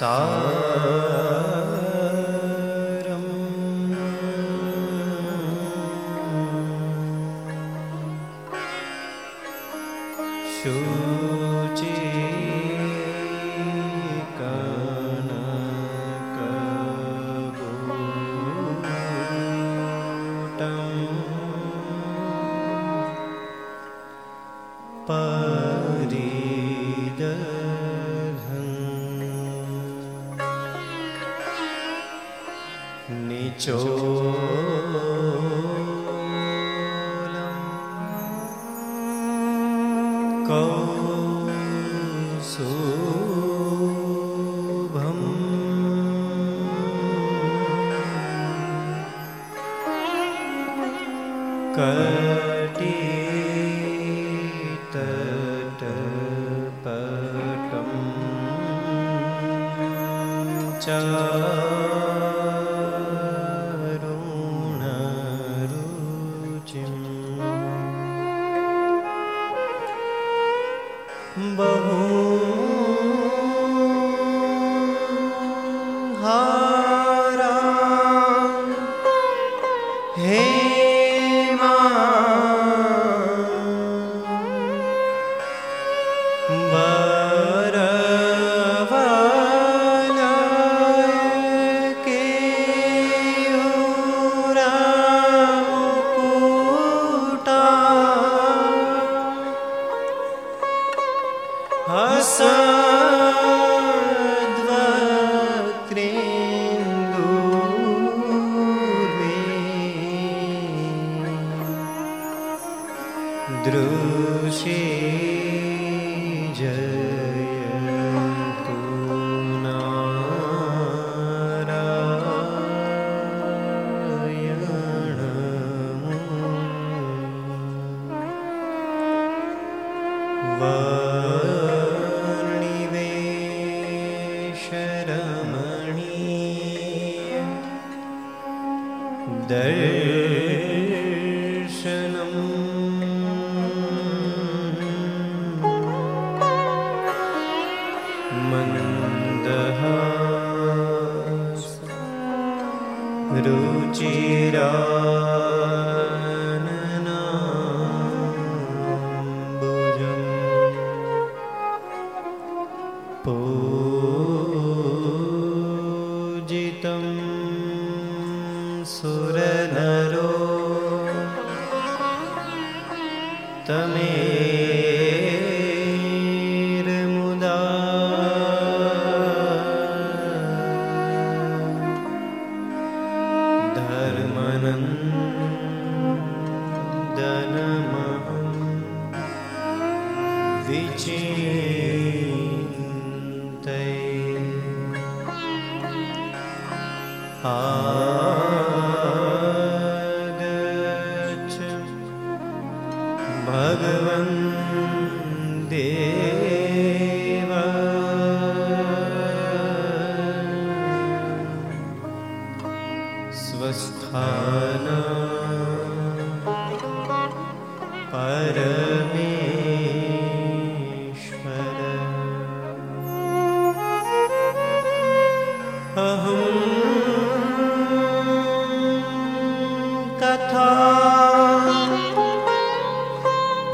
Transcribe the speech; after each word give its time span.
सा 0.00 0.59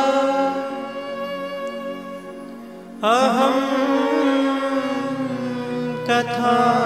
तथा 6.08 6.85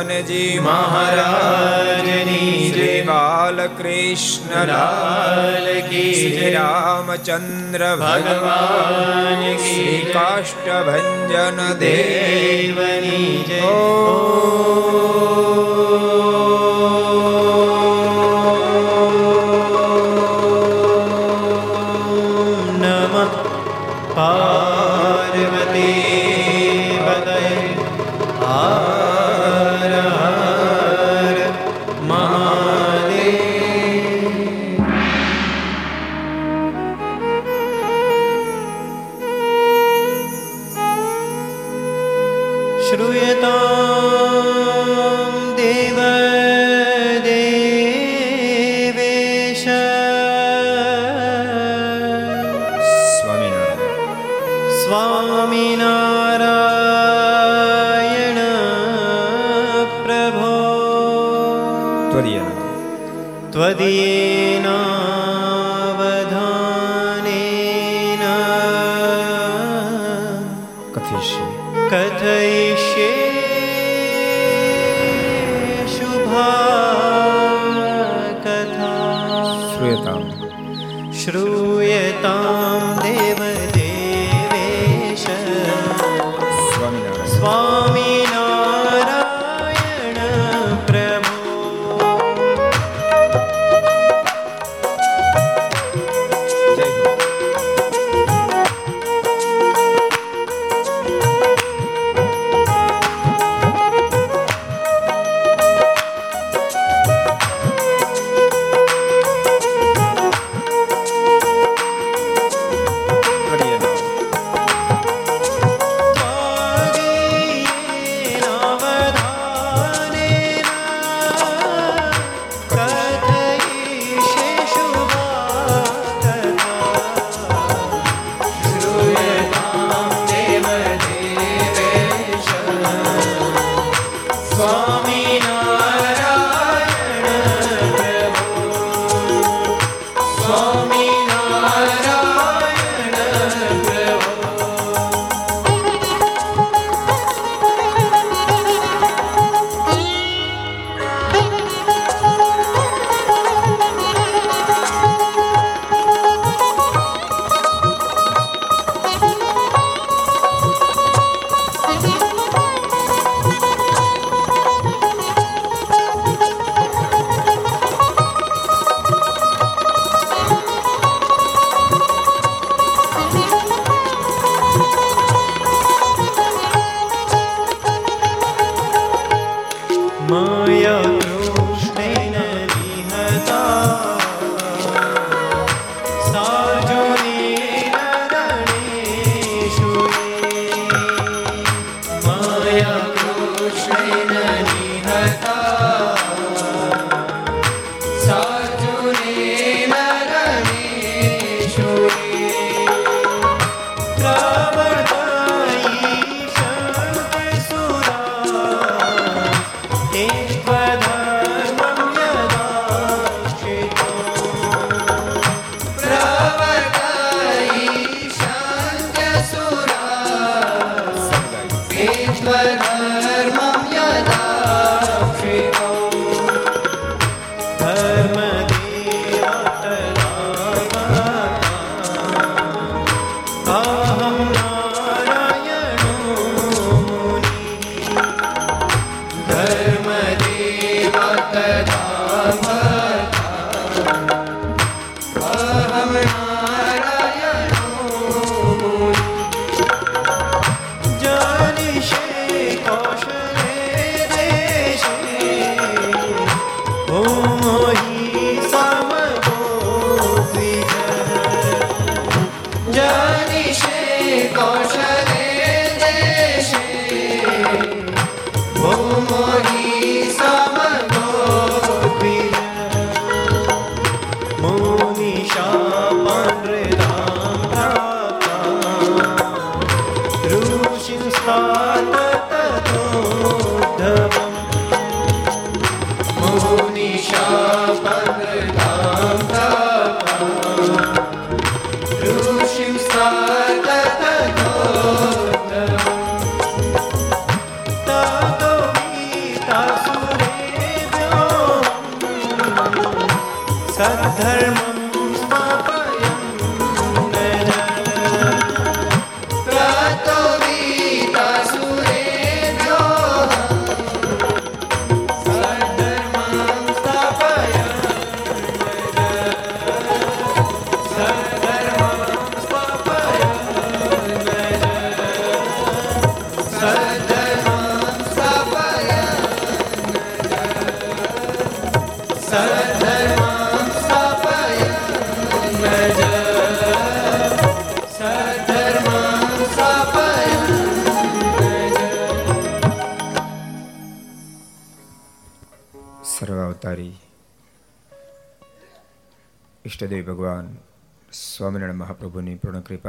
હનુમાનજી 0.00 0.60
મહારાજની 0.60 2.52
શ્રી 2.64 3.02
બાલકૃષ્ણ 3.02 4.70
લાલ 4.70 5.66
કી 5.88 6.12
શ્રી 6.14 6.52
રામચંદ્ર 6.54 7.84
ભગવાન 7.96 9.44
શ્રી 9.58 9.98
કાષ્ટભન 10.12 11.36
દેવની 11.80 13.28
જય 13.44 14.27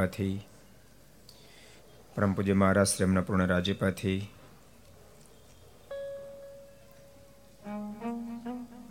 પૂર્ણ 0.09 0.19
કૃપાથી 0.31 0.41
પરમ 2.15 2.33
પૂજ્ય 2.33 2.55
મહારાજ 2.55 2.87
શ્રી 2.87 3.05
એમના 3.05 3.21
પૂર્ણ 3.21 3.47
રાજ્યપાથી 3.47 4.19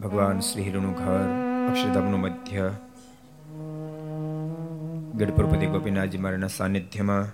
ભગવાન 0.01 0.43
શ્રી 0.43 0.65
હિરણું 0.65 0.95
ઘર 0.95 1.27
અક્ષરધામનું 1.65 2.23
મધ્ય 2.23 2.69
ગઢપુરપતિ 5.17 5.67
ગોપીનાથજી 5.69 6.21
મારાના 6.21 6.53
સાનિધ્યમાં 6.53 7.29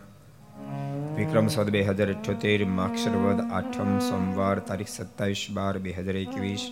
વિક્રમ 1.14 1.48
સદ 1.48 1.68
બે 1.70 1.84
હજાર 1.84 2.08
અઠ્યોતેર 2.08 2.66
માક્ષરવદ 2.72 3.46
આઠમ 3.52 3.94
સોમવાર 4.02 4.56
તારીખ 4.62 4.92
સત્તાવીસ 4.92 5.46
બાર 5.52 5.74
બે 5.80 5.96
હજાર 5.96 6.16
એકવીસ 6.18 6.68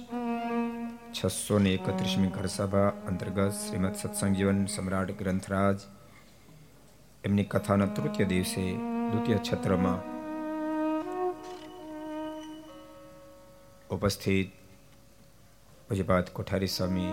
છસો 1.15 1.59
ને 1.59 1.73
એકત્રીસમી 1.73 2.35
ઘરસભા 2.35 2.93
અંતર્ગત 3.07 3.59
શ્રીમદ 3.59 3.97
સત્સંગ 3.97 4.39
જીવન 4.39 4.63
સમ્રાટ 4.69 5.19
ગ્રંથરાજ 5.19 5.91
એમની 7.25 7.45
કથાના 7.45 7.87
તૃતીય 7.87 8.25
દિવસે 8.25 8.73
દ્વિતીય 9.11 9.39
છત્રમાં 9.39 10.01
ઉપસ્થિત 13.91 14.53
પૂજ્યપાદ 15.89 16.31
કોઠારી 16.33 16.67
સ્વામી, 16.67 17.13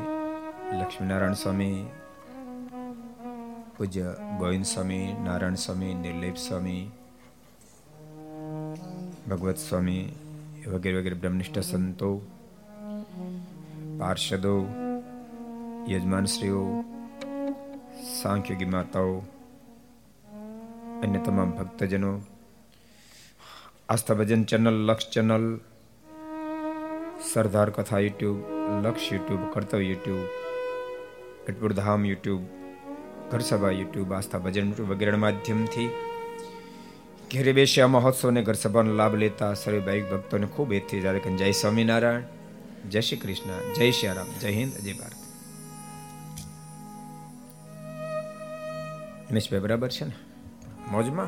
લક્ષ્મીનારાયણ 0.81 1.33
સ્વામી, 1.33 1.85
પૂજ્ય 3.77 4.15
ગોવિંદ 4.39 4.65
સ્વામી, 4.65 5.13
નારાયણ 5.23 5.55
સ્વામી, 5.55 5.93
નિર્લેપ 5.93 6.35
સ્વામી, 6.35 6.91
ભગવત 9.29 9.57
સ્વામી 9.57 10.03
વગેરે 10.67 10.99
વગેરે 10.99 11.15
બ્રહ્મનિષ્ઠ 11.15 11.59
સંતો, 11.59 12.21
પાર્ષદો, 13.99 14.67
યજમાનશ્રીઓ, 15.89 16.83
સાંખ્યોગી 18.21 18.65
માતાઓ 18.65 19.23
અન્ય 21.03 21.19
તમામ 21.19 21.51
ભક્તજનો 21.51 22.21
આસ્થા 23.89 24.13
ભજન 24.13 24.43
ચેનલ, 24.43 24.77
લક્ષ 24.85 25.09
ચેનલ, 25.09 25.45
સરદાર 27.33 27.69
કથા 27.69 27.99
YouTube, 27.99 28.39
Laksh 28.83 29.11
YouTube, 29.11 29.41
Kartavya 29.53 29.83
YouTube 29.83 30.23
Gadhpur 31.47 31.73
Dham 31.73 32.05
YouTube, 32.05 32.43
Gharsabha 33.31 33.71
YouTube 33.71 34.13
Aastha 34.13 34.37
Bhajan 34.37 34.73
વગેરેના 34.73 35.17
માધ્યમથી 35.17 35.89
ઘેરે 37.31 37.53
બેસી 37.53 37.81
આ 37.81 37.87
મહોત્સવને 37.87 38.41
ઘરસભાનો 38.41 38.93
લાભ 38.93 39.15
લેતા 39.15 39.53
સર્વે 39.53 39.79
ભાઈ 39.79 40.01
ભક્તોને 40.01 40.47
ખૂબ 40.47 40.73
એથી 40.73 41.01
જ્યારે 41.01 41.19
કે 41.19 41.35
જય 41.35 41.51
સ્વામિનારાયણ, 41.51 42.23
જય 42.89 43.01
શ્રી 43.01 43.17
કૃષ્ણ, 43.17 43.73
જય 43.73 43.91
શ્રી 43.91 44.07
રામ, 44.07 44.27
જય 44.41 44.49
હિન્દ, 44.49 44.73
જય 44.73 44.93
ભારત. 44.93 45.19
રમેશભાઈ 49.31 49.59
બરાબર 49.59 49.87
છે 49.87 50.05
ને? 50.05 50.28
મોજમાં 50.91 51.27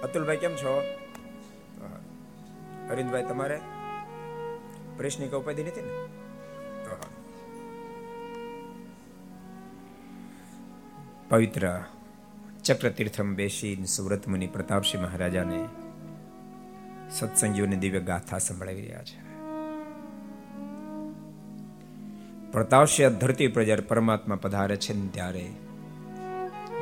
અતુલભાઈ, 0.00 0.36
કેમ 0.36 0.56
છો? 0.56 0.82
અરવિંદભાઈ 2.90 3.24
તમારે? 3.24 3.60
પ્રશ્નિક 4.96 5.32
ઉપાધિ 5.32 5.64
નથી 5.64 5.80
ને? 5.80 5.88
તો. 6.84 6.96
પવિત્ર 11.28 11.80
ચક્રતીર્થમ 12.64 13.34
બેસી 13.34 13.84
સુરત 13.86 14.28
મુનિ 14.28 14.46
પ્રતાપસિંહ 14.46 15.02
મહારાજાને 15.02 15.68
સત્સંગીઓની 17.10 17.76
દિવ્ય 17.76 18.00
ગાથા 18.00 18.38
સંભળાવી 18.38 18.80
રહ્યા 18.80 19.02
છે. 19.02 19.26
પ્રતાપસિંહ 22.52 23.10
ધરતી 23.10 23.48
પ્રજા 23.48 23.76
પરમાત્મા 23.88 24.36
પધારે 24.36 24.76
છે 24.76 25.12
ત્યારે 25.12 25.50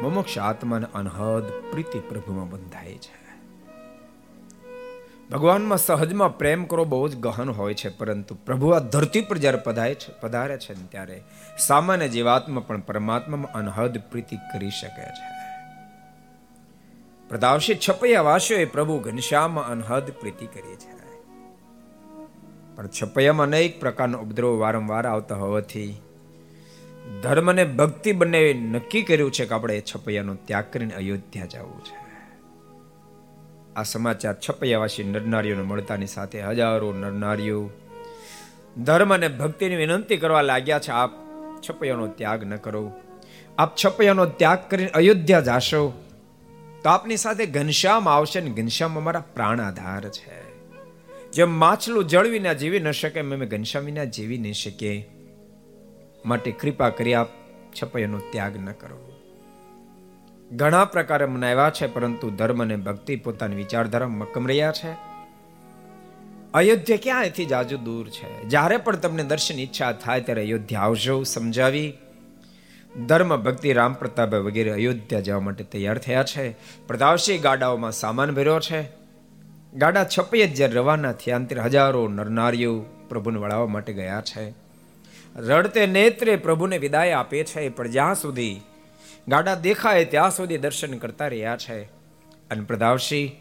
મોક્ષ 0.03 0.39
આત્માને 0.39 0.87
અનહદ 0.95 1.43
પ્રીતિ 1.71 1.99
પ્રભુમાં 1.99 2.51
બંધાય 2.51 2.95
છે. 2.95 3.25
ભગવાનમાં 5.31 5.79
સહજમાં 5.79 6.39
પ્રેમ 6.39 6.65
કરો 6.65 6.85
બહુ 6.85 7.09
જ 7.09 7.17
ગહન 7.17 7.51
હોય 7.51 7.75
છે, 7.75 7.89
પરંતુ 7.89 8.35
પ્રભુ 8.35 8.69
આ 8.69 8.79
ધરતી 8.79 9.21
પર 9.21 9.39
જ્યારે 9.39 9.59
પધાય 9.59 9.95
છે, 9.95 10.21
પધારે 10.21 10.59
છે 10.59 10.73
ને 10.73 10.87
ત્યારે 10.91 11.23
સામાન્ય 11.59 12.09
જીવાત્મા 12.09 12.61
પણ 12.61 12.81
પરમાત્મામાં 12.81 13.53
અનહદ 13.53 13.99
પ્રીતિ 13.99 14.37
કરી 14.37 14.71
શકે 14.71 15.03
છે. 15.03 15.35
પ્રતાપશી 17.29 17.79
છપૈયા 17.89 18.23
વાસીઓએ 18.23 18.65
પ્રભુ 18.65 18.99
ઘનશ્યામમાં 18.99 19.69
અનહદ 19.69 20.11
પ્રીતિ 20.11 20.47
કરી 20.47 20.77
છે. 20.77 20.95
પણ 22.77 22.87
છપૈયામાં 22.87 23.47
અનેક 23.47 23.81
પ્રકારનો 23.81 24.19
ઉપદ્રવ 24.19 24.59
વારંવાર 24.59 25.07
આવતા 25.07 25.35
હોવાથી 25.35 26.01
ધર્મ 27.23 27.51
અને 27.51 27.65
ભક્તિ 27.65 28.13
બંને 28.13 28.53
નક્કી 28.53 29.03
કર્યું 29.03 29.31
છે 29.31 29.47
કે 29.47 29.55
આપણે 29.55 29.81
છપૈયાનો 29.81 30.35
ત્યાગ 30.35 30.65
કરીને 30.73 30.95
અયોધ્યા 30.95 31.47
જવું 31.47 31.85
છે. 31.85 32.05
આ 33.77 33.83
સમાચાર 33.83 34.37
છપૈયાવાસી 34.49 35.05
નરનારીઓને 35.05 35.63
મળતાની 35.63 36.07
સાથે 36.07 36.43
હજારો 36.43 36.93
નરનારીઓ 36.93 37.71
ધર્મ 38.85 39.15
અને 39.15 39.29
ભક્તિની 39.29 39.77
વિનંતી 39.77 40.17
કરવા 40.17 40.43
લાગ્યા 40.43 40.79
છે, 40.79 40.91
આપ 40.91 41.11
છપૈયાનો 41.71 42.07
ત્યાગ 42.07 42.45
ન 42.45 42.57
કરો. 42.57 42.93
આપ 43.59 43.77
છપૈયાનો 43.77 44.27
ત્યાગ 44.27 44.59
કરીને 44.71 44.91
અયોધ્યા 44.91 45.41
જાશો. 45.41 46.05
તો 46.83 46.91
આપની 46.91 47.17
સાથે 47.17 47.47
ઘનશ્યામ 47.47 48.09
આવશે 48.09 48.41
ને 48.41 48.51
ઘનશ્યામ 48.51 48.97
અમારા 48.97 49.21
પ્રાણ 49.21 49.61
આધાર 49.61 50.09
છે. 50.09 50.55
જેમ 51.33 51.51
માછલું 51.51 52.05
જળ 52.05 52.27
વિના 52.27 52.53
જીવી 52.53 52.81
ન 52.81 52.91
શકે, 52.91 53.21
એમ 53.21 53.35
અમે 53.35 53.47
ઘનશ્યામ 53.47 53.85
વિના 53.85 54.05
જીવી 54.05 54.39
નહીં 54.39 54.53
શકીએ. 54.53 55.11
માટે 56.25 56.51
કૃપા 56.51 56.89
કરી 56.89 57.15
આપ 57.15 57.29
છપૈયાનો 57.83 58.19
ત્યાગ 58.19 58.57
ન 58.57 58.71
કરો. 58.71 59.11
ઘણા 60.53 60.85
પ્રકારે 60.85 61.27
મનાવ્યા 61.27 61.71
છે, 61.71 61.87
પરંતુ 61.87 62.31
ધર્મ 62.31 62.63
અને 62.63 62.77
ભક્તિ 62.77 63.17
પોતાની 63.17 63.57
વિચારધારા 63.57 64.09
મક્કમ 64.09 64.47
રહ્યા 64.47 64.73
છે. 64.73 64.97
અયોધ્યા 66.55 66.99
ક્યાં 67.03 67.25
એથી 67.25 67.45
જાજુ 67.45 67.77
દૂર 67.77 68.09
છે? 68.09 68.43
જ્યારે 68.43 68.77
પણ 68.77 68.97
તમને 68.97 69.25
દર્શન 69.25 69.59
ઈચ્છા 69.59 69.93
થાય, 69.93 70.21
ત્યારે 70.21 70.43
અયોધ્યા 70.43 70.81
આવજો, 70.81 71.23
સમજાવી. 71.23 71.95
ધર્મ, 73.07 73.37
ભક્તિ, 73.37 73.73
રામ 73.73 73.93
પ્રતાપ 73.93 74.35
વગેરે 74.35 74.71
અયોધ્યા 74.71 75.21
જવા 75.21 75.41
માટે 75.41 75.65
તૈયાર 75.65 75.99
થયા 75.99 76.23
છે. 76.23 76.57
પ્રતાપસિંહ 76.87 77.43
ગાડાઓમાં 77.43 77.93
સામાન 77.93 78.35
ભર્યો 78.35 78.61
છે. 78.61 78.89
ગાડા 79.75 80.07
છપૈયા 80.19 80.47
જ્યારે 80.47 80.73
રવાના 80.73 81.13
થયા 81.13 81.37
અંતર 81.37 81.61
હજારો 81.61 82.09
નરનારીઓ 82.09 82.85
પ્રભુને 83.09 83.39
વળાવવા 83.39 83.67
માટે 83.67 83.93
ગયા 83.93 84.21
છે. 84.21 84.64
રડતે 85.37 85.87
નેત્રે 85.87 86.37
પ્રભુને 86.37 86.79
વિદાય 86.79 87.13
આપે 87.13 87.45
છે, 87.45 87.69
પણ 87.69 87.91
જ્યાં 87.91 88.15
સુધી 88.15 88.61
ગાડા 89.29 89.55
દેખાય 89.55 90.05
ત્યાં 90.05 90.31
સુધી 90.31 90.59
દર્શન 90.59 90.99
કરતા 90.99 91.27
રહ્યા 91.27 91.57
છે. 91.57 91.83
અને 92.51 92.61
પ્રદાવશી 92.61 93.37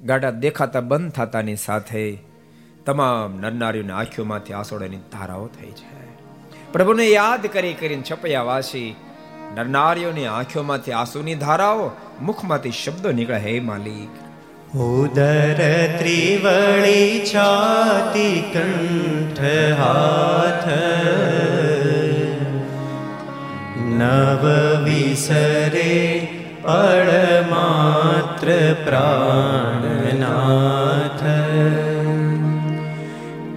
ગાડા 0.00 0.30
દેખાતા 0.30 0.80
બંધ 0.80 1.12
થતાની 1.12 1.56
સાથે 1.56 2.18
તમામ 2.86 3.40
નરનારીઓની 3.40 3.90
આંખોમાંથી 3.90 4.52
આસોડાની 4.52 4.96
ધારાઓ 4.96 5.46
થઈ 5.46 5.70
છે. 5.70 6.16
પ્રભુને 6.72 7.08
યાદ 7.08 7.46
કરી 7.46 7.74
કરીને 7.74 8.02
છપૈયાવાસી, 8.10 8.94
નરનારીઓની 9.54 10.26
આંખોમાંથી 10.26 10.92
આંસુની 10.92 11.34
ધારાઓ, 11.34 11.90
મુખમાંથી 12.20 12.70
શબ્દો 12.70 13.12
નીકળે, 13.12 13.36
હે 13.36 13.60
માલિક. 13.60 14.27
ઉદર 14.74 15.54
ત્રિવળી 15.98 17.26
છાતી 17.34 18.44
કંઠ 18.52 19.40
હાથ. 19.78 20.68
નવ 23.78 24.44
વિસરે 24.84 26.28
પળ 26.62 27.08
માત્ર 27.50 28.74
પ્રાણનાથ. 28.84 30.02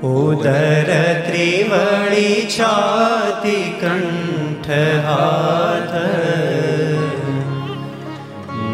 ઉદર 0.05 0.89
ત્રિવળી 1.25 2.47
છાતી 2.59 3.75
કંઠ 3.81 4.69
હાથ. 5.05 5.95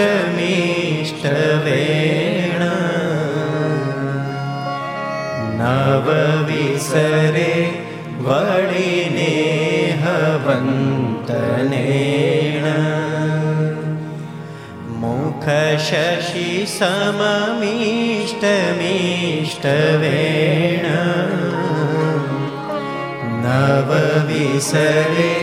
મિષ્ટ 18.80 19.66
વેણ 20.02 20.88
નવ 23.44 23.90
વિસરે 24.28 25.34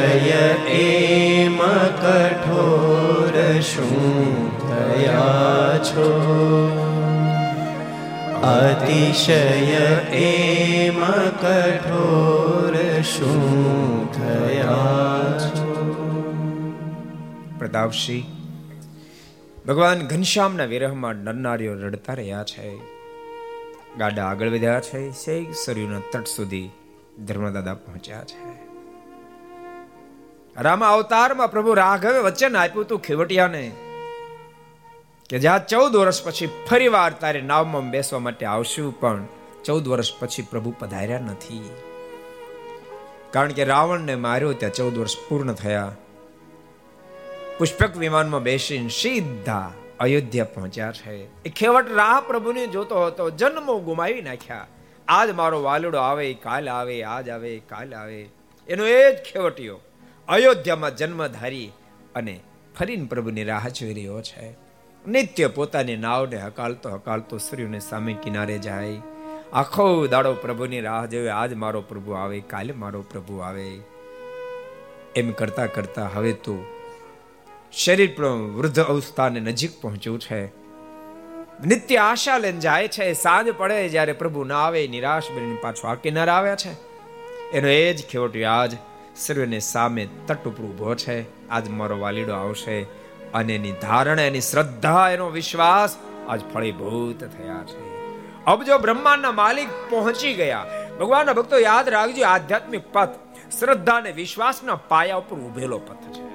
એમ 0.69 1.59
કઠોર 2.03 3.61
શું 3.61 4.59
થયા 4.69 5.79
છો 5.79 6.09
અતિશય 8.43 9.33
એમ 10.13 11.05
કઠોર 11.41 13.03
શું 13.03 14.13
થયા 14.13 15.39
છો 15.49 15.69
પ્રતાપસિંહ 17.59 18.39
ભગવાન 19.69 19.99
ઘનશ્યામના 19.99 20.65
વિરહમાં 20.65 21.15
નરનારીઓ 21.15 21.75
રડતા 21.75 22.13
રહ્યા 22.13 22.45
છે. 22.45 22.77
ગાડા 23.99 24.27
આગળ 24.27 24.49
વધ્યા 24.49 24.81
છે. 24.81 25.11
શેખ 25.11 25.47
સરયુના 25.65 26.01
તટ 26.13 26.27
સુધી 26.27 26.71
ધર્મદાદા 27.27 27.75
પહોંચ્યા 27.75 28.25
છે. 28.25 28.48
રામ 30.61 30.85
અવતારમાં 30.85 31.51
પ્રભુ 31.51 31.75
રાઘવે 31.75 32.18
વચન 32.18 32.57
આપ્યું 32.57 32.85
હતું 32.85 33.01
ખેવટિયાને 33.01 33.73
કે 35.31 35.38
જ્યાં 35.38 35.66
ચૌદ 35.66 35.97
વર્ષ 35.97 36.25
પછી 36.25 36.49
ફરી 36.71 36.88
વાર 36.88 37.12
તારે 37.12 37.40
નાવમાં 37.40 37.90
બેસવા 37.90 38.18
માટે 38.18 38.47
આવશું, 38.47 39.01
પણ 39.01 39.27
ચૌદ 39.64 39.88
વર્ષ 39.88 40.18
પછી 40.18 40.42
પ્રભુ 40.42 40.75
પધાર્યા 40.79 41.18
નથી. 41.18 41.71
કારણ 43.31 43.53
કે 43.53 43.64
રાવણને 43.64 44.14
માર્યો 44.14 44.53
ત્યાં 44.53 44.73
ચૌદ 44.73 44.99
વર્ષ 44.99 45.16
પૂર્ણ 45.29 45.53
થયા. 45.53 45.92
પુષ્પક 47.59 47.97
વિમાનમાં 47.97 48.42
બેસીને 48.42 48.88
સીધા 48.88 49.73
અયોધ્યા 50.01 50.44
પહોંચ્યા 50.44 50.92
છે. 50.92 51.44
એ 51.44 51.49
ખેવટ 51.57 51.92
રાહ 51.92 52.21
પ્રભુને 52.21 52.66
જોતો 52.66 53.07
હતો, 53.07 53.31
જન્મો 53.31 53.79
ગુમાવી 53.79 54.23
નાખ્યા. 54.23 54.66
આજ 55.09 55.31
મારો 55.31 55.62
વાલડો 55.62 55.99
આવે, 55.99 56.35
કાલ 56.35 56.71
આવે, 56.71 57.03
આજ 57.03 57.29
આવે, 57.29 57.59
કાલ 57.59 57.94
આવે. 57.94 58.29
એનો 58.68 58.87
એ 58.87 59.12
જ 59.12 59.16
ખેવટીયો 59.33 59.81
અયોધ્યામાં 60.29 60.97
જન્મ 60.97 61.27
ધારી 61.27 61.73
અને 62.14 62.41
ફરીને 62.79 63.07
પ્રભુની 63.07 63.45
રાહ 63.45 63.69
જોઈ 63.69 63.95
રહ્યો 63.95 64.23
છે. 64.23 64.57
નિત્ય 65.09 65.47
પોતાની 65.47 65.97
નાવને 65.97 66.37
હકાલતો 66.37 66.91
હકાલતો 66.91 67.38
સૂર્યને 67.38 67.81
સામે 67.81 68.17
કિનારે 68.23 68.59
જાય. 68.59 69.01
આખો 69.53 70.07
દાડો 70.07 70.35
પ્રભુની 70.35 70.81
રાહ 70.81 71.07
જોવે, 71.07 71.29
આજ 71.29 71.55
મારો 71.55 71.81
પ્રભુ 71.81 72.12
આવે, 72.12 72.41
કાલે 72.41 72.73
મારો 72.73 73.03
પ્રભુ 73.03 73.37
આવે. 73.37 73.79
એમ 75.17 75.33
કરતા 75.33 75.67
કરતા 75.67 76.11
હવે 76.14 76.33
તો 76.33 76.64
શરીર 77.73 78.14
પણ 78.17 78.25
વૃદ્ધ 78.57 78.81
અવસ્થાને 78.81 79.41
નજીક 79.41 79.81
પહોંચ્યું 79.81 80.19
છે. 80.19 80.47
નિત્ય 81.67 81.97
આશા 81.97 82.38
લઈને 82.38 82.61
જાય 82.61 82.88
છે, 82.88 83.12
સાંજ 83.12 83.51
પડે 83.51 83.88
જ્યારે 83.88 84.12
પ્રભુ 84.12 84.45
ના 84.45 84.59
આવે, 84.59 84.88
નિરાશ 84.88 85.31
બનીને 85.31 85.59
પાછો 85.61 85.88
આ 85.88 85.95
કિનારે 85.95 86.31
આવ્યા 86.31 86.57
છે. 86.57 86.73
એનો 87.53 87.69
એ 87.69 87.93
જ 87.93 88.07
ખેવટ્યો 88.07 88.49
આજ 88.49 88.73
સર્વને 89.18 89.59
સામે 89.59 90.09
તટ 90.26 90.48
ઉપર 90.48 90.64
ઊભો 90.64 90.94
છે. 90.94 91.48
આજ 91.48 91.68
મારો 91.68 91.98
વાલીડો 91.98 92.35
આવશે 92.35 92.83
અને 93.35 93.54
એની 93.54 93.72
ધારણા, 93.72 94.22
એની 94.22 94.40
શ્રદ્ધા, 94.40 95.11
એનો 95.11 95.28
વિશ્વાસ 95.28 95.96
આજ 96.28 96.40
ફળીભૂત 96.54 97.24
થયા 97.24 97.64
છે. 97.64 97.98
અબજો 98.44 98.78
બ્રહ્માંડના 98.78 99.33
માલિક 99.33 99.68
પહોંચી 99.90 100.35
ગયા. 100.35 100.66
ભગવાનના 101.00 101.33
ભક્તો 101.33 101.59
યાદ 101.59 101.88
રાખજો, 101.88 102.26
આધ્યાત્મિક 102.26 102.92
પથ 102.92 103.09
શ્રદ્ધા 103.61 103.92
અને 103.92 104.11
વિશ્વાસના 104.11 104.74
પાયા 104.74 105.16
ઉપર 105.16 105.37
ઉભેલો 105.37 105.78
પથ 105.78 106.12
છે. 106.12 106.28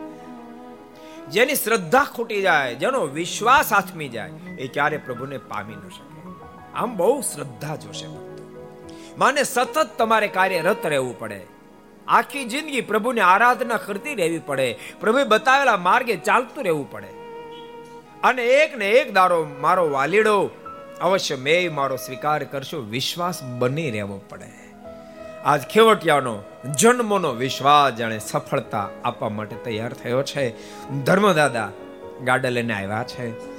જેની 1.28 1.56
શ્રદ્ધા 1.56 2.04
ખૂટી 2.04 2.42
જાય, 2.42 2.76
જેનો 2.76 3.00
વિશ્વાસ 3.00 3.74
આથમી 3.74 4.10
જાય, 4.10 4.30
એ 4.60 4.68
ક્યારે 4.68 4.98
પ્રભુને 4.98 5.38
પામી 5.38 5.76
ન 5.76 5.90
શકે? 5.90 6.22
આમ 6.76 6.98
બહુ 6.98 7.22
શ્રદ્ધા 7.22 7.76
જોશે 7.76 8.08
ભક્તો. 8.08 8.34
માને 9.18 9.44
સતત 9.44 9.90
તમારે 9.98 10.28
કાર્યરત 10.28 10.86
રહેવું 10.86 11.20
પડે. 11.20 11.53
આખી 12.08 12.46
જિંદગી 12.46 12.82
પ્રભુને 12.82 13.22
આરાધના 13.22 13.78
કરતી 13.78 14.16
રહેવી 14.16 14.40
પડે. 14.40 14.76
પ્રભુએ 15.00 15.24
બતાવેલા 15.24 15.78
માર્ગે 15.78 16.16
ચાલતું 16.16 16.64
રહેવું 16.64 16.92
પડે. 16.92 17.08
અને 18.24 18.46
એક 18.46 18.78
ને 18.78 18.90
એક 18.90 19.14
દારો 19.14 19.48
મારો 19.60 19.90
વાલીડો, 19.90 20.50
અવશ્ય 21.02 21.36
મેં 21.36 21.76
મારો 21.76 21.96
સ્વીકાર 21.96 22.44
કરશો, 22.44 22.78
વિશ્વાસ 22.78 23.44
બની 23.44 23.92
રહેવો 23.92 24.22
પડે. 24.30 24.64
આજ 25.46 25.62
ખેવટિયાનો 25.62 26.42
જન્મનો 26.80 27.32
વિશ્વાસ 27.32 27.94
જાણે 27.94 28.20
સફળતા 28.20 28.90
આપવા 29.04 29.30
માટે 29.30 29.56
તૈયાર 29.56 29.94
થયો 29.94 30.24
છે. 30.24 30.54
ધર્મદાદા 31.04 31.72
ગાડા 32.24 32.50
લઈને 32.50 32.74
આવ્યા 32.74 33.04
છે. 33.04 33.54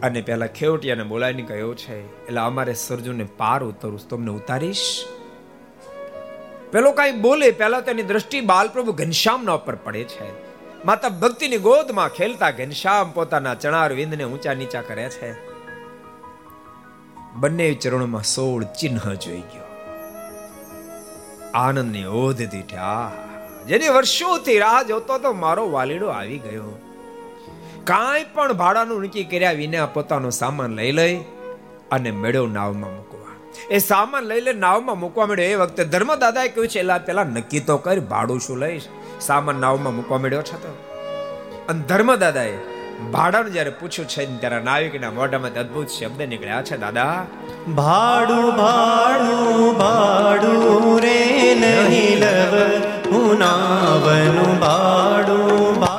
અને 0.00 0.22
પેલા 0.22 0.46
ખેવટિયાને 0.46 1.02
બોલાવીને 1.02 1.42
કહ્યું 1.42 1.76
છે 1.76 2.26
એટલે 2.26 2.40
અમારે 2.40 2.74
સર્જુને 2.74 3.24
પાર 3.24 3.64
ઉતરું 3.64 4.08
તમને 4.08 4.30
ઉતારીશ? 4.30 5.04
પેલો 6.72 6.92
કઈ 6.92 7.12
બોલે, 7.12 7.50
પહેલાં 7.50 7.84
તેની 7.84 8.02
દ્રષ્ટિ 8.02 8.40
બાલપ્રભુ 8.40 8.92
ઘનશ્યામના 8.92 9.52
ઉપર 9.52 9.74
પડે 9.74 10.04
છે. 10.04 10.50
માતા 10.84 11.08
ભક્તિની 11.08 11.56
ગોદમાં 11.56 12.08
ખેલતા 12.08 12.50
ઘનશ્યામ 12.50 13.10
પોતાના 13.10 13.54
ચણાર 13.54 13.92
વિંદને 13.92 14.24
ઊંચા 14.24 14.54
નીચા 14.54 14.82
કરે 14.82 15.10
છે. 15.10 15.32
બંને 17.34 17.74
ચરણોમાં 17.74 18.22
સોળ 18.22 18.62
ચિહ્ન 18.62 19.14
જોઈ 19.14 19.40
ગયો. 19.40 19.66
આનંદની 21.54 22.04
ઓધ 22.04 22.36
દીઠા 22.36 23.12
જેની 23.66 23.88
વર્ષોથી 23.88 24.58
રાહ 24.58 24.82
જોતો 24.82 25.18
તો 25.18 25.32
મારો 25.32 25.70
વાલીડો 25.70 26.06
આવી 26.06 26.38
ગયો. 26.38 26.78
કાંઈ 27.84 28.24
પણ 28.34 28.52
ભાડાનું 28.52 29.04
નક્કી 29.04 29.24
કર્યા 29.24 29.52
વિના 29.52 29.86
પોતાનો 29.86 30.30
સામાન 30.30 30.70
લઈ 30.70 30.92
લઈ 30.92 31.24
અને 31.90 32.10
મેળો 32.10 32.46
નાવમાં 32.46 32.96
મૂકવા 32.96 33.09
એ 33.70 33.78
સામાન 33.78 34.24
લઈ 34.24 34.40
લે 34.40 34.52
નાવમાં 34.52 35.00
મૂકવા 35.00 35.26
મળ્યો. 35.26 35.46
એ 35.46 35.54
વખતે 35.54 35.84
ધર્મદાદાએ 35.84 36.48
કહ્યું 36.48 36.68
છે, 36.68 36.80
એલા, 36.80 36.98
પેલા 36.98 37.24
નક્કી 37.24 37.60
તો 37.60 37.76
કર, 37.76 38.00
ભાડું 38.00 38.40
શું 38.40 38.58
લઈશ? 38.58 38.82
સામાન 39.20 39.56
નાવમાં 39.56 39.96
મૂકવા 39.96 40.18
મળ્યો 40.18 40.42
છે 40.42 40.62
તો. 40.62 40.76
અને 41.68 41.82
ધર્મદાદાએ 41.82 42.52
ભાડાનું 43.12 43.52
જ્યારે 43.52 43.70
પૂછ્યું 43.70 44.08
છે 44.08 44.40
ત્યારે 44.40 44.60
નાવિકના 44.60 45.10
મોઢામાં 45.10 45.50
અદ્ભુત 45.50 45.88
શબ્દ 45.88 46.22
નીકળ્યા 46.22 46.62
છે, 46.62 46.76
દાદા, 46.76 47.26
ભાડું 47.68 48.56
ભાડું 48.56 49.78
ભાડું 49.78 51.00
રે 51.00 51.54
નહીં 51.54 52.18
લવ, 52.18 52.82
હું 53.10 53.38
નાવનું 53.38 54.60
ભાડું 54.60 55.80
ભાડું 55.80 55.89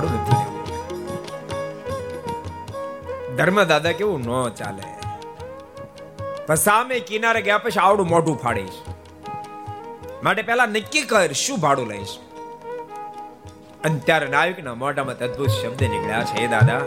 ભાડું 0.00 0.20
નથી 0.20 0.32
લેવું. 0.32 0.56
ધર્મદાદા 3.36 3.92
કેવું 3.92 4.20
ન 4.20 4.48
ચાલે. 4.48 5.00
સામે 6.54 7.00
કિનારે 7.00 7.42
ગયા 7.42 7.58
પછી 7.58 7.80
આવડું 7.80 8.08
મોઢું 8.08 8.38
ફાડીશ. 8.38 8.72
માટે 10.22 10.42
પહેલા 10.42 10.66
નક્કી 10.66 11.02
કર 11.02 11.32
શું 11.32 11.60
ભાડું 11.60 11.86
લઈશ. 11.86 12.18
અને 13.84 13.98
ત્યારે 13.98 14.26
નાવિકના 14.26 14.74
મોઢામાં 14.74 15.18
અદ્ભુત 15.18 15.48
શબ્દ 15.48 15.82
નીકળ્યા 15.82 16.24
છે 16.24 16.46
દાદા. 16.46 16.80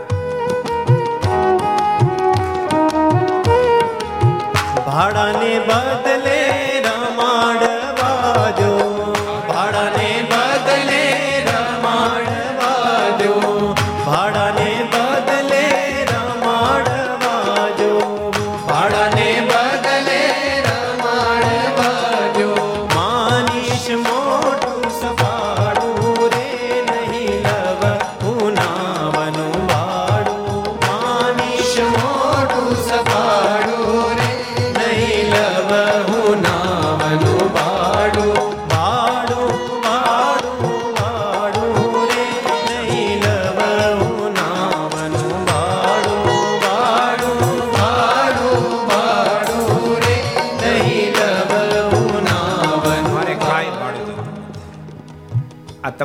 ભાડાને 4.86 5.58
બદલે 5.58 6.23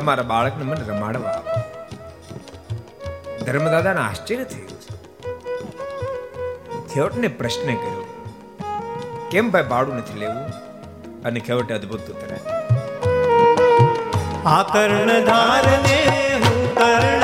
તમારા 0.00 0.26
બાળકને 0.28 0.64
મને 0.64 0.84
રમાડવા 0.88 1.30
આપો 1.30 1.56
ધર્મદાદાને 3.44 4.00
આશ્ચર્ય 4.00 4.44
થયું. 4.44 4.68
ખેવટને 6.88 7.28
પ્રશ્ન 7.40 7.68
કર્યો, 7.74 8.04
કેમ 9.30 9.50
ભાઈ 9.50 9.66
બાળું 9.68 9.96
નથી 9.96 10.18
લેવું? 10.18 10.46
અને 11.22 11.40
ખેવટે 11.40 11.72
અદભુત 11.74 12.02
ઉત્તર 12.10 12.30
આપ્યું. 12.34 12.58
આ 14.48 14.62
કર્ણધારને 14.72 15.98
હું 16.44 16.60
કર્ણધાર 16.74 17.19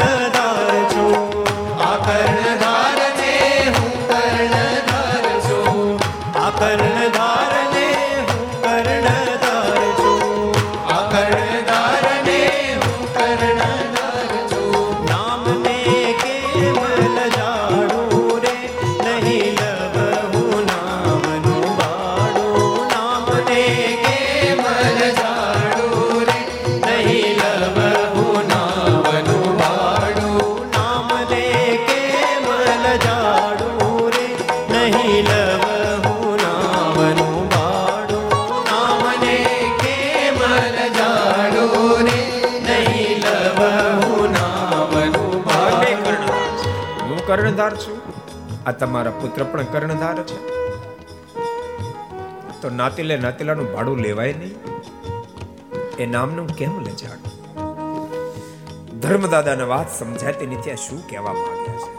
કર્ણધાર 47.56 47.76
છું. 47.76 48.00
આ 48.66 48.72
તમારા 48.72 49.10
પુત્ર 49.10 49.44
પણ 49.44 49.62
કર્ણધાર 49.64 50.22
છે. 50.22 50.38
તો 52.60 52.70
નાતીલે 52.70 53.16
નાતીલાનું 53.16 53.72
ભાડું 53.72 53.98
લેવાય 53.98 54.32
નહીં? 54.32 54.54
એ 55.98 56.06
નામનું 56.06 56.48
કેમ 56.48 56.80
લજાડું 56.80 57.32
ધર્મદાદાને 59.00 59.62
વાત 59.62 59.98
સમજાતી 59.98 60.46
નથી 60.46 60.70
આ 60.70 60.74
શું 60.74 61.08
કહેવા 61.08 61.32
માંગ્યા 61.32 61.76
છે? 61.76 61.92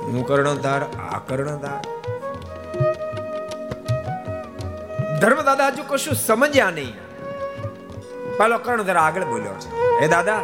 હું 0.00 0.26
કર્ણધાર, 0.26 0.82
આ 1.00 1.18
કર્ણધાર? 1.18 1.82
ધર્મદાદા 5.20 5.66
હજુ 5.66 5.82
કશું 5.88 6.14
સમજ્યા 6.14 6.70
નહીં. 6.70 6.94
પેલો 8.36 8.58
કર્ણધાર 8.58 8.96
આગળ 8.96 9.24
બોલ્યો 9.24 9.54
છે. 9.54 10.00
હે 10.00 10.08
દાદા. 10.08 10.40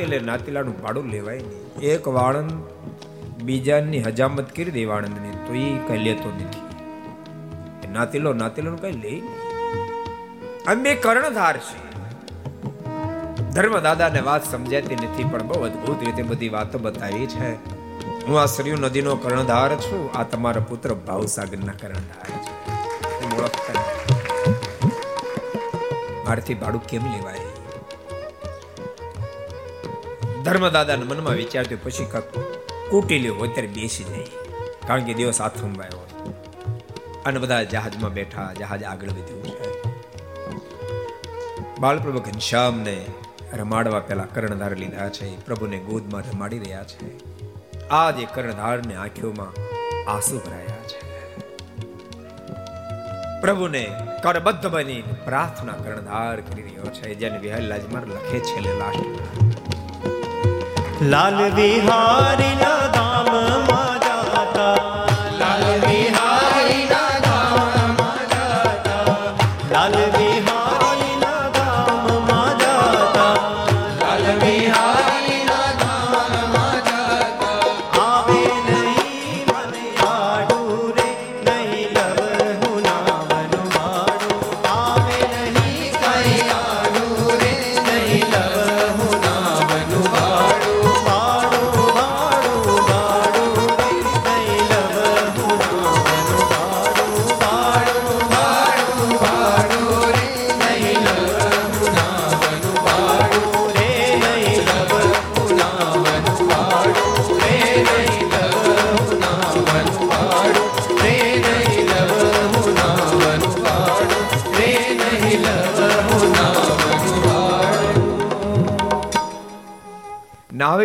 નાતીલે 0.04 0.26
નાતીલાનું 0.26 0.82
ભાડું 0.82 1.04
લેવાય 1.04 1.38
નહીં. 1.38 1.80
એક 1.80 2.08
વાળંદ 2.08 2.52
બીજાની 3.42 4.02
હજામત 4.02 4.56
કરી 4.56 4.70
દે 4.70 4.84
વાળંદની 4.84 5.30
તો 5.46 5.54
એ 5.54 5.78
કઈ 5.88 5.98
લેતો 6.04 6.28
નથી. 6.28 7.92
નાતીલો 7.92 8.32
નાતીલાનું 8.32 8.80
કઈ 8.80 8.92
લે 8.92 9.22
અમે 10.66 10.94
કર્ણધાર 10.94 11.56
છે. 11.56 11.78
ધર્મદાદાને 13.50 14.20
વાત 14.20 14.50
સમજાતી 14.50 14.94
નથી, 14.94 15.24
પણ 15.24 15.42
બહુ 15.42 15.64
અદભુત 15.64 16.04
રીતે 16.04 16.22
બધી 16.22 16.48
વાતો 16.48 16.78
બતાવી 16.78 17.26
છે. 17.26 17.50
હું 18.26 18.40
આ 18.40 18.46
સરયુ 18.46 18.76
નદીનો 18.76 19.16
કર્ણધાર 19.16 19.76
છું, 19.76 20.12
આ 20.14 20.22
તમારા 20.22 20.60
પુત્ર 20.60 20.94
ભાવસાગરના 20.94 21.72
કર્ણધાર 21.72 22.30
છે. 22.30 22.52
ઓળખતા 23.36 23.80
ભાડું 26.54 26.86
કેમ 26.86 27.04
લેવાય? 27.12 27.53
ધર્મદાદાના 30.44 31.04
મનમાં 31.04 31.34
વિચારતું 31.34 31.84
પછી 31.84 32.04
કાંક 32.04 32.24
કૂટી 32.90 33.18
લેવું 33.18 33.42
અત્યારે 33.42 33.66
બેસી 33.66 34.04
જાય. 34.04 34.26
કારણ 34.86 35.04
કે 35.04 35.14
દિવસ 35.14 35.40
હાથ 35.40 35.60
થંભાયો 35.60 36.00
અને 37.26 37.38
બધા 37.38 37.62
જહાજમાં 37.62 38.12
બેઠા, 38.12 38.52
જહાજ 38.58 38.82
આગળ 38.82 39.08
વધ્યું 39.08 39.44
બાલપ્રભુ 41.80 42.18
ઘનશ્યામને 42.18 43.06
રમાડવા 43.54 44.00
પહેલા 44.00 44.24
કર્ણધાર 44.24 44.76
લીધા 44.76 45.08
છે. 45.08 45.44
પ્રભુને 45.44 45.78
ગોદમાં 45.78 46.22
રમાડી 46.22 46.58
રહ્યા 46.58 46.84
છે. 46.84 47.18
આજે 47.88 48.22
એ 48.22 48.26
કર્ણધારની 48.34 48.94
આંખોમાં 48.94 49.52
આંસુ 50.10 50.38
ભરાયા 50.38 50.66
છે. 50.66 51.00
પ્રભુને 53.40 53.90
કરબદ્ધ 54.22 54.66
બની 54.66 55.02
પ્રાર્થના 55.02 55.72
કર્ણધાર 55.72 56.40
કરી 56.40 56.62
રહ્યો 56.62 56.84
છે. 56.84 57.14
જેને 57.14 57.38
વિહલ 57.38 57.62
લાજમાર 57.62 58.06
લખે 58.06 58.38
છે 58.38 58.78
લાસ્ટ 58.78 59.43
लाल 61.12 61.34
विहारी 61.56 62.50
लविहार 62.62 63.83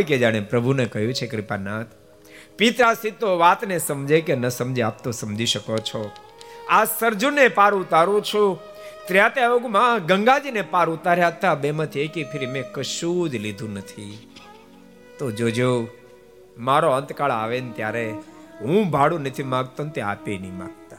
કે 0.10 0.18
જાણે 0.18 0.39
પ્રભુને 0.39 0.86
કહ્યું 0.86 1.14
છે, 1.14 1.28
કૃપાનાથ. 1.28 1.86
પિત્રાસી 2.57 3.12
તો 3.12 3.38
વાતને 3.38 3.78
સમજે 3.80 4.22
કે 4.22 4.36
ન 4.36 4.49
સમજે, 4.49 4.82
આપ 4.82 5.03
તો 5.03 5.12
સમજી 5.12 5.45
શકો 5.45 5.78
છો. 5.78 6.12
આ 6.70 6.86
સર્જુને 6.86 7.47
પાર 7.47 7.74
ઉતારું 7.74 8.24
છું. 8.24 8.60
ત્ર્યાતે 9.07 9.41
અવગમાં 9.41 10.05
ગંગાજીને 10.05 10.62
પાર 10.62 10.89
ઉતાર્યા 10.89 11.28
હતા. 11.28 11.55
બેમાંથી 11.55 11.99
એકી 11.99 12.24
ફેરી 12.24 12.45
મેં 12.45 12.64
કશું 12.74 13.30
જ 13.30 13.36
લીધું 13.36 13.74
નથી. 13.74 14.18
તો 15.20 15.32
જોજો, 15.32 15.88
મારો 16.57 16.91
અંતકાળ 16.91 17.32
આવે 17.32 17.60
ને 17.60 17.72
ત્યારે 17.72 18.05
હું 18.62 18.91
ભાડું 18.91 19.22
નથી 19.22 19.43
માગતો 19.43 19.84
ને 19.84 19.91
તે 19.91 20.01
આપે 20.01 20.38
નહીં 20.38 20.57
માગતા. 20.57 20.97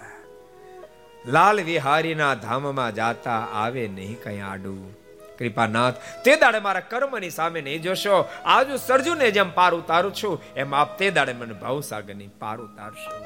લાલ 1.26 1.60
વિહારીના 1.60 2.34
ધામમાં 2.34 2.94
જાતા 2.94 3.48
આવે 3.52 3.88
નહીં 3.88 4.16
કઈ 4.22 4.40
આડું. 4.40 4.99
કૃપાનાથ. 5.40 5.94
તે 6.24 6.36
દાડે 6.36 6.58
મારા 6.58 6.80
કર્મની 6.80 7.30
સામે 7.30 7.60
નહીં 7.60 7.82
જોશો. 7.82 8.28
આજુ 8.44 8.76
સર્જુને 8.76 9.30
જેમ 9.30 9.50
પાર 9.50 9.74
ઉતારું 9.74 10.14
છું, 10.14 10.42
એમ 10.56 10.74
આપ 10.74 10.98
તે 10.98 11.10
દાડે 11.10 11.32
મને 11.32 11.54
ભાવસાગરની 11.54 12.26
પાર 12.26 12.58
ઉતારશો. 12.58 13.24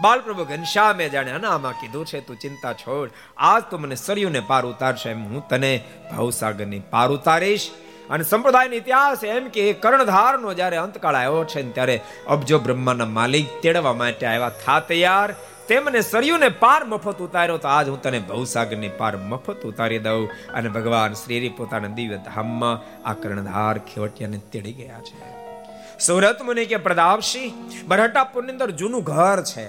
બાલપ્રભુ 0.00 0.44
ઘનશ્યામે 0.44 1.08
જાણે 1.08 1.30
અનામાં 1.30 1.72
કીધું 1.72 2.06
છે, 2.06 2.20
તું 2.20 2.36
ચિંતા 2.36 2.72
છોડ. 2.72 3.10
આજ 3.36 3.62
તું 3.70 3.80
મને 3.80 3.94
સરયુને 3.94 4.40
પાર 4.40 4.64
ઉતારશે, 4.66 5.10
એમ 5.10 5.24
હું 5.24 5.48
તને 5.48 5.84
ભાવસાગરની 6.10 6.80
પાર 6.80 7.08
ઉતારીશ. 7.08 7.70
અને 8.10 8.24
સંપ્રદાયનો 8.24 8.74
ઇતિહાસ 8.74 9.24
એમ 9.24 9.48
કે 9.48 9.72
કર્ણધારનો 9.72 10.54
જ્યારે 10.54 10.76
અંતકાળ 10.76 11.14
આવ્યો 11.14 11.44
છે 11.44 11.72
ત્યારે 11.72 12.00
અબજો 12.28 12.58
બ્રહ્માના 12.58 13.04
માલિક 13.04 13.60
તેડવા 13.62 13.92
માટે 13.92 14.26
આવ્યા 14.26 14.48
થા 14.48 14.80
તૈયાર. 14.80 15.34
તે 15.70 15.80
મને 15.80 16.00
સરયુને 16.00 16.48
પાર 16.48 16.84
મફત 16.84 17.18
ઉતાર્યો 17.18 17.56
તો 17.56 17.68
આજ 17.68 17.88
હું 17.88 18.02
તને 18.02 18.18
ભવસાગરની 18.18 18.88
પાર 18.88 19.16
મફત 19.16 19.62
ઉતારી 19.62 19.98
દઉં 19.98 20.28
અને 20.28 20.68
ભગવાન 20.68 21.12
શ્રીરી 21.12 21.48
પોતાના 21.48 21.88
દિવ્ય 21.88 22.16
ધામમાં 22.16 23.02
આ 23.08 23.12
કર્ણધાર 23.12 23.78
ખેવટિયાને 23.78 24.38
તેડી 24.38 24.72
ગયા 24.72 25.00
છે. 25.00 25.20
સુરત 25.98 26.42
મુનિ 26.42 26.64
કે 26.64 26.76
પ્રતાપસિંહ 26.76 27.52
બરહટાપુરની 27.86 28.52
અંદર 28.52 28.70
જૂનું 28.70 29.02
ઘર 29.02 29.42
છે. 29.42 29.68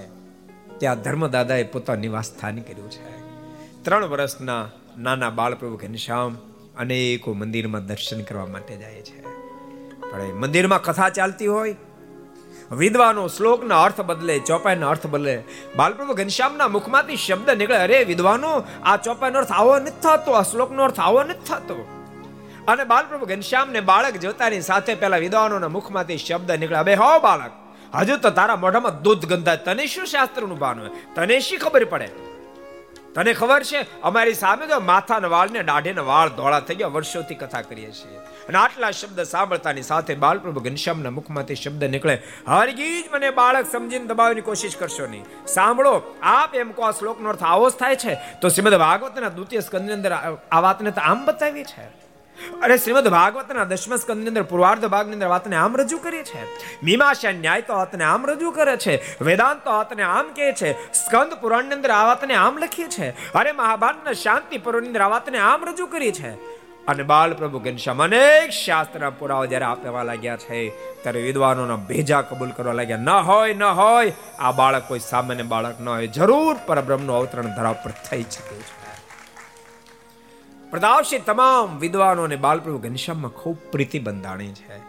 ત્યાં 0.78 1.02
ધર્મદાદાએ 1.02 1.62
પોતાનું 1.62 2.00
નિવાસ 2.00 2.24
સ્થાન 2.24 2.58
કર્યું 2.58 2.90
છે. 2.90 3.20
ત્રણ 3.82 4.04
વર્ષના 4.04 4.68
નાના 4.98 5.30
બાળપ્રભુ 5.30 5.76
ઘનશ્યામ 5.76 6.36
અનેકો 6.78 7.32
મંદિરમાં 7.32 7.86
દર્શન 7.86 8.22
કરવા 8.22 8.46
માટે 8.46 8.76
જાય 8.76 9.02
છે. 9.02 9.22
પણ 10.10 10.34
મંદિરમાં 10.34 10.82
કથા 10.82 11.08
ચાલતી 11.08 11.46
હોય 11.46 11.76
વિદ્વાનો 12.72 13.28
શ્લોકના 13.28 13.82
અર્થ 13.82 14.00
બદલે, 14.00 14.38
ચોપાઈનો 14.38 14.88
અર્થ 14.88 15.06
બદલે. 15.06 15.44
બાલપ્રભુ 15.76 16.14
ઘનશ્યામના 16.14 16.68
મુખમાંથી 16.68 17.16
શબ્દ 17.16 17.50
નીકળે. 17.50 17.76
અરે 17.76 18.04
વિદ્વાનો, 18.04 18.64
આ 18.84 18.96
ચોપાઈનો 18.96 19.38
અર્થ 19.38 19.52
આવો 19.52 19.78
નથી 19.78 20.00
થતો, 20.02 20.32
આ 20.32 20.42
શ્લોકનો 20.42 20.82
અર્થ 20.82 21.00
આવો 21.00 21.22
નથી 21.22 21.44
થતો. 21.48 21.76
અને 22.68 22.84
બાલપ્રભુ 22.84 23.26
ઘનશ્યામને 23.26 23.80
બાળક 23.80 24.16
જોતાની 24.16 24.60
સાથે 24.60 24.94
પેલા 24.94 25.16
વિદ્વાનોના 25.16 25.68
મુખમાંથી 25.68 26.18
શબ્દ 26.18 26.50
નીકળે. 26.50 26.78
હવે 26.78 26.94
હો 26.94 27.18
બાળક, 27.18 27.52
હજુ 27.94 28.16
તો 28.16 28.30
તારા 28.30 28.56
મોઢામાં 28.56 29.02
દૂધ 29.02 29.26
ગંધાય. 29.26 29.56
તને 29.56 29.86
શું 29.86 30.06
શાસ્ત્રનું 30.06 30.58
ભાન 30.58 30.80
હોય? 30.80 30.88
તને 31.14 31.40
શી 31.40 31.56
ખબર 31.56 31.84
પડે? 31.84 32.08
તને 33.14 33.32
ખબર 33.32 33.62
છે, 33.62 34.00
અમારી 34.00 34.34
સામે 34.34 34.66
તો 34.66 34.80
માથાના 34.80 35.28
વાળ 35.28 35.50
ને 35.50 35.62
દાઢીના 35.62 36.02
વાળ 36.02 36.28
ધોળા 36.28 36.60
થઈ 36.60 36.74
ગયા. 36.74 36.88
વર્ષોથી 36.88 37.34
કથા 37.34 37.62
કરીએ 37.62 37.90
છીએ. 37.90 38.18
અને 38.48 38.58
આટલા 38.58 38.90
શબ્દ 38.90 39.22
સાંભળતાની 39.22 39.82
સાથે 39.82 40.14
બાલપ્રભુ 40.14 40.60
ઘનશ્યામના 40.60 41.10
મુખમાંથી 41.10 41.54
શબ્દ 41.54 41.84
નીકળે. 41.84 42.22
હરગીજ 42.48 43.04
મને 43.12 43.30
બાળક 43.30 43.66
સમજીને 43.72 44.04
દબાવવાની 44.04 44.40
કોશિશ 44.40 44.76
કરશો 44.76 45.06
નહીં. 45.06 45.24
સાંભળો, 45.46 46.02
આપ 46.22 46.54
એમ 46.54 46.70
કહો 46.70 46.82
આ 46.82 46.90
શ્લોકનો 46.90 47.28
અર્થ 47.28 47.42
આવો 47.42 47.70
જ 47.70 47.72
થાય 47.72 47.96
છે. 47.96 48.18
તો 48.40 48.48
શ્રીમદ 48.48 48.74
ભાગવતના 48.74 49.28
દ્વિતીય 49.28 49.60
સ્કંદની 49.60 49.92
અંદર 49.92 50.12
આ 50.52 50.60
વાતને 50.60 50.90
તો 50.90 51.00
આમ 51.00 51.26
બતાવી 51.26 51.64
છે. 51.64 52.02
અરે 52.62 52.76
શ્રીમદ 52.76 53.08
ભાગવતના 53.08 53.64
દશમ 53.64 53.96
સ્કંદની 53.96 54.26
અંદર 54.26 54.42
પૂર્વાર્ધ 54.42 54.86
ભાગની 54.86 55.12
અંદર 55.12 55.26
વાતને 55.26 55.56
આમ 55.56 55.76
રજૂ 55.76 55.98
કરી 55.98 56.22
છે. 56.22 56.44
મીમાંસા 56.82 57.30
ન્યાય 57.30 57.62
તો 57.62 57.74
વાતને 57.74 58.04
આમ 58.04 58.26
રજૂ 58.26 58.50
કરે 58.50 58.76
છે. 58.76 59.24
વેદાંત 59.24 59.64
તો 59.64 59.70
વાતને 59.70 60.02
આમ 60.02 60.32
કહે 60.36 60.52
છે. 60.52 60.92
સ્કંદ 60.92 61.34
પુરાણની 61.34 61.74
અંદર 61.74 61.90
આ 61.90 62.04
વાતને 62.04 62.34
આમ 62.34 62.58
લખી 62.58 62.82
છે. 62.82 63.32
અરે 63.32 63.52
મહાભારતના 63.52 64.12
શાંતિ 64.12 64.58
પર્વની 64.58 64.86
અંદર 64.86 65.00
આ 65.00 65.08
વાતને 65.08 65.38
આમ 65.38 65.64
રજૂ 65.64 65.86
કરી 65.86 66.12
છે. 66.12 66.61
અને 66.88 67.02
બાલ 67.02 67.34
પ્રભુ 67.34 67.58
ઘનશ્યામ 67.58 68.02
અનેક 68.02 68.50
શાસ્ત્રના 68.50 69.10
પુરાવા 69.10 69.44
જ્યારે 69.44 69.64
આપવા 69.64 70.02
લાગ્યા 70.02 70.36
છે, 70.36 70.68
ત્યારે 71.02 71.22
વિદ્વાનોના 71.22 71.76
ભેજા 71.76 72.22
કબૂલ 72.22 72.50
કરવા 72.50 72.72
લાગ્યા, 72.72 72.96
ન 72.96 73.08
હોય 73.08 73.54
ન 73.54 73.62
હોય, 73.62 74.12
આ 74.38 74.52
બાળક 74.52 74.88
કોઈ 74.88 74.98
સામાન્ય 74.98 75.42
બાળક 75.42 75.80
ન 75.80 75.88
હોય, 75.88 76.06
જરૂર 76.06 76.56
પરબ્રહ્મનું 76.66 77.16
અવતરણ 77.16 77.46
ધરાવ 77.56 77.76
પર 77.84 77.90
થઈ 77.90 78.22
શકે 78.22 78.56
છે. 78.56 78.82
પ્રતાપસિંહ 80.70 81.22
તમામ 81.22 81.78
વિદ્વાનો 81.78 82.22
અને 82.22 82.36
બાલપ્રભુ 82.36 82.78
ઘનશ્યામમાં 82.78 83.30
ખૂબ 83.30 83.58
પ્રીતિ 83.72 83.98
બંધાણી 83.98 84.52
છે. 84.52 84.80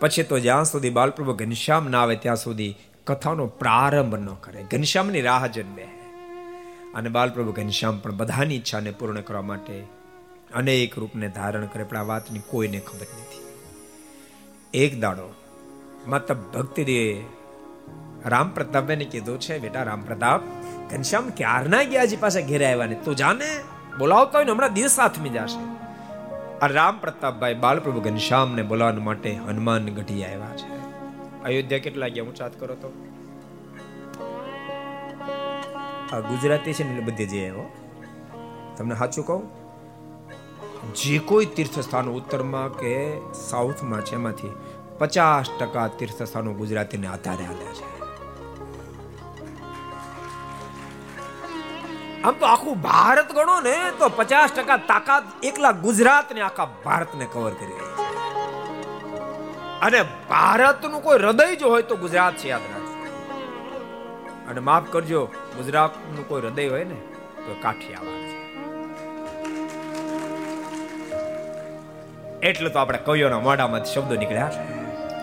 પછી 0.00 0.22
તો 0.22 0.38
જ્યાં 0.38 0.64
સુધી 0.64 0.90
બાલપ્રભુ 0.90 1.34
ઘનશ્યામ 1.34 1.88
ના 1.88 2.02
આવે, 2.02 2.16
ત્યાં 2.16 2.36
સુધી 2.36 2.76
કથાનો 3.06 3.46
પ્રારંભ 3.46 4.14
ન 4.14 4.26
કરે, 4.26 4.62
ઘનશ્યામની 4.62 5.20
રાહ 5.20 5.46
જન્મે 5.46 5.88
અને 6.94 7.08
બાલપ્રભુ 7.08 7.52
ઘનશ્યામ 7.52 7.98
પણ 7.98 8.12
બધાની 8.12 8.54
ઈચ્છાને 8.54 8.90
પૂર્ણ 8.90 9.20
કરવા 9.20 9.42
માટે 9.42 9.95
અનેક 10.54 10.98
રૂપને 10.98 11.28
ધારણ 11.28 11.66
કરે, 11.66 11.84
પણ 11.84 11.96
આ 11.96 12.02
વાતની 12.02 12.38
કોઈને 12.38 12.78
ખબર 12.78 13.02
નથી. 13.02 13.42
એક 14.74 15.00
દાડો 15.00 15.34
માતા 16.06 16.34
ભક્તિ 16.34 17.24
રામ 18.26 18.48
પ્રતાપને 18.50 19.04
કીધું 19.04 19.40
છે, 19.40 19.58
બેટા 19.58 19.82
રામ 19.82 20.02
પ્રતાપ 20.02 20.40
ઘનશ્યામ 20.90 21.28
ક્યારના 21.28 21.82
ગયા 21.82 22.02
હજી 22.02 22.16
પાસે 22.16 22.42
ઘેરે 22.42 22.72
આવ્યા 22.72 22.86
ને 22.86 22.94
તું 22.94 23.16
જાને, 23.16 23.60
બોલાવતા 23.98 24.38
હોય 24.38 24.44
ને 24.44 24.52
હમણાં 24.52 24.74
દિવસ 24.74 24.98
હાથમી 25.00 25.28
જશે. 25.28 25.60
આ 26.58 26.66
રામ 26.66 26.98
પ્રતાપભાઈ 26.98 27.54
બાલપ્રભુ 27.54 28.00
ઘનશ્યામને 28.00 28.62
બોલાવવા 28.62 29.02
માટે 29.02 29.34
હનુમાન 29.34 29.84
ગઢી 29.84 30.24
આવ્યા 30.24 30.56
છે. 30.56 30.68
અયોધ્યા 31.44 31.78
કેટલા 31.78 32.08
ગયા? 32.08 32.24
ઊંચાત 32.24 32.60
કરો 32.60 32.74
તો? 32.74 32.92
આ 36.12 36.20
ગુજરાતી 36.20 36.72
છે 36.72 36.84
ને 36.84 37.00
બધી 37.00 37.26
જે 37.26 37.48
આવ્યો 37.48 37.70
તમને 38.76 38.94
સાચું 38.94 39.26
કહું? 39.26 39.65
જે 40.94 41.18
કોઈ 41.18 41.46
તીર્થ 41.46 41.78
સ્થાનો 41.78 42.12
ઉત્તરમાં 42.12 42.68
કે 42.68 43.20
સાઉથમાં 43.34 44.00
છે 44.00 44.14
એમાંથી 44.14 44.50
પચાસ 44.98 45.50
ટકા 45.60 45.88
તીર્થસ્થાનો 45.88 46.52
ગુજરાતીને 46.52 47.06
આધારે 47.06 47.44
આવ્યા 47.44 47.72
છે. 47.72 47.96
આમ 52.22 52.34
તો 52.34 52.46
આખું 52.46 52.80
ભારત 52.80 53.32
ગણો 53.32 53.60
ને, 53.60 53.74
તો 53.98 54.08
પચાસ 54.08 54.52
ટકા 54.52 54.76
તાકાત 54.76 55.22
એકલા 55.42 55.70
ગુજરાત 55.70 56.32
ને 56.32 56.40
આખા 56.40 56.68
ભારત 56.84 57.14
ને 57.14 57.26
કવર 57.32 57.50
કરી 57.50 57.66
રહી 57.66 57.78
છે. 57.78 58.06
અને 59.80 60.02
ભારતનું 60.02 61.02
કોઈ 61.02 61.18
હૃદય 61.18 61.56
જો 61.56 61.68
હોય 61.68 61.82
તો 61.82 61.96
ગુજરાત 61.96 62.36
છે, 62.36 62.48
યાદ 62.48 62.62
રાખજો. 62.62 62.96
અને 64.48 64.60
માફ 64.60 64.90
કરજો, 64.90 65.24
ગુજરાતનું 65.56 66.28
કોઈ 66.28 66.42
હૃદય 66.42 66.68
હોય 66.68 66.84
ને, 66.84 66.94
તો 67.36 67.56
કાઠિયાવાડ. 67.62 68.25
એટલે 72.42 72.70
તો 72.70 72.78
આપણે 72.78 72.98
કવિઓના 73.04 73.38
મોઢામાંથી 73.38 73.92
શબ્દો 73.92 74.14
નીકળ્યા? 74.14 74.50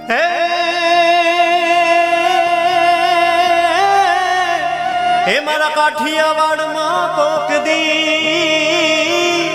હે! 0.10 0.20
મારા 5.40 5.70
કાઠિયાવાડમાં 5.70 7.16
કોક 7.16 7.64
દી. 7.64 9.52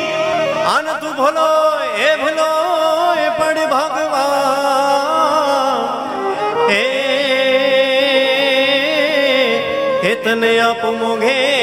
આન 0.67 1.01
તું 1.01 1.17
ભલો, 1.17 1.79
એ 1.97 2.17
ભલો, 2.17 3.15
એ 3.15 3.29
પણ 3.29 3.71
ભગવાન. 3.71 5.09
હે 10.05 10.15
તને 10.15 10.61
આપ 10.61 10.85
મોઘે 10.85 11.58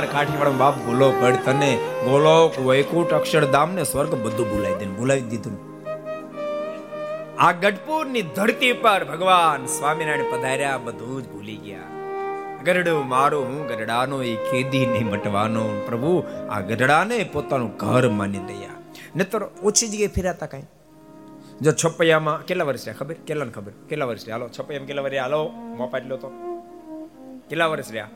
એકવાર 0.00 0.24
કાઠીવાડ 0.24 0.48
બાપ 0.48 0.74
ભૂલો 0.76 1.12
પડ 1.20 1.36
તને 1.44 1.76
ગોલોક 2.04 2.58
વૈકુંઠ 2.58 3.12
અક્ષરધામ 3.12 3.74
ને 3.74 3.84
સ્વર્ગ 3.84 4.14
બધું 4.14 4.50
ભૂલાઈ 4.50 4.74
દે 4.74 4.86
ભૂલાવી 4.86 5.20
દીધું 5.20 5.56
આ 7.38 7.52
ગઢપુરની 7.52 8.22
ધરતી 8.22 8.72
પર 8.72 9.04
ભગવાન 9.04 9.66
સ્વામિનારાયણ 9.66 10.24
પધાર્યા, 10.30 10.78
બધું 10.78 11.22
જ 11.22 11.28
ભૂલી 11.28 11.56
ગયા. 11.56 11.78
ગરડું 12.64 13.08
મારું, 13.08 13.44
હું 13.44 13.66
ગરડાનો, 13.66 14.22
એ 14.22 14.34
કેદી 14.36 14.86
નહીં 14.86 15.06
મટવાનો. 15.06 15.64
પ્રભુ, 15.86 16.24
આ 16.50 16.60
ગરડાને 16.60 17.30
પોતાનું 17.32 17.76
ઘર 17.76 18.08
માની 18.08 18.38
દયા. 18.38 18.74
નતર 19.16 19.42
ઓછી 19.62 19.88
જગ્યાએ 19.88 20.08
ફેરાતા 20.08 20.46
કઈ? 20.46 20.62
જો 21.60 21.72
છપૈયામાં 21.72 22.44
કેટલા 22.44 22.64
વર્ષ 22.64 22.88
રહ્યા? 22.88 23.04
ખબર? 23.04 23.14
કેટલાને 23.26 23.50
ખબર? 23.50 23.72
કેટલા 23.88 24.04
વર્ષ 24.04 24.24
રહ્યા? 24.24 24.36
હાલો, 24.36 24.48
છપૈયામાં 24.48 24.86
કેટલા 24.86 25.02
વર્ષ 25.02 25.10
રહ્યા? 25.10 25.22
હાલો 25.22 25.50
મોપા 25.76 25.98
એટલો 25.98 26.16
તો. 26.16 26.28
કેટલા 27.50 27.66
વર્ષ 27.66 27.90
રહ્યા? 27.90 28.08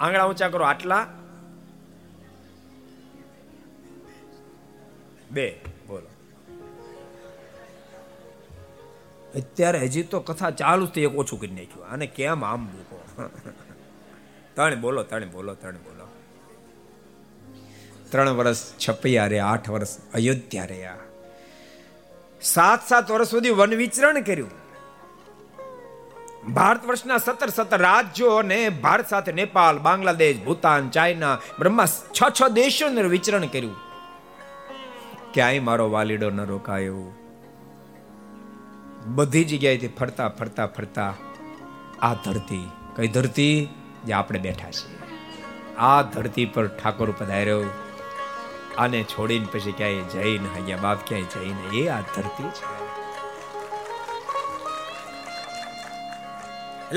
આંગળા 0.00 0.24
ઊંચા 0.24 0.48
કરો 0.48 0.64
આટલા. 0.64 1.06
બે, 5.30 5.60
બોલો. 5.86 6.06
અત્યારે 9.34 9.78
હજી 9.78 10.02
તો 10.02 10.20
કથા 10.20 10.50
ચાલુ 10.50 10.86
થઈ, 10.86 11.00
એક 11.00 11.14
ઓછું 11.14 11.40
કરી 11.40 11.50
નાખ્યું. 11.50 11.88
અને 11.88 12.06
કેમ 12.06 12.44
આમ 12.44 12.66
ભૂકો 12.66 13.30
તણે 14.56 14.76
બોલો 14.76 15.02
તણે 15.02 15.26
બોલો 15.26 15.54
તણે 15.54 15.78
બોલો. 15.78 16.08
ત્રણ 18.10 18.30
વર્ષ 18.30 18.72
છપૈયા 18.88 19.26
રહ્યા, 19.26 19.46
આઠ 19.46 19.70
વર્ષ 19.70 19.98
અયોધ્યા 20.14 20.64
રહ્યા. 20.64 20.96
સાત 22.42 22.88
સાત 22.88 23.10
વર્ષ 23.10 23.28
સુધી 23.28 23.50
વન 23.50 23.74
વિચરણ 23.74 24.20
કર્યું. 24.20 24.63
ભારત 26.48 26.86
વર્ષના 26.86 27.18
સત્તર 27.18 27.48
સત્તર 27.48 27.78
રાજ્યો 27.78 28.30
અને 28.30 28.68
ભારત 28.68 29.08
સાથે 29.08 29.32
નેપાલ 29.32 29.78
બાંગ્લાદેશ, 29.78 30.40
ભૂતાન, 30.44 30.90
ચાઇના 30.90 31.38
બ્રહ્મા 31.58 31.86
છ 31.86 32.22
છ 32.40 32.48
દેશોને 32.48 33.02
વિચરણ 33.02 33.46
કર્યું. 33.46 33.76
ક્યાંય 35.34 35.58
મારો 35.58 35.90
વાલીડો 35.90 36.30
ન 36.30 36.40
રોકાયો? 36.40 37.12
બધી 39.06 39.44
જગ્યાએથી 39.44 39.88
ફરતા 39.88 40.28
ફરતા 40.28 40.66
ફરતા 40.66 41.14
આ 42.02 42.14
ધરતી, 42.14 42.70
કઈ 42.96 43.08
ધરતી? 43.08 43.68
જે 44.06 44.12
આપણે 44.12 44.38
બેઠા 44.38 44.70
છીએ. 44.70 44.98
આ 45.76 46.02
ધરતી 46.02 46.44
પર 46.44 46.66
ઠાકોર 46.66 47.10
પધાર્યો. 47.10 47.64
આને 48.78 49.02
છોડીને 49.02 49.46
પછી 49.52 49.72
ક્યાંય 49.72 50.00
જઈને 50.00 50.48
અહીંયા 50.54 50.76
બાપ, 50.76 50.98
ક્યાંય 51.06 51.22
જઈને 51.22 51.76
એ 51.76 51.88
આ 51.88 52.00
ધરતી 52.00 52.48
છે. 52.48 52.83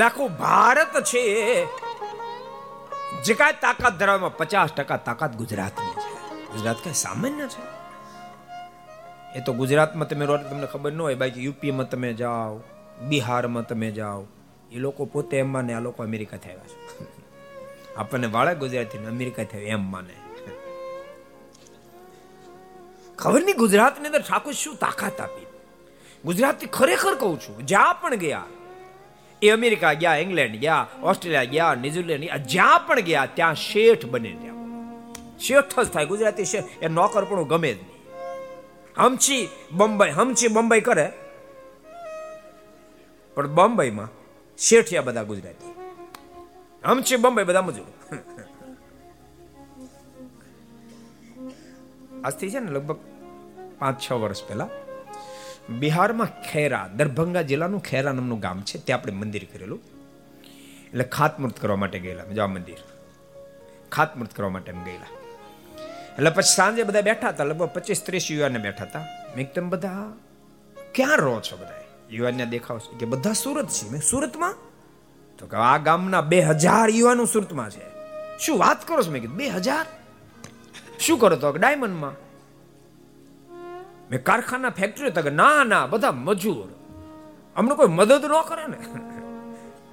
આખું 0.03 0.37
ભારત 0.37 1.03
છે. 1.03 1.65
જે 3.23 3.33
કાંઈ 3.33 3.53
તાકાત 3.61 3.97
ધરાવવામાં 3.97 4.37
પચાસ 4.37 4.73
ટકા 4.73 4.97
તાકાત 4.97 5.35
ગુજરાતની 5.35 5.91
છે. 5.91 6.17
ગુજરાત 6.53 6.75
કઈ 6.83 6.93
સામાન્ય 6.93 7.47
છે? 7.47 7.77
એ 9.39 9.41
તો 9.41 9.53
ગુજરાતમાં 9.53 10.07
તમે 10.07 10.25
રહો 10.25 10.37
તમને 10.37 10.67
ખબર 10.67 10.91
ન 10.91 11.01
હોય, 11.01 11.15
બાકી 11.15 11.43
યુપીમાં 11.43 11.89
તમે 11.89 12.13
જાઓ, 12.13 12.61
બિહારમાં 13.07 13.67
તમે 13.67 13.91
જાઓ, 13.91 14.25
એ 14.71 14.75
લોકો 14.75 15.05
પોતે 15.05 15.37
એમ 15.37 15.49
માને, 15.49 15.73
આ 15.73 15.79
લોકો 15.79 16.03
અમેરિકા 16.03 16.37
થયા 16.37 16.55
છે. 16.55 17.03
આપણને 17.97 18.27
વાળા 18.27 18.53
ગુજરાતી 18.53 18.97
અમેરિકા 18.97 19.43
થયા 19.43 19.61
એમ 19.61 19.91
માને. 19.91 20.13
ખબર 23.17 23.43
નહીં 23.43 23.57
ગુજરાતની 23.57 24.05
અંદર 24.05 24.21
ઠાકોર 24.21 24.53
શું 24.53 24.75
તાકાત 24.75 25.21
આપી. 25.21 25.45
ગુજરાતી 26.25 26.65
ખરેખર 26.65 27.15
કહું 27.15 27.39
છું, 27.39 27.65
જ્યાં 27.65 28.01
પણ 28.01 28.15
ગયા 28.15 28.43
એ 29.41 29.49
અમેરિકા 29.49 29.93
ગયા, 29.93 30.15
ઇંગ્લેન્ડ 30.15 30.55
ગયા, 30.55 30.87
ઓસ્ટ્રેલિયા 31.03 31.43
ગયા, 31.43 31.73
ન્યુઝીલેન્ડ 31.73 32.35
જ્યાં 32.35 32.87
પણ 32.87 32.99
ગયા, 32.99 33.25
ત્યાં 33.33 33.55
શેઠ 33.55 34.05
બને 34.05 34.31
ગયા 34.31 34.57
શેઠ 35.39 35.79
જ 35.79 35.89
થાય. 35.89 36.05
ગુજરાતી 36.05 36.45
શેઠ, 36.45 36.63
એ 36.81 36.87
નોકર 36.87 37.25
પણ 37.25 37.43
ગમે 37.43 37.73
જ 37.73 37.77
નહીં. 37.77 37.97
હમચી 38.97 39.49
બમ્બઈ, 39.71 40.09
હમચી 40.09 40.47
બોમ્બઈ 40.47 40.81
કરે. 40.81 41.13
પણ 43.35 43.47
બોમ્બઈમાં 43.47 44.09
શેઠિયા 44.57 45.01
બધા 45.01 45.23
ગુજરાતી. 45.23 45.73
હમચી 46.85 47.15
બમ્બઈ 47.15 47.43
બધા 47.43 47.61
મજૂર. 47.61 47.85
આજથી 52.23 52.49
છે 52.49 52.59
ને 52.59 52.71
લગભગ 52.71 52.97
પાંચ 53.79 54.01
છ 54.01 54.11
વર્ષ 54.11 54.43
પહેલા 54.47 54.69
બિહારમાં 55.69 56.41
ખેરા, 56.41 56.89
દરભંગા 56.95 57.41
જિલ્લાનું 57.41 57.79
ખેરા 57.79 58.11
નામનું 58.11 58.39
ગામ 58.39 58.61
છે. 58.61 58.77
ત્યાં 58.77 58.99
આપણે 58.99 59.13
મંદિર 59.13 59.47
કરેલું. 59.53 59.79
એટલે 60.87 61.03
ખાતમુહૂર્ત 61.03 61.59
કરવા 61.59 61.75
માટે 61.75 61.99
ગયેલા 61.99 62.23
જવા 62.25 62.47
મંદિર. 62.47 62.75
ખાતમુહૂર્ત 63.91 64.33
કરવા 64.33 64.49
માટે 64.49 64.71
એમ 64.71 64.83
ગયેલા. 64.83 65.05
એટલે 66.13 66.29
પછી 66.29 66.55
સાંજે 66.55 66.83
બધા 66.83 67.01
બેઠા 67.01 67.29
હતા. 67.29 67.43
લગભગ 67.43 67.67
પચીસ 67.67 68.03
ત્રીસ 68.05 68.27
યુવાને 68.31 68.59
બેઠા 68.59 68.83
હતા. 68.83 69.05
મેં 69.35 69.53
તમે 69.53 69.69
બધા 69.69 70.13
ક્યાં 70.95 71.17
રહો 71.17 71.41
છો 71.41 71.57
બધા 71.57 71.73
યુવાનને 72.11 72.45
દેખાવ 72.45 72.77
કે 72.99 73.05
બધા 73.05 73.33
સુરત 73.33 73.67
છે. 73.67 73.89
મેં 73.89 74.01
સુરતમાં? 74.01 74.55
તો 75.37 75.47
કે, 75.47 75.57
આ 75.57 75.77
ગામના 75.77 76.21
બે 76.21 76.41
હજાર 76.41 76.89
યુવાનો 76.89 77.25
સુરતમાં 77.25 77.69
છે. 77.69 77.97
શું 78.39 78.59
વાત 78.59 78.87
કરો 78.87 79.03
છો? 79.03 79.11
મેં 79.11 79.21
કીધું, 79.21 79.37
બે 79.37 79.47
હજાર? 79.47 79.85
શું 80.99 81.19
કરો 81.19 81.35
તો 81.35 81.51
ડાયમંડમાં? 81.51 82.26
મેં 84.11 84.23
કારખાના 84.23 84.69
ફેક્ટરી 84.69 85.09
તક 85.09 85.27
ના 85.27 85.63
ના, 85.63 85.85
બધા 85.85 86.11
મજૂર. 86.11 86.69
અમને 87.55 87.75
કોઈ 87.75 87.87
મદદ 87.87 88.25
ન 88.25 88.41
કરે 88.47 88.67
ને. 88.67 88.77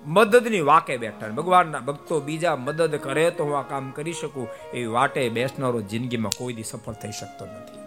મદદની 0.07 0.61
વાકે 0.61 0.97
બેઠા 0.97 1.29
ભગવાનના 1.29 1.79
ભક્તો 1.79 2.21
બીજા 2.21 2.57
મદદ 2.57 2.97
કરે 2.97 3.31
તો 3.31 3.45
હું 3.45 3.59
આ 3.59 3.63
કામ 3.63 3.91
કરી 3.91 4.13
શકું. 4.13 4.49
એ 4.75 4.87
વાટે 4.87 5.29
બેસનારો 5.29 5.81
જિંદગીમાં 5.81 6.33
કોઈ 6.39 6.53
દી 6.53 6.63
સફળ 6.63 6.93
થઈ 6.93 7.11
શકતો 7.11 7.45
નથી. 7.47 7.79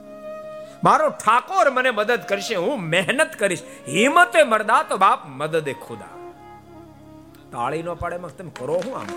મારો 0.83 1.09
ઠાકોર 1.09 1.69
મને 1.69 1.91
મદદ 1.91 2.19
કરશે, 2.29 2.55
હું 2.55 2.81
મહેનત 2.81 3.31
કરીશ. 3.39 3.61
હિંમતે 3.87 4.43
મરદા 4.43 4.83
તો 4.83 4.97
બાપ 4.97 5.19
મદદે 5.27 5.73
ખુદા. 5.73 6.05
તાળી 7.51 7.83
નો 7.83 7.95
પાડે 7.95 8.17
તમે 8.17 8.51
કરો 8.59 8.73
હું 8.73 8.97
આમ. 8.97 9.07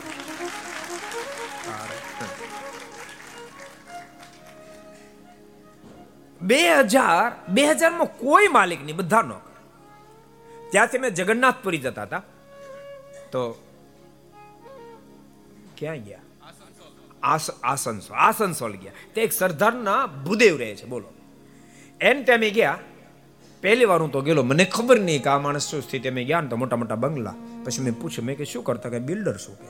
બે 6.40 6.60
હજાર, 6.90 7.30
બે 7.54 7.62
હજારમાં 7.70 8.10
કોઈ 8.22 8.48
માલિક 8.56 8.80
નહીં, 8.84 8.98
બધા 9.00 9.24
નોકર 9.30 9.54
ત્યાંથી 10.72 11.00
મેં 11.02 11.12
જગન્નાથપુરી 11.18 11.82
જતા 11.86 12.06
હતા. 12.08 12.22
તો 13.32 13.40
ક્યાં 15.78 16.02
ગયા? 16.06 16.24
આસનસોલ 17.22 18.16
આસનસોલ 18.26 18.74
ગયા. 18.82 18.96
તે 19.14 19.18
એક 19.26 19.32
સરદારના 19.32 20.02
ભૂદેવ 20.24 20.54
રહે 20.62 20.70
છે, 20.80 20.86
બોલો. 20.92 21.08
એન 22.00 22.24
ત્યાં 22.24 22.48
ગયા, 22.58 22.78
પહેલી 23.62 23.88
વાર 23.90 24.00
હું 24.02 24.12
તો 24.14 24.22
ગયેલો, 24.26 24.42
મને 24.50 24.64
ખબર 24.76 24.98
નહીં 25.08 25.22
કે 25.24 25.28
આ 25.32 25.40
માણસ 25.46 25.66
શું 25.70 25.82
સ્થિતિ, 25.86 26.08
અમે 26.12 26.22
ગયા 26.30 26.42
ને 26.44 26.48
તો 26.52 26.56
મોટા 26.62 26.80
મોટા 26.82 27.00
બંગલા. 27.04 27.36
પછી 27.64 27.84
મેં 27.86 27.94
પૂછ્યું, 28.00 28.26
મેં 28.28 28.36
કે 28.38 28.44
શું 28.52 28.64
કરતા 28.68 28.92
કે 28.94 29.00
બિલ્ડર 29.10 29.36
શું 29.44 29.56
કે? 29.60 29.68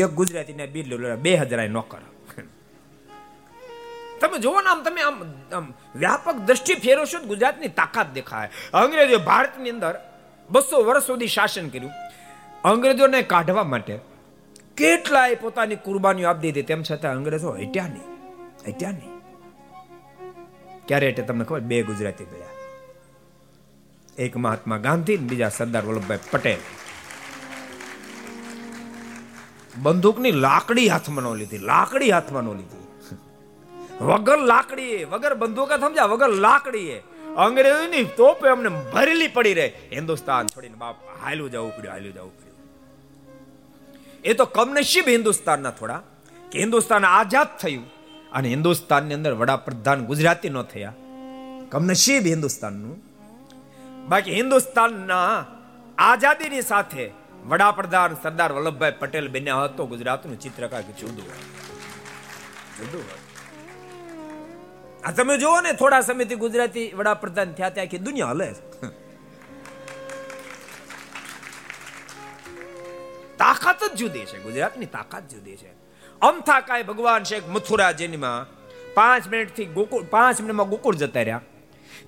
એક 0.00 0.10
ગુજરાતીને 0.20 0.66
બિલ્ડર 0.74 1.16
બે 1.24 1.36
હજાર 1.36 1.68
નોકર. 1.78 2.02
તમે 4.24 4.38
જુઓ 4.38 4.60
ને 4.60 4.70
આમ 4.72 4.82
તમે 4.82 5.02
આમ 5.58 5.66
વ્યાપક 5.96 6.36
દ્રષ્ટિ 6.48 6.74
ફેરવશો 6.74 7.18
ગુજરાતની 7.30 7.68
તાકાત 7.80 8.08
દેખાય. 8.14 8.50
અંગ્રેજો 8.72 9.18
ભારતની 9.28 9.70
અંદર 9.70 9.94
બસો 10.50 10.82
વર્ષ 10.88 11.06
સુધી 11.06 11.32
શાસન 11.36 11.68
કર્યું. 11.68 11.94
અંગ્રેજોને 12.64 13.22
કાઢવા 13.32 13.64
માટે 13.72 13.94
કેટલાય 14.76 15.34
પોતાની 15.34 15.76
કુરબાનીઓ 15.86 16.28
આપી 16.28 16.40
દીધી. 16.40 16.68
તેમ 16.70 16.82
છતાં 16.90 17.12
અંગ્રેજો 17.18 17.50
હટ્યા 17.50 17.90
નહીં 17.94 18.08
હટ્યા 18.68 18.90
નહીં. 18.90 19.12
ક્યારે 20.88 21.06
એટલે 21.08 21.24
તમને 21.24 21.44
ખબર? 21.44 21.60
બે 21.60 21.82
ગુજરાતી 21.82 22.24
ગયા. 22.24 22.52
એક 24.18 24.36
મહાત્મા 24.36 24.80
ગાંધી 24.86 25.16
બીજા 25.16 25.48
સરદાર 25.48 25.84
વલ્લભભાઈ 25.88 26.30
પટેલ. 26.30 26.62
બંદૂકની 29.82 30.34
લાકડી 30.46 30.88
હાથમાં 30.88 31.24
ન 31.24 31.36
લીધી, 31.42 31.62
લાકડી 31.72 32.10
હાથમાં 32.10 32.44
ન 32.44 32.50
લીધી. 32.60 32.83
વગર 34.00 34.38
લાકડી 34.38 35.04
વગર 35.04 35.34
બંદૂકા 35.34 35.78
સમજ્યા? 35.78 36.04
વગર 36.04 36.28
લાકડી 36.28 37.02
અંગ્રેજોની 37.36 38.04
તોપે 38.04 38.48
અમને 38.48 38.68
ભરેલી 38.68 39.28
પડી 39.28 39.54
રહે. 39.54 39.72
હિન્દુસ્તાન 39.92 40.46
છોડીને 40.46 40.74
બાપ 40.74 40.96
હાલ્યું 41.22 41.50
જવું 41.50 41.76
પડ્યું, 41.76 41.92
હાલ્યું 41.94 42.14
જવું 42.14 42.32
પડ્યું. 42.38 42.54
એ 44.24 44.34
તો 44.34 44.44
કમનસીબ 44.44 45.08
હિન્દુસ્તાનના 45.08 45.70
થોડા, 45.70 46.02
કે 46.52 46.58
હિન્દુસ્તાન 46.58 47.04
આઝાદ 47.04 47.58
થયું 47.58 47.84
અને 48.32 48.48
હિન્દુસ્તાનની 48.48 49.14
અંદર 49.14 49.32
વડાપ્રધાન 49.32 50.06
ગુજરાતી 50.06 50.48
ન 50.48 50.62
થયા. 50.62 50.94
કમનસીબ 51.70 52.24
હિન્દુસ્તાનનું. 52.24 53.02
બાકી 54.08 54.34
હિન્દુસ્તાનના 54.34 55.46
આઝાદીની 55.98 56.62
સાથે 56.62 57.10
વડાપ્રધાન 57.46 58.16
સરદાર 58.22 58.52
વલ્લભભાઈ 58.52 58.90
પટેલ 58.90 59.28
બન્યા 59.28 59.64
હતો 59.64 59.86
ગુજરાતનું 59.86 60.40
ચિત્રકાર 60.40 60.82
જુદું 60.82 61.14
જુદું 61.16 61.30
જુદું 62.78 63.33
આ 65.04 65.12
તમે 65.12 65.38
જુઓ 65.38 65.60
ને, 65.60 65.72
થોડા 65.80 66.00
સમયથી 66.00 66.36
ગુજરાતી 66.36 66.86
વડાપ્રધાન 66.98 67.50
થયા 67.56 67.70
ત્યાં 67.70 67.86
આખી 67.86 67.98
દુનિયા 67.98 68.32
હલે 68.32 68.48
તાકાત 73.38 73.80
જ 73.84 73.96
જુદી 73.96 74.24
છે, 74.30 74.38
ગુજરાતની 74.38 74.86
તાકાત 74.86 75.24
જુદી 75.32 75.56
છે. 75.56 75.70
અમથા 76.22 76.60
કાય 76.60 76.82
ભગવાન 76.82 77.24
શેખ 77.24 77.48
મથુરા 77.48 77.92
જેનીમાં. 77.92 78.46
પાંચ 78.94 79.28
મિનિટથી 79.28 79.68
ગોકુળ, 79.76 80.04
પાંચ 80.04 80.40
મિનિટમાં 80.40 80.68
ગોકુળ 80.68 80.96
જતા 80.96 81.22
રહ્યા. 81.22 81.42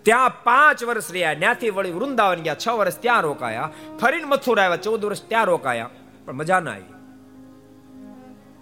ત્યાં 0.03 0.43
પાંચ 0.45 0.85
વર્ષ 0.85 1.13
રહ્યા, 1.13 1.35
ત્યાંથી 1.35 1.71
વળી 1.71 1.93
વૃંદાવન 1.93 2.43
ગયા, 2.43 2.55
છ 2.55 2.69
વર્ષ 2.81 2.99
ત્યાં 3.05 3.23
રોકાયા. 3.23 3.71
ફરીને 4.01 4.25
મથુરા 4.25 4.65
આવ્યા, 4.65 4.77
ચૌદ 4.77 5.05
વર્ષ 5.05 5.23
ત્યાં 5.23 5.47
રોકાયા. 5.47 5.91
પણ 6.27 6.35
મજા 6.35 6.61
ના 6.61 6.71
આવી. 6.71 6.95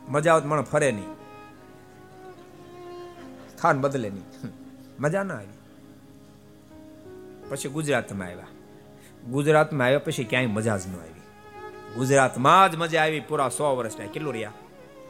મજા 0.08 0.34
આવત 0.34 0.44
મને 0.44 0.62
ફરે 0.62 0.92
નહીં. 0.92 1.13
સ્થાન 3.64 3.80
બદલે 3.80 4.08
નહીં. 4.10 4.24
મજા 5.00 5.22
ના 5.22 5.34
આવી. 5.34 5.58
પછી 7.48 7.68
ગુજરાતમાં 7.68 8.28
આવ્યા. 8.28 8.52
ગુજરાતમાં 9.30 9.86
આવ્યા 9.86 9.98
પછી 9.98 10.24
ક્યાંય 10.24 10.46
મજા 10.46 10.76
જ 10.76 10.86
ન 10.88 10.94
આવી. 10.96 11.22
ગુજરાતમાં 11.94 12.72
જ 12.72 12.76
મજા 12.76 13.02
આવી 13.02 13.20
પૂરા 13.20 13.48
સો 13.48 13.76
વર્ષ 13.76 13.96
રહ્યા 13.96 14.12
કેટલું 14.12 14.34
રહ્યા? 14.34 14.52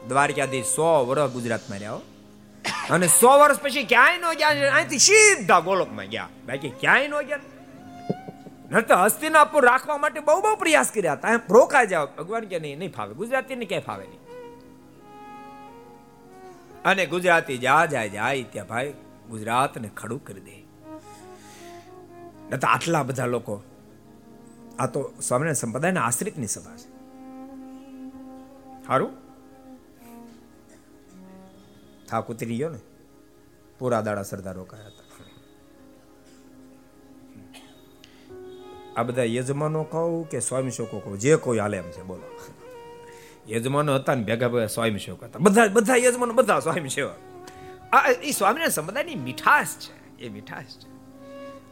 દ્વારકાધીશ 0.09 0.65
સો 0.65 0.87
વર્ષ 1.05 1.31
ગુજરાતમાં 1.31 1.79
રહ્યા 1.79 1.99
અને 2.89 3.07
સો 3.07 3.31
વર્ષ 3.39 3.59
પછી 3.59 3.83
ક્યાંય 3.83 4.17
ન 4.17 4.25
ગયા, 4.33 4.73
અહીંથી 4.75 4.99
સીધા 4.99 5.59
ગોલોકમાં 5.59 6.07
ગયા. 6.07 6.29
બાકી 6.47 6.69
ક્યાંય 6.69 7.07
ન 7.07 7.15
ગયા. 7.21 7.39
નહીતર 8.71 8.95
હસ્તિનાપુર 8.95 9.65
રાખવા 9.65 9.97
માટે 9.97 10.19
બહુ 10.19 10.41
બહુ 10.41 10.55
પ્રયાસ 10.55 10.91
કર્યા 10.95 11.13
હતા. 11.13 11.39
રોકાઈ 11.49 11.87
જાવ 11.87 12.05
ભગવાન 12.17 12.45
કે 12.51 12.59
નહીં 12.59 12.79
નહીં 12.79 12.93
ફાવે. 12.93 13.13
ગુજરાતીને 13.13 13.65
ક્યાંય 13.65 13.89
ફાવે 13.89 14.05
નહીં. 14.07 14.24
અને 16.85 17.05
ગુજરાતી 17.05 17.57
જા 17.57 17.85
જાય 17.85 18.09
જાય 18.09 18.43
ત્યાં 18.43 18.67
ભાઈ, 18.67 18.93
ગુજરાતને 19.29 19.89
ખડું 19.97 20.25
કરી 20.25 20.41
દે. 20.41 20.55
તો 22.57 22.67
આટલા 22.67 23.03
બધા 23.03 23.25
લોકો, 23.25 23.63
આ 24.79 24.87
તો 24.87 25.13
સ્વામિનારાયણ 25.21 25.53
સંપ્રદાયના 25.53 26.01
આશ્રિતની 26.01 26.47
સભા 26.47 26.75
છે. 26.77 26.89
સારું 28.87 29.11
થાક 32.07 32.29
ઉતરી 32.29 32.57
ગયો 32.57 32.69
ને, 32.69 32.79
પૂરા 33.79 34.01
દાડા 34.01 34.23
સરદાર 34.23 34.55
રોકાયા 34.55 34.87
હતા. 34.87 35.03
આ 38.97 39.03
બધા 39.03 39.23
યજમાનો 39.23 39.83
કહું 39.83 40.29
કે 40.29 40.39
સ્વામી 40.39 40.71
શોકો 40.71 40.99
કહું, 40.99 41.19
જે 41.19 41.35
કોઈ 41.35 41.59
હાલે 41.59 41.77
એમ 41.77 41.89
છે, 41.91 42.03
બોલો. 42.03 42.54
યજમાનો 43.49 43.95
હતા 43.95 44.15
ને 44.15 44.23
ભેગા 44.23 44.47
ભેગા 44.47 44.67
સ્વામી 44.67 44.99
સેવક 44.99 45.23
હતા. 45.23 45.39
બધા 45.39 45.67
બધા 45.67 45.95
યજમાનો, 45.95 46.33
બધા 46.33 46.59
સ્વામી 46.59 46.89
સેવક. 46.89 47.15
આ 47.93 48.09
એ 48.09 48.31
સ્વામીના 48.31 48.67
સંપ્રદાયની 48.67 49.15
મીઠાશ 49.15 49.67
છે, 49.67 50.17
એ 50.19 50.29
મીઠાશ 50.29 50.65
છે. 50.65 50.95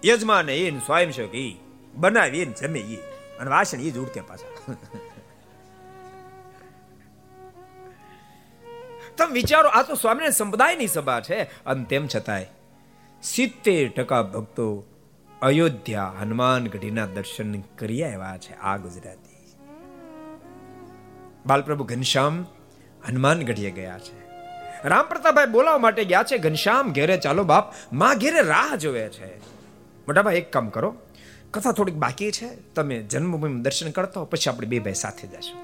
યજમાન 0.08 0.50
એ 0.50 0.80
સ્વયં 0.80 1.12
સેવક 1.12 1.36
એ 1.36 1.56
બનાવી 1.96 2.40
એને 2.40 2.54
જમે 2.62 2.80
એ 2.80 2.96
અને 3.40 3.50
વાસણ 3.50 3.80
એ 3.80 3.92
જ 3.92 4.00
પાછા. 4.28 4.74
તમે 9.18 9.34
વિચારો, 9.34 9.70
આ 9.70 9.84
તો 9.84 9.96
સ્વામિનારાયણ 9.96 10.32
સંપ્રદાયની 10.32 10.88
સભા 10.88 11.22
છે. 11.22 11.44
અને 11.44 11.84
તેમ 11.84 12.08
છતાંય 12.16 12.46
સિત્તેર 13.24 13.90
ટકા 13.90 14.24
ભક્તો 14.24 14.86
અયોધ્યા 15.42 16.14
હનુમાનગઢીના 16.22 17.06
દર્શન 17.06 17.62
કરી 17.62 18.04
આવ્યા 18.04 18.38
છે 18.38 18.54
આ 18.54 18.78
ગુજરાતી. 18.78 19.23
બાલપ્રભુ 21.46 21.84
ઘનશ્યામ 21.84 22.46
હનુમાન 23.08 23.42
ગઢીએ 23.42 23.72
ગયા 23.72 24.00
છે. 24.00 24.24
રામ 24.88 25.06
પ્રતાપભાઈ 25.06 25.46
બોલાવવા 25.46 25.78
માટે 25.78 26.06
ગયા 26.06 26.24
છે. 26.24 26.38
ઘનશ્યામ, 26.38 26.92
ઘેરે 26.92 27.18
ચાલો 27.18 27.44
બાપ, 27.44 27.74
માં 27.94 28.18
ઘેરે 28.18 28.42
રાહ 28.42 28.76
જોવે 28.76 29.10
છે. 29.10 29.40
મોટાભાઈ 30.08 30.36
એક 30.36 30.54
કામ 30.54 30.70
કરો. 30.70 30.96
કથા 31.52 31.72
થોડીક 31.72 31.96
બાકી 31.96 32.32
છે. 32.32 32.74
તમે 32.76 33.02
જન્મભૂમિ 33.02 33.62
દર્શન 33.62 33.92
કરતા 33.92 34.20
હો, 34.20 34.26
પછી 34.26 34.50
આપણે 34.52 34.68
બે 34.68 34.80
ભાઈ 34.80 34.94
સાથે 34.94 35.28
જશું. 35.28 35.60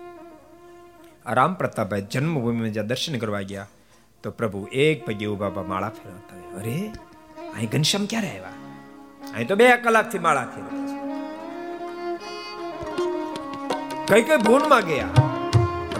રામ 1.34 1.54
પ્રતાપભાઈ 1.54 2.02
જન્મભૂમિમાં 2.02 2.70
જ્યાં 2.70 2.88
દર્શન 2.88 3.18
કરવા 3.18 3.42
ગયા, 3.42 3.68
તો 4.24 4.32
પ્રભુ 4.32 4.68
એક 4.72 5.06
પગે 5.06 5.26
ઊભા 5.26 5.50
માળા 5.50 5.90
ફેરવતા 5.90 6.58
અરે, 6.58 6.92
અહીં 7.54 7.70
ઘનશ્યામ 7.72 8.06
ક્યારે 8.06 8.28
આવ્યા? 8.28 8.50
અહીં 9.34 9.48
તો 9.48 9.56
બે 9.56 9.78
કલાકથી 9.78 10.20
માળા 10.20 10.46
ફેરવતા 10.46 10.80
કઈ 14.08 14.22
કઈ 14.22 14.38
ભૂનમાં 14.38 14.82
ગયા? 14.82 15.29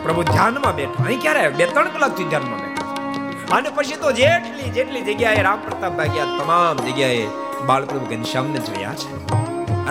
પ્રભુ 0.04 0.24
ધ્યાનમાં 0.24 0.76
બેઠા. 0.76 1.04
અહીં 1.04 1.22
ક્યારે 1.22 1.50
બે, 1.50 1.66
ત્રણ 1.66 1.88
કલાકથી 1.88 2.24
ધ્યાનમાં 2.24 2.60
બેઠા. 2.60 3.56
અને 3.56 3.70
પછી 3.70 3.96
તો 3.96 4.12
જેટલી 4.12 4.70
જેટલી 4.70 5.02
જગ્યાએ 5.02 5.42
રામ 5.42 5.60
પ્રતાપ 5.62 6.02
ગયા 6.02 6.26
તમામ 6.26 6.76
જગ્યાએ 6.88 7.28
બાળપ્રભુ 7.66 8.06
ઘનશ્યામને 8.06 8.60
જોયા 8.60 8.94
છે. 8.94 9.12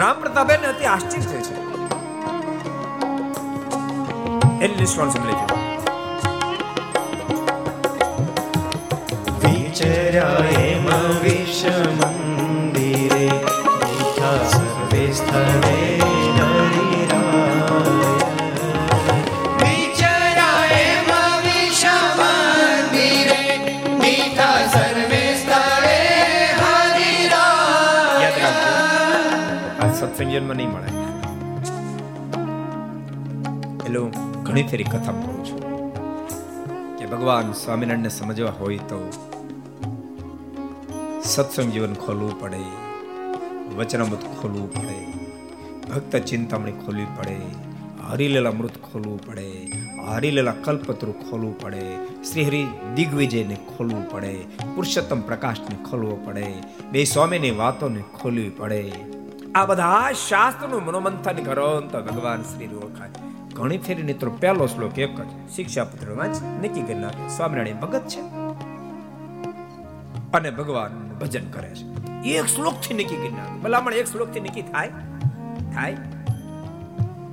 રામ 0.01 0.21
પ્રતાપભાઈને 0.21 0.67
અતિ 0.67 0.85
આશ્ચર્ય 0.85 1.23
થયું 1.23 1.43
છે. 1.43 1.57
એની 4.65 4.75
રિસ્પોન્સિબિલિટી 4.75 5.59
વિચર્યા 9.43 10.61
એમ 10.61 10.87
વિષ 11.23 11.65
મંદિરે 11.99 13.29
સર્વે 14.51 15.13
સ્થળે 15.13 15.78
સત્સંગમાં 30.39 30.57
નહીં 30.57 30.73
મળે. 30.73 30.91
એટલે 33.85 33.99
હું 33.99 34.13
ઘણી 34.43 34.63
ફેરી 34.63 34.85
કથા 34.85 35.15
કહું 35.15 35.39
છું. 35.45 35.63
કે 36.99 37.07
ભગવાન 37.07 37.51
સ્વામિનારાયણને 37.53 38.09
સમજવા 38.09 38.53
હોય 38.61 38.79
તો 38.79 38.99
સત્સંગ 41.25 41.73
જીવન 41.73 41.95
ખોલવું 41.95 42.41
પડે, 42.41 42.63
વચનામૃત 43.77 44.29
ખોલવું 44.39 44.69
પડે, 44.75 44.99
ભક્ત 45.91 46.17
ચિંતામણી 46.17 46.79
ખોલવી 46.87 47.11
પડે, 47.19 47.37
હરિલેલા 48.09 48.51
મૃત 48.53 48.79
ખોલવું 48.93 49.21
પડે, 49.27 49.49
હરિલેલા 50.09 50.57
કલ્પતરુ 50.65 51.13
ખોલવું 51.13 51.61
પડે 51.61 51.85
શ્રી 52.23 52.45
હરિ 52.45 52.65
દિગ્વિજયને 52.95 53.57
ખોલવું 53.77 54.11
પડે, 54.11 54.35
પુરુષોત્તમ 54.75 55.21
પ્રકાશને 55.21 55.77
ખોલવું 55.91 56.27
પડે, 56.27 56.49
બે 56.93 57.05
સ્વામીની 57.05 57.51
વાતોને 57.51 58.05
ખોલવી 58.21 58.51
પડે. 58.51 58.85
આ 59.59 59.65
બધા 59.67 60.13
શાસ્ત્રનું 60.29 60.85
મનોમંથન 60.85 61.39
કરો 61.45 61.81
તો 61.93 62.01
ભગવાન 62.01 62.43
શ્રી 62.43 62.67
ઓળખાય. 62.67 63.11
ઘણી 63.55 63.79
ફેરી 63.79 64.03
મિત્રો, 64.03 64.31
પહેલો 64.31 64.67
શ્લોક 64.67 64.99
એક 64.99 65.17
જ. 65.21 65.31
શિક્ષાપત્ર 65.55 66.13
વાંચ 66.13 66.43
નક્કી 66.43 66.83
કરી 66.83 66.95
નાખે 66.95 67.25
સ્વામિનારાયણ 67.37 67.81
ભગત 67.81 68.05
છે. 68.09 68.21
અને 70.33 70.51
ભગવાનનું 70.51 71.19
ભજન 71.19 71.51
કરે 71.51 71.73
છે. 71.75 71.85
એક 72.35 72.47
શ્લોકથી 72.47 72.95
નક્કી 72.95 73.17
કરી 73.17 73.29
નાખે 73.29 73.59
ભલામણ 73.59 73.93
એક 73.93 74.07
શ્લોકથી 74.07 74.41
નક્કી 74.41 74.63
થાય? 74.63 74.93
થાય. 75.75 75.97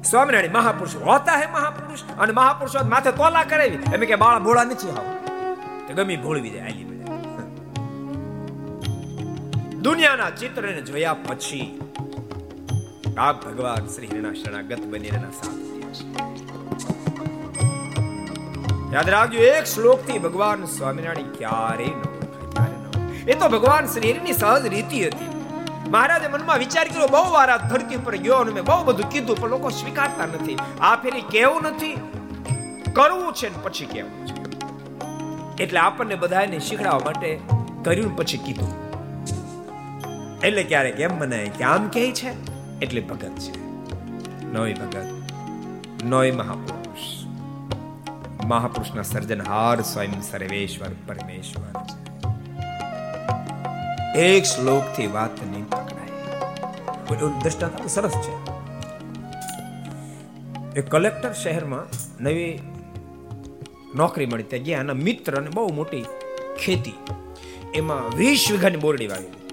સ્વામિનારાયણ 0.04 0.52
મહાપુરુષ 0.54 0.96
હોતા 0.96 1.38
હે 1.38 1.48
મહાપુરુષ, 1.52 2.04
અને 2.20 2.34
મહાપુરુષો 2.34 2.86
માથે 2.90 3.12
તોલા 3.12 3.44
કરાવી 3.44 3.80
એમ 3.94 4.02
કે 4.02 4.16
બાળા 4.16 4.40
ભોળા 4.40 4.64
નથી 4.64 4.90
આવ 4.90 5.08
તો 5.88 5.94
ગમી 5.94 6.18
ભોળવી 6.18 6.50
જાય, 6.50 6.64
આલી 6.64 6.84
દુનિયાના 9.82 10.30
ચિત્રને 10.30 10.82
જોયા 10.82 11.14
પછી 11.14 11.82
આ 13.18 13.32
ભગવાન 13.32 13.86
શ્રી 13.88 14.08
હરિના 14.08 14.34
શરણાગત 14.34 14.82
બની 14.86 15.10
રહેના 15.10 15.30
સાથ 15.30 15.60
યાદ 18.94 19.10
રાખજો, 19.10 19.40
એક 19.40 19.64
શ્લોકથી 19.64 20.18
ભગવાન 20.18 20.66
સ્વામિનારાયણ 20.66 21.30
ક્યારે 21.38 21.86
ન. 21.86 23.30
એ 23.30 23.34
તો 23.34 23.50
ભગવાન 23.50 23.86
શ્રી 23.86 24.12
હરિની 24.12 24.34
સહજ 24.34 24.68
રીતિ 24.68 25.06
હતી. 25.06 25.30
મહારાજે 25.90 26.28
મનમાં 26.28 26.60
વિચાર 26.60 26.88
કર્યો, 26.88 27.08
બહુ 27.08 27.32
વાર 27.32 27.50
આ 27.50 27.58
ધરતી 27.58 27.96
ઉપર 27.96 28.16
ગયો 28.16 28.36
અને 28.36 28.52
મેં 28.52 28.64
બહુ 28.64 28.84
બધું 28.84 29.10
કીધું, 29.10 29.42
પણ 29.42 29.50
લોકો 29.50 29.70
સ્વીકારતા 29.70 30.26
નથી. 30.26 30.58
આ 30.82 30.96
ફેરી 30.96 31.22
કેવું 31.22 31.62
નથી? 31.62 31.94
કરવું 32.94 33.34
છે 33.34 33.50
ને 33.50 33.58
પછી 33.64 33.86
કેવું 33.86 34.28
છે? 34.28 34.36
એટલે 35.64 35.80
આપણને 35.80 36.16
બધાને 36.16 36.60
શીખડાવવા 36.60 37.00
માટે 37.06 37.40
કર્યું 37.84 38.18
પછી 38.18 38.38
કીધું. 38.38 38.76
એટલે 40.40 40.64
ક્યારેક 40.64 41.00
એમ 41.00 41.20
બનાય 41.20 41.50
કે 41.50 41.64
આમ 41.64 41.88
કે 41.88 42.12
છે? 42.12 42.55
એટલે 42.82 43.02
ભગત 43.02 43.36
છે. 43.36 43.54
નોય 44.46 44.74
ભગત, 44.74 45.08
નોય 46.04 46.32
મહાપુરુષ. 46.32 47.26
મહાપુરુષના 48.46 49.02
સર્જનહાર 49.02 49.82
સ્વયં 49.82 50.22
સર્વેશ્વર 50.22 50.88
પરમેશ્વર 51.08 51.72
એક 54.20 54.44
શ્લોકથી 54.44 55.08
વાત 55.08 55.44
નહીં 55.44 55.70
પકડાય. 55.70 57.40
દ્રષ્ટાંત 57.44 57.88
સરસ 57.88 58.12
છે. 58.12 58.34
એ 60.76 60.82
કલેક્ટર 60.82 61.34
શહેરમાં 61.34 61.86
નવી 62.24 62.60
નોકરી 63.96 64.26
મળી 64.26 64.44
ત્યાં 64.44 64.64
ગયા 64.64 64.94
મિત્ર 64.94 65.36
અને 65.36 65.50
બહુ 65.50 65.74
મોટી 65.74 66.06
ખેતી. 66.60 66.94
એમાં 67.74 68.18
વીસ 68.18 68.48
વીઘાની 68.52 68.78
બોરડી 68.78 69.08
વાવી 69.08 69.45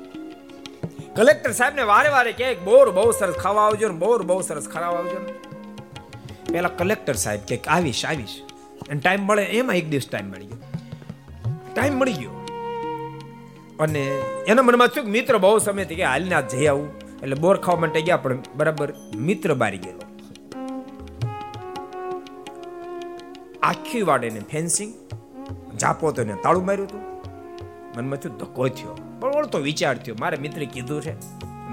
કલેક્ટર 1.16 1.52
સાહેબને 1.52 1.82
વારે 1.82 2.08
વારે 2.08 2.32
કહે 2.32 2.54
બોર 2.54 2.90
બહુ 2.90 3.10
સરસ 3.10 3.34
ખાવા 3.34 3.62
આવજો 3.62 3.88
ને, 3.88 3.94
બોર 3.94 4.22
બહુ 4.22 4.40
સરસ 4.40 4.68
ખાવા 4.68 4.98
આવજો 4.98 5.18
ને. 5.18 5.32
પેલા 6.52 6.68
કલેક્ટર 6.68 7.12
સાહેબ 7.12 7.40
કે 7.40 7.60
આવીશ 7.68 8.04
આવીશ. 8.04 8.40
અને 8.90 9.00
ટાઈમ 9.00 9.20
મળે, 9.20 9.42
એમાં 9.42 9.76
એક 9.76 9.90
દિવસ 9.90 10.08
ટાઈમ 10.08 10.26
મળી 10.26 10.46
ગયો. 10.46 10.56
ટાઈમ 11.74 11.94
મળી 11.94 12.12
ગયો. 12.12 12.30
અને 13.80 14.02
એના 14.46 14.62
મનમાં 14.62 14.88
થયું 14.88 15.06
કે 15.06 15.10
મિત્ર 15.10 15.38
બહુ 15.38 15.58
સમયથી 15.58 15.94
કે 15.94 16.04
હાલને 16.04 16.34
આ 16.34 16.40
જઈ 16.40 16.66
આવું. 16.66 16.88
એટલે 17.22 17.34
બોર 17.34 17.56
ખાવા 17.56 17.80
માટે 17.80 18.00
ગયા, 18.00 18.16
પણ 18.16 18.38
બરાબર 18.56 18.94
મિત્ર 19.16 19.54
બારી 19.54 19.78
ગયેલો. 19.78 20.00
આખી 23.62 24.02
વાડે 24.02 24.30
ને 24.30 24.40
ફેન્સિંગ 24.40 24.94
જાપો 25.76 26.12
તો 26.12 26.22
એને 26.22 26.34
તાળું 26.42 26.66
માર્યું 26.66 26.88
હતું. 26.88 27.02
મનમાં 27.96 28.18
થયું 28.18 28.38
ધક્કો 28.38 28.68
થયો. 28.68 29.11
પણ 29.22 29.30
ઓળતો 29.30 29.58
વિચાર 29.58 29.98
થયો. 29.98 30.14
મારે 30.20 30.36
મિત્રે 30.36 30.66
કીધું 30.66 31.02
છે 31.02 31.12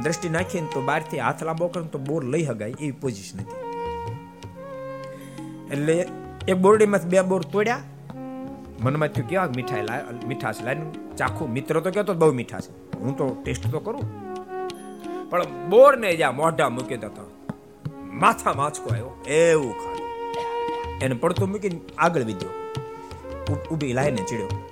દ્રષ્ટિ 0.04 0.30
નાખીને 0.30 0.68
તો 0.74 0.82
બહારથી 0.82 1.20
હાથ 1.20 1.43
લાંબો 1.43 1.68
કરે 1.68 1.84
તો 1.84 2.00
બોર 2.00 2.26
લઈ 2.26 2.45
હગાય, 2.45 2.70
એવી 2.70 2.91
પોઝિશન 2.91 3.39
હતી. 3.39 3.58
એટલે 5.72 6.08
એક 6.47 6.58
બોરડીમાંથી 6.58 7.08
બે 7.08 7.22
બોર 7.22 7.41
તોડ્યા. 7.41 7.80
મનમાં 8.82 9.08
થયું 9.08 9.28
કેવા 9.28 9.45
મીઠાઈ 9.56 9.82
લાય 9.82 10.02
મીઠાશ 10.28 10.62
લાવીને 10.64 11.16
ચાખું. 11.18 11.50
મિત્ર 11.50 11.80
તો 11.80 11.91
કહેતો, 11.91 12.14
બહુ 12.14 12.34
મીઠા 12.34 12.60
છે. 12.60 12.97
હું 13.00 13.18
તો 13.18 13.38
ટેસ્ટ 13.43 13.72
તો 13.72 13.80
કરું. 13.80 14.06
પણ 15.30 15.43
બોર 15.70 15.97
ને 15.97 16.16
જ્યાં 16.16 16.36
મોઢા 16.36 16.70
મૂકી 16.70 16.97
દેતો 16.97 17.32
માથા 18.14 18.54
માછકો 18.54 18.89
આવ્યો. 18.89 19.24
એવું 19.28 19.74
ખાધું. 19.74 20.08
એને 21.00 21.16
પડતું 21.16 21.50
મૂકીને 21.50 21.80
આગળ 21.97 22.24
વિધ્યો. 22.24 22.50
ઊભી 23.72 23.93
લાઈને 23.93 24.18
ચીડ્યો. 24.18 24.68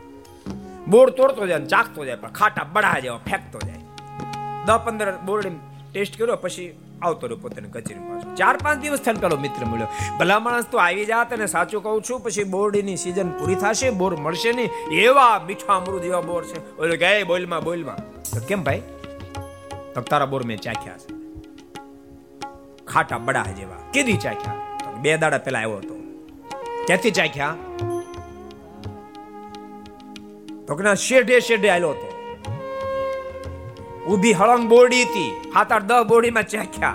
બોર 0.90 1.10
તોડતો 1.10 1.48
જાય 1.48 1.66
ચાખતો 1.66 2.06
જાય, 2.06 2.16
પણ 2.16 2.30
ખાટા 2.30 2.66
બડા 2.74 3.00
જેવા 3.00 3.18
ફેંકતો 3.18 3.60
જાય. 3.60 3.78
દસ 4.66 4.80
પંદર 4.86 5.18
બોરડી 5.18 5.50
ટેસ્ટ 5.92 6.20
કર્યો, 6.20 6.36
પછી 6.36 6.80
આવતો 7.02 7.28
રહ્યો 7.28 7.38
પોતાની 7.38 7.68
કચેરી 7.68 8.00
પાછો. 8.00 8.36
ચાર 8.36 8.58
પાંચ 8.58 8.82
દિવસ 8.82 9.00
થઈને 9.00 9.20
પેલો 9.20 9.36
મિત્ર 9.36 9.66
મળ્યો. 9.66 9.88
ભલા 10.20 10.40
માણસ 10.40 10.66
તો 10.72 10.78
આવી 10.78 11.06
જાત 11.06 11.34
અને 11.34 11.46
સાચું 11.46 11.84
કહું 11.84 12.02
છું, 12.10 12.20
પછી 12.20 12.44
બોરડીની 12.44 12.98
સીઝન 12.98 13.30
પૂરી 13.30 13.56
થશે, 13.56 13.90
બોર 13.90 14.16
મળશે 14.16 14.52
નહીં, 14.52 14.70
એવા 14.92 15.42
મીઠા 15.46 15.74
અમૃત 15.74 16.04
એવા 16.04 16.22
બોર 16.22 16.44
છે. 16.44 16.82
ઓલો 16.82 16.96
કે 16.96 17.24
બોલમાં 17.24 17.64
બોલમાં. 17.64 17.98
તો 18.22 18.46
કેમ 18.48 18.64
ભાઈ? 18.64 18.82
તો 19.96 20.02
તારા 20.02 20.26
બોર 20.26 20.44
મેં 20.44 20.58
ચાખ્યા 20.58 20.98
છે. 20.98 21.18
ખાટા 22.86 23.18
બડા 23.18 23.44
જેવા. 23.44 23.76
કીધી 23.94 24.18
ચાખ્યા? 24.18 24.54
બે 25.02 25.18
દાડા 25.18 25.38
પેલા 25.38 25.60
આવ્યો 25.60 25.78
હતો. 25.78 25.96
ક્યાંથી 26.88 27.12
ચાખ્યા? 27.12 27.56
કે 30.76 30.95
શેઢે 30.95 31.39
શેઢે 31.39 31.70
આવેલો 31.70 31.89
હતો. 31.89 32.18
ઊભી 34.07 34.34
હળંગ 34.34 34.70
બોડી 34.70 35.03
હતી. 35.03 35.32
સાત 35.53 35.72
આઠ 35.72 35.84
દસ 35.84 36.03
બોરડીમાં 36.07 36.43
ચાખ્યા. 36.43 36.93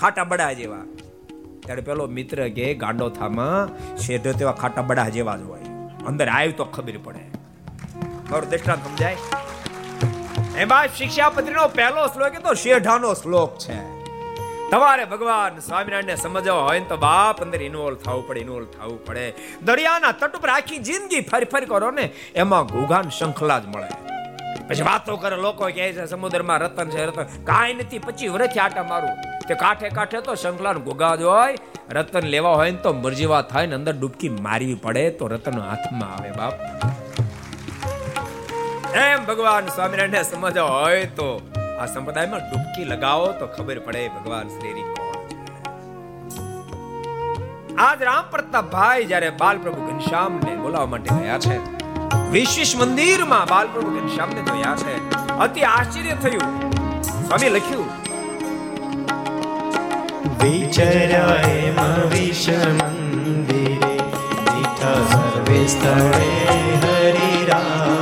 ખાટા 0.00 0.24
બડા 0.24 0.52
જેવા. 0.52 0.76
ત્યારે 1.60 1.82
પેલો 1.82 2.06
મિત્ર 2.06 2.48
કે 2.48 2.74
ગાંડો 2.74 3.08
થામાં 3.08 3.96
શેઢો 3.96 4.32
તેવા 4.32 4.52
ખાટા 4.52 4.82
બડા 4.82 5.08
જેવા 5.08 5.36
જ 5.36 5.42
હોય. 5.42 5.60
અંદર 6.06 6.28
આવ્યું 6.28 6.56
તો 6.56 6.64
ખબર 6.64 6.92
પડે. 7.04 7.18
મારું 8.30 8.50
દ્રષ્ટાંત 8.50 8.78
સમજાય? 8.78 9.16
એમાં 10.58 10.86
શિક્ષાપત્રીનો 10.86 11.68
પહેલો 11.68 12.06
શ્લોક 12.06 12.34
એ 12.34 12.38
તો 12.38 12.54
શેઢાનો 12.54 13.14
શ્લોક 13.14 13.58
છે. 13.58 14.01
તમારે 14.72 15.04
ભગવાન 15.04 15.58
સ્વામિનારાયણને 15.58 16.14
સમજવા 16.16 16.62
હોય 16.62 16.80
તો 16.80 16.96
બાપ 16.96 17.42
અંદર 17.42 17.62
ઇન્વોલ્વ 17.62 17.96
થવું 17.96 18.28
પડે 18.28 18.40
ઇન્વોલ્વ 18.40 18.66
થવું 18.66 19.04
પડે. 19.04 19.34
દરિયાના 19.62 20.12
તટ 20.12 20.36
ઉપર 20.36 20.48
આખી 20.48 20.78
જિંદગી 20.78 21.20
ફરી 21.20 21.44
ફરી 21.44 21.66
કરો 21.66 21.90
ને, 21.90 22.10
એમાં 22.34 22.66
ઘોઘાન 22.66 23.10
શંખલા 23.10 23.58
જ 23.58 23.66
મળે. 23.66 23.86
પછી 24.68 24.82
વાતો 24.82 25.16
કરે, 25.16 25.36
લોકો 25.36 25.64
કહે 25.64 25.92
છે, 25.92 26.06
સમુદ્રમાં 26.06 26.58
રતન 26.58 26.88
છે, 26.88 27.04
રતન. 27.04 27.22
કાંઈ 27.44 27.74
નથી, 27.74 27.98
પછી 27.98 28.28
વર્ષથી 28.28 28.58
આટા 28.58 28.82
મારું. 28.82 29.10
કે 29.48 29.54
કાંઠે 29.54 29.88
કાંઠે 29.88 30.20
તો 30.20 30.34
શંખલા 30.34 30.72
ગુગા 30.72 31.14
જ 31.16 31.22
હોય. 31.22 31.56
રતન 31.90 32.20
લેવા 32.20 32.54
હોય 32.54 32.70
ને 32.70 32.76
તો 32.76 32.92
મરજીવા 32.92 33.42
થાય 33.42 33.66
ને 33.66 33.74
અંદર 33.74 33.92
ડૂબકી 33.92 34.28
મારવી 34.28 34.74
પડે, 34.74 35.10
તો 35.10 35.26
રતન 35.26 35.58
હાથમાં 35.60 36.16
આવે 36.16 36.30
બાપ. 36.30 36.54
એમ 38.96 39.24
ભગવાન 39.24 39.66
સ્વામિનારાયણ 39.66 40.22
સમજવા 40.22 40.62
હોય 40.62 41.04
તો 41.06 41.42
આ 41.82 41.86
સંપ્રદાયમાં 41.92 42.42
ડૂબકી 42.48 42.84
લગાવો 42.90 43.28
તો 43.38 43.46
ખબર 43.54 43.78
પડે 43.86 44.02
ભગવાન 44.16 44.50
શ્રી 44.54 44.84
આજ 47.84 48.04
રામ 48.08 48.26
પ્રતાપ 48.34 48.66
ભાઈ 48.74 49.06
જ્યારે 49.12 49.30
બાલ 49.40 49.56
પ્રભુ 49.64 49.86
ઘનશ્યામ 49.86 50.36
ને 50.44 50.52
બોલાવવા 50.64 50.90
માટે 50.92 51.10
ગયા 51.16 51.40
છે, 51.46 51.56
વિશેષ 52.34 52.72
મંદિરમાં 52.82 53.46
બાલ 53.52 53.66
પ્રભુ 53.72 53.90
ઘનશ્યામ 53.96 54.30
ને 54.36 54.42
જોયા 54.50 54.76
છે. 54.82 54.94
અતિ 55.46 55.64
આશ્ચર્ય 55.70 56.16
થયું. 56.24 56.50
સ્વામી 57.08 57.50
લખ્યું, 57.56 57.88
વિચરાય 60.42 61.72
મવિષ 61.78 62.44
મંદિરે 62.78 63.92
દીઠા 64.46 65.00
સર્વે 65.10 65.60
સ્થળે 65.74 66.30
હરિરાય 66.84 68.01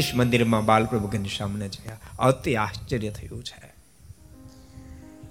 વીસ 0.00 0.14
મંદિરમાં 0.14 0.64
બાલપ્રભુ 0.64 1.08
ઘનશ્યામને 1.08 1.68
જોયા 1.68 1.96
અતિ 2.18 2.56
આશ્ચર્ય 2.56 3.10
થયું 3.10 3.44
છે. 3.44 3.72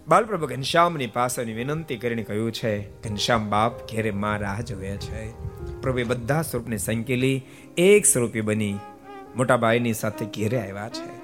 બાલપ્રભુ 0.08 0.48
ઘનશ્યામની 0.48 1.08
પાસેની 1.08 1.54
વિનંતી 1.54 1.98
કરીને 1.98 2.24
કહ્યું 2.24 2.52
છે 2.52 3.02
ઘનશ્યામ 3.02 3.50
બાપ 3.50 3.92
ઘેરે 3.92 4.12
માં 4.12 4.40
રાહ 4.40 4.62
જોવે 4.62 4.98
છે. 4.98 5.32
પ્રભુએ 5.82 6.04
બધા 6.04 6.42
સ્વરૂપને 6.42 6.78
સંકેલી 6.78 7.42
એક 7.78 8.06
સ્વરૂપી 8.06 8.42
બની 8.42 8.76
મોટાભાઈની 9.36 9.94
સાથે 9.94 10.26
ઘેરે 10.26 10.62
આવ્યા 10.62 10.90
છે. 10.90 11.18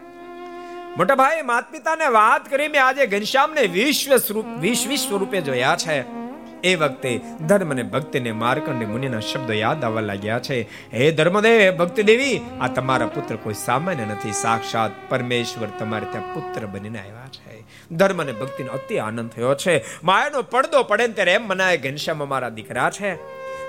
મોટાભાઈ 0.97 1.41
માતા 1.41 1.71
પિતાને 1.71 2.07
વાત 2.07 2.49
કરી, 2.49 2.67
મેં 2.67 2.85
આજે 2.85 3.07
ઘનશ્યામને 3.07 3.67
વિશ્વ 3.67 4.17
સ્વરૂપ 4.17 4.45
વિશ્વ 4.45 4.95
સ્વરૂપે 4.95 5.41
જોયા 5.41 5.75
છે. 5.75 6.24
એ 6.65 6.75
વખતે 6.75 7.21
ધર્મ 7.47 7.71
અને 7.71 7.83
ભક્તિને 7.83 8.31
માર્કંડે 8.31 8.85
મુનિના 8.85 9.19
શબ્દ 9.19 9.51
યાદ 9.51 9.83
આવવા 9.83 10.01
લાગ્યા 10.01 10.39
છે. 10.39 10.61
હે 10.93 11.11
ધર્મદેવ 11.11 11.77
ભક્તિ 11.77 12.03
દેવી 12.03 12.41
આ 12.61 12.67
તમારા 12.67 13.07
પુત્ર 13.07 13.35
કોઈ 13.35 13.53
સામાન્ય 13.53 14.05
નથી. 14.05 14.31
સાક્ષાત 14.31 14.91
પરમેશ્વર 15.09 15.67
તમારે 15.79 16.05
ત્યાં 16.11 16.33
પુત્ર 16.33 16.65
બનીને 16.65 16.99
આવ્યા 16.99 17.27
છે. 17.27 17.65
ધર્મ 17.91 18.21
અને 18.21 18.31
ભક્તિનો 18.31 18.73
અતિ 18.73 18.97
આનંદ 18.97 19.29
થયો 19.29 19.55
છે. 19.55 20.03
માયાનો 20.03 20.41
પડદો 20.41 20.83
પડે 20.83 21.07
ને 21.07 21.13
ત્યારે 21.13 21.33
એમ 21.33 21.47
મનાય 21.47 21.77
ઘનશ્યામ 21.77 22.23
અમારા 22.23 22.49
દીકરા 22.49 22.89
છે. 22.89 23.15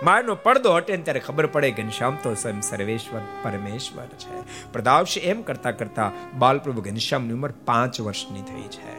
માયાનો 0.04 0.34
પડદો 0.34 0.76
હટે 0.76 0.96
ત્યારે 0.96 1.20
ખબર 1.20 1.46
પડે, 1.46 1.70
ઘનશ્યામ 1.70 2.18
તો 2.22 2.34
સ્વયં 2.34 2.60
સર્વેશ્વર, 2.60 3.20
પરમેશ્વર 3.42 4.04
છે. 4.04 4.40
પ્રદાવશી 4.72 5.20
એમ 5.20 5.42
કરતા 5.42 5.70
કરતા 5.70 6.12
બાલપ્રભુ 6.38 6.80
ઘનશ્યામની 6.80 7.32
ઉંમર 7.32 7.52
પાંચ 7.52 8.00
વર્ષની 8.00 8.42
થઈ 8.42 8.62
છે. 8.62 8.96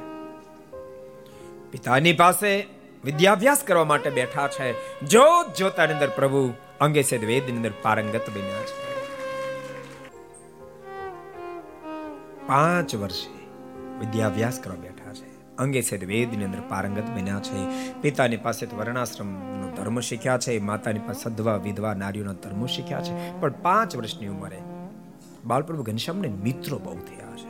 પિતાની 1.71 2.13
પાસે 2.13 2.76
વિદ્યાભ્યાસ 3.07 3.63
કરવા 3.63 3.83
માટે 3.83 4.09
બેઠા 4.09 4.47
છે. 4.47 4.99
જોત 5.05 5.55
જોતાની 5.55 5.93
અંદર 5.93 6.09
પ્રભુ 6.09 6.53
અંગે 6.81 7.03
છે 7.03 7.25
વેદની 7.25 7.57
અંદર 7.57 7.71
પારંગત 7.81 8.29
બન્યા 8.29 8.63
છે. 8.63 9.05
પાંચ 12.47 12.95
વર્ષે 12.95 13.45
વિદ્યાભ્યાસ 13.99 14.59
કરવા 14.59 14.75
બેઠા 14.75 15.13
છે. 15.13 15.55
અંગે 15.57 15.81
છે 15.81 16.05
વેદની 16.05 16.45
અંદર 16.45 16.59
પારંગત 16.69 17.03
બન્યા 17.03 17.39
છે. 17.39 17.93
પિતાની 18.01 18.37
પાસે 18.37 18.65
વર્ણાશ્રમનો 18.65 19.71
ધર્મ 19.77 19.99
શીખ્યા 19.99 20.37
છે. 20.37 20.59
માતાની 20.59 20.99
પાસે 20.99 21.23
સદવા 21.23 21.55
વિધવા, 21.55 21.93
નારીઓના 21.93 22.33
ધર્મ 22.33 22.65
શીખ્યા 22.65 23.01
છે. 23.01 23.39
પણ 23.39 23.51
પાંચ 23.51 23.95
વર્ષની 23.95 24.27
ઉંમરે 24.27 24.61
બાલપ્રભુ 25.45 25.83
ઘનશ્યામને 25.83 26.27
મિત્રો 26.27 26.79
બહુ 26.79 26.95
થયા 26.95 27.35
છે. 27.35 27.47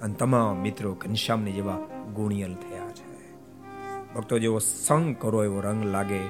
અને 0.00 0.14
તમામ 0.14 0.56
મિત્રો 0.56 0.92
ઘનશ્યામને 0.92 1.52
જેવા 1.52 1.76
ગુણિયલ 2.14 2.54
થયા 2.54 2.73
ભક્તો 4.14 4.38
જેવો 4.38 4.58
સંગ 4.58 5.16
કરો 5.18 5.44
એવો 5.44 5.60
રંગ 5.60 5.84
લાગે. 5.84 6.20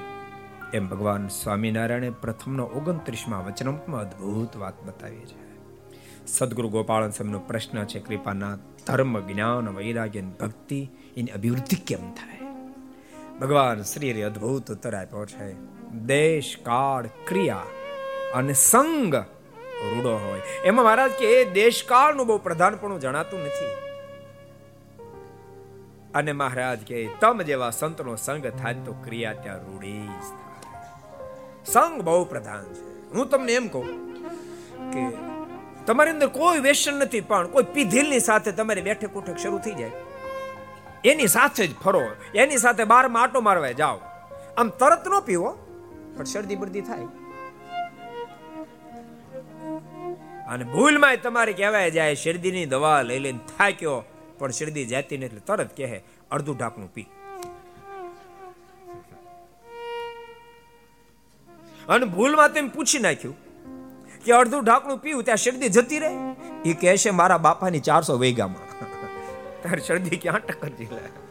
એમ 0.75 0.89
ભગવાન 0.89 1.29
સ્વામિનારાયણે 1.29 2.11
પ્રથમનો 2.11 2.65
ઓગણત્રીસમાં 2.65 3.47
વચનામૃતમાં 3.47 4.01
અદ્ભુત 4.01 4.57
વાત 4.57 4.83
બતાવી 4.83 5.21
છે. 5.21 5.45
સદગુરુ 6.27 6.69
ગોપાળન 6.69 7.11
સ્વામીનો 7.11 7.39
પ્રશ્ન 7.39 7.85
છે, 7.85 7.99
કૃપાના 7.99 8.59
ધર્મ, 8.87 9.21
જ્ઞાન, 9.21 9.69
વૈરાગ્ય 9.69 10.21
ભક્તિ 10.21 10.91
એની 11.17 11.31
અભિવૃદ્ધિ 11.31 11.77
કેમ 11.77 12.13
થાય? 12.13 12.47
ભગવાન 13.41 13.83
શ્રીએ 13.83 14.23
અદ્ભુત 14.23 14.71
ઉત્તર 14.71 14.95
આપ્યો 14.95 15.27
છે, 15.27 15.55
દેશ, 15.91 16.57
કાળ, 16.63 17.07
ક્રિયા 17.07 17.63
અને 18.35 18.53
સંગ 18.53 19.15
રૂડો 19.95 20.17
હોય. 20.17 20.41
એમાં 20.65 20.85
મહારાજ 20.85 21.11
કે 21.11 21.27
એ 21.27 21.53
દેશકાળનું 21.53 22.27
બહુ 22.27 22.39
પ્રધાનપણું 22.39 23.01
જણાતું 23.01 23.41
નથી. 23.41 23.84
અને 26.15 26.33
મહારાજ 26.33 26.79
કે, 26.79 27.09
તમ 27.21 27.43
જેવા 27.43 27.71
સંતનો 27.71 28.17
સંગ 28.17 28.47
થાય 28.47 28.75
તો 28.75 28.93
ક્રિયા 28.93 29.33
ત્યાં 29.33 29.59
રૂઢી 29.59 30.03
જ 30.03 30.07
થાય. 30.07 30.73
સંગ 31.65 32.03
બહુ 32.03 32.25
પ્રધાન 32.25 32.65
છે. 32.65 33.13
હું 33.15 33.29
તમને 33.29 33.53
એમ 33.53 33.69
કહું 33.69 34.15
કે, 34.91 35.03
તમારી 35.87 36.11
અંદર 36.11 36.27
કોઈ 36.27 36.59
વ્યસન 36.59 36.95
નથી, 36.95 37.21
પણ 37.21 37.47
કોઈ 37.47 37.63
પીધેલની 37.63 38.21
સાથે 38.21 38.53
તમારે 38.53 38.83
બેઠક 38.83 39.13
ઉઠક 39.15 39.37
શરૂ 39.37 39.59
થઈ 39.59 39.75
જાય. 39.75 39.91
એની 41.05 41.27
સાથે 41.27 41.67
જ 41.67 41.75
ફરો. 41.75 42.03
એની 42.35 42.57
સાથે 42.57 42.85
બાર 42.85 43.09
માટો 43.09 43.41
મારવા 43.41 43.71
જાઓ. 43.71 43.99
આમ 44.57 44.69
તરત 44.69 45.09
ન 45.09 45.21
પીવો, 45.21 45.51
પણ 46.17 46.25
શરદી 46.25 46.57
બરદી 46.57 46.81
થાય. 46.81 47.07
અને 50.49 50.65
ભૂલમાં 50.65 51.17
તમારે 51.17 51.53
કહેવાય 51.53 51.91
જાય, 51.91 52.15
શરદીની 52.15 52.67
દવા 52.67 53.03
લઈ 53.03 53.19
લઈને 53.19 53.39
થાક્યો 53.59 54.05
પણ 54.39 54.51
શરદી 54.51 54.87
જાતી 54.87 55.19
ને 55.19 55.27
એટલે 55.27 55.41
તરત 55.41 55.77
કહે, 55.77 56.03
અડધું 56.31 56.57
ઢાંકણું 56.59 56.95
પી. 56.95 57.09
અને 61.89 62.07
ભૂલમાં 62.07 62.53
તેમ 62.53 62.69
પૂછી 62.69 62.99
નાખ્યું 62.99 63.37
કે 64.25 64.33
અડધું 64.33 64.65
ઢાંકણું 64.65 64.99
પીવું, 64.99 65.25
ત્યાં 65.25 65.37
શરદી 65.37 65.69
જતી 65.69 65.99
રહે? 65.99 66.11
એ 66.65 66.75
કહે 66.75 67.11
મારા 67.11 67.39
બાપાની 67.39 67.81
ચારસો 67.81 68.19
વેગામાં. 68.19 68.75
તાર 69.63 69.79
શરદી 69.79 70.17
ક્યાં 70.17 70.41
ટક્કર 70.47 70.69
લે? 70.69 71.25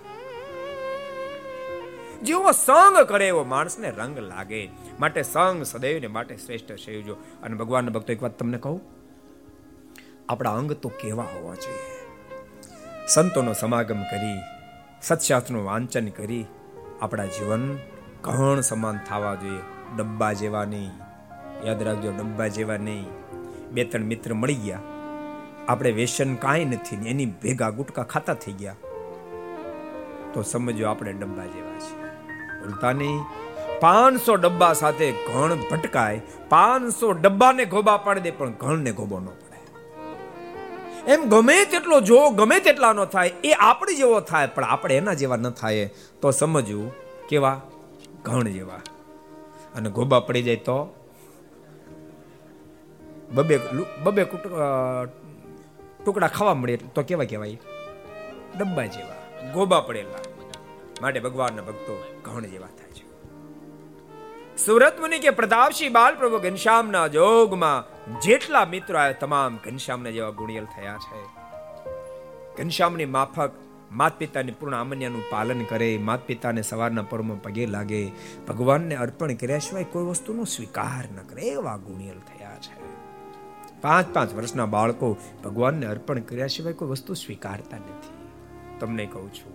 જેવો 2.24 2.52
સંગ 2.52 3.02
કરે 3.02 3.28
એવો 3.28 3.44
માણસને 3.44 3.90
રંગ 3.90 4.20
લાગે. 4.20 4.70
માટે 5.00 5.24
સંગ 5.24 5.64
સદૈવને 5.64 6.08
માટે 6.08 6.38
શ્રેષ્ઠ 6.38 6.72
સેવજો 6.72 7.14
અને 7.14 7.56
ભગવાનના 7.56 7.90
ભક્તો 7.90 8.14
એક 8.14 8.24
વાત 8.24 8.40
તમને 8.40 8.58
કહું? 8.58 8.82
આપણા 10.30 10.54
અંગ 10.54 10.72
તો 10.72 10.90
કેવા 10.90 11.24
હોવા 11.24 11.56
જોઈએ. 11.56 11.93
સંતોનો 13.08 13.54
સમાગમ 13.54 14.04
કરી, 14.04 14.40
સત્શાસ્ત્રનું 15.02 15.66
વાંચન 15.66 16.08
કરી, 16.08 16.46
આપણા 17.02 17.26
જીવન 17.26 17.78
ઘણ 18.22 18.62
સમાન 18.62 19.00
થવા 19.10 19.36
જોઈએ. 19.36 19.60
ડબ્બા 19.98 20.34
જેવા 20.34 20.66
નહીં. 20.66 20.92
યાદ 21.66 21.84
રાખજો, 21.84 22.12
ડબ્બા 22.12 22.48
જેવા 22.48 22.78
નહીં. 22.78 23.06
બે 23.72 23.84
ત્રણ 23.84 24.02
મિત્ર 24.02 24.34
મળી 24.34 24.56
ગયા. 24.56 24.80
આપણે 25.68 25.92
વેસન 25.92 26.36
કાંઈ 26.36 26.66
નથી 26.66 26.98
ને 26.98 27.10
એની 27.10 27.26
ભેગા 27.26 27.70
ગુટકા 27.70 28.04
ખાતા 28.04 28.34
થઈ 28.34 28.52
ગયા. 28.52 28.76
તો 30.34 30.42
સમજો 30.42 30.88
આપણે 30.88 31.14
ડબ્બા 31.14 31.46
જેવા 31.46 31.80
છે 31.80 32.04
ભૂલતા 32.64 32.92
નહીં. 32.92 33.20
પાંચસો 33.80 34.36
ડબ્બા 34.36 34.74
સાથે 34.74 35.12
ઘણ 35.12 35.56
ભટકાય. 35.72 36.22
પાંચસો 36.50 37.12
ડબ્બાને 37.12 37.66
ગોબા 37.66 37.98
પાડી 37.98 38.20
દે, 38.20 38.32
પણ 38.32 38.52
ઘણને 38.52 38.92
ગોબો 38.92 39.20
ન 39.20 39.28
એમ 41.08 41.30
ગમે 41.30 41.66
તેટલો 41.66 42.00
જો 42.00 42.30
ગમે 42.30 42.60
તેટલાનો 42.60 43.06
થાય, 43.06 43.28
એ 43.44 43.52
આપણી 43.52 43.96
જેવો 43.96 44.20
થાય, 44.20 44.48
પણ 44.48 44.64
આપણે 44.64 44.98
એના 44.98 45.14
જેવા 45.14 45.36
ન 45.36 45.50
થાય 45.50 45.90
તો 46.22 46.32
સમજવું 46.32 46.94
કેવા? 47.30 47.62
ઘણ 48.24 48.44
જેવા. 48.44 48.82
અને 49.76 49.90
ગોબા 49.90 50.20
પડી 50.20 50.44
જાય 50.44 50.56
તો? 50.56 50.96
બબે 53.32 53.60
બબે 54.04 54.24
ટુકડા 56.06 56.28
ખાવા 56.28 56.54
મળે 56.54 56.76
તો 56.78 57.02
કેવા 57.02 57.24
કહેવાય? 57.24 57.60
ડબ્બા 58.60 58.86
જેવા. 58.86 59.18
ગોબા 59.52 59.80
પડેલા. 59.80 60.22
માટે 61.02 61.20
ભગવાનના 61.20 61.62
ભક્તો 61.62 62.04
ઘણ 62.22 62.46
જેવા 62.46 62.68
થાય. 62.68 62.83
સુરત 64.58 65.00
મુનિ 65.00 65.18
કે 65.20 65.30
પ્રતાપસિંહ 65.30 65.94
બાલ 65.94 66.16
પ્રભુ 66.16 66.38
ઘનશ્યામના 66.38 67.08
જોગમાં 67.08 68.20
જેટલા 68.22 68.66
મિત્રો 68.66 69.00
આવ્યા 69.00 69.12
તમામ 69.12 69.58
ઘનશ્યામના 69.66 70.10
જેવા 70.10 70.30
ગુણિયલ 70.30 70.66
થયા 70.66 70.98
છે. 70.98 71.22
ઘનશ્યામની 72.58 73.06
માફક 73.06 73.52
માત 73.92 74.20
પિતાની 74.20 74.52
પૂર્ણ 74.52 74.76
આમન્યાનું 74.76 75.24
પાલન 75.30 75.64
કરે 75.64 75.98
માત 75.98 76.28
પિતાને 76.28 76.62
સવારના 76.62 77.02
પરમાં 77.02 77.42
પગે 77.42 77.66
લાગે, 77.66 78.12
ભગવાનને 78.48 78.96
અર્પણ 78.96 79.34
કર્યા 79.34 79.58
સિવાય 79.58 79.84
કોઈ 79.84 80.04
વસ્તુનો 80.04 80.44
સ્વીકાર 80.44 81.04
ન 81.16 81.18
કરે 81.30 81.42
એવા 81.42 81.78
ગુણિયલ 81.78 82.20
થયા 82.20 82.58
છે. 82.62 82.78
પાંચ 83.82 84.14
પાંચ 84.14 84.34
વર્ષના 84.34 84.66
બાળકો 84.66 85.18
ભગવાનને 85.44 85.86
અર્પણ 85.86 86.20
કર્યા 86.20 86.48
સિવાય 86.48 86.74
કોઈ 86.74 86.90
વસ્તુ 86.90 87.14
સ્વીકારતા 87.14 87.78
નથી. 87.78 88.14
તમને 88.80 89.06
કહું 89.06 89.34
છું, 89.34 89.54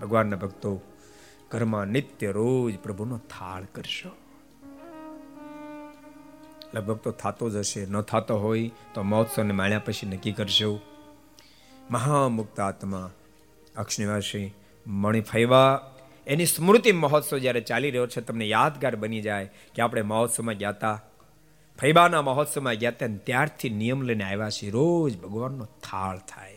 ભગવાનના 0.00 0.36
ભક્તો 0.36 0.80
ઘરમાં 1.50 1.86
નિત્ય 1.86 2.32
રોજ 2.32 2.78
પ્રભુનો 2.78 3.18
થાળ 3.18 3.64
કરશો. 3.64 4.08
લગભગ 6.74 6.96
તો 6.96 7.10
થતો 7.10 7.50
જ 7.50 7.56
હશે, 7.56 7.86
ન 7.86 8.00
થતો 8.00 8.38
હોય 8.38 8.70
તો 8.94 9.02
મહોત્સવને 9.02 9.52
માણ્યા 9.52 9.78
પછી 9.78 10.06
નક્કી 10.06 10.32
કરશો. 10.32 10.80
મહામુક્ત 11.90 12.60
આત્મા, 12.60 13.10
અક્ષનિવાસી 13.76 14.54
મણિફૈવા 14.86 15.92
એની 16.26 16.46
સ્મૃતિ 16.46 16.92
મહોત્સવ 16.92 17.38
જ્યારે 17.38 17.60
ચાલી 17.60 17.90
રહ્યો 17.90 18.06
છે, 18.06 18.20
તમને 18.20 18.46
યાદગાર 18.46 18.96
બની 18.96 19.20
જાય 19.20 19.50
કે 19.74 19.82
આપણે 19.82 20.02
મહોત્સવમાં 20.02 20.54
ગયા 20.54 20.68
હતા. 20.68 21.02
ફૈબાના 21.80 22.22
મહોત્સવમાં 22.22 22.74
ગયા 22.74 22.90
હતા 22.90 23.06
ત્યારથી 23.06 23.70
નિયમ 23.70 24.02
લઈને 24.02 24.24
આવ્યા 24.24 24.50
છીએ, 24.50 24.70
રોજ 24.70 25.18
ભગવાનનો 25.18 25.64
થાળ 25.64 26.18
થાય. 26.18 26.55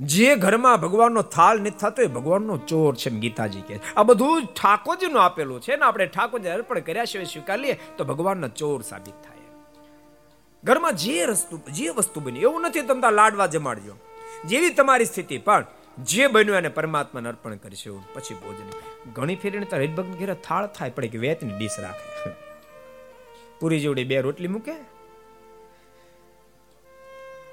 જે 0.00 0.36
ઘરમાં 0.36 0.80
ભગવાનનો 0.80 1.22
થાળ 1.22 1.60
નથી 1.60 1.70
થતો, 1.70 2.02
એ 2.02 2.06
ભગવાનનો 2.06 2.56
ચોર 2.56 2.96
છે 2.96 3.10
ગીતાજી 3.10 3.60
કે 3.60 3.80
આ 3.96 4.02
બધું 4.02 4.44
ઠાકોરજીનું 4.44 5.22
આપેલું 5.22 5.60
છે 5.60 5.76
ને 5.76 5.84
આપણે 5.84 6.06
ઠાકોરજી 6.06 6.48
અર્પણ 6.48 6.78
કર્યા 6.78 7.04
સિવાય 7.04 7.24
સ્વીકાર 7.24 7.58
લઈએ 7.58 7.80
તો 7.96 8.04
ભગવાનનો 8.04 8.48
ચોર 8.48 8.82
સાબિત 8.82 9.14
થાય. 9.14 9.34
ઘરમાં 10.64 10.92
જે 10.92 11.26
વસ્તુ 11.26 11.60
જે 11.72 11.88
વસ્તુ 11.88 12.20
બની, 12.20 12.40
એવું 12.40 12.62
નથી 12.62 12.80
તમે 12.80 13.10
લાડવા 13.10 13.46
જમાડજો. 13.46 13.94
જેવી 14.44 14.70
તમારી 14.70 15.04
સ્થિતિ, 15.04 15.38
પણ 15.38 15.66
જે 15.98 16.26
બન્યું 16.26 16.56
એને 16.56 16.68
પરમાત્માને 16.68 17.28
અર્પણ 17.28 17.56
કરશું 17.56 18.14
પછી 18.14 18.34
ભોજન. 18.34 18.68
ઘણી 19.12 19.36
ફેરીને 19.36 19.64
તો 19.64 19.76
હરિભક્ત 19.76 20.18
ઘેરે 20.18 20.34
થાળ 20.34 20.66
થાય 20.66 20.90
પડે 20.90 21.08
કે 21.08 21.18
વેતની 21.18 21.52
ડીશ 21.58 21.78
રાખે. 21.78 22.30
પૂરી 23.60 23.80
જોડી 23.80 24.04
બે 24.04 24.20
રોટલી 24.20 24.48
મૂકે. 24.48 24.72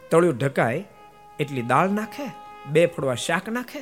તળિયું 0.10 0.38
ઢકાય 0.38 0.84
એટલી 1.42 1.66
દાળ 1.72 1.90
નાખે, 1.98 2.28
બે 2.74 2.82
ફોડવા 2.94 3.18
શાક 3.26 3.50
નાખે 3.58 3.82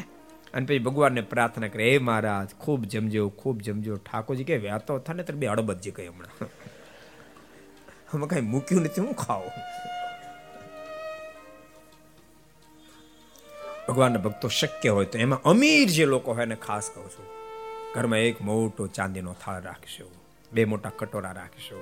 અને 0.53 0.65
પછી 0.65 0.83
ભગવાનને 0.87 1.21
પ્રાર્થના 1.31 1.71
કરે, 1.73 1.91
હે 1.91 1.97
મહારાજ, 2.07 2.49
ખૂબ 2.63 2.85
જમજો 2.91 3.29
ખૂબ 3.41 3.61
જમજો. 3.61 3.97
ઠાકોરજી 4.07 4.47
કે 4.49 4.57
વ્યાતો 4.65 4.99
થાય 4.99 5.17
ને 5.17 5.23
તો 5.23 5.33
બે 5.41 5.47
અડબતજી 5.53 5.93
કહે 5.97 6.07
હમણાં. 6.07 6.51
અમે 8.13 8.25
કઈ 8.27 8.43
મૂક્યું 8.51 8.83
નથી, 8.83 9.01
હું 9.01 9.15
ખાઉં. 9.15 9.51
ભગવાનના 13.87 14.23
ભક્તો 14.25 14.47
શક્ય 14.59 14.89
હોય 14.89 15.09
તો 15.13 15.17
એમાં 15.17 15.41
અમીર 15.51 15.87
જે 15.89 16.05
લોકો 16.05 16.33
હોય 16.33 16.47
એને 16.49 16.57
ખાસ 16.67 16.89
કહું 16.95 17.09
છું. 17.13 17.27
ઘરમાં 17.93 18.25
એક 18.29 18.41
મોટો 18.41 18.87
ચાંદીનો 18.97 19.33
થાળ 19.43 19.61
રાખશો, 19.63 20.07
બે 20.53 20.65
મોટા 20.65 20.93
કટોરા 20.99 21.31
રાખશો. 21.31 21.79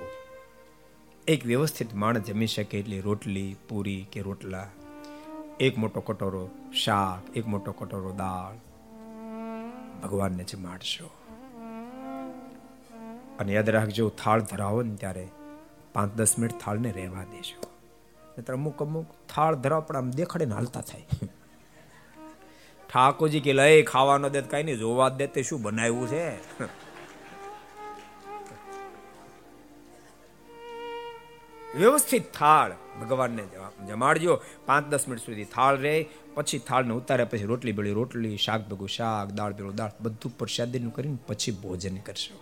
એક 1.28 1.40
વ્યવસ્થિત 1.46 1.90
માણસ 1.94 2.28
જમી 2.28 2.46
શકે, 2.46 2.78
એટલી 2.78 3.00
રોટલી, 3.00 3.50
પૂરી 3.68 4.02
કે 4.12 4.20
રોટલા. 4.20 4.68
એક 5.60 5.78
મોટો 5.78 6.00
કટોરો 6.00 6.50
શાક, 6.72 7.36
એક 7.36 7.46
મોટો 7.46 7.72
કટોરો 7.72 8.12
દાળ. 8.12 8.56
ભગવાનને 10.00 10.44
જમાડશો. 10.44 11.10
અને 13.38 13.52
યાદ 13.52 13.70
રાખજો, 13.70 14.08
થાળ 14.08 14.40
ધરાવો 14.40 14.82
ને 14.82 14.96
ત્યારે 14.96 15.28
પાંચ 15.92 16.14
દસ 16.14 16.38
મિનિટ 16.38 16.60
થાળને 16.60 16.90
રહેવા 16.90 17.22
દેશો 17.22 17.70
નહીતર 18.26 18.52
અમુક 18.52 18.82
અમુક 18.82 19.06
થાળ 19.34 19.54
ધરાવ, 19.54 19.80
પણ 19.80 19.96
આમ 19.96 20.10
દેખાડે 20.10 20.44
ને 20.44 20.54
હાલતા 20.54 20.80
થાય. 20.80 21.06
ઠાકોરજી 22.92 23.40
કે, 23.40 23.52
લઈ, 23.52 23.82
ખાવાનો 23.82 24.28
દે 24.28 24.42
કઈ 24.42 24.62
નહીં, 24.62 24.76
જોવા 24.76 25.08
દે 25.08 25.26
તે 25.26 25.42
શું 25.42 25.62
બનાવ્યું 25.62 26.08
છે? 26.08 26.38
વ્યવસ્થિત 31.78 32.32
થાળ. 32.32 32.74
ભગવાનને 33.00 33.44
જમાડજો. 33.88 34.40
પાંચ 34.66 34.86
દસ 34.86 35.08
મિનિટ 35.08 35.26
સુધી 35.26 35.44
થાળ 35.44 35.76
રહે. 35.76 36.08
પછી 36.34 36.58
થાળને 36.58 36.94
ઉતાર્યા 36.94 37.26
પછી 37.26 37.44
રોટલી 37.44 37.72
ભેળી 37.72 37.92
રોટલી, 37.92 38.36
શાક 38.36 38.68
ભેગું, 38.68 38.88
શાક, 38.88 39.30
દાળ 39.30 39.52
ભેળું 39.52 39.74
દાળ, 39.74 39.90
બધું 40.00 40.38
પ્રસાદીનું 40.38 40.94
કરીને 40.94 41.18
પછી 41.26 41.52
ભોજન 41.52 41.96
કરશો. 41.96 42.36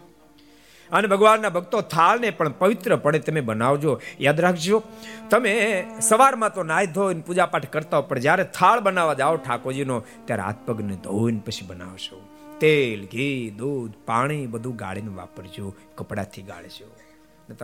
અને 0.92 1.08
ભગવાનના 1.08 1.48
ભક્તો 1.48 1.80
થાળને 1.80 2.30
પણ 2.30 2.52
પવિત્ર 2.52 2.96
પડે 2.96 3.18
તમે 3.18 3.40
બનાવજો. 3.40 4.00
યાદ 4.20 4.40
રાખજો, 4.40 4.82
તમે 5.30 5.54
સવારમાં 6.00 6.54
તો 6.54 6.62
નાય 6.62 6.86
ધોઈને 6.86 7.20
પૂજાપાઠ 7.20 7.66
કરતા 7.66 8.00
પણ 8.00 8.18
જ્યારે 8.18 8.44
થાળ 8.44 8.80
બનાવવા 8.80 9.14
જાઓ 9.14 9.36
ઠાકોરજીનો, 9.36 10.04
ત્યારે 10.24 10.42
હાથ 10.42 10.56
પગને 10.66 10.96
ધોઈને 10.96 11.40
પછી 11.46 11.66
બનાવશો. 11.66 12.22
તેલ, 12.60 13.04
ઘી, 13.04 13.54
દૂધ, 13.58 13.92
પાણી 14.06 14.46
બધું 14.46 14.76
ગાળીને 14.76 15.08
વાપરજો, 15.08 15.74
કપડાથી 15.96 16.42
ગાળજો. 16.42 16.86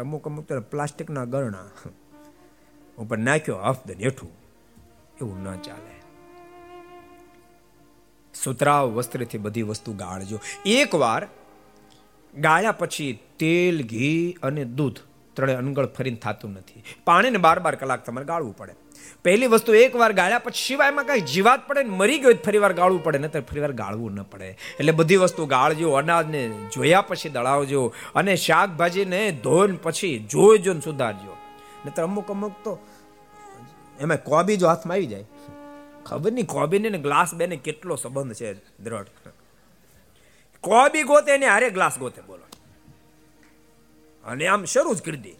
અમુક 0.00 0.26
અમુક 0.26 0.52
પ્લાસ્ટિકના 0.52 1.24
ગરણા. 1.24 1.64
ઉપર 3.02 3.18
નાખ્યો 3.18 3.56
હફ 3.56 3.86
દે 3.86 3.94
હેઠું 4.04 4.32
એવું 5.20 5.42
ન 5.42 5.56
ચાલે. 5.56 5.92
સુતરાવ 8.34 8.90
વસ્ત્રથી 8.90 9.38
બધી 9.38 9.62
વસ્તુ 9.62 9.92
ગાળજો. 9.92 10.40
એકવાર 10.66 11.28
ગાળ્યા 12.34 12.72
પછી 12.72 13.18
તેલ, 13.38 13.82
ઘી 13.82 14.36
અને 14.42 14.64
દૂધ 14.64 15.00
ત્રણે 15.34 15.54
અનગળ 15.54 15.86
ફરીને 15.86 16.16
થતું 16.16 16.52
નથી. 16.52 16.84
પાણીને 17.04 17.38
બાર 17.38 17.58
બાર 17.60 17.74
કલાક 17.74 18.04
તમારે 18.04 18.26
ગાળવું 18.26 18.56
પડે. 18.56 18.74
પહેલી 19.24 19.46
વસ્તુ 19.46 19.74
એકવાર 19.74 20.12
ગાળ્યા 20.12 20.38
પછી 20.38 20.64
સિવાયમાં 20.66 21.04
કઈ 21.04 21.20
જીવાત 21.20 21.68
પડે 21.68 21.82
ને 21.82 21.90
મરી 21.90 22.18
ગયો 22.18 22.32
ફરી 22.44 22.58
વાર 22.58 22.72
ગાળવું 22.72 23.04
પડે 23.04 23.18
નહીં 23.18 23.46
ફરી 23.46 23.60
વાર 23.60 23.72
ગાળવું 23.72 24.14
ન 24.14 24.22
પડે. 24.22 24.48
એટલે 24.48 24.92
બધી 24.92 25.16
વસ્તુ 25.16 25.46
ગાળજો, 25.46 25.92
અનાજને 25.92 26.42
જોયા 26.72 27.02
પછી 27.02 27.28
દળાવજો 27.28 27.94
અને 28.14 28.36
શાકભાજીને 28.36 29.20
ધોઈને 29.32 29.78
પછી 29.82 30.18
જોઈજો 30.30 30.72
ને 30.72 30.80
સુધારજો. 30.80 31.36
નહીતર 31.84 32.02
અમુક 32.02 32.30
અમુક 32.30 32.54
તો 32.64 32.78
એમાં 34.02 34.24
કોબી 34.24 34.56
જો 34.56 34.68
હાથમાં 34.68 34.94
આવી 34.94 35.06
જાય. 35.06 35.24
ખબર 36.04 36.32
નહીં 36.32 36.46
કોબીને 36.46 36.88
ને 36.88 36.98
ગ્લાસ 36.98 37.34
બેને 37.34 37.56
કેટલો 37.56 37.96
સંબંધ 37.96 38.34
છે 38.34 38.54
દ્રઢ. 38.78 39.06
કોબી 40.60 41.02
ગોતે 41.02 41.36
ને 41.36 41.46
હારે 41.46 41.70
ગ્લાસ 41.70 41.98
ગોતે, 41.98 42.22
બોલો. 42.22 42.46
અને 44.24 44.46
આમ 44.46 44.64
શરૂ 44.64 44.94
જ 44.94 45.02
કરી 45.02 45.16
દે. 45.16 45.32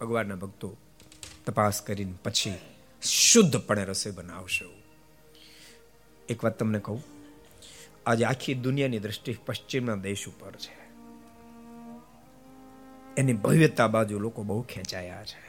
ભગવાનના 0.00 0.34
ભક્તો, 0.34 0.76
તપાસ 1.46 1.82
કરીને 1.82 2.14
પછી 2.24 2.58
શુદ્ધપણે 3.02 3.84
રસોઈ 3.84 4.12
બનાવશો. 4.12 4.70
એક 6.28 6.44
વાત 6.44 6.58
તમને 6.58 6.78
કહું, 6.78 7.04
આજે 8.06 8.24
આખી 8.24 8.54
દુનિયાની 8.54 8.98
દ્રષ્ટિ 8.98 9.38
પશ્ચિમના 9.46 9.94
દેશ 9.94 10.28
ઉપર 10.28 10.52
છે. 10.52 10.81
એની 13.16 13.32
ભવ્યતા 13.32 13.86
બાજુ 13.86 14.18
લોકો 14.18 14.42
બહુ 14.42 14.62
ખેંચાયા 14.62 15.24
છે. 15.24 15.42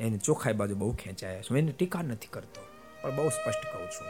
એની 0.00 0.18
ચોખાઈ 0.18 0.52
બાજુ 0.52 0.76
બહુ 0.76 0.92
ખેંચાયા 0.92 1.40
છે. 1.40 1.46
હું 1.50 1.58
એની 1.58 1.72
ટીકા 1.72 2.02
નથી 2.02 2.28
કરતો, 2.30 2.60
પણ 3.02 3.16
બહુ 3.16 3.28
સ્પષ્ટ 3.28 3.64
કહું 3.72 3.86
છું. 3.86 4.06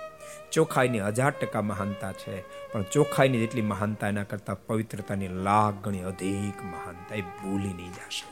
ચોખાઈની 0.53 1.01
હજાર 1.01 1.31
ટકા 1.31 1.63
મહાનતા 1.63 2.13
છે, 2.13 2.41
પણ 2.73 2.83
ચોખાઈની 2.83 3.39
જેટલી 3.39 3.63
મહાનતા 3.63 4.09
એના 4.09 4.23
કરતા 4.23 4.55
પવિત્રતાની 4.55 5.29
લાખ 5.29 5.75
ગણી 5.75 6.01
અધિક 6.01 6.65
મહાનતા 6.65 7.15
એ 7.15 7.21
ભૂલી 7.21 7.73
નહીં 7.73 7.93
જશે. 7.93 8.25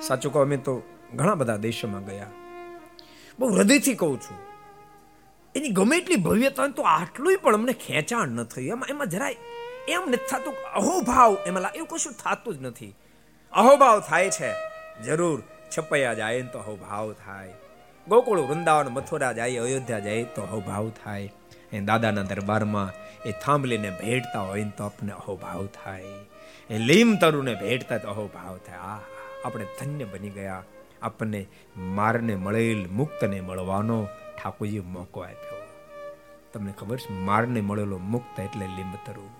સાચું 0.00 0.32
કહું, 0.32 0.42
અમે 0.42 0.56
તો 0.56 0.82
ઘણા 1.14 1.34
બધા 1.34 1.56
દેશોમાં 1.56 2.04
ગયા. 2.04 2.26
બહુ 3.38 3.48
હૃદયથી 3.48 3.94
કહું 3.94 4.20
છું. 4.20 4.38
એની 5.56 5.68
ગમે 5.68 5.96
એટલી 5.96 6.16
ભવ્યતા 6.16 6.68
તો 6.68 6.82
આટલું 6.82 7.38
પણ 7.42 7.54
અમને 7.54 7.72
ખેંચાણ 7.72 8.28
ન 8.28 8.44
થયું 8.44 8.68
એમાં 8.68 8.88
એમાં 8.88 9.06
જરાય 9.06 9.36
એમ 9.88 10.02
નથી 10.08 10.26
થતું 10.30 10.54
અહોભાવ 10.74 11.38
એમાં 11.46 11.62
એવું 11.74 11.88
કશું 11.88 12.12
થતું 12.12 12.54
જ 12.54 12.62
નથી. 12.62 12.94
અહોભાવ 13.52 14.00
થાય 14.00 14.30
છે, 14.30 14.54
જરૂર 15.02 15.42
છપૈયા 15.78 16.14
જાય 16.14 16.42
તો 16.42 16.58
અહોભાવ 16.58 17.12
થાય. 17.12 17.52
ગોકુળ, 18.08 18.40
વૃંદાવન, 18.40 18.88
મથુરા 18.88 19.32
જાય, 19.32 19.56
અયોધ્યા 19.56 19.98
જાય 19.98 20.24
તો 20.24 20.42
અહોભાવ 20.42 20.90
થાય. 21.04 21.32
એ 21.72 21.80
દાદાના 21.80 22.22
દરબારમાં 22.22 22.92
એ 23.28 23.32
થાંભલીને 23.32 23.90
ભેટતા 23.90 24.40
હોય 24.40 24.64
તો 24.64 24.84
આપને 24.84 25.12
અહોભાવ 25.12 25.66
થાય. 25.66 26.04
એ 26.70 26.78
લીમ 26.78 27.16
તરુને 27.16 27.54
ભેટતા 27.54 27.98
તો 27.98 28.08
અહોભાવ 28.08 28.58
થાય. 28.58 28.78
આ, 28.78 29.00
આપણે 29.44 29.66
ધન્ય 29.80 30.04
બની 30.04 30.30
ગયા. 30.30 30.62
આપણને 31.02 31.46
મારને 31.76 32.36
મળેલ, 32.36 32.86
મુક્તને 32.86 33.40
મળવાનો 33.40 34.08
ઠાકોરજીએ 34.42 34.80
મોકો 34.80 35.20
આપ્યો. 35.20 35.62
તમને 36.52 36.72
ખબર 36.72 36.96
છે, 36.96 37.12
મારને 37.12 37.60
મળેલો 37.60 37.98
મુક્ત 37.98 38.40
એટલે 38.40 38.66
લીંબતરું 38.66 39.37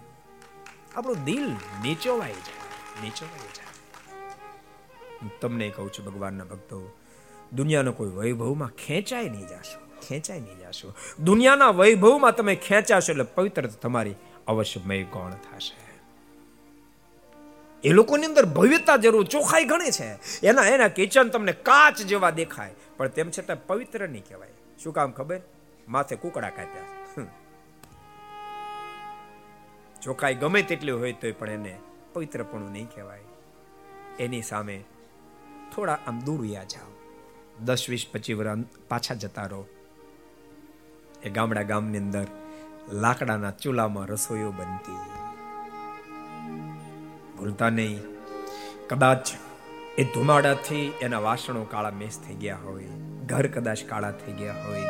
આપણું 0.97 1.25
દિલ 1.25 1.47
નીચોવાઈ 1.83 2.33
જાય 2.33 3.03
નીચોવાઈ 3.03 3.53
જાય. 3.57 5.31
તમને 5.41 5.71
કહું 5.71 5.93
છું, 5.93 6.05
ભગવાનના 6.05 6.45
ભક્તો, 6.45 6.97
દુનિયાનો 7.53 7.93
કોઈ 7.93 8.09
વૈભવમાં 8.09 8.69
ખેંચાય 8.69 9.29
નહીં 9.29 9.49
જાશો 9.49 9.79
ખેંચાય 10.09 10.41
નહીં 10.41 10.59
જાશો. 10.59 10.95
દુનિયાના 11.25 11.71
વૈભવમાં 11.71 12.33
તમે 12.33 12.55
ખેંચાશો 12.55 13.13
એટલે 13.13 13.25
પવિત્ર 13.25 13.67
તમારી 13.67 14.15
અવશ્યમય 14.47 15.05
ગૌણ 15.05 15.31
થશે. 15.31 15.77
એ 17.85 17.93
લોકોની 17.93 18.27
અંદર 18.27 18.47
ભવ્યતા 18.47 18.97
જરૂર 18.97 19.27
ચોખાઈ 19.27 19.65
ઘણી 19.65 19.91
છે. 19.91 20.19
એના 20.47 20.63
એના 20.63 20.89
કિચન 20.89 21.29
તમને 21.29 21.53
કાચ 21.53 22.03
જેવા 22.03 22.31
દેખાય, 22.31 22.75
પણ 22.97 23.09
તેમ 23.09 23.31
છતાં 23.31 23.67
પવિત્ર 23.67 24.09
નહીં 24.09 24.25
કહેવાય. 24.29 24.49
શું 24.83 24.93
કામ 24.93 25.13
ખબર? 25.13 25.41
માથે 25.89 26.17
કુકડા 26.17 26.51
કાપ્યા 26.51 26.98
ચોખાઈ 30.03 30.35
ગમે 30.35 30.63
તેટલી 30.63 30.93
હોય 30.93 31.13
તોય 31.13 31.33
પણ 31.33 31.51
એને 31.51 31.79
પવિત્રપણું 32.13 32.73
નહીં 32.73 32.87
કહેવાય. 32.87 33.21
એની 34.19 34.43
સામે 34.43 34.85
થોડા 35.75 35.99
આમ 36.07 36.21
દૂર 36.21 36.41
વ્યા 36.41 36.65
જાઓ. 36.65 36.93
દસ 37.65 37.91
વીસ 37.91 38.07
પચીસ 38.13 38.37
વર્ષ 38.37 38.65
પાછા 38.89 39.15
જતા 39.15 39.47
રહો. 39.47 39.67
એ 41.23 41.31
ગામડા 41.31 41.63
ગામની 41.63 41.99
અંદર 41.99 42.27
લાકડાના 42.93 43.51
ચૂલામાં 43.51 44.07
રસોઈઓ 44.07 44.51
બનતી. 44.51 44.97
ભૂલતા 47.39 47.71
નહીં. 47.71 48.01
કદાચ 48.89 49.29
એ 49.99 50.05
ધુમાડાથી 50.05 50.93
એના 51.01 51.19
વાસણો 51.19 51.65
કાળા 51.65 51.91
મેસ 51.91 52.21
થઈ 52.27 52.35
ગયા 52.35 52.57
હોય. 52.57 52.85
ઘર 53.27 53.47
કદાચ 53.47 53.85
કાળા 53.85 54.11
થઈ 54.11 54.33
ગયા 54.33 54.65
હોય. 54.65 54.83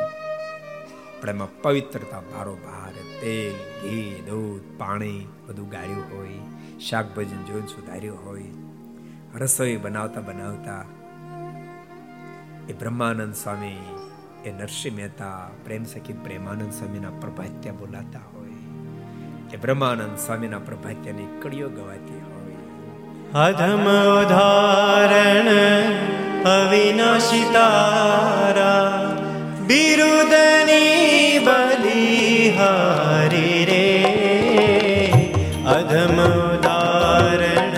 પણ 1.21 1.29
એમાં 1.29 1.63
પવિત્રતા 1.63 2.21
ભારો 2.21 2.55
ભાર 2.55 2.93
તેલ, 3.21 3.53
ઘી, 3.83 4.23
દૂધ, 4.27 4.81
પાણી 4.81 5.29
બધું 5.47 5.69
ગાળ્યું 5.69 6.19
હોય 6.19 6.39
શાકભાજી 6.81 7.45
જોન 7.45 7.67
સુધાર્યું 7.67 8.27
હોય, 8.27 8.45
રસોઈ 9.39 9.77
બનાવતા 9.77 10.21
બનાવતા 10.21 10.85
એ 12.69 12.73
બ્રહ્માનંદ 12.73 13.35
સ્વામી, 13.35 13.77
એ 14.45 14.53
નરસિંહ 14.53 14.97
મહેતા, 14.97 15.51
પ્રેમ 15.65 15.85
સખી 15.85 16.13
પ્રેમાનંદ 16.13 16.73
સ્વામીના 16.73 17.11
પ્રભાત્યા 17.11 17.73
બોલાતા 17.73 18.19
હોય. 18.19 18.51
એ 19.53 19.57
બ્રહ્માનંદ 19.57 20.19
સ્વામીના 20.19 20.59
પ્રભાત્યાની 20.59 21.41
કડીઓ 21.43 21.69
ગવાતી 21.69 22.21
હોય. 22.21 22.29
અધમ 23.49 23.85
અવિનાશી 26.45 27.45
બિરુદની 29.69 31.41
બલિહારી 31.47 32.69
રે 33.65 33.89
અધમ 35.73 36.21
ઉદારણ 36.21 37.77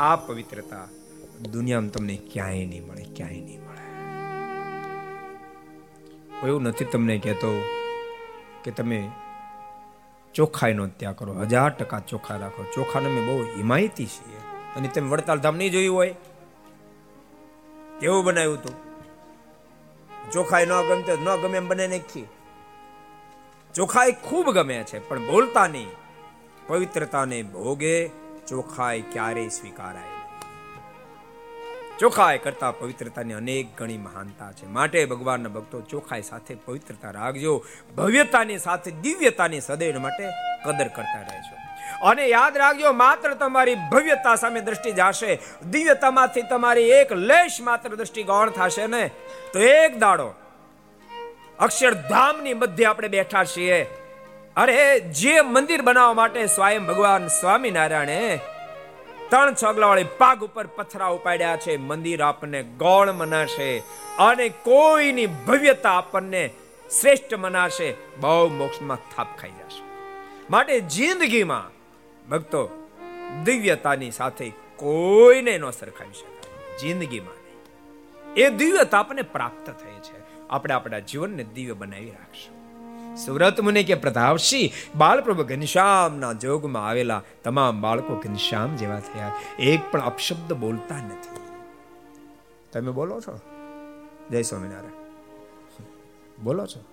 આ 0.09 0.15
પવિત્રતા 0.15 0.87
દુનિયામાં 1.53 1.89
તમને 1.89 2.15
ક્યાંય 2.33 2.65
નહીં 2.65 2.85
મળે, 2.87 3.03
ક્યાંય 3.15 3.41
નહીં 3.41 3.61
મળે. 3.61 3.83
એવું 6.47 6.63
નથી 6.63 6.85
તમને 6.85 7.17
કહેતો 7.17 7.51
કે 8.63 8.71
તમે 8.71 9.11
ચોખાઈનો 10.35 10.87
ત્યાગ 10.87 11.15
કરો, 11.15 11.33
હજાર 11.33 11.69
ટકા 11.69 11.99
ચોખા 11.99 12.37
રાખો. 12.37 12.63
ચોખાને 12.63 13.09
મેં 13.09 13.23
બહુ 13.27 13.35
હિમાયતી 13.57 14.05
છીએ 14.05 14.39
અને 14.75 14.87
તમે 14.87 15.09
વડતાલ 15.09 15.39
ધામ 15.39 15.57
નહીં 15.57 15.71
જોયું 15.71 15.95
હોય. 15.95 16.15
કેવું 17.99 18.23
બનાવ્યું 18.23 18.57
હતું. 18.57 18.75
ચોખાઈ 20.31 20.65
ન 20.65 20.73
ગમતો, 20.89 21.13
ન 21.23 21.35
ગમે 21.41 21.57
એમ 21.57 21.67
બને 21.67 21.87
નાખી 21.87 22.27
ચોખાઈ 23.75 24.11
ખૂબ 24.11 24.47
ગમે 24.51 24.83
છે, 24.83 25.09
પણ 25.09 25.27
બોલતા 25.27 25.67
નહીં. 25.67 25.87
પવિત્રતાને 26.67 27.43
ભોગે 27.43 28.18
ચોખાઈ 28.49 29.01
ક્યારેય 29.01 29.47
સ્વીકારાય 29.47 30.19
ચોખાઈ 31.99 32.37
કરતા 32.37 32.71
પવિત્રતાની 32.71 33.33
અનેક 33.33 33.77
ગણી 33.77 33.97
મહાનતા 33.97 34.51
છે. 34.51 34.65
માટે 34.65 35.05
ભગવાનના 35.05 35.49
ભક્તો 35.49 35.81
ચોખાઈ 35.81 36.21
સાથે 36.21 36.55
પવિત્રતા 36.55 37.11
રાખજો. 37.11 37.65
ભવ્યતાની 37.97 38.57
સાથે 38.57 38.91
દિવ્યતાની 38.91 39.61
સદૈવ 39.61 39.99
માટે 39.99 40.23
કદર 40.65 40.87
કરતા 40.87 41.21
રહેજો. 41.21 41.55
અને 42.07 42.27
યાદ 42.27 42.57
રાખજો, 42.57 42.93
માત્ર 42.93 43.33
તમારી 43.33 43.75
ભવ્યતા 43.75 44.35
સામે 44.35 44.59
દ્રષ્ટિ 44.59 44.91
જશે. 44.91 45.39
દિવ્યતામાંથી 45.69 46.41
તમારી 46.41 46.89
એક 46.89 47.13
લેશ 47.13 47.61
માત્ર 47.61 47.95
દ્રષ્ટિ 47.95 48.23
ગૌણ 48.23 48.49
થશે 48.49 48.87
ને 48.87 49.11
તો 49.53 49.59
એક 49.59 49.97
દાડો 49.97 50.33
અક્ષરધામની 51.59 52.53
મધ્ય 52.53 52.85
આપણે 52.85 53.07
બેઠા 53.07 53.43
છીએ. 53.43 53.87
અરે, 54.57 54.99
જે 54.99 55.41
મંદિર 55.41 55.81
બનાવવા 55.81 56.13
માટે 56.13 56.47
સ્વયં 56.47 56.85
ભગવાન 56.85 57.27
સ્વામિનારાયણે 57.27 58.39
ત્રણ 59.29 59.53
છગલાવાળી 59.63 60.05
પાગ 60.17 60.43
ઉપર 60.43 60.67
પથરા 60.67 61.07
ઉપાડ્યા 61.07 61.57
છે, 61.57 61.77
મંદિર 61.77 62.21
આપણને 62.21 62.63
ગૌણ 62.63 63.11
મનાશે 63.11 63.79
અને 64.19 64.49
કોઈની 64.49 65.25
ભવ્યતા 65.25 65.97
આપણને 65.97 66.49
શ્રેષ્ઠ 67.01 67.33
મનાશે, 67.33 67.95
બહુ 68.19 68.49
મોક્ષમાં 68.49 68.97
થાપ 69.15 69.37
ખાઈ 69.37 69.49
જશે. 69.49 69.83
માટે 70.49 70.79
જિંદગીમાં 70.79 71.71
ભક્તો 72.29 72.89
દિવ્યતાની 73.43 74.11
સાથે 74.11 74.51
કોઈને 74.75 75.57
ન 75.57 75.69
સરખાવી 75.69 76.13
શકાય. 76.13 76.77
જિંદગીમાં 76.77 77.39
એ 78.33 78.49
દિવ્યતા 78.49 78.99
આપણને 78.99 79.21
પ્રાપ્ત 79.21 79.69
થઈ 79.69 79.99
છે. 79.99 80.47
આપણે 80.49 80.73
આપણા 80.73 80.99
જીવનને 80.99 81.43
દિવ્ય 81.43 81.73
બનાવી 81.73 82.09
રાખશું. 82.09 82.58
સુરત 83.25 83.61
મુનિ 83.61 83.83
કે 83.83 83.93
પ્રતાપસિંહ 83.95 84.97
બાળપ્રભુ 84.97 85.43
ઘનશ્યામના 85.43 86.33
જોગમાં 86.33 86.87
આવેલા 86.87 87.21
તમામ 87.43 87.81
બાળકો 87.81 88.15
ઘનશ્યામ 88.15 88.75
જેવા 88.75 88.99
થયા. 88.99 89.31
એક 89.59 89.79
પણ 89.91 90.01
અપશબ્દ 90.01 90.53
બોલતા 90.53 90.95
નથી. 90.97 91.39
તમે 92.71 92.91
બોલો 92.91 93.21
છો? 93.21 93.39
જય 94.31 94.41
સ્વામિનારાયણ. 94.41 94.91
બોલો 96.43 96.65
છો? 96.65 96.83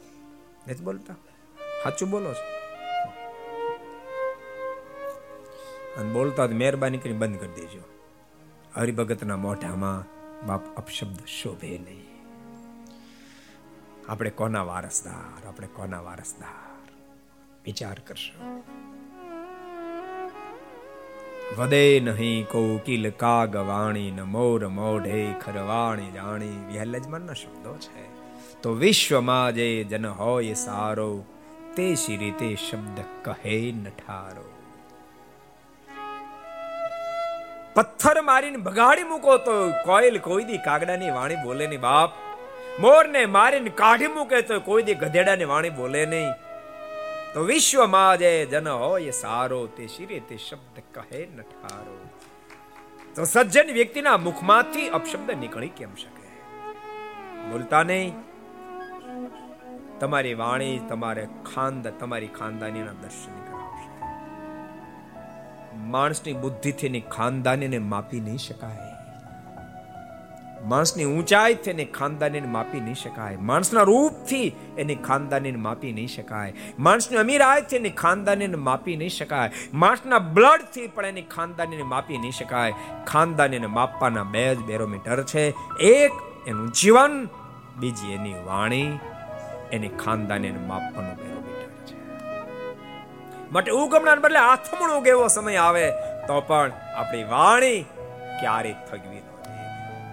નથી 0.68 0.84
બોલતા? 0.84 1.14
સાચું 1.84 2.10
બોલો 2.10 2.34
છો? 2.34 2.56
અને 6.00 6.12
બોલતા 6.12 6.46
મહેરબાની 6.46 6.98
કરી 6.98 7.12
બંધ 7.12 7.38
કરી 7.38 7.48
દેજો. 7.48 7.80
હરિભગતના 8.76 9.36
મોઢામાં 9.36 10.04
બાપ 10.46 10.76
અપશબ્દ 10.76 11.16
શોભે 11.26 11.78
નહીં. 11.78 12.05
આપણે 14.08 14.30
કોના 14.30 14.62
વારસદાર? 14.62 15.48
આપણે 15.48 15.66
કોના 15.66 16.00
વારસદાર? 16.00 16.88
વિચાર 17.64 17.98
કરશો. 18.06 18.62
વદે 21.58 22.00
નહીં 22.00 22.46
કોકિલ 22.46 23.10
કાગ 23.10 23.56
વાણી 23.56 24.10
ન 24.10 24.22
મોર 24.22 24.68
મોઢે 24.68 25.34
ખરવાણી 25.44 26.10
જાણી. 26.10 26.64
વિહલ્લજમાનના 26.72 27.32
શબ્દો 27.32 27.76
છે. 27.76 28.04
તો 28.62 28.72
વિશ્વમાં 28.72 29.54
જે 29.54 29.84
જન 29.84 30.06
હોય 30.06 30.54
સારો, 30.54 31.24
તે 31.76 31.94
શી 31.94 32.16
રીતે 32.16 32.56
શબ્દ 32.70 33.00
કહે 33.24 33.72
નઠારો 33.72 34.52
પથ્થર 37.74 38.20
મારીને 38.20 38.56
બગાડી 38.56 39.02
મૂકો 39.02 39.38
તો 39.38 39.70
કોઈલ 39.84 40.18
કોઈ 40.18 40.44
દી 40.44 40.58
કાગડાની 40.58 41.10
વાણી 41.10 41.36
બોલે 41.36 41.66
ની 41.66 41.76
બાપ. 41.76 42.25
મોરને 42.80 43.26
મારીને 43.26 43.70
કાઢી 43.70 44.06
મૂકે 44.06 44.40
તો 44.40 44.60
કોઈ 44.60 44.82
દી 44.82 44.94
ગધેડાની 44.94 45.44
વાણી 45.44 45.70
બોલે 45.70 46.06
નહીં. 46.06 46.30
તો 47.34 47.42
વિશ્વમાં 47.42 48.18
જે 48.18 48.46
જન 48.46 48.68
હોય 48.68 49.10
સારો 49.10 49.66
તે 49.66 49.86
શિરે 49.86 50.20
તે 50.20 50.36
શબ્દ 50.36 50.82
કહે 50.94 51.28
નઠારો. 51.36 51.96
તો 53.14 53.24
સજ્જન 53.24 53.72
વ્યક્તિના 53.72 54.16
મુખમાંથી 54.16 54.88
અપશબ્દ 54.88 55.30
નીકળી 55.30 55.68
કેમ 55.68 55.94
શકે? 55.94 56.28
બોલતા 57.50 57.82
નહીં. 57.82 58.14
તમારી 60.00 60.34
વાણી, 60.34 60.80
તમારે 60.88 61.28
ખાંદ, 61.54 61.88
તમારી 61.88 62.26
ખાનદાનીના 62.26 62.92
દર્શન 62.92 63.36
માણસની 65.76 66.32
બુદ્ધિથી 66.32 66.86
એની 66.86 67.00
ખાનદાનીને 67.00 67.78
માપી 67.78 68.20
નહીં 68.20 68.36
શકાય. 68.36 68.85
માણસની 70.64 71.04
ઊંચાઈથી 71.04 71.70
એની 71.70 71.84
ખાનદાનીને 71.84 72.48
માપી 72.48 72.80
નહીં 72.80 72.94
શકાય. 72.94 73.36
માણસના 73.36 73.82
રૂપથી 73.82 74.56
એની 74.78 74.94
ખાનદાનીને 74.94 75.58
માપી 75.58 75.92
નહીં 75.92 76.08
શકાય. 76.08 76.54
માણસની 76.78 77.18
અમીરાઈથી 77.18 77.76
એની 77.76 77.90
ખાનદાનીને 77.90 78.56
માપી 78.56 78.96
નહીં 78.96 79.10
શકાય. 79.10 79.50
માણસના 79.74 80.18
બ્લડથી 80.18 80.86
પણ 80.86 81.06
એની 81.06 81.22
ખાનદાનીને 81.22 81.82
માપી 81.82 82.18
નહીં 82.18 82.32
શકાય. 82.32 82.74
ખાનદાનીને 83.06 83.66
માપવાના 83.66 84.22
બે 84.22 84.54
જ 84.54 84.58
બેરોમીટર 84.58 85.22
છે. 85.22 85.54
એક 85.80 86.12
એનું 86.46 86.72
જીવન, 86.72 87.28
બીજી 87.76 88.12
એની 88.12 88.34
વાણી. 88.34 88.98
એની 89.72 89.88
ખાનદાનીને 89.88 90.58
માપવાનું 90.58 91.36
માટે 93.52 93.70
ઉગમણાને 93.70 94.20
બદલે 94.20 94.38
આથમણું 94.38 95.06
એવો 95.06 95.28
સમય 95.28 95.56
આવે? 95.56 95.90
તો 96.26 96.40
પણ 96.40 96.70
આપણી 96.96 97.24
વાણી 97.24 97.82
ક્યારેય 98.40 98.74
થગવી 98.90 99.35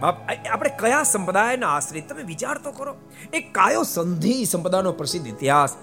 બાપ 0.04 0.16
આપણે 0.52 0.70
કયા 0.80 1.04
સંપ્રદાયના 1.04 1.68
આશ્રિત 1.68 2.10
તમે 2.10 2.24
વિચાર 2.24 2.58
તો 2.58 2.72
કરો. 2.72 2.96
એ 3.34 3.40
કાયો 3.40 3.84
સંધિ 3.84 4.46
સંપ્રદાયનો 4.46 4.92
પ્રસિદ્ધ 4.92 5.28
ઇતિહાસ 5.28 5.78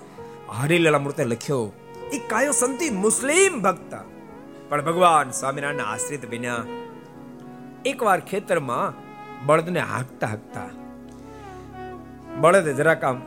હરિલાલા 0.61 0.99
મૂર્તે 0.99 1.25
લખ્યો. 1.25 1.73
એ 2.13 2.19
કાયો 2.19 2.53
સંધિ 2.53 2.91
મુસ્લિમ 2.91 3.63
ભક્ત. 3.63 3.95
પણ 4.69 4.85
ભગવાન 4.85 5.31
સ્વામિનારાયણ 5.31 5.81
આશ્રિત 5.81 6.31
બન્યા. 6.31 6.65
એકવાર 7.85 8.21
ખેતરમાં 8.21 8.95
બળદને 9.47 9.81
હાંકતા 9.81 10.27
હાંકતા 10.27 10.69
બળદ 12.41 12.69
જરાક 12.69 13.05
આમ 13.05 13.23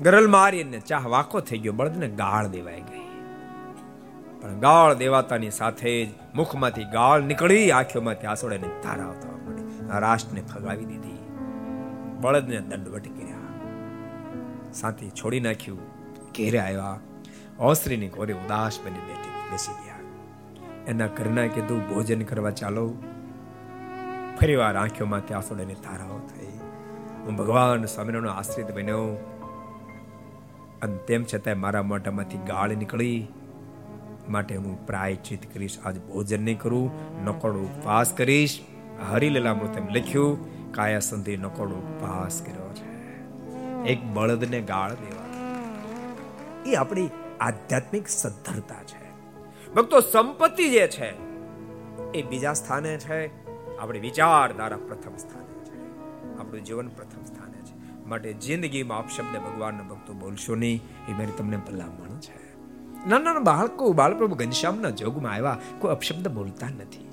ગરલ 0.00 0.28
મારીને 0.28 0.80
ચાહ 0.80 1.06
વાકો 1.06 1.40
થઈ 1.40 1.58
ગયો. 1.58 1.72
બળદને 1.72 2.08
ગાળ 2.08 2.46
દેવાઈ 2.46 2.80
ગઈ. 2.80 3.08
પણ 4.40 4.60
ગાળ 4.60 4.94
દેવાતાની 4.94 5.50
સાથે 5.50 6.04
જ 6.04 6.08
મુખમાંથી 6.34 6.84
ગાળ 6.84 7.20
નીકળી, 7.22 7.70
આંખોમાંથી 7.70 8.26
આસોડાને 8.26 8.68
ધારા 8.82 9.04
મળી 9.90 10.00
રાષ્ટ્રને 10.00 10.40
ફગાવી 10.40 10.84
દીધી. 10.84 11.18
બળદને 12.20 12.60
દંડવટ 12.60 13.02
કર્યા. 13.02 13.36
સાથે 14.72 15.10
છોડી 15.10 15.40
નાખ્યું. 15.40 15.78
ઘેરે 16.36 16.58
આવ્યા. 16.58 17.00
ઓસરીની 17.58 18.08
કોરે 18.08 18.34
ઉદાસ 18.34 18.78
બની 18.84 18.90
બેઠી, 18.90 19.50
બેસી 19.50 19.72
ગયા. 19.72 19.94
એના 20.86 21.06
ઘરના 21.06 21.46
કીધું, 21.46 21.94
ભોજન 21.94 22.22
કરવા 22.22 22.50
ચાલો. 22.50 22.94
ફરીવાર 24.40 24.76
આંખોમાંથી 24.76 25.34
આસોડાને 25.34 25.74
ધારાઓ 25.74 26.18
થઈ. 26.18 26.46
હું 27.24 27.36
ભગવાન 27.36 27.84
સ્વામિનારાયણનો 27.84 28.30
આશ્રિત 28.30 28.70
બન્યો. 28.70 28.98
અને 30.82 30.96
તેમ 30.96 31.24
છતાં 31.34 31.60
મારા 31.60 31.82
મોઢામાંથી 31.82 32.38
ગાળ 32.38 32.76
નીકળી. 32.76 33.28
માટે 34.28 34.56
હું 34.56 34.86
પ્રાયચિત 34.86 35.54
કરીશ. 35.54 35.78
આજ 35.84 35.98
ભોજન 35.98 36.42
નહીં 36.42 36.58
કરું 36.58 36.90
નકોડો 37.24 37.58
ઉપવાસ 37.58 38.12
કરીશ. 38.12 38.60
હરિલીલા 39.08 39.50
એમ 39.50 39.88
લખ્યું 39.88 40.50
કાયા 40.72 40.98
સંધિ 41.00 41.36
નકોડો 41.36 41.74
ઉપવાસ 41.74 42.42
કર્યો 42.42 42.74
છે. 42.74 42.90
એક 43.84 44.04
બળદને 44.04 44.60
ગાળ 44.60 44.94
દેવા. 44.94 45.20
એ 46.66 46.74
આપણી 46.74 47.10
આધ્યાત્મિક 47.40 48.08
સદ્ધરતા 48.08 48.82
છે. 48.82 49.10
ભક્તો, 49.74 50.00
સંપત્તિ 50.00 50.70
જે 50.70 50.86
છે, 50.86 51.14
એ 52.12 52.22
બીજા 52.22 52.52
સ્થાને 52.52 52.98
છે. 52.98 53.26
આપણી 53.78 53.98
વિચારધારા 53.98 54.76
પ્રથમ 54.76 55.16
સ્થાને 55.16 55.64
છે. 55.64 55.98
આપણું 56.38 56.64
જીવન 56.64 56.88
પ્રથમ 56.88 57.24
સ્થાને 57.24 57.58
છે. 57.58 58.06
માટે 58.06 58.32
જિંદગીમાં 58.32 58.98
અપશબ્દ 58.98 59.36
ભગવાનના 59.36 59.82
ભક્તો 59.82 60.12
બોલશો 60.12 60.54
નહીં, 60.54 60.82
એ 61.08 61.12
મારી 61.12 61.32
તમને 61.38 61.56
ભલામણ 61.56 62.18
છે. 62.18 62.56
નાના 63.08 63.18
નાના 63.18 63.38
બાળકો, 63.38 63.92
બાળપ્રભુ 63.92 64.34
ઘનશ્યામના 64.34 64.90
જોગમાં 64.90 65.32
આવ્યા, 65.32 65.58
કોઈ 65.78 65.90
અપશબ્દ 65.90 66.28
બોલતા 66.28 66.68
નથી. 66.68 67.09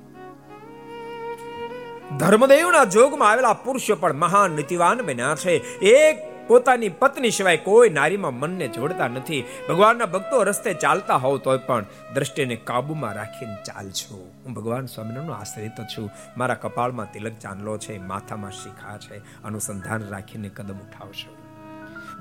ધર્મદેવના 2.16 2.84
જોગમાં 2.84 3.30
આવેલા 3.30 3.54
પુરુષો 3.54 3.96
પણ 3.96 4.14
મહાન 4.14 4.52
નીતિવાન 4.52 5.02
બન્યા 5.02 5.36
છે. 5.36 5.80
એક 5.80 6.18
પોતાની 6.48 6.90
પત્ની 6.90 7.32
સિવાય 7.32 7.58
કોઈ 7.58 7.90
નારીમાં 7.90 8.34
મનને 8.34 8.68
જોડતા 8.68 9.08
નથી. 9.08 9.44
ભગવાનના 9.70 10.06
ભક્તો 10.06 10.44
રસ્તે 10.44 10.74
ચાલતા 10.74 11.16
હોવ 11.16 11.38
તોય 11.38 11.58
પણ 11.58 11.86
દ્રષ્ટિને 12.14 12.56
કાબુમાં 12.56 13.14
રાખીને 13.14 13.56
ચાલજો. 13.56 14.32
હું 14.46 14.54
ભગવાન 14.54 14.86
સ્વામિનારાયણનો 14.86 15.34
આશ્રિત 15.34 15.72
છું. 15.98 16.10
મારા 16.38 16.54
કપાળમાં 16.54 17.12
તિલક 17.12 17.34
ચાંદલો 17.34 17.78
છે, 17.78 17.98
માથામાં 17.98 18.52
શિખા 18.52 18.98
છે, 18.98 19.18
અનુસંધાન 19.44 20.08
રાખીને 20.10 20.50
કદમ 20.50 20.78
ઉઠાવશો 20.78 21.38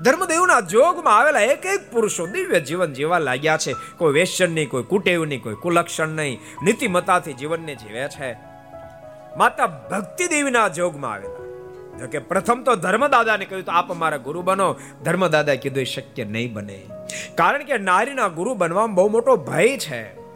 ધર્મદેવના 0.03 0.59
જોગમાં 0.59 1.17
આવેલા 1.17 1.39
એક 1.39 1.65
એક 1.65 1.91
પુરુષો 1.91 2.27
દિવ્ય 2.27 2.59
જીવન 2.59 2.93
જીવવા 2.93 3.19
લાગ્યા 3.19 3.57
છે. 3.57 3.75
કોઈ 3.97 4.13
વેશ્યન 4.13 4.51
નહીં 4.51 4.69
કોઈ 4.69 4.83
કુટેવ 4.83 5.25
નહીં 5.25 5.43
કોઈ 5.43 5.55
કુલક્ષણ 5.55 6.07
નહીં 6.07 6.39
નીતિમતાથી 6.63 7.33
જીવનને 7.33 7.75
જીવે 7.75 8.07
છે. 8.07 8.56
માતા 9.37 9.67
ભક્તિ 9.67 10.27
દેવીના 10.27 10.67
જોગમાં 10.67 11.13
આવેલા. 11.13 11.37
જોકે 11.97 12.19
પ્રથમ 12.19 12.63
તો 12.63 12.75
ધર્મદાદાને 12.75 13.45
કહ્યું 13.45 13.65
તો 13.65 13.71
આપ 13.71 13.91
અમારા 13.91 14.17
ગુરુ 14.17 14.41
બનો. 14.41 14.75
ધર્મદાદા 15.03 15.55
કીધું 15.55 15.83
શક્ય 15.83 16.23
નહીં 16.23 16.53
બને. 16.53 16.85
કારણ 17.35 17.63
કે 17.63 17.77
નારીના 17.77 18.27
ગુરુ 18.27 18.53
બનવામાં 18.53 18.95
બહુ 18.95 19.09
મોટો 19.09 19.35
ભય 19.35 19.77
છે. 19.77 20.27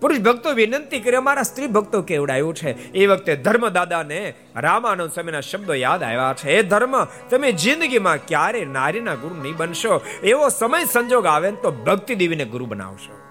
પુરુષ 0.00 0.18
ભક્તો 0.18 0.52
વિનંતી 0.52 1.00
કરી, 1.00 1.16
અમારા 1.16 1.42
સ્ત્રી 1.42 1.66
ભક્તો 1.66 2.02
કેવડાયું 2.02 2.54
છે? 2.54 2.92
એ 2.92 3.06
વખતે 3.06 3.36
ધર્મદાદાને 3.36 4.34
રામાનંદ 4.56 5.10
સ્વામીના 5.10 5.40
શબ્દો 5.40 5.74
યાદ 5.74 6.02
આવ્યા 6.02 6.34
છે. 6.38 6.50
એ 6.50 6.62
ધર્મ, 6.62 7.04
તમે 7.04 7.52
જિંદગીમાં 7.52 8.16
ક્યારે 8.16 8.64
નારીના 8.64 9.14
ગુરુ 9.14 9.42
નહીં 9.42 9.56
બનશો. 9.56 10.00
એવો 10.22 10.48
સમય 10.48 10.84
સંજોગ 10.84 11.26
આવે 11.26 11.50
તો 11.50 11.70
ભક્તિ 11.70 12.14
દેવીને 12.14 12.44
ગુરુ 12.44 12.66
બનાવશો. 12.66 13.23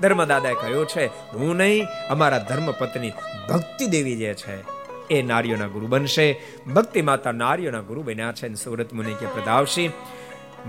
ધર્મદાદાએ 0.00 0.54
કહ્યું 0.54 0.86
છે, 0.86 1.06
હું 1.06 1.56
નહીં, 1.56 1.86
અમારા 2.10 2.38
ધર્મપત્ની 2.38 3.10
ભક્તિ 3.48 3.86
દેવી 3.86 4.16
જે 4.16 4.34
છે, 4.34 4.78
એ 5.10 5.22
નારીઓના 5.22 5.66
ગુરુ 5.66 5.86
બનશે. 5.86 6.40
ભક્તિ 6.74 7.02
માતા 7.02 7.32
નારીઓના 7.32 7.80
ગુરુ 7.80 8.02
બન્યા 8.02 8.32
છે 8.32 8.54
સુરત 8.54 8.92
મુનિ 8.92 9.14
કે 9.14 9.26
પ્રદાવશી 9.26 9.90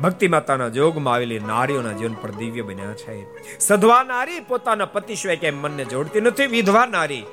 ભક્તિ 0.04 0.28
માતાના 0.28 0.70
જોગમાં 0.70 1.14
આવેલી 1.14 1.40
નારીઓના 1.40 1.92
જીવન 1.92 2.14
પર 2.14 2.32
દિવ્ય 2.32 2.62
બન્યા 2.62 2.94
છે. 2.94 3.16
સધવા 3.60 4.04
નારી 4.04 4.40
પોતાના 4.40 4.86
પતિ 4.86 5.16
સિવાય 5.16 5.36
કેમ 5.36 5.62
મનને 5.62 5.86
જોડતી 5.86 6.22
નથી, 6.22 6.46
વિધવા 6.46 6.86
નારી 6.86 7.26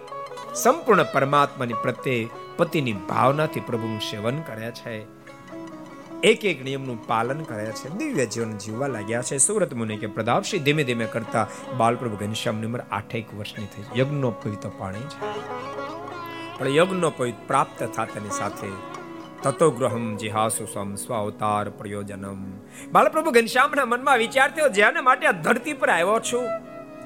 સંપૂર્ણ 0.55 1.02
પરમાત્માની 1.02 1.74
પ્રત્યે 1.82 2.28
પતિની 2.56 2.93
ભાવનાથી 2.93 3.60
પ્રભુનું 3.60 4.01
સેવન 4.01 4.40
કરે 4.40 4.70
છે. 4.70 5.15
એક 6.22 6.44
એક 6.44 6.64
નિયમનું 6.64 7.06
પાલન 7.06 7.40
કરે 7.40 7.66
છે. 7.66 7.88
દિવ્ય 7.88 8.26
જીવન 8.26 8.59
જીવવા 8.59 8.86
લાગ્યા 8.86 9.22
છે. 9.22 9.36
સુરત 9.36 9.74
મુનિ 9.74 9.97
કે 9.97 10.06
પ્રતાપસિંહ 10.06 10.64
ધીમે 10.64 10.84
ધીમે 10.84 11.05
કરતા 11.05 11.47
બાલપ્રભુ 11.76 12.16
ઘનશ્યામની 12.16 12.66
ઉંમર 12.66 12.80
આઠેક 12.90 13.34
વર્ષની 13.34 13.66
થઈ. 13.66 14.01
યજ્ઞનો 14.01 14.30
પવિત્ર 14.30 14.68
પાણી 14.78 15.01
છે. 15.01 15.47
પણ 16.59 16.68
યજ્ઞનો 16.68 17.10
પવિત 17.10 17.34
પ્રાપ્ત 17.47 17.82
થતાની 17.82 18.30
સાથે 18.30 18.66
તતો 19.43 19.70
ગ્રહમ 19.70 20.16
જિહાસુ 20.16 20.66
સમ 20.74 20.94
સ્વાવતાર 20.94 21.70
પ્રયોજનમ. 21.70 22.44
બાલપ્રભુ 22.93 23.30
ઘનશ્યામના 23.30 23.84
મનમાં 23.84 24.18
વિચાર 24.18 24.51
થયો, 24.51 24.68
જેને 24.68 25.01
માટે 25.01 25.26
આ 25.26 25.30
ધરતી 25.30 25.72
પર 25.72 25.90
આવ્યો 25.90 26.20
છું, 26.20 26.43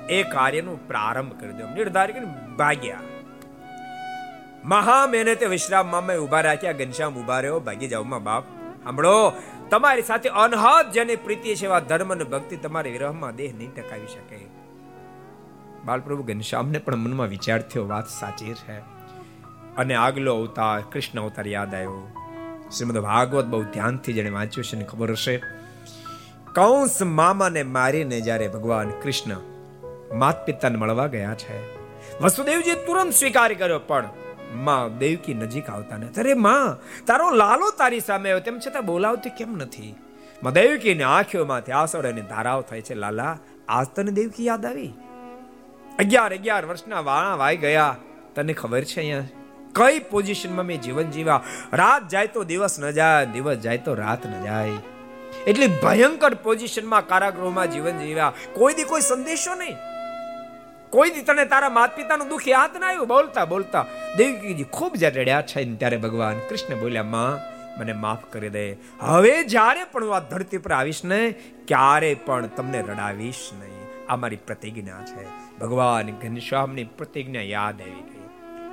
એ 0.09 0.23
કાર્યનો 0.23 0.77
પ્રારંભ 0.77 1.41
કરી 1.41 1.53
દો. 1.53 1.74
નિર્ધાર 1.74 2.11
કરીને 2.12 2.57
ભાગ્યા. 2.57 3.01
મહા 4.65 5.07
મહેનતે 5.07 5.47
વિશ્રામ 5.47 5.91
મામે 5.91 6.16
ઊભા 6.16 6.41
રાખ્યા. 6.41 6.73
ઘનશ્યામ 6.73 7.19
ઊભા 7.19 7.41
રહ્યો. 7.41 7.61
ભાગી 7.61 7.89
જાવમાં 7.89 8.23
બાપ. 8.23 8.45
સાંભળો, 8.85 9.32
તમારી 9.70 10.02
સાથે 10.02 10.28
અનહદ 10.28 10.93
જેને 10.93 11.15
પ્રીતિ 11.16 11.55
છે 11.55 11.66
એવા 11.66 11.81
ધર્મ 11.81 12.12
અને 12.12 12.24
ભક્તિ 12.24 12.57
તમારી 12.57 12.90
વિરહમાં 12.90 13.36
દેહ 13.36 13.51
નહીં 13.57 13.74
ટકાવી 13.74 14.07
શકે. 14.07 14.39
બાલપ્રભુ 15.85 16.23
ઘનશ્યામને 16.23 16.78
પણ 16.78 16.97
મનમાં 16.97 17.28
વિચાર 17.28 17.61
થયો, 17.62 17.85
વાત 17.89 18.09
સાચી 18.09 18.55
છે. 18.55 18.78
અને 19.77 19.94
આગલો 19.94 20.32
અવતાર, 20.36 20.81
કૃષ્ણ 20.93 21.20
અવતાર 21.20 21.48
યાદ 21.48 21.74
આવ્યો. 21.74 22.01
શ્રીમદ 22.77 22.98
ભાગવત 22.98 23.44
બહુ 23.44 23.62
ધ્યાનથી 23.62 24.12
જેને 24.12 24.31
વાંચ્યું 24.31 24.65
છે 24.65 24.77
ને 24.77 24.85
ખબર 24.85 25.11
હશે. 25.11 25.36
કૌંસ 26.55 27.02
મામાને 27.02 27.62
મારીને 27.62 28.19
જ્યારે 28.20 28.48
ભગવાન 28.48 28.90
કૃષ્ણ 29.02 29.36
માત 30.15 30.47
પિતાને 30.47 30.78
મળવા 30.78 31.07
ગયા 31.07 31.35
છે 31.35 31.57
વસુદેવજી 32.20 32.74
તુરંત 32.86 33.12
સ્વીકાર 33.12 33.52
કર્યો, 33.55 33.78
પણ 33.78 34.09
માં 34.55 34.98
દેવકી 34.98 35.35
નજીક 35.35 35.70
આવતા 35.70 35.97
ને 35.97 36.06
અરે 36.06 36.35
માં, 36.35 36.78
તારો 37.06 37.31
લાલો 37.31 37.70
તારી 37.70 38.01
સામે 38.01 38.31
આવ્યો. 38.31 38.40
તેમ 38.40 38.59
છતાં 38.59 38.86
બોલાવતી 38.86 39.31
કેમ 39.31 39.56
નથી? 39.56 39.94
માં 40.43 40.52
દેવકીની 40.52 41.02
આંખોમાંથી 41.02 41.72
આસળ 41.72 42.06
અને 42.06 42.20
ધારાઓ 42.20 42.62
થાય 42.62 42.81
છે. 42.81 42.94
લાલા, 42.94 43.39
આજ 43.68 43.86
તને 43.86 44.12
દેવકી 44.12 44.47
યાદ 44.47 44.66
આવી? 44.66 44.93
અગિયાર 45.98 46.35
અગિયાર 46.35 46.66
વર્ષના 46.66 47.01
વાણા 47.01 47.35
વાઈ 47.35 47.56
ગયા. 47.56 47.97
તને 48.35 48.52
ખબર 48.52 48.85
છે 48.85 49.01
અહીંયા? 49.01 49.22
કઈ 49.74 49.98
પોઝિશનમાં 49.98 50.66
મેં 50.66 50.81
જીવન 50.81 51.10
જીવા 51.10 51.43
રાત 51.72 52.09
જાય 52.09 52.27
તો 52.27 52.44
દિવસ 52.44 52.81
ન 52.81 52.90
જાય, 52.90 53.27
દિવસ 53.27 53.56
જાય 53.56 53.78
તો 53.78 53.94
રાત 53.94 54.27
ન 54.27 54.43
જાય. 54.43 54.70
એટલી 55.47 55.66
ભયંકર 55.66 56.35
પોઝિશનમાં 56.35 57.06
કારાગૃહમાં 57.06 57.70
જીવન 57.70 57.98
જીવ્યા. 57.98 58.32
કોઈ 58.52 58.74
દી 58.74 58.85
કોઈ 58.85 59.01
સંદેશો 59.01 59.55
નહીં. 59.55 59.77
કોઈ 60.91 61.11
તને 61.11 61.45
તારા 61.45 61.69
માતા 61.69 61.97
પિતાનું 61.97 62.29
દુઃખ 62.29 62.49
યાદ 62.49 62.77
ના 62.77 62.87
આવ્યું? 62.87 63.09
બોલતા 63.09 63.45
બોલતા. 63.45 63.87
દેવકીજી 64.17 64.65
ખૂબ 64.65 64.95
જ્યારે 64.95 65.23
રડ્યા 65.23 65.43
છે 65.43 65.77
ત્યારે 65.77 65.97
ભગવાન 65.97 66.39
કૃષ્ણ 66.39 66.81
બોલ્યા, 66.81 67.03
માં, 67.03 67.51
મને 67.81 67.93
માફ 67.93 68.33
કરી 68.33 68.49
દે. 68.49 68.77
હવે 69.01 69.45
જ્યારે 69.45 69.85
પણ 69.85 70.05
હું 70.05 70.17
આ 70.17 70.21
ધરતી 70.21 70.59
પર 70.59 70.73
આવીશ 70.73 71.05
ને, 71.05 71.35
ક્યારે 71.67 72.15
પણ 72.15 72.47
તમને 72.47 72.81
રડાવીશ 72.81 73.51
નહીં. 73.53 74.11
આ 74.12 74.17
મારી 74.17 74.37
પ્રતિજ્ઞા 74.37 75.05
છે. 75.05 75.27
ભગવાન 75.59 76.11
ઘનશ્યામની 76.11 76.85
પ્રતિજ્ઞા 76.85 77.41
યાદ 77.41 77.81
આવી 77.81 77.91
ગઈ. 77.91 78.21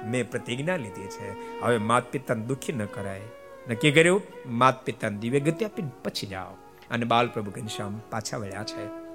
મેં 0.09 0.31
પ્રતિજ્ઞા 0.31 0.75
લીધી 0.75 1.07
છે. 1.07 1.59
હવે 1.61 1.77
માત 1.77 2.11
પિતાને 2.11 2.45
દુઃખી 2.45 2.73
ન 2.73 2.85
કરાય. 2.85 3.21
નક્કી 3.69 3.91
કર્યું? 3.91 4.21
માત 4.45 4.85
પિતાને 4.85 5.17
દિવ્ય 5.17 5.39
ગતિ 5.39 5.65
આપીને 5.65 5.89
પછી 6.03 6.27
જાઓ. 6.27 6.49
અને 6.91 7.05
બાલ 7.05 7.27
પ્રભુ 7.27 7.51
ઘનશ્યામ 7.51 8.01
પાછા 8.09 8.37
વળ્યા 8.37 8.63
છે. 8.63 9.07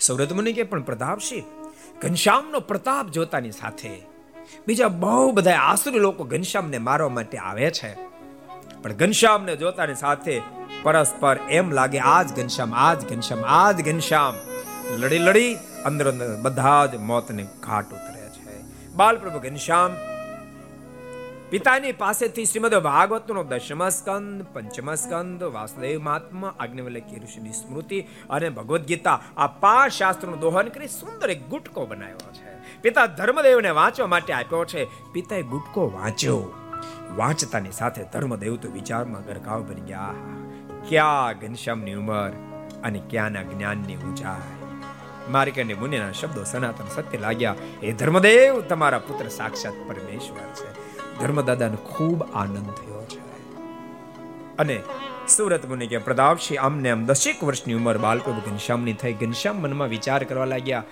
સૌરત 0.00 0.32
મુનિ 0.32 0.52
કે 0.52 0.62
પણ 0.62 0.82
પ્રતાપસિંહ 0.82 1.57
ઘનશ્યામનો 2.00 2.60
પ્રતાપ 2.60 3.08
જોતાની 3.08 3.50
સાથે 3.50 4.02
બીજા 4.66 4.88
બહુ 4.88 5.32
બધા 5.32 5.56
આસુરી 5.56 5.98
લોકો 5.98 6.24
ઘનશ્યામને 6.24 6.78
મારવા 6.78 7.08
માટે 7.08 7.38
આવે 7.38 7.70
છે. 7.70 7.94
પણ 8.82 8.92
ઘનશ્યામને 8.92 9.56
જોતાની 9.56 9.94
સાથે 9.94 10.42
પરસ્પર 10.82 11.38
એમ 11.50 11.70
લાગે, 11.70 11.98
આજ 11.98 12.40
ઘનશ્યામ 12.40 12.74
આજ 12.74 13.12
ઘનશ્યામ 13.12 13.44
આજ 13.44 13.88
ઘનશ્યામ. 13.88 14.34
લડી 14.96 15.18
લડી 15.18 15.54
અંદર 15.84 16.12
અંદર 16.12 16.36
બધા 16.36 16.86
જ 16.86 16.94
મોતને 16.94 17.46
ઘાટ 17.60 17.86
ઉતરે 17.86 18.28
છે. 18.28 18.62
બાલપ્રભુ 18.92 19.38
ઘનશ્યામ 19.38 19.90
પિતાની 21.50 21.92
પાસેથી 21.92 22.44
શ્રીમદ 22.44 22.74
ભાગવતનો 22.74 23.44
દશમ 23.44 23.88
સ્કંદ 23.88 24.46
પંચમ 24.52 24.94
સ્કંદ 24.94 25.42
વાસુદેવ 25.42 26.02
મહાત્મા 26.02 26.54
આજ્ઞવલ્લકી 26.60 27.16
ઋષિની 27.16 27.52
સ્મૃતિ 27.52 28.06
અને 28.30 28.48
ભગવદ્ 28.48 28.84
ગીતા 28.84 29.20
આ 29.36 29.46
પાંચ 29.46 29.92
શાસ્ત્રોનું 29.92 30.40
દોહન 30.40 30.68
કરી 30.68 30.88
સુંદર 30.88 31.30
એક 31.30 31.46
ગુટકો 31.46 31.86
બનાવ્યો 31.86 32.32
છે. 32.32 32.80
પિતા 32.82 33.06
ધર્મદેવને 33.06 33.70
વાંચવા 33.70 34.06
માટે 34.06 34.32
આપ્યો 34.32 34.64
છે. 34.64 34.84
પિતાએ 35.12 35.42
ગુટકો 35.42 35.90
વાંચ્યો. 35.90 36.52
વાંચતાની 37.16 37.72
સાથે 37.72 38.04
ધર્મદેવ 38.04 38.56
તો 38.56 38.70
વિચારમાં 38.70 39.24
ગરકાવ 39.24 39.62
બની 39.62 39.80
ગયા. 39.80 40.14
ક્યાં 40.88 41.38
ઘનશ્યામની 41.38 41.94
ઉંમર 41.94 42.30
અને 42.84 43.02
ક્યાંના 43.10 43.42
જ્ઞાનની 43.42 43.96
ઊંચાઈ? 43.96 44.64
માર્કંડે 45.30 45.74
મુનિના 45.74 46.12
શબ્દો 46.12 46.44
સનાતન 46.44 46.84
સત્ય 46.94 47.18
લાગ્યા. 47.18 47.54
એ 47.82 47.92
ધર્મદેવ 47.92 48.60
તમારા 48.60 48.98
પુત્ર 48.98 49.28
સાક્ષાત 49.28 49.72
પરમેશ્વર 49.88 50.54
છે. 50.54 50.77
ધર્મદાદાને 51.20 51.76
ખૂબ 51.76 52.24
આનંદ 52.34 52.70
થયો 52.70 53.02
છે. 53.04 53.20
અને 54.58 54.76
સુરત 55.28 55.66
મુનિ 55.66 55.86
કે 55.86 55.98
પ્રતાપસિંહ 55.98 56.60
આમને 56.60 56.90
આમ 56.90 57.04
દસેક 57.04 57.44
વર્ષની 57.44 57.74
ઉંમર 57.74 57.98
બાલપ્રભુ 57.98 58.40
ઘનશ્યામની 58.50 58.92
થઈ. 58.92 59.12
ઘનશ્યામ 59.12 59.56
મનમાં 59.56 59.88
વિચાર 59.88 60.24
કરવા 60.24 60.44
લાગ્યા, 60.44 60.84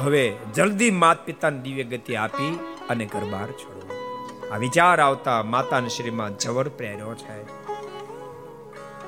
હવે 0.00 0.24
જલ્દી 0.54 0.90
માત 0.90 1.26
પિતાને 1.26 1.62
દિવ્ય 1.62 1.84
ગતિ 1.84 2.16
આપી 2.16 2.50
અને 2.90 3.04
ઘરબાર 3.06 3.50
છોડો. 3.52 3.80
આ 4.52 4.56
વિચાર 4.56 5.00
આવતા 5.00 5.42
માતાને 5.42 5.88
શ્રીમાં 5.88 6.38
જવર 6.38 6.68
પ્રેર્યો 6.68 7.14
છે. 7.14 7.38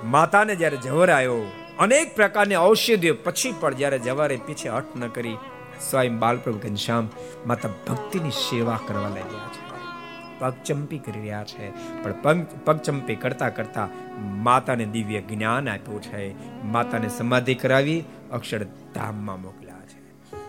માતાને 0.06 0.54
જ્યારે 0.54 0.76
જવર 0.76 1.10
આવ્યો, 1.10 1.40
અનેક 1.78 2.14
પ્રકારની 2.16 2.56
ઔષધિઓ 2.56 3.14
પછી 3.24 3.54
પણ 3.60 3.74
જ્યારે 3.74 3.98
જવારે 3.98 4.36
પીછે 4.46 4.68
હટ 4.68 4.96
ન 4.96 5.08
કરી, 5.08 5.36
સ્વયં 5.90 6.18
બાલપ્રભુ 6.18 6.58
ઘનશ્યામ 6.58 7.08
માતા 7.46 7.74
ભક્તિની 7.88 8.30
સેવા 8.30 8.78
કરવા 8.86 9.08
લાગ્યા. 9.08 9.51
પગચંપી 10.42 10.98
કરી 10.98 11.20
રહ્યા 11.20 11.44
છે. 11.44 11.72
પણ 12.02 12.46
પગચંપી 12.64 13.14
કરતા 13.14 13.48
કરતા 13.48 13.88
માતાને 14.20 14.84
દિવ્ય 14.84 15.20
જ્ઞાન 15.20 15.68
આપ્યું 15.68 16.02
છે. 16.02 16.34
માતાને 16.64 17.08
સમાધિ 17.08 17.54
કરાવી 17.54 18.04
અક્ષરધામમાં 18.32 19.42
મોકલ્યા 19.42 19.74
છે. 19.74 20.02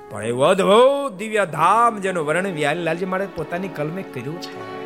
પણ 0.10 0.24
એવું 0.24 0.46
અદભુત 0.46 1.18
દિવ્ય 1.18 1.46
ધામ 1.46 1.98
જેનું 1.98 2.26
વર્ણન 2.26 2.54
વ્યાલીલાલજી 2.54 3.06
મારે 3.06 3.28
પોતાની 3.36 3.68
કલમે 3.68 4.02
કર્યું 4.02 4.42
છે. 4.42 4.84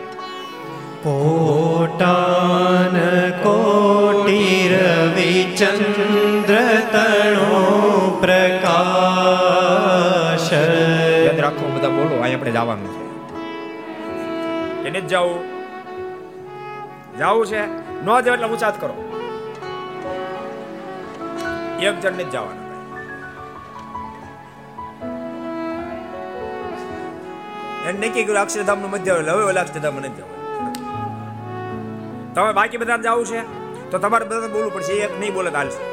પોટાન 1.03 3.31
કોટીર 3.31 4.79
વિચંદ્ર 5.15 6.57
તણો 6.91 8.17
પ્રકાશ. 8.21 10.53
યાદ 11.23 11.39
રાખો 11.39 11.71
બધા 11.75 11.89
બોલો 11.89 12.21
અહીં 12.21 12.37
આપણે 12.37 12.51
જવાનું 12.51 12.87
છે. 12.87 13.06
એને 14.87 14.99
જ 15.01 15.07
જાવું 15.07 15.41
જાવું 17.17 17.45
છે? 17.51 17.61
ન 18.05 18.07
જાવ 18.21 18.33
એટલે 18.33 18.47
ઉચાત 18.55 18.75
કરો. 18.81 18.95
એક 21.81 21.99
જણને 22.01 22.23
જ 22.23 22.29
જવાનું 22.29 22.65
એને 27.87 27.97
નક્કી 28.07 28.23
કર્યું 28.23 28.41
અક્ષરધામનું 28.41 28.91
મધ્ય 28.91 29.13
હવે 29.13 29.43
ઓલા 29.49 29.61
અક્ષરધામ 29.61 29.99
નથી 29.99 30.17
જવું 30.17 30.35
તમે 32.33 32.53
બાકી 32.53 32.77
બધા 32.77 32.97
જવું 32.97 33.25
છે? 33.25 33.41
તો 33.91 33.97
તમારે 33.97 34.25
બધા 34.25 34.47
બોલવું 34.47 34.73
પડશે. 34.73 34.93
એક 34.93 35.19
નહીં 35.19 35.33
બોલે 35.33 35.51
હાલશે 35.57 35.83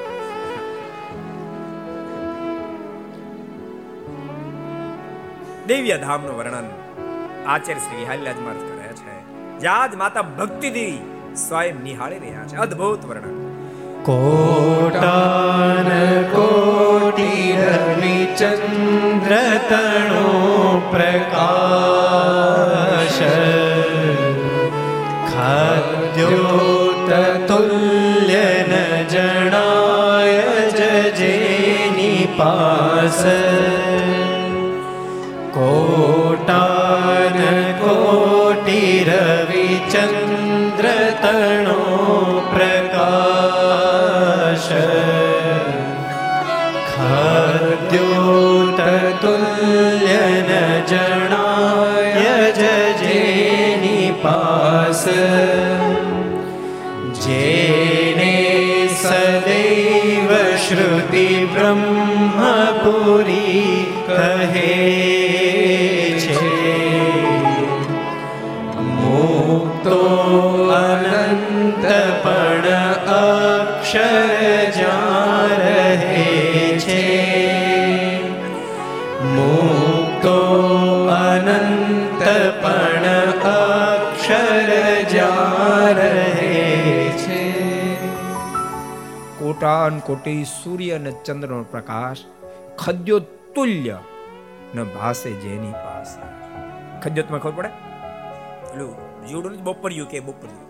દિવ્ય 5.66 5.96
ધામનું 5.98 6.38
વર્ણન 6.38 6.66
આચાર્ય 7.46 7.80
શ્રી 7.80 8.04
હાલ્યાજ 8.04 8.40
મહારાજ 8.40 8.73
જ્યાં 9.60 9.92
જ 9.92 9.94
માતા 9.94 10.22
ભક્તિ 10.22 10.70
દેવી 10.70 10.98
સ્વયં 11.48 11.74
નિહાળી 11.74 12.18
રહ્યા 12.18 12.44
છે. 12.44 12.56
અદ્ભુત 12.56 13.04
વર્ણન. 13.04 13.44
કોટાન 14.02 16.22
કોટી 16.22 17.52
રવિ 17.52 18.28
ચંદ્ર 18.36 19.60
તણો 19.68 20.82
પ્રકાશ. 20.90 23.22
ખાદ્યોત 25.32 27.48
તુલ્ય 27.48 28.64
ન 28.68 29.08
જણાય 29.08 30.70
જજેની 30.70 32.28
પાસ. 32.36 33.24
ચંદ્ર 41.34 41.83
અક્ષર 83.22 84.66
રહે 85.94 87.10
છે. 87.16 87.54
કોટાન 89.38 89.98
કોટી 89.98 90.44
સૂર્ય 90.44 90.92
અને 90.92 91.12
ચંદ્રનો 91.24 91.62
પ્રકાશ 91.62 92.16
ખદ્યો 92.78 93.18
તુલ્ય 93.54 93.98
ન 94.74 94.84
ભાસે 94.84 95.30
જેની 95.32 95.72
પાસે. 95.72 96.20
ખદ્યોતમાં 97.00 97.40
ખબર 97.40 97.52
પડે? 97.52 97.68
પેલું 98.72 99.26
જોડું 99.28 99.52
નથી 99.52 100.04
કે 100.10 100.20
બપોરિયું. 100.20 100.64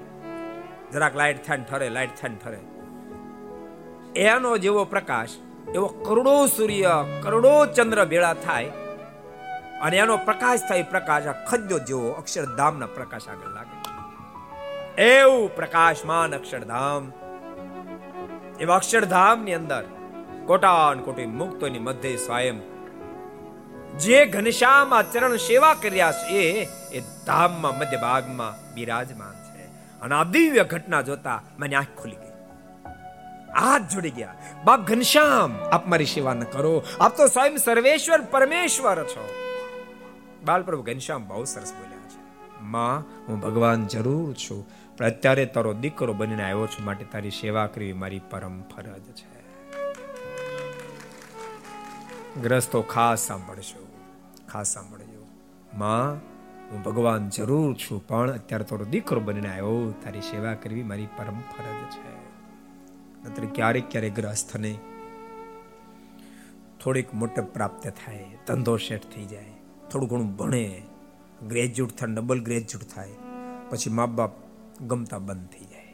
જરાક 0.92 1.16
લાઈટ 1.16 1.46
થાય 1.46 1.58
ઠરે, 1.58 1.88
લાઈટ 1.88 2.10
થાય 2.10 2.30
ઠરે. 2.44 2.58
એનો 4.20 4.58
જેવો 4.58 4.84
પ્રકાશ, 4.84 5.28
એવો 5.74 5.86
કરોડો 5.86 6.46
સૂર્ય, 6.46 7.04
કરોડો 7.22 7.66
ચંદ્ર 7.66 8.04
ભેળા 8.04 8.34
થાય 8.34 8.70
અને 9.82 9.96
એનો 9.96 10.16
પ્રકાશ 10.16 10.60
થાય 10.68 10.82
પ્રકાશ 10.82 11.26
આ 11.26 11.32
ખદ્યો 11.32 11.78
જેવો 11.78 12.08
અક્ષરધામના 12.08 12.86
પ્રકાશ 12.86 13.28
આગળ 13.28 13.48
લાગે. 13.48 13.84
એવું 15.02 15.56
પ્રકાશમાન 15.56 16.34
અક્ષરધામ. 16.34 17.12
એવા 18.60 18.76
અક્ષરધામની 18.76 19.54
અંદર 19.54 19.84
કોટાન 20.46 21.00
કોટી 21.00 21.26
મુક્તોની 21.26 21.78
મધ્ય 21.78 22.16
સ્વયં 22.16 22.60
જે 23.98 24.26
ઘનશ્યામ 24.26 25.02
ચરણ 25.02 25.36
સેવા 25.36 25.74
કર્યા 25.74 26.12
છે 26.12 26.68
એ 26.92 27.00
ધામમાં, 27.26 27.78
મધ્ય 27.78 27.96
ભાગમાં 27.96 28.74
બિરાજમાન 28.74 29.32
છે. 29.32 29.64
અને 30.00 30.14
આ 30.14 30.24
દિવ્ય 30.24 30.64
ઘટના 30.64 31.00
જોતા 31.00 31.42
મને 31.58 31.76
આંખ 31.76 31.86
ખુલી 32.02 32.16
ગઈ. 32.16 32.32
હાથ 33.60 33.82
જોડી 33.82 34.10
ગયા. 34.10 34.34
બાપ 34.64 34.80
ઘનશ્યામ, 34.80 35.56
આપ 35.72 35.86
મારી 35.86 36.04
સેવા 36.04 36.34
ન 36.34 36.40
કરો. 36.40 36.82
આપ 37.00 37.16
તો 37.16 37.26
સ્વયં 37.26 37.56
સર્વેશ્વર, 37.56 38.20
પરમેશ્વર 38.20 39.04
છો. 39.04 39.43
બાલપ્રભુ 40.44 40.82
ઘનશ્યામ 40.82 41.28
બહુ 41.28 41.44
સરસ 41.44 41.72
બોલ્યા 41.72 41.98
છે. 41.98 42.24
માં, 42.62 43.00
હું 43.28 43.40
ભગવાન 43.40 43.86
જરૂર 43.86 44.34
છું. 44.34 44.66
પણ 44.96 45.06
અત્યારે 45.06 45.46
તારો 45.46 45.72
દીકરો 45.72 46.12
બનીને 46.12 46.42
આવ્યો 46.42 46.66
છું 46.66 46.84
માટે 46.84 47.04
તારી 47.04 47.30
સેવા 47.30 47.66
કરવી 47.66 47.92
મારી 47.92 48.20
પરમ 48.30 48.62
ફરજ 48.62 49.02
છે. 49.02 49.34
ગ્રસ્તો 52.42 52.82
ખાસ 52.82 53.20
સાંભળજો 53.20 53.86
ખાસ 54.48 54.74
સાંભળજો. 54.74 55.26
માં, 55.74 56.14
હું 56.70 56.82
ભગવાન 56.82 57.28
જરૂર 57.28 57.74
છું, 57.74 58.06
પણ 58.06 58.30
અત્યારે 58.30 58.64
તારો 58.64 58.84
દીકરો 58.84 59.20
બનીને 59.20 59.48
આવ્યો. 59.48 59.94
તારી 60.04 60.20
સેવા 60.20 60.54
કરવી 60.54 60.82
મારી 60.82 61.06
પરમ 61.06 61.40
ફરજ 61.40 61.90
છે. 61.90 62.14
નતર 63.28 63.54
ક્યારેક 63.54 63.90
ક્યારેક 63.90 64.14
ગ્રસ્થને 64.14 64.78
થોડીક 66.84 67.14
મોટપ 67.14 67.42
પ્રાપ્ત 67.42 67.92
થાય, 68.04 68.24
ધંધો 68.46 68.76
શેઠ 68.76 69.02
થઈ 69.14 69.24
જાય. 69.24 69.53
થોડું 69.94 70.08
ઘણું 70.08 70.30
ભણે 70.36 70.82
ગ્રેજ્યુએટ 71.48 71.96
થાય 71.96 72.14
ડબલ 72.14 72.40
ગ્રેજ્યુએટ 72.40 72.94
થાય, 72.94 73.08
પછી 73.70 73.90
મા 73.90 74.06
બાપ 74.06 74.32
ગમતા 74.80 75.18
બંધ 75.18 75.48
થઈ 75.48 75.66
જાય. 75.72 75.92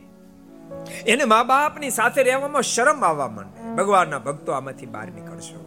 એને 1.06 1.24
મા 1.24 1.42
બાપની 1.42 1.90
સાથે 1.90 2.22
રહેવામાં 2.22 2.62
શરમ 2.62 3.04
આવવા 3.04 3.28
માંડે. 3.28 3.74
ભગવાનના 3.74 4.18
ભક્તો 4.18 4.52
આમાંથી 4.52 4.86
બહાર 4.86 5.08
નીકળશો. 5.10 5.60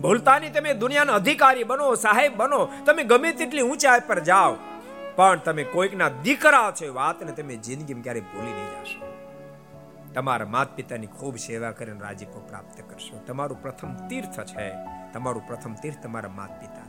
ભૂલતાની 0.00 0.50
તમે 0.50 0.74
દુનિયાના 0.74 1.12
અધિકારી 1.12 1.64
બનો, 1.64 1.94
સાહેબ 1.94 2.36
બનો, 2.36 2.60
તમે 2.86 3.02
ગમે 3.04 3.32
તેટલી 3.32 3.62
ઊંચાઈ 3.62 4.06
પર 4.06 4.20
જાઓ, 4.20 4.54
પણ 5.16 5.38
તમે 5.38 5.64
કોઈકના 5.64 6.10
દીકરા 6.22 6.68
છો 6.72 6.94
વાતને 6.94 7.32
તમે 7.32 7.56
જિંદગીમાં 7.56 8.02
ક્યારેય 8.02 8.28
ભૂલી 8.32 8.54
નહીં 8.58 8.84
જશો. 8.84 9.10
તમારા 10.14 10.46
માત 10.46 10.70
પિતાની 10.76 11.12
ખૂબ 11.18 11.36
સેવા 11.36 11.70
કરીને 11.70 12.00
રાજીપો 12.00 12.38
પ્રાપ્ત 12.48 12.78
કરશો. 12.90 13.20
તમારું 13.26 13.62
પ્રથમ 13.62 13.92
તીર્થ 14.08 14.40
છે. 14.50 14.68
તમારું 15.14 15.46
પ્રથમ 15.46 15.74
તીર્થ 15.82 16.02
તમારા 16.02 16.32
માત 16.36 16.52
પિતા 16.60 16.81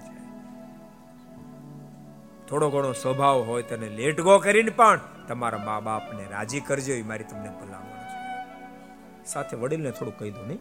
થોડો 2.47 2.69
ઘણો 2.69 2.91
સ્વભાવ 2.91 3.41
હોય 3.41 3.63
તને 3.63 3.89
લેટગો 3.89 4.39
કરીને 4.39 4.69
પણ 4.69 4.99
તમારા 5.27 5.57
મા 5.57 5.79
બાપને 5.79 6.27
રાજી 6.31 6.59
કરજો, 6.59 6.93
એ 6.93 7.01
મારી 7.01 7.23
તમને 7.23 7.49
ભલામણ 7.49 8.03
છે. 8.03 9.25
સાથે 9.25 9.57
વડીલને 9.57 9.91
થોડું 9.91 10.17
કહી 10.17 10.31
દો 10.31 10.45
નહીં? 10.45 10.59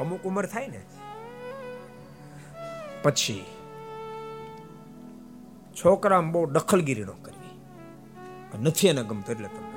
અમુક 0.00 0.22
ઉંમર 0.24 0.46
થાય 0.46 0.68
ને? 0.68 0.82
પછી 3.02 3.44
છોકરામાં 5.84 6.32
બહુ 6.32 6.46
દખલગીરી 6.46 7.04
ન 7.04 7.12
કરવી 7.22 7.54
નથી 8.62 8.88
એને 8.88 9.02
ગમતો 9.02 9.32
એટલે 9.32 9.48
તમને 9.48 9.67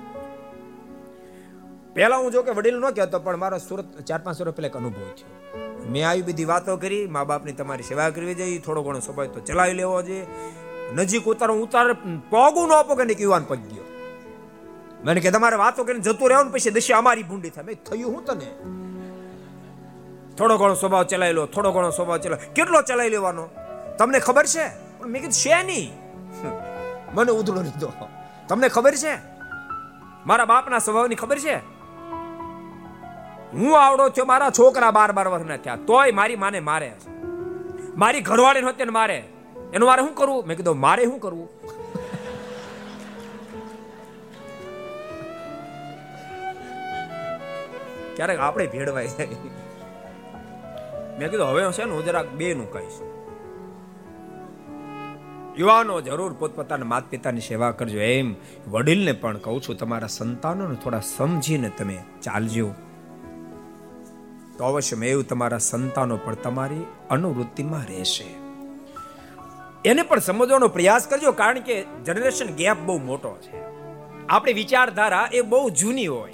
પહેલા 1.96 2.18
હું 2.18 2.32
જો 2.32 2.44
કે 2.44 2.52
વડીલ 2.52 2.78
ન 2.80 2.90
કહેતો, 2.90 3.20
પણ 3.20 3.38
મારો 3.38 3.58
સુરત 3.58 4.02
ચાર 4.02 4.22
પાંચ 4.24 4.42
વર્ષ 4.42 4.56
પહેલા 4.56 4.68
એક 4.68 4.78
અનુભવ 4.78 5.12
થયો. 5.20 5.32
મેં 5.90 6.10
આવી 6.10 6.22
બધી 6.22 6.46
વાતો 6.46 6.78
કરી, 6.78 7.08
મા 7.08 7.24
બાપની 7.24 7.52
તમારી 7.52 7.84
સેવા 7.84 8.10
કરવી 8.10 8.36
જોઈએ, 8.36 8.60
થોડો 8.60 8.82
ઘણો 8.84 9.00
સ્વભાવ 9.00 9.26
તો 9.26 9.40
ચલાવી 9.40 9.74
લેવો 9.74 10.02
જોઈએ 10.02 10.26
નજીક 10.96 11.26
ઉતારો 11.26 11.54
ઉતાર, 11.56 11.94
પગું 12.30 12.68
ન 12.70 12.72
પગે 12.88 13.04
ને 13.04 13.16
યુવાન 13.20 13.44
પગ 13.44 13.60
ગયો. 13.60 13.84
મને 15.04 15.20
કે, 15.20 15.32
તમારે 15.32 15.56
વાતો 15.56 15.84
કરીને 15.84 16.00
જતું 16.00 16.30
રહેવું 16.30 16.46
ને 16.46 16.52
પછી 16.52 16.70
દશા 16.70 16.98
અમારી 16.98 17.24
ભૂંડી 17.24 17.50
થાય. 17.50 17.64
મેં 17.64 17.84
થયું 17.84 18.14
હું 18.14 18.24
તને? 18.26 18.50
થોડો 20.38 20.58
ઘણો 20.58 20.74
સ્વભાવ 20.74 21.04
ચલાવી 21.04 21.34
લો, 21.34 21.46
થોડો 21.46 21.72
ઘણો 21.72 21.90
સ્વભાવ 21.90 22.18
ચલાવ 22.18 22.40
કેટલો 22.56 22.82
ચલાવી 22.82 23.10
લેવાનો? 23.10 23.50
તમને 23.98 24.20
ખબર 24.20 24.46
છે? 24.46 24.66
મેં 25.04 25.22
કીધું, 25.22 25.32
છે 25.32 25.64
નહીં. 25.64 25.92
મને 27.16 27.32
ઉધડો 27.32 27.62
લીધો. 27.62 27.92
તમને 28.48 28.68
ખબર 28.70 28.96
છે? 28.96 29.14
મારા 30.26 30.46
બાપના 30.46 30.80
સ્વભાવની 30.80 31.16
ખબર 31.16 31.40
છે? 31.40 31.81
હું 33.54 33.86
આવડો 33.86 34.10
છો, 34.10 34.26
મારા 34.26 34.50
છોકરા 34.50 34.92
બાર 34.92 35.12
બાર 35.12 35.28
વર્ષના 35.28 35.58
થયા, 35.58 35.76
તોય 35.76 36.12
મારી 36.12 36.36
માને 36.36 36.60
મારે 36.60 36.92
મારી 37.98 38.22
ઘરવાળી 38.22 38.62
હોતે 38.62 38.86
ને 38.86 38.92
મારે. 38.92 39.24
એનું 39.74 39.90
મારે 39.90 40.02
શું 40.02 40.16
કરવું? 40.16 40.48
મેં 40.48 40.58
કીધું, 40.58 40.80
મારે 40.80 41.06
શું 41.06 41.20
કરવું? 41.20 41.50
ક્યારેક 48.16 48.40
આપણે 48.40 48.68
ભેળવાય 48.68 49.08
જાય. 49.08 49.28
મેં 51.20 51.32
કીધું, 51.32 51.48
હવે 51.48 51.72
છે 51.72 51.86
ને, 51.86 51.92
હું 51.92 52.06
જરાક 52.06 52.30
બે 52.30 52.54
નું 52.54 52.74
કહીશ. 52.74 53.02
યુવાનો, 55.60 56.02
જરૂર 56.02 56.34
પોતપોતાના 56.34 56.86
માત 56.86 57.04
પિતાની 57.10 57.40
સેવા 57.40 57.72
કરજો. 57.72 58.00
એમ 58.00 58.36
વડીલને 58.68 59.12
પણ 59.12 59.38
કહું 59.38 59.62
છું, 59.62 59.78
તમારા 59.78 60.08
સંતાનોને 60.08 60.76
થોડા 60.76 61.00
સમજીને 61.00 61.70
તમે 61.70 61.98
ચાલજો. 62.22 62.72
તો 64.62 64.66
અવશ્ય 64.66 65.06
એવું 65.06 65.28
તમારા 65.28 65.58
સંતાનો 65.58 66.18
પણ 66.18 66.36
તમારી 66.36 66.86
અનુવૃત્તિમાં 67.10 67.80
રહેશે. 67.80 68.26
એને 69.86 70.02
પણ 70.02 70.20
સમજવાનો 70.20 70.68
પ્રયાસ 70.68 71.08
કરજો 71.08 71.32
કારણ 71.32 71.60
કે 71.60 71.86
જનરેશન 72.06 72.46
ગેપ 72.46 72.78
બહુ 72.78 73.00
મોટો 73.00 73.38
છે. 73.42 73.58
આપણી 74.30 74.54
વિચારધારા 74.54 75.30
એ 75.34 75.42
બહુ 75.42 75.70
જૂની 75.70 76.08
હોય. 76.08 76.34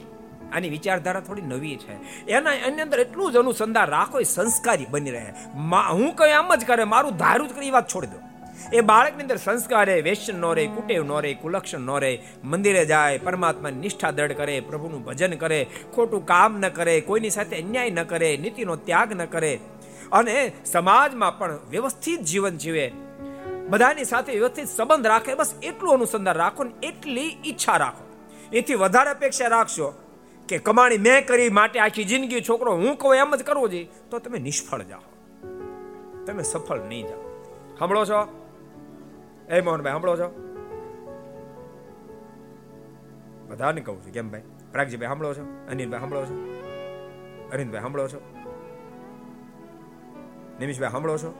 આની 0.53 0.69
વિચારધારા 0.69 1.19
થોડી 1.19 1.41
નવી 1.41 1.75
છે. 1.75 2.25
એના, 2.25 2.53
એની 2.53 2.81
અંદર 2.81 2.99
એટલું 2.99 3.31
જ 3.31 3.37
અનુસંધાન 3.37 3.89
રાખો 3.89 4.19
એ 4.19 4.23
સંસ્કારી 4.23 4.85
બની 4.89 5.11
રહે. 5.11 5.33
હું 5.91 6.15
કઈ 6.15 6.31
આમ 6.31 6.55
જ 6.55 6.65
કરે, 6.65 6.83
મારું 6.83 7.17
ધારું 7.17 7.47
જ 7.47 7.51
કરી 7.53 7.71
વાત 7.71 7.87
છોડી 7.87 8.07
દો 8.07 8.26
એ 8.73 8.81
બાળકની 8.81 9.21
અંદર 9.21 9.35
સંસ્કાર 9.35 9.89
વેશ્યન 9.89 10.39
નો 10.39 10.53
રે, 10.53 10.67
કુટેવ 10.67 11.03
નો 11.03 11.19
રે, 11.19 11.33
કુલક્ષણ 11.33 11.79
નો 11.79 11.99
રે, 11.99 12.23
મંદિરે 12.43 12.85
જાય 12.85 13.17
પરમાત્માની 13.17 13.77
નિષ્ઠા 13.77 14.11
દૃઢ 14.11 14.31
કરે, 14.31 14.59
પ્રભુનું 14.59 15.03
ભજન 15.03 15.33
કરે, 15.33 15.67
ખોટું 15.95 16.25
કામ 16.25 16.59
ન 16.59 16.69
કરે, 16.69 17.01
કોઈની 17.01 17.29
સાથે 17.29 17.61
અન્યાય 17.61 17.89
ન 17.89 18.03
કરે, 18.03 18.37
નીતિનો 18.37 18.75
ત્યાગ 18.75 19.13
ન 19.13 19.25
કરે. 19.25 19.59
અને 20.11 20.51
સમાજમાં 20.65 21.37
પણ 21.37 21.59
વ્યવસ્થિત 21.69 22.21
જીવન 22.21 22.57
જીવે. 22.57 22.91
બધાની 23.69 24.03
સાથે 24.03 24.31
વ્યવસ્થિત 24.31 24.67
સંબંધ 24.67 25.07
રાખે, 25.07 25.35
બસ 25.35 25.53
એટલું 25.63 25.93
અનુસંધાન 25.93 26.35
રાખો 26.35 26.63
ને 26.63 26.87
એટલી 26.87 27.37
ઈચ્છા 27.45 27.77
રાખો. 27.77 28.25
એથી 28.53 28.75
વધારે 28.75 29.09
અપેક્ષા 29.09 29.47
રાખશો 29.47 29.93
કે 30.49 30.57
કમાણી 30.57 30.97
મેં 30.97 31.27
કરી, 31.27 31.49
માટે 31.49 31.79
આખી 31.79 32.03
જિંદગી 32.03 32.41
છોકરો 32.41 32.73
હું 32.73 32.97
કહું 32.97 33.15
એમ 33.15 33.35
જ 33.35 33.43
કરવો 33.43 33.67
જોઈએ, 33.67 33.89
તો 34.11 34.19
તમે 34.19 34.39
નિષ્ફળ 34.39 34.81
જાઓ. 34.81 34.99
તમે 36.25 36.43
સફળ 36.43 36.79
નહીં 36.79 37.07
જાઓ. 37.07 37.21
સાંભળો 37.79 38.05
છો? 38.05 38.43
એ 39.47 39.61
મોહનભાઈ 39.61 39.93
સાંભળો 39.93 40.17
છો? 40.17 40.31
બધાને 43.47 43.81
કહું 43.81 44.05
છું, 44.05 44.13
કેમ 44.13 44.31
ભાઈ? 44.31 44.43
પ્રાગજીભાઈ, 44.71 45.07
સાંભળો 45.07 45.33
છો? 45.33 45.41
અનિલભાઈ, 45.71 45.99
સાંભળો 45.99 46.25
છો? 46.25 46.33
અરવિંદભાઈ, 47.51 47.81
સાંભળો 47.81 48.07
છો? 48.07 48.21
નિમિષભાઈ, 50.59 50.89
સાંભળો 50.89 51.17
છો? 51.17 51.33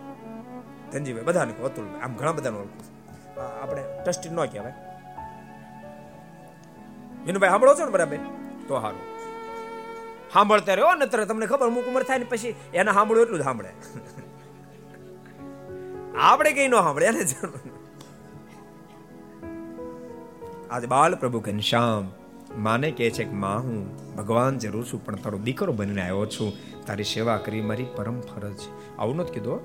ધનજીભાઈ, 0.91 1.23
બધાને 1.23 1.53
કહું, 1.53 1.65
અતુલ 1.65 1.85
આમ 2.03 2.15
ઘણા 2.15 2.31
બધાને 2.31 2.57
ઓળખું 2.57 2.85
આપણે 3.61 3.83
ટ્રસ્ટી 4.05 4.29
ન 4.29 4.45
કહેવાય. 4.45 4.73
વિનુભાઈ, 7.25 7.49
સાંભળો 7.49 7.75
છો 7.75 7.85
ને 7.85 7.91
બરાબર? 7.91 8.17
તો 8.67 8.81
સારું 8.81 9.01
સાંભળતા 10.33 10.73
રહ્યો 10.73 10.93
ને 10.93 11.25
તમને 11.25 11.45
ખબર, 11.45 11.67
અમુક 11.67 11.87
ઉંમર 11.87 12.03
થાય 12.03 12.17
ને 12.17 12.25
પછી 12.25 12.55
એને 12.73 12.91
સાંભળ્યું 12.91 13.25
એટલું 13.25 13.39
જ 13.39 13.43
સાંભળે. 13.43 13.69
આપણે 16.19 16.51
કઈ 16.51 16.67
ન 16.67 16.71
સાંભળે, 16.71 17.05
એને 17.05 17.23
જરૂર 17.23 17.76
આજે 20.71 20.87
બાલ 20.87 21.15
પ્રભુ 21.15 21.39
ઘનશ્યામ 21.39 22.11
માને 22.55 22.91
કહે 22.91 23.11
છે 23.11 23.23
કે 23.23 23.31
માં 23.31 23.63
હું 23.63 23.97
ભગવાન 24.15 24.57
જરૂર 24.57 24.85
છું, 24.85 25.05
પણ 25.05 25.15
તારો 25.15 25.37
દીકરો 25.37 25.73
બનીને 25.73 26.01
આવ્યો 26.01 26.25
છું. 26.25 26.53
તારી 26.85 27.03
સેવા 27.03 27.37
કરી 27.37 27.61
મારી 27.61 27.85
પરમ 27.95 28.21
ફરજ 28.21 28.55
આવું 28.99 29.15
નથી 29.15 29.33
કીધું 29.33 29.59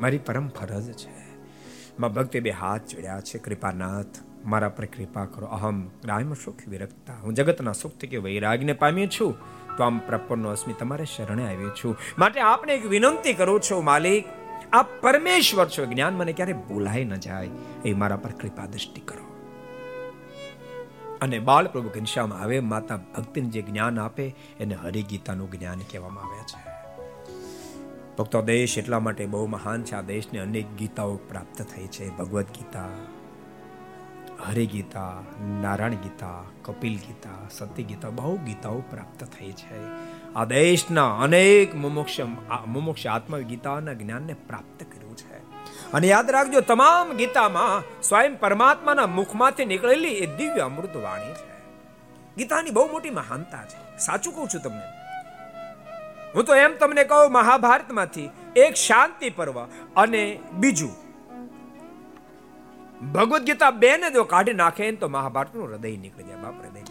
મારી 0.00 0.18
પરમ 0.18 0.48
ફરજ 0.48 0.92
છે. 0.92 1.10
માં 2.00 2.12
ભક્તે 2.12 2.40
બે 2.40 2.50
હાથ 2.50 2.86
જોડ્યા 2.86 3.20
છે, 3.20 3.38
કૃપાનાથ. 3.38 4.06
મારા 4.44 4.68
પર 4.68 4.84
કૃપા 4.84 5.24
કરો. 5.24 5.46
અહમ 5.46 5.86
ગ્રામ 5.86 6.34
સુખ 6.34 6.56
વિરક્તા. 6.68 7.12
હું 7.22 7.34
જગતના 7.34 7.72
સુખ 7.72 7.92
કે 7.92 8.16
વૈરાગને 8.16 8.72
પામી 8.72 9.06
છું. 9.06 9.34
તો 9.76 9.84
આમ 9.84 9.98
પ્રપન્નો 9.98 10.50
અસ્મી 10.50 10.74
તમારે 10.78 11.04
શરણે 11.04 11.46
આવી 11.46 11.70
છું. 11.84 11.96
માટે 12.18 12.40
આપને 12.40 12.74
એક 12.74 12.86
વિનંતી 12.86 13.32
કરું 13.32 13.60
છું, 13.60 13.84
માલિક. 13.84 14.41
આ 14.72 14.82
પરમેશ્વર 14.82 15.68
છો. 15.68 15.86
જ્ઞાન 15.86 16.14
મને 16.14 16.32
ક્યારે 16.32 16.52
ભૂલાય 16.52 17.04
ન 17.04 17.14
જાય. 17.14 17.48
એ 17.84 17.92
મારા 17.92 18.16
પર 18.16 18.30
કૃપા 18.30 18.66
દ્રષ્ટિ 18.66 19.00
કરો. 19.00 19.32
અને 21.22 21.38
બાળ 21.38 21.68
પ્રભુ 21.68 21.88
ઘનશ્યામ 21.88 22.32
આવે, 22.32 22.60
માતા 22.60 22.96
ભક્તિને 22.96 23.48
જે 23.48 23.62
જ્ઞાન 23.62 24.00
આપે, 24.00 24.34
એને 24.60 24.74
હરિગીતાનું 24.74 25.50
જ્ઞાન 25.50 25.78
કહેવામાં 25.78 26.24
આવે 26.24 26.42
છે. 26.42 26.72
ભક્તો, 28.16 28.42
દેશ 28.42 28.78
એટલા 28.78 29.00
માટે 29.00 29.26
બહુ 29.26 29.46
મહાન 29.46 29.82
છે. 29.82 29.94
આ 29.94 30.00
દેશને 30.00 30.38
અનેક 30.38 30.74
ગીતાઓ 30.76 31.16
પ્રાપ્ત 31.16 31.62
થઈ 31.62 31.86
છે. 31.86 32.10
ભગવદ્ 32.10 32.44
ગીતા, 32.44 32.88
હરિગીતા, 34.46 35.12
નારાયણ 35.60 35.94
ગીતા, 35.94 36.42
કપિલ 36.62 36.98
ગીતા 36.98 37.48
સત્ય 37.50 37.82
ગીતા, 37.82 38.10
બહુ 38.10 38.36
ગીતાઓ 38.36 38.80
પ્રાપ્ત 38.90 39.24
થઈ 39.24 39.52
છે. 39.52 40.11
આ 40.36 40.44
દેશના 40.44 41.18
અનેક 41.18 41.74
મુમુક્ષ 41.74 42.20
મુમુક્ષ 42.66 43.06
આત્મગીતાના 43.06 43.92
જ્ઞાનને 43.92 44.32
પ્રાપ્ત 44.32 44.82
કર્યું 44.82 45.16
છે. 45.16 45.36
અને 45.92 46.06
યાદ 46.06 46.30
રાખજો, 46.30 46.60
તમામ 46.60 47.12
ગીતામાં 47.12 48.02
સ્વયં 48.02 48.38
પરમાત્માના 48.40 49.06
મુખમાંથી 49.06 49.64
નીકળેલી 49.64 50.08
એ 50.08 50.26
દિવ્ય 50.36 50.60
અમૃત 50.60 50.96
વાણી 50.96 51.34
છે. 51.34 51.52
ગીતાની 52.36 52.70
બહુ 52.70 52.88
મોટી 52.92 53.10
મહાનતા 53.10 53.64
છે. 53.64 53.98
સાચું 53.98 54.34
કહું 54.34 54.48
છું 54.48 54.60
તમને. 54.60 54.86
હું 56.34 56.44
તો 56.44 56.54
એમ 56.54 56.76
તમને 56.80 57.04
કહું, 57.04 57.32
મહાભારતમાંથી 57.32 58.30
એક 58.56 58.74
શાંતિ 58.74 59.30
પર્વ 59.30 59.64
અને 59.96 60.40
બીજું. 60.52 61.02
ભગવદ્ 63.12 63.42
ગીતા 63.42 63.70
બે 63.70 63.96
ને 63.96 64.10
જો 64.10 64.24
કાઢી 64.24 64.52
નાખે 64.52 64.92
તો 64.92 65.08
મહાભારતનું 65.08 65.68
હૃદય 65.68 65.96
નીકળી 65.96 66.24
જાય. 66.24 66.36
બાપ 66.36 66.54
હૃદય 66.62 66.81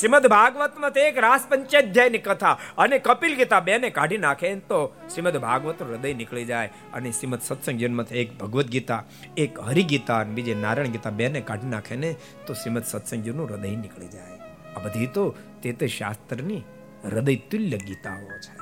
શ્રીમદ 0.00 0.26
ભાગવતમાં 0.26 0.90
એક 0.90 1.18
રાસ 1.18 1.46
પંચાધ્યાયની 1.48 2.18
કથા 2.18 2.58
અને 2.78 2.98
કપિલ 2.98 3.36
ગીતા 3.36 3.60
બેને 3.60 3.90
કાઢી 3.90 4.18
નાખે 4.18 4.54
તો 4.54 4.96
શ્રીમદ 5.14 5.36
ભાગવત 5.36 5.82
હૃદય 5.82 6.14
નીકળી 6.14 6.44
જાય 6.44 6.66
અને 6.94 7.10
શ્રીમદ 7.10 7.40
સત્સંગ 7.42 7.78
જન્મથી 7.78 8.18
એક 8.18 8.38
ભગવદ્ 8.38 8.66
ગીતા, 8.66 9.04
એક 9.36 9.60
હરિગીતા 9.60 10.18
અને 10.18 10.34
બીજે 10.34 10.54
નારાયણ 10.54 10.88
ગીતા 10.88 11.10
બેને 11.10 11.40
કાઢી 11.40 11.66
નાખે 11.66 11.96
ને 11.96 12.16
તો 12.46 12.54
શ્રીમદ 12.54 12.84
સત્સંગજીનું 12.84 13.46
હૃદય 13.46 13.70
નીકળી 13.70 14.08
જાય. 14.08 14.38
આ 14.76 14.78
બધી 14.78 15.06
તો 15.06 15.34
તે 15.62 15.72
તે 15.72 15.86
શાસ્ત્રની 15.86 16.62
હૃદય 17.04 17.36
તુલ્ય 17.36 17.76
ગીતાઓ 17.76 18.38
છે. 18.38 18.58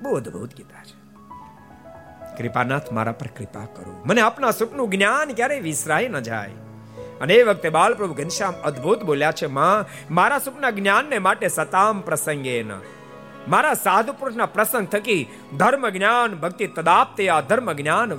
બહુ 0.00 0.14
અદભુત 0.14 0.56
ગીતા 0.56 0.84
છે. 0.84 1.06
કૃપાનાથ 2.36 2.92
મારા 2.92 3.12
પર 3.12 3.26
કૃપા 3.26 3.64
કરો. 3.64 4.02
મને 4.06 4.20
આપના 4.20 4.50
સુખનું 4.50 4.90
જ્ઞાન 4.90 5.32
ક્યારેય 5.32 5.60
વિસરાય 5.60 6.08
ન 6.08 6.20
જાય. 6.20 6.50
અને 7.20 7.34
એ 7.34 7.42
વખતે 7.42 7.68
બાલપ્રભુ 7.68 8.14
ઘનશ્યામ 8.14 8.54
અદ્ભુત 8.64 9.02
બોલ્યા 9.02 9.32
છે, 9.32 9.46
માં, 9.46 9.86
મારા 10.14 10.38
સુખના 10.38 10.70
જ્ઞાનને 10.70 11.18
માટે 11.18 11.48
સતામ 11.48 12.00
પ્રસંગે 12.00 12.62
ન 12.62 12.72
મારા 13.48 13.74
સાધુ 13.74 14.12
પુરુષના 14.12 14.46
પ્રસંગ 14.46 14.86
થકી 14.86 15.28
ધર્મ 15.58 15.88
જ્ઞાન 15.88 16.34
ભક્તિ 16.34 16.66
તદાપ્તે 16.66 17.28
આ 17.28 17.40
ધર્મ 17.40 17.72
જ્ઞાન 17.72 18.12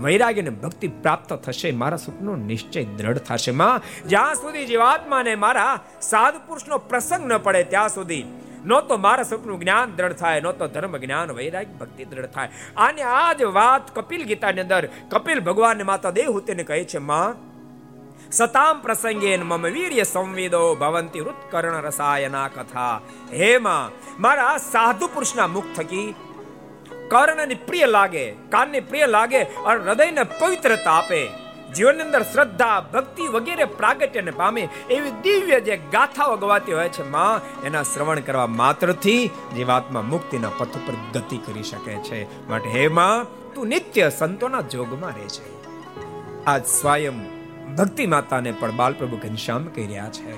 વૈરાગ્ય 0.00 0.40
અને 0.40 0.50
ભક્તિ 0.50 0.88
પ્રાપ્ત 0.88 1.32
થશે, 1.32 1.70
મારા 1.72 1.96
સુખનો 1.96 2.36
નિશ્ચય 2.36 2.84
દ્રઢ 2.84 3.18
થશે. 3.18 3.50
માં, 3.50 3.80
જ્યાં 4.08 4.34
સુધી 4.34 4.66
જીવાત્માને 4.66 5.34
મારા 5.34 5.80
સાધુ 6.00 6.38
પુરુષનો 6.46 6.78
પ્રસંગ 6.78 7.32
ન 7.32 7.38
પડે, 7.38 7.62
ત્યાં 7.64 7.88
સુધી 7.88 8.24
નો 8.66 8.80
તો 8.80 8.96
મારા 8.96 9.22
સુખનું 9.22 9.60
જ્ઞાન 9.60 9.96
દ્રઢ 9.96 10.12
થાય, 10.12 10.40
નો 10.40 10.52
તો 10.52 10.66
ધર્મ 10.66 10.96
જ્ઞાન 10.96 11.30
વૈરાગ 11.30 11.66
ભક્તિ 11.66 12.04
દ્રઢ 12.04 12.26
થાય. 12.26 12.48
અને 12.76 13.02
આ 13.02 13.32
જ 13.32 13.42
વાત 13.42 13.94
કપિલ 13.94 14.24
ગીતાની 14.24 14.60
અંદર 14.60 14.88
કપિલ 15.10 15.40
ભગવાન 15.40 15.82
માતા 15.82 16.10
દેવહૂતિને 16.10 16.64
કહે 16.64 16.84
છે, 16.84 16.98
માં 16.98 17.53
સતામ 18.34 18.76
પ્રસંગે 18.80 19.32
મમ 19.38 19.64
વીર્ય 19.68 20.04
સંવેદો 20.04 20.62
ભવંતી 20.74 21.24
ઉત્કર્ણ 21.24 21.76
રસાયના 21.80 22.48
કથા 22.48 22.94
હે 23.32 23.50
માં 23.58 23.92
મારા 24.18 24.54
સાધુ 24.64 25.08
પુરુષના 25.08 25.48
મુખ 25.48 25.70
થકી 25.76 26.06
કર્ણને 27.08 27.56
પ્રિય 27.66 27.88
લાગે 27.88 28.24
કાનને 28.48 28.80
પ્રિય 28.82 29.08
લાગે 29.08 29.40
અને 29.40 29.80
હૃદયને 29.80 30.22
પવિત્રતા 30.32 30.94
આપે 30.94 31.20
જીવનની 31.74 32.06
અંદર 32.06 32.22
શ્રદ્ધા 32.24 32.78
ભક્તિ 32.88 33.28
વગેરે 33.28 33.66
પ્રાગટ્યને 33.74 34.32
પામે 34.32 34.62
એવી 34.90 35.14
દિવ્ય 35.24 35.60
જે 35.60 35.76
ગાથાઓ 35.92 36.34
ગવાતી 36.36 36.76
હોય 36.78 36.88
છે 36.88 37.06
માં 37.08 37.46
એના 37.64 37.84
શ્રવણ 37.84 38.22
કરવા 38.22 38.48
માત્રથી 38.54 39.22
જીવાત્મા 39.54 40.04
મુક્તિના 40.08 40.54
પથ 40.58 40.82
પર 40.86 40.98
ગતિ 41.14 41.40
કરી 41.46 41.64
શકે 41.64 42.00
છે 42.02 42.20
માટે 42.48 42.68
હે 42.70 42.84
માં 42.90 43.30
તું 43.54 43.72
નિત્ય 43.72 44.10
સંતોના 44.12 44.66
જોગમાં 44.70 45.16
રહે 45.16 45.30
છે 45.30 45.46
આજ 46.46 46.64
સ્વયં 46.72 47.24
ભક્તિ 47.78 48.06
માતાને 48.06 48.52
પણ 48.52 48.70
બાલપ્રભુ 48.70 49.16
ઘનશ્યામ 49.16 49.64
કહી 49.64 49.86
રહ્યા 49.86 50.08
છે. 50.08 50.34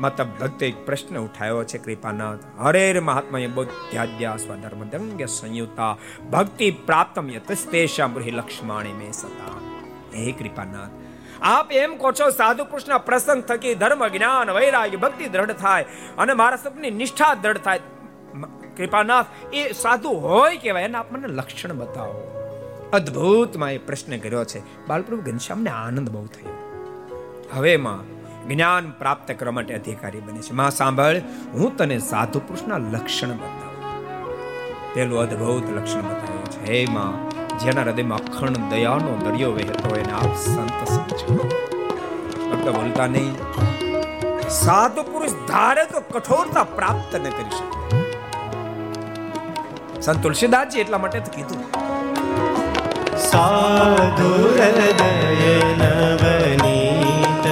માતા 0.00 0.24
ભક્તે 0.24 0.68
એક 0.68 0.86
પ્રશ્ન 0.86 1.18
ઉઠાયો 1.18 1.64
છે, 1.64 1.78
કૃપાનાથ 1.78 2.38
હરેર 2.60 3.00
મહાત્માએ 3.00 3.46
બૌદ્ધ્યાદ્યા 3.46 4.36
સ્વધર્મ 4.36 4.84
દંગ્ય 4.84 5.26
સંયુતા, 5.26 5.96
ભક્તિ 6.32 6.70
પ્રાપ્તમ 6.70 7.30
યતસ્તેષામ 7.30 8.18
લક્ષ્માણી 8.18 8.92
મે 8.92 9.10
સતા. 9.12 9.56
હે 10.14 10.32
કૃપાનાથ, 10.32 10.90
આપ 11.42 11.72
એમ 11.72 11.96
કહો 11.96 12.12
છો, 12.12 12.30
સાધુ 12.30 12.64
કૃષ્ણ, 12.64 12.98
પ્રસંગ 12.98 13.42
થકી 13.42 13.74
ધર્મ, 13.74 14.08
જ્ઞાન, 14.08 14.50
વૈરાગ્ય, 14.50 14.96
ભક્તિ 14.96 15.28
દ્રઢ 15.28 15.50
થાય 15.50 15.84
અને 16.18 16.32
મારા 16.32 16.56
સપની 16.56 16.90
નિષ્ઠા 16.90 17.34
દ્રઢ 17.34 17.58
થાય. 17.58 17.78
કૃપાનાથ, 18.76 19.26
એ 19.52 19.72
સાધુ 19.72 20.08
હોય 20.08 20.56
કેવાય, 20.56 20.82
એના 20.82 20.98
આપ 20.98 21.12
મને 21.12 21.28
લક્ષણ 21.28 21.72
બતાવો. 21.72 22.32
અદ્ભુતમાં 22.92 23.72
એ 23.72 23.78
પ્રશ્ન 23.78 24.18
કર્યો 24.18 24.44
છે. 24.44 24.86
બાલપ્રભુ 24.86 25.22
ઘનશ્યામને 25.22 25.70
આનંદ 25.70 26.10
બહુ 26.10 26.26
થયો. 26.26 26.52
હવે 27.52 27.76
માં 27.76 28.16
જ્ઞાન 28.48 28.90
પ્રાપ્ત 28.90 29.32
કરવા 29.32 29.52
માટે 29.52 29.74
અધિકારી 29.74 30.20
બને 30.20 30.42
છે. 30.42 30.52
માં, 30.52 30.70
સાંભળ, 30.70 31.16
હું 31.52 31.76
તને 31.76 31.98
સાધુ 31.98 32.40
પુરુષના 32.40 32.78
લક્ષણ 32.78 33.28
બતાવું. 33.28 33.76
પેલું 34.94 35.18
અદ્ભુત 35.18 35.76
લક્ષણ 35.76 36.00
બતાવ્યું 36.00 36.44
છે. 36.44 36.72
હે 36.72 36.86
માં, 36.92 37.30
જેના 37.58 37.82
હૃદયમાં 37.82 38.18
અખંડ 38.18 38.56
દયાનો 38.56 39.30
દરિયો 39.30 39.52
વહેતો 39.52 39.88
હોય 39.88 40.02
ને 40.02 40.12
આપ 40.12 40.36
સંત 40.36 40.88
સમજો. 40.88 41.36
ફક્ત 42.50 42.68
બોલતા 42.68 43.06
નહીં. 43.06 43.36
સાધુ 44.48 45.02
પુરુષ 45.02 45.30
ધારે 45.48 45.84
તો 45.84 46.00
કઠોરતા 46.00 46.64
પ્રાપ્ત 46.64 47.16
ન 47.16 47.22
કરી 47.22 47.50
શકે. 47.50 48.02
સંત 50.00 50.22
તુલસીદાસજી 50.22 50.80
એટલા 50.80 50.98
માટે 50.98 51.18
કીધું. 51.18 51.86
સાધુ 53.30 54.30
હૃદય 54.56 55.56
નવનીત 55.80 57.46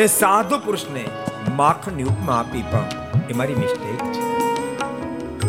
મેં 0.00 0.08
સાધુ 0.10 0.58
પુરુષને 0.58 1.00
માખણની 1.54 2.04
ઉપમા 2.04 2.36
આપી 2.36 2.62
પણ 2.68 2.86
એ 3.28 3.34
મારી 3.34 3.56
મિસ્ટેક 3.56 4.04
છે. 4.08 4.22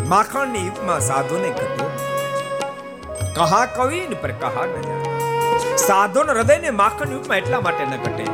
માખણની 0.04 0.64
ઉપમા 0.68 0.98
સાધુને 1.00 1.48
ઘટે 1.50 1.86
કહા 3.38 3.62
કવિ 3.76 4.00
પર 4.22 4.32
કહા 4.42 4.66
ન 4.66 4.74
સાધુના 5.84 6.34
હૃદયને 6.34 6.74
માખણની 6.80 7.20
ઉપમા 7.20 7.38
એટલા 7.38 7.60
માટે 7.60 7.84
ન 7.86 7.94
ઘટે 7.96 8.24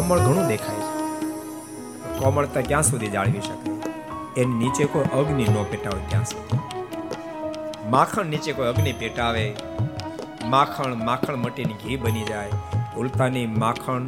કોમળ 0.00 0.18
ઘણું 0.18 0.46
દેખાય 0.46 0.76
છે. 0.76 1.18
કોમળતા 2.18 2.60
ક્યાં 2.60 2.82
સુધી 2.82 3.06
જાળવી 3.06 3.40
શકે 3.40 3.70
એની 4.40 4.54
નીચે 4.54 4.84
કોઈ 4.84 5.02
અગ્નિ 5.02 5.44
ન 5.44 5.62
પેટાવે 5.62 6.00
ત્યાં 6.08 6.24
સુધી. 6.24 6.58
માખણ 7.90 8.26
નીચે 8.26 8.52
કોઈ 8.52 8.66
અગ્નિ 8.66 8.92
પેટાવે. 8.92 9.56
માખણ 10.44 10.94
માખણ 10.94 11.36
મટીની 11.36 11.72
ઘી 11.72 11.96
બની 11.96 12.22
જાય. 12.22 12.50
ઉલતાની 12.96 13.46
માખણ 13.46 14.04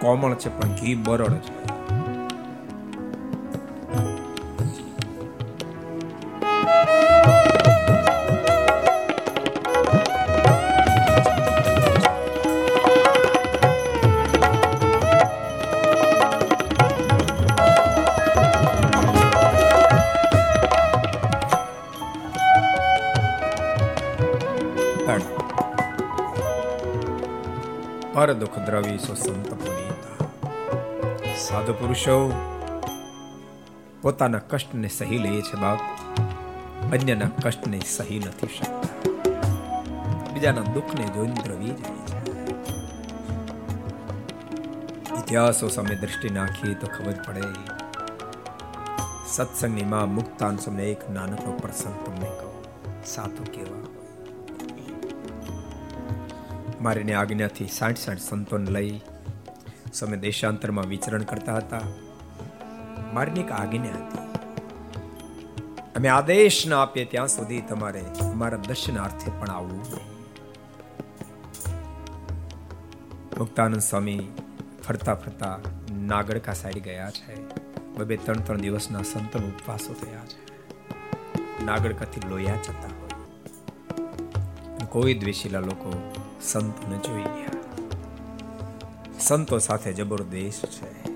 કોમળ 0.00 0.34
છે, 0.34 0.60
પણ 0.60 0.68
ઘી 0.68 0.94
બરડ 0.94 1.34
છે. 1.34 1.57
પુરુષો, 31.98 32.32
પોતાના 34.02 34.38
કષ્ટને 34.38 34.88
સહી 34.88 35.18
લે 35.18 35.40
છે 35.42 35.56
બાપ, 35.60 35.80
અન્યના 36.92 37.30
કષ્ટને 37.42 37.80
સહી 37.86 38.18
નથી 38.18 38.46
શકતા. 38.46 38.92
બીજાના 40.32 40.60
દુઃખને 40.60 41.06
જોઈને 41.06 41.40
દ્રવી 41.44 41.66
જાય 41.66 42.06
છે. 42.06 42.18
ઇતિહાસો 45.18 45.68
સામે 45.68 45.94
દ્રષ્ટિ 45.94 46.28
નાખીએ 46.28 46.74
તો 46.74 46.86
ખબર 46.86 47.18
પડે, 47.26 47.42
સત્સંગની 49.28 49.84
માં 49.84 50.14
મુક્તાન 50.14 50.56
સમય 50.56 50.82
એક 50.84 51.10
નાનકડો 51.10 51.52
પ્રસંગ 51.52 52.06
તમને 52.06 52.30
કહો. 52.40 52.64
સાધુ 53.06 53.44
કેવા 53.44 53.86
મારીને 56.80 57.14
આજ્ઞાથી 57.14 57.68
સાઠ 57.68 57.98
સાઠ 57.98 58.18
સંતોને 58.18 58.70
લઈ 58.70 59.00
સમય 59.92 60.16
દેશાંતરમાં 60.16 60.84
વિચરણ 60.84 61.22
કરતા 61.22 61.56
હતા. 61.56 61.80
મારીની 63.12 63.40
એક 63.40 63.52
આજ્ઞા 63.52 63.92
હતી. 63.92 64.18
અમે 65.96 66.08
આદેશ 66.08 66.66
ના 66.66 66.82
આપીએ 66.82 67.04
ત્યાં 67.04 67.28
સુધી 67.28 67.60
તમારે 67.60 68.04
મારા 68.34 68.58
દર્શનાર્થે 68.58 69.30
પણ 69.40 69.50
આવવું 69.50 69.82
મુક્તાનંદ 73.38 73.80
સ્વામી 73.80 74.28
ફરતા 74.84 75.14
ફરતા 75.14 75.58
નાગડકા 75.92 76.52
સાઈડ 76.52 76.78
ગયા 76.78 77.10
છે. 77.10 77.58
બબે 77.98 78.16
ત્રણ 78.16 78.36
ત્રણ 78.36 78.58
દિવસના 78.58 79.02
સંતન 79.02 79.40
ઉપવાસો 79.40 79.94
થયા 79.94 80.24
છે. 80.24 80.58
નાગડકાથી 81.64 82.28
લોયા 82.28 82.56
જતા 82.56 82.98
કોઈ 84.90 85.14
દ્વેષીલા 85.14 85.60
લોકો 85.60 86.12
સંતને 86.42 86.96
જોઈ 86.96 87.22
ગયા. 87.22 87.57
સંતો 89.20 89.58
સાથે 89.58 89.92
જબરદસ્ત 89.92 90.66
છે. 90.66 91.10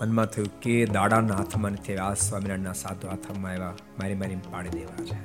મનમાં 0.00 0.26
થયું 0.26 0.60
કે 0.60 0.86
દાડાના 0.86 1.34
હાથમાં 1.34 1.72
નથી 1.72 1.96
આ 1.96 2.14
સ્વામિનારાયણના 2.14 2.72
સાધુ 2.72 3.08
હાથમાં 3.08 3.50
આવ્યા. 3.52 3.70
મારી 3.70 4.14
મારી 4.14 4.36
પાડી 4.36 4.68
દેવા 4.68 5.04
છે. 5.04 5.18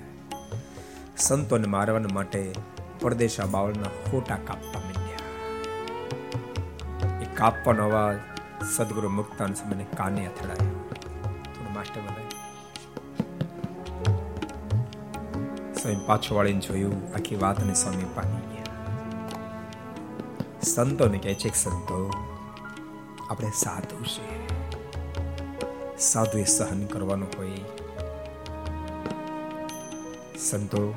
સંતોને 1.18 1.68
મારવા 1.68 2.00
માટે 2.14 2.54
પરદેશા 3.02 3.46
બાવળના 3.46 4.12
ખોટા 4.12 4.36
કાપતા 4.36 4.80
મીંડ્યા. 4.80 5.18
એ 7.22 7.26
કાપવાનો 7.36 7.86
અવાજ 7.86 8.18
સદગુરુ 8.78 9.10
મુક્તાન 9.10 9.54
સમયને 9.54 9.86
કાને 9.98 10.28
અથડાયો. 10.28 10.90
થોડું 11.44 11.74
માસ્ટર 11.74 12.02
બોલાય. 12.02 12.28
સ્વામી 15.74 15.98
પાછો 16.06 16.36
વાળીને 16.36 16.60
જોયું, 16.60 17.14
આખી 17.14 17.36
વાતને 17.36 17.74
સ્વામી 17.74 18.04
ગયા 18.04 18.41
સંતોને 20.64 21.18
કહે 21.18 21.34
છે 21.34 21.56
સંતો, 21.56 22.14
આપણે 23.30 23.52
સાધુ 23.56 24.06
છીએ. 24.06 24.48
સાધુ 25.98 26.38
એ 26.38 26.44
સહન 26.44 26.86
કરવાનું 26.86 27.28
હોય. 27.38 27.52
સંતો, 30.38 30.94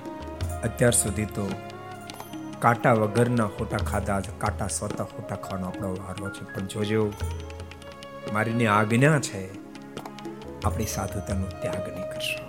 અત્યાર 0.65 0.93
સુધી 0.93 1.25
તો 1.25 1.49
કાંટા 2.59 2.93
વગરના 2.93 3.47
ખોટા 3.47 3.77
ખાધા 3.77 4.21
કાંટા 4.39 4.67
સ્વતા 4.67 5.05
ખોટા 5.05 5.37
ખાવાનો 5.37 5.67
આપણો 5.67 5.89
વારો 5.89 6.31
છે. 6.31 6.55
પણ 6.55 6.67
જોજો, 6.67 7.13
મારીની 8.33 8.67
આજ્ઞા 8.67 9.21
છે, 9.21 9.55
આપણી 10.65 10.87
સાધુતાનો 10.87 11.47
ત્યાગ 11.47 11.89
નહીં 11.89 12.11
કરશો. 12.11 12.45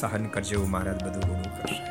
સહન 0.00 0.24
કરજો 0.24 0.64
મહારાજ 0.64 1.04
બધું 1.04 1.22
ગુનું 1.22 1.62
કરશે. 1.62 1.90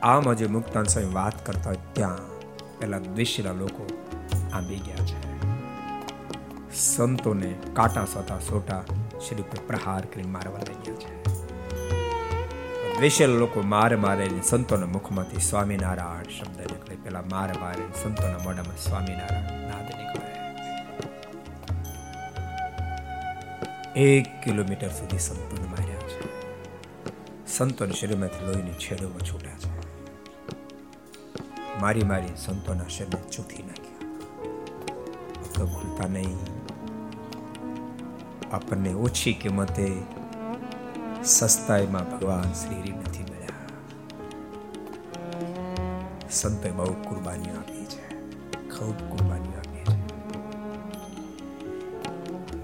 આમ 0.00 0.28
આજે 0.28 0.46
મુક્તાન 0.46 0.84
સ્વામી 0.84 1.14
વાત 1.14 1.46
કરતા 1.46 1.72
ત્યાં 1.92 2.35
પેલા 2.78 2.98
દ્વેષીલા 2.98 3.52
લોકો 3.52 3.86
આંબી 4.52 4.76
ગયા 4.76 4.96
છે. 4.96 5.36
સંતોને 6.72 7.54
કાંટા 7.72 8.04
સોતા 8.04 8.38
સોટા 8.38 8.84
શરીર 9.28 9.42
પર 9.42 9.58
પ્રહાર 9.66 10.04
કરી 10.04 10.22
મારવા 10.22 10.58
લાગ્યા 10.58 10.94
છે. 10.94 11.36
દ્વેષેલ 12.98 13.30
લોકો 13.30 13.62
માર 13.62 13.96
મારે 13.96 14.28
સંતોના 14.44 14.86
મુખમાંથી 14.86 15.40
સ્વામિનારાયણ 15.40 16.22
શબ્દ 16.22 16.58
નીકળે. 16.58 16.96
પેલા 16.96 17.22
માર 17.30 17.58
મારે 17.58 18.02
સંતોના 18.02 18.38
મોઢામાં 18.38 18.76
સ્વામિનારાયણ 18.76 19.68
નાદ 19.68 19.84
નીકળે. 19.84 20.26
એક 24.00 24.42
કિલોમીટર 24.44 24.88
સુધી 24.88 25.18
સંતોને 25.18 25.68
માર્યા 25.68 25.96
છે. 25.96 26.26
સંતોના 27.46 27.92
શરીરમાંથી 27.92 28.46
લોહીની 28.46 28.72
છેડો 28.72 29.10
છૂટ્યા 29.10 29.52
છે. 29.52 29.75
મારી 31.86 32.04
મારી 32.04 32.28
સંતોના 32.36 32.88
શરીરને 32.88 33.30
ચૂથી 33.30 33.62
નાખ્યા. 33.62 34.10
તો 35.54 35.66
ભૂલતા 35.66 36.08
નહીં. 36.08 36.36
આપણને 38.52 38.94
ઓછી 38.94 39.32
કિંમતે 39.32 40.02
સસ્તાઈમાં 41.24 42.10
ભગવાન 42.10 42.52
શ્રી 42.52 42.92
નથી 42.92 43.22
મળ્યા. 43.22 43.48
સંતોએ 46.30 46.70
બહુ 46.70 46.92
કુરબાનીઓ 46.92 47.54
આપી 47.54 47.84
છે. 47.84 48.08
ખૂબ 48.68 48.96
કુરબાનીઓ 48.98 49.58
આપી 49.58 49.78
છે. 49.78 50.26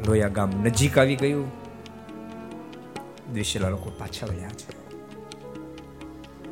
લોયા 0.06 0.28
ગામ 0.28 0.50
નજીક 0.50 0.98
આવી 0.98 1.16
ગયું. 1.16 1.48
દ્વેષેલા 3.32 3.68
લોકો 3.68 3.92
પાછા 3.98 4.26
વળ્યા 4.26 4.48
છે. 4.48 4.82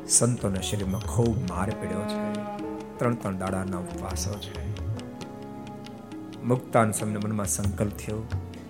સંતોના 0.07 0.61
શરીરમાં 0.61 1.01
ખૂબ 1.01 1.49
માર 1.49 1.69
પડ્યો 1.69 2.01
છે. 2.01 2.30
ત્રણ 3.01 3.15
ત્રણ 3.15 3.37
દાડાના 3.37 3.77
ઉપવાસો 3.77 4.39
છે. 4.39 4.85
મુક્તાન 6.43 6.91
સમય 6.91 7.17
મનમાં 7.17 7.45
સંકલ્પ 7.45 7.91
થયો. 7.91 8.17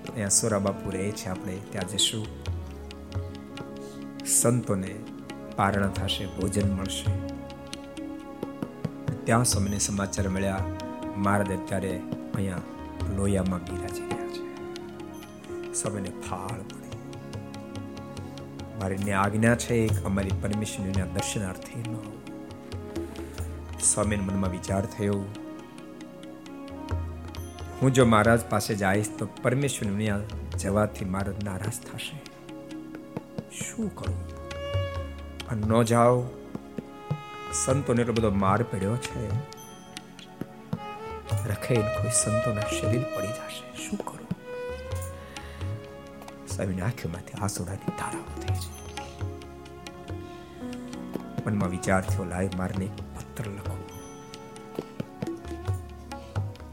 અહીંયા 0.10 0.30
સોરા 0.30 0.60
બાપુ 0.60 0.90
રહે 0.90 1.12
છે 1.12 1.30
આપણે, 1.30 1.60
ત્યાં 1.72 1.88
જશું. 1.88 2.28
સંતોને 4.26 4.96
પારણ 5.56 5.90
થશે, 5.90 6.26
ભોજન 6.26 6.72
મળશે. 6.72 7.28
ત્યાં 9.24 9.44
સમયને 9.44 9.80
સમાચાર 9.80 10.30
મળ્યા. 10.30 10.66
મહારાજ 11.18 11.52
અત્યારે 11.52 12.02
અહીંયા 12.36 12.58
લોયામાં 13.16 13.60
બિરાજી 13.60 14.02
રહ્યા 14.02 14.28
છે. 14.28 15.74
સમયને 15.74 16.10
ફાળ 16.30 16.62
પડી. 16.62 16.98
મારી 18.80 19.12
આજ્ઞા 19.12 19.56
છે 19.56 19.76
એક, 19.76 20.06
અમારી 20.06 20.30
પરમેશ્વરના 20.42 21.06
દર્શનાર્થે 21.06 21.92
ન 21.92 22.21
સ્વામીના 23.84 24.24
મનમાં 24.24 24.52
વિચાર 24.52 24.86
થયો, 24.86 25.26
હું 27.82 27.94
જો 27.94 28.06
મહારાજ 28.06 28.46
પાસે 28.46 28.76
જઈશ 28.76 29.10
તો 29.18 29.28
પરમેશ્વરની 29.42 30.10
જવાથી 30.60 31.06
મહારાજ 31.06 31.44
નારાજ 31.44 31.72
થશે. 31.92 32.22
શું 33.52 33.96
કરું? 33.96 34.48
અને 35.48 35.62
ન 35.68 35.84
જાઓ. 35.84 36.24
સંતોને 37.66 38.02
એટલો 38.02 38.14
બધો 38.14 38.30
માર 38.30 38.64
પડ્યો 38.64 38.98
છે. 38.98 39.30
રખે 41.50 41.76
કોઈ 41.76 42.12
સંતોના 42.24 42.62
શરીર 42.62 43.02
પડી 43.02 43.28
જશે. 43.28 43.90
શું 43.90 43.98
કરું? 43.98 44.28
સ્વામીની 46.48 46.82
આંખોમાંથી 46.82 47.42
આંસુડાની 47.42 47.92
ધારાઓ 47.98 48.42
થઈ 48.42 48.56
છે 48.56 48.82
મનમાં 51.48 51.70
વિચાર 51.70 52.02
થયો, 52.02 52.24
લાય, 52.24 52.50
મારને 52.58 52.90
પત્ર 53.42 53.52
લખો. 53.52 53.90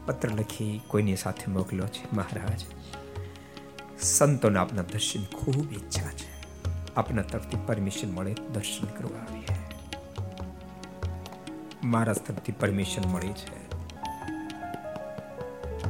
પત્ર 0.05 0.29
લખી 0.29 0.81
કોઈની 0.87 1.15
સાથે 1.15 1.51
મોકલ્યો 1.51 1.87
છે, 1.87 2.15
મહારાજ. 2.15 2.65
સંતોને 4.01 4.59
આપના 4.59 4.81
દર્શન 4.81 5.23
ખૂબ 5.23 5.73
ઈચ્છા 5.73 6.11
છે. 6.11 6.43
આપના 6.95 7.21
તરફથી 7.21 7.57
પરમિશન 7.67 8.11
મળે, 8.11 8.35
દર્શન 8.53 8.87
કરવા 8.87 9.19
આવીએ. 9.19 9.57
મારા 11.83 12.13
તરફથી 12.13 12.51
પરમિશન 12.51 13.09
મળી 13.09 13.33
છે. 13.33 13.75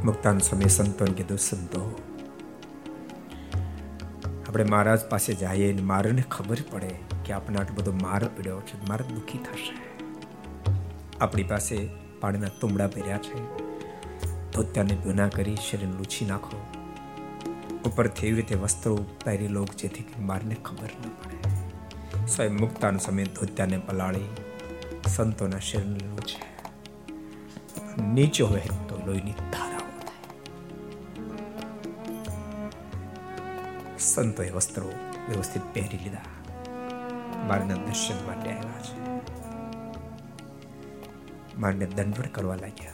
મુક્તાન 0.04 0.40
સમય 0.40 0.66
સંતોને 0.66 1.12
કીધું, 1.12 1.38
સંતો, 1.38 2.02
આપણે 4.48 4.64
મહારાજ 4.64 5.06
પાસે 5.06 5.34
જઈએ 5.34 5.82
મારને 5.82 6.22
ખબર 6.22 6.58
પડે 6.72 6.96
કે 7.26 7.34
આપણે 7.34 7.58
આટલો 7.58 7.76
બધો 7.76 7.92
માર 7.92 8.24
પડ્યો 8.24 8.62
છે, 8.62 8.90
મારે 8.90 9.06
દુઃખી 9.06 9.38
થશે. 9.38 9.89
આપણી 11.22 11.44
પાસે 11.44 11.90
પાણીના 12.22 12.48
તુંબડા 12.48 12.88
પહેર્યા 12.88 13.18
છે. 13.18 13.58
ધોત્યાને 14.52 14.96
ભૂના 14.96 15.28
કરી 15.28 15.56
શરીર 15.56 15.90
લૂછી 15.90 16.26
નાખો. 16.26 16.66
ઉપરથી 17.86 18.28
એવી 18.28 18.36
રીતે 18.36 18.56
વસ્ત્રો 18.56 19.06
પહેરી 19.26 19.48
લો 19.48 19.66
જેથી 19.66 20.06
મારને 20.20 20.56
ખબર 20.56 20.90
ન 21.08 21.10
પડે. 21.10 21.38
સ્વયં 22.28 22.60
મુક્તાનો 22.60 23.00
સમય 23.00 23.24
ધોત્યાને 23.24 23.78
પલાળી 23.78 24.26
સંતોના 25.08 25.60
શરીરને 25.60 26.00
લૂછે. 26.00 26.50
નીચો 28.04 28.48
હોય 28.48 28.60
તો 28.60 29.02
લોહીની 29.06 29.32
ધારા 29.32 29.80
સંતોએ 34.00 34.50
વસ્ત્રો 34.50 34.90
વ્યવસ્થિત 35.30 35.62
પહેરી 35.74 35.98
લીધા. 35.98 36.22
મારના 37.48 37.74
દર્શન 37.74 38.28
માટે 38.28 38.50
આવ્યા 38.50 38.82
છે. 38.82 39.39
મારને 41.60 41.86
દંડવડ 41.86 42.28
કરવા 42.28 42.56
લાગ્યા. 42.56 42.92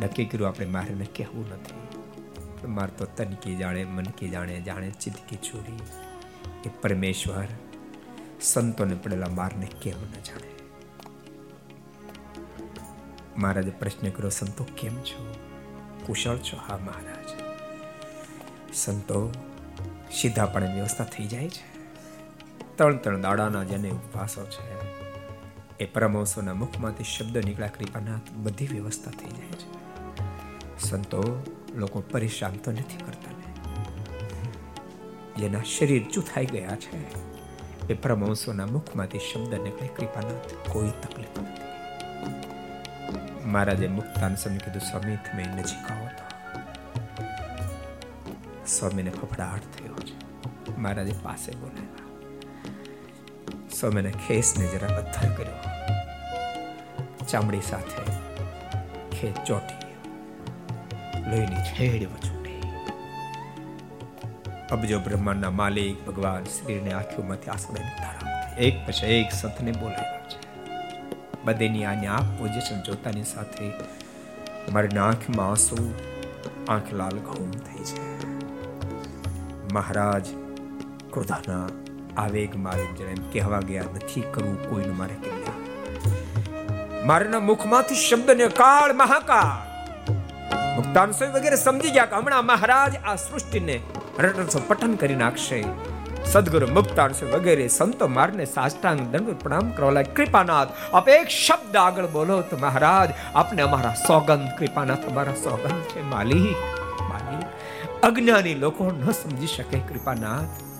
નક્કી 0.00 0.24
કર્યું 0.24 0.48
આપણે 0.48 0.66
મારે 0.66 1.04
કહેવું 1.04 1.50
નથી. 1.50 1.82
માર 2.66 2.88
તો 2.88 3.04
તન 3.04 3.32
કી 3.32 3.56
જાણે 3.56 3.84
મન 3.84 4.04
કી 4.04 4.28
જાણે 4.28 4.60
જાણે 4.60 4.90
ચિત્ત 4.90 5.16
કે 5.28 5.36
ચોરી 5.36 5.78
એ 6.64 6.70
પરમેશ્વર 6.82 7.46
સંતોને 8.40 8.94
પડેલા 8.94 9.26
મારને 9.28 9.66
કેમ 9.82 10.02
ન 10.02 10.12
જાણે? 10.12 10.52
મહારાજે 13.36 13.70
પ્રશ્ન 13.70 14.10
કર્યો, 14.10 14.30
સંતો 14.30 14.64
કેમ 14.64 15.00
છો? 15.00 15.34
કુશળ 16.06 16.36
છો? 16.36 16.56
હા, 16.56 16.76
મહારાજ. 16.76 17.28
સંતો 18.74 19.32
સીધા 20.12 20.46
પણ 20.46 20.74
વ્યવસ્થા 20.74 21.04
થઈ 21.04 21.26
જાય 21.26 21.48
છે. 21.48 21.78
ત્રણ 22.76 22.96
ત્રણ 22.96 23.20
દાડાના 23.20 23.64
જેને 23.64 23.90
ઉપવાસો 23.90 24.46
છે. 24.46 25.01
એ 25.80 25.84
પરમહંસોના 25.84 26.54
મુખમાંથી 26.54 27.04
શબ્દ 27.04 27.38
નીકળ્યા 27.38 27.68
કૃપાનાથ 27.68 28.30
બધી 28.30 28.66
વ્યવસ્થા 28.66 29.10
થઈ 29.10 29.30
જાય 29.30 29.48
છે. 29.48 29.82
સંતો 30.78 31.42
લોકો 31.74 32.00
પરેશાન 32.00 32.52
તો 32.52 32.72
નથી 32.72 32.96
કરતા 32.96 33.32
જેના 35.38 35.62
શરીર 35.62 36.06
ચૂથાઈ 36.14 36.46
ગયા 36.46 36.76
છે, 36.76 37.22
એ 37.88 37.94
પરમહંસોના 37.94 38.66
મુખમાંથી 38.66 39.18
શબ્દ 39.18 39.54
નીકળે 39.54 39.88
કૃપાનાથ, 39.88 40.70
કોઈ 40.70 40.90
તકલીફ 40.90 41.40
નથી. 41.40 41.62
મહારાજે 43.48 43.88
મુક્તાન 43.88 44.34
સ્વામી 44.34 44.58
કીધું, 44.58 44.80
સ્વામી, 44.80 45.16
તમે 45.16 45.44
નજીક 45.44 45.90
આવો 45.90 46.06
તો. 46.06 46.24
સ્વામીને 48.66 49.10
ફફડાટ 49.10 49.60
થયો 49.60 49.94
છે. 49.94 50.16
મહારાજે 50.78 51.14
પાસે 51.22 51.52
બોલાવ્યા. 51.52 52.01
સ્વામીને 53.82 54.10
ખેસને 54.10 54.66
જરા 54.66 55.00
પથ્થર 55.00 55.28
કર્યો. 55.28 55.54
ચામડી 57.28 57.60
સાથે 57.60 58.02
ખેત 59.16 59.44
ચોટી 59.44 59.92
લોહીની 61.30 61.56
છેડ 61.56 62.08
વચૂટી. 62.12 62.62
અબજો 64.70 64.98
બ્રહ્માંડના 64.98 65.50
માલિક 65.50 66.06
ભગવાન 66.06 66.44
શ્રીને 66.44 66.92
આંખોમાંથી 66.92 67.50
આંસુડાની 67.50 68.02
ધારા 68.02 68.56
એક 68.56 68.86
પછી 68.86 69.06
એક 69.06 69.32
સંતને 69.32 69.72
બોલાવ્યા 69.72 70.26
છે. 70.28 70.40
બધેની 71.44 71.84
આની 71.84 72.06
આંખ 72.06 72.38
પોઝિશન 72.38 72.82
જોતાની 72.82 73.24
સાથે. 73.24 73.70
મારી 74.72 74.98
આંખમાં 74.98 75.48
આંસુ, 75.48 75.94
આંખ 76.68 76.92
લાલ 76.92 77.18
ઘઉં 77.18 77.50
થઈ 77.50 77.84
છે. 77.84 78.26
મહારાજ 79.74 80.26
ક્રોધાના 81.12 81.68
આવેગ 82.16 82.56
મારે 82.56 82.84
જરા 82.98 83.10
એમ 83.10 83.30
કહેવા 83.32 83.60
ગયા 83.60 83.82
નથી 83.82 84.20
કરવું 84.20 84.70
કોઈનું 84.70 84.96
મારે 84.96 85.14
કહ્યા 85.14 87.06
મારના 87.06 87.40
મુખમાંથી 87.40 87.94
શબ્દને 87.94 88.46
કાળ 88.46 88.92
મહાકાળ. 88.92 89.62
મુક્તાન 90.76 91.10
વગેરે 91.10 91.56
સમજી 91.56 91.90
ગયા 91.90 92.04
કે 92.04 92.16
હમણાં 92.16 92.46
મહારાજ 92.46 92.94
આ 93.04 93.16
સૃષ્ટિને 93.16 93.80
રટરસો 94.18 94.58
પઠન 94.68 94.94
કરી 94.94 95.14
નાખશે. 95.14 95.64
સદગુરુ 96.24 96.66
મુક્તાન 96.66 97.10
વગેરે 97.32 97.68
સંતો 97.68 98.06
મારને 98.06 98.44
સાષ્ટાંગ 98.44 99.00
દંડ 99.00 99.28
પ્રણામ 99.28 99.70
કરવા 99.70 100.02
કૃપાનાથ, 100.02 100.68
આપ 100.94 101.08
એક 101.08 101.28
શબ્દ 101.28 101.76
આગળ 101.76 102.06
બોલો 102.06 102.40
તો 102.40 102.56
મહારાજ, 102.56 103.10
આપને 103.34 103.62
અમારા 103.62 103.94
સોગંદ, 103.94 104.58
કૃપાનાથ 104.58 105.04
અમારા 105.06 105.34
સોગંદ 105.34 105.80
છે, 105.82 106.02
માલિક 106.02 106.56
માલિક. 107.00 107.46
અજ્ઞાની 108.02 108.54
લોકો 108.54 108.90
ન 108.90 109.10
સમજી 109.10 109.46
શકે 109.46 109.78
કૃપાનાથ. 109.78 110.71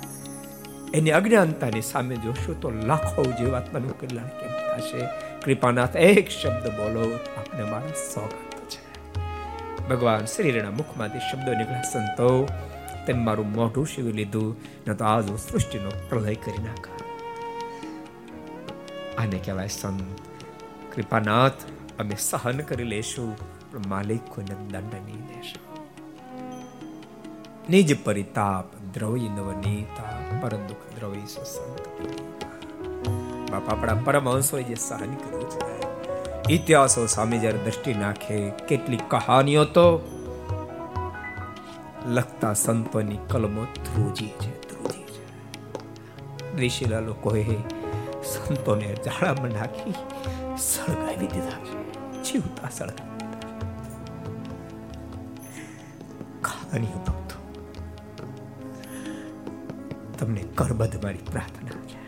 એની 0.92 1.12
અજ્ઞાનતાની 1.12 1.82
સામે 1.82 2.16
જોશો 2.18 2.54
તો 2.54 2.70
લાખો 2.82 3.22
જીવાત્માનું 3.30 3.94
કલ્યાણ 3.94 4.32
કેમ 4.38 4.50
થશે 4.72 5.06
કૃપાનાથ 5.42 5.96
એક 6.00 6.26
શબ્દ 6.30 6.72
બોલો 6.76 7.04
આપને 7.12 7.64
મારા 7.64 8.02
સોગંદ 8.02 8.58
છે 8.68 8.82
ભગવાન 9.86 10.28
શ્રીના 10.28 10.74
મુખમાંથી 10.74 11.22
શબ્દો 11.22 11.54
નીકળ્યા 11.54 11.88
સંતો 11.92 12.28
તેમ 13.06 13.24
મારું 13.24 13.50
મોઢું 13.54 13.86
શીવી 13.86 14.14
લીધું 14.14 14.50
ન 14.84 14.90
તો 14.94 15.06
આજ 15.06 15.32
હું 15.32 15.40
સૃષ્ટિનો 15.40 15.96
પ્રલય 16.08 16.36
કરી 16.42 16.62
નાખા 16.62 17.00
આને 19.16 19.38
કહેવાય 19.40 19.72
સંત 19.72 20.00
કૃપાનાથ 20.92 21.68
અમે 21.98 22.16
સહન 22.20 22.66
કરી 22.66 22.90
લેશું 22.90 23.36
પણ 23.66 23.88
માલિક 23.88 24.32
કોઈને 24.34 24.64
દંડ 24.64 25.02
નહીં 25.02 25.28
દેશો 25.30 25.71
નિજ 27.62 27.94
પરિતાપ 27.96 28.66
દ્રવી 28.92 29.28
નવનીતા 29.28 30.40
પર 30.40 30.54
દુઃખ 30.60 30.86
દ્રવી 30.96 31.26
સંત 31.26 31.84
બાપ 33.50 33.68
આપણા 33.68 34.02
પરમહંસોએ 34.02 34.62
જે 34.62 34.76
સહન 34.76 35.12
કર્યું 35.16 35.46
છે 35.52 35.60
ઇતિહાસો 36.48 37.04
સામે 37.06 37.38
જ્યારે 37.38 37.60
દ્રષ્ટિ 37.60 37.94
નાખે 37.94 38.40
કેટલી 38.66 39.00
કહાનીઓ 39.08 39.64
તો 39.68 39.86
લખતા 42.08 42.54
સંતોની 42.56 43.20
કલમો 43.28 43.68
ધ્રુજી 43.78 44.32
છે 44.38 44.50
ધ્રુજી 44.64 45.06
છે 45.08 45.22
દ્વિશીલા 46.50 47.02
લોકોએ 47.02 47.58
સંતોને 48.24 48.92
જાળામાં 48.98 49.52
નાખી 49.52 49.96
સળગાવી 50.66 51.30
દીધા 51.30 51.60
છે 51.62 51.78
જીવતા 52.24 52.70
સળગાવી 52.72 53.10
કહાનીઓ 56.42 57.21
તમને 60.22 60.40
કરબદ્ધ 60.40 61.04
મારી 61.04 61.18
પ્રાર્થના 61.18 61.70
છે. 61.70 62.00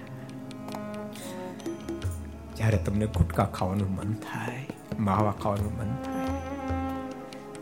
જ્યારે 2.56 2.76
તમને 2.76 3.06
ગુટકા 3.06 3.44
ખાવાનું 3.44 3.90
મન 3.90 4.14
થાય, 4.14 4.66
માવા 4.98 5.32
ખાવાનું 5.32 5.72
મન 5.78 5.96
થાય, 6.04 6.24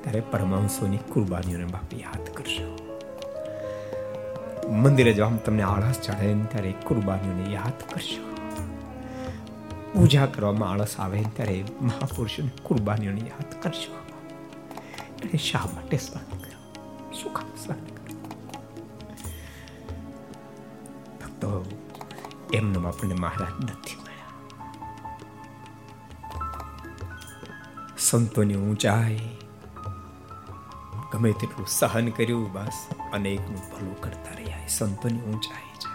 ત્યારે 0.02 0.20
પરમાંશોની 0.20 0.96
કુરબાનીઓને 0.96 1.64
બાપ 1.64 1.94
યાદ 1.94 2.34
કરશો 2.34 2.76
મંદિરે 4.70 5.12
જવા 5.12 5.30
તમને 5.30 5.62
આળસ 5.62 6.00
ચડે 6.00 6.34
ને 6.34 6.44
ત્યારે 6.44 6.72
કુરબાનીઓને 6.72 7.52
યાદ 7.52 7.94
કરશો 7.94 8.22
પૂજા 9.92 10.26
કરવામાં 10.26 10.70
આળસ 10.70 11.00
આવે 11.00 11.24
ત્યારે 11.36 11.64
મહાપુરુષોની 11.80 12.50
કુરબાનીઓને 12.62 13.20
યાદ 13.20 13.62
કરશો 13.62 13.92
એટલે 15.14 15.38
શા 15.38 15.66
માટે 15.74 15.96
સ્મરણ 15.96 16.38
કર્યો 16.38 17.12
શું 17.12 17.32
ભક્તો 21.42 21.78
એમનો 22.52 22.88
આપણને 22.88 23.14
મહારાજ 23.14 23.64
નથી 23.64 23.96
મળ્યા. 23.96 24.28
સંતોની 27.98 28.54
ઊંચાઈ 28.54 29.30
ગમે 31.12 31.32
તેટલું 31.32 31.66
સહન 31.66 32.08
કર્યું 32.08 32.52
બસ 32.52 32.86
અનેકનું 33.12 33.56
ભલું 33.56 34.00
કરતા 34.00 34.38
રહ્યા 34.38 34.66
સંતોની 34.68 35.20
ઊંચાઈ 35.20 35.70
છે. 35.78 35.90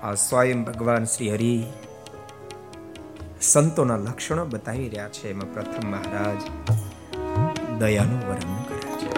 આ 0.00 0.14
સ્વયં 0.14 0.64
ભગવાન 0.64 1.04
શ્રી 1.04 1.32
હરિ 1.32 1.64
સંતોના 3.40 3.96
લક્ષણો 3.96 4.44
બતાવી 4.44 4.88
રહ્યા 4.88 5.08
છે. 5.08 5.30
એમાં 5.30 5.52
પ્રથમ 5.52 5.90
મહારાજ 5.90 6.42
દયાનું 7.78 8.28
વર્ણન 8.28 8.62
કરે 8.62 8.96
છે. 8.96 9.10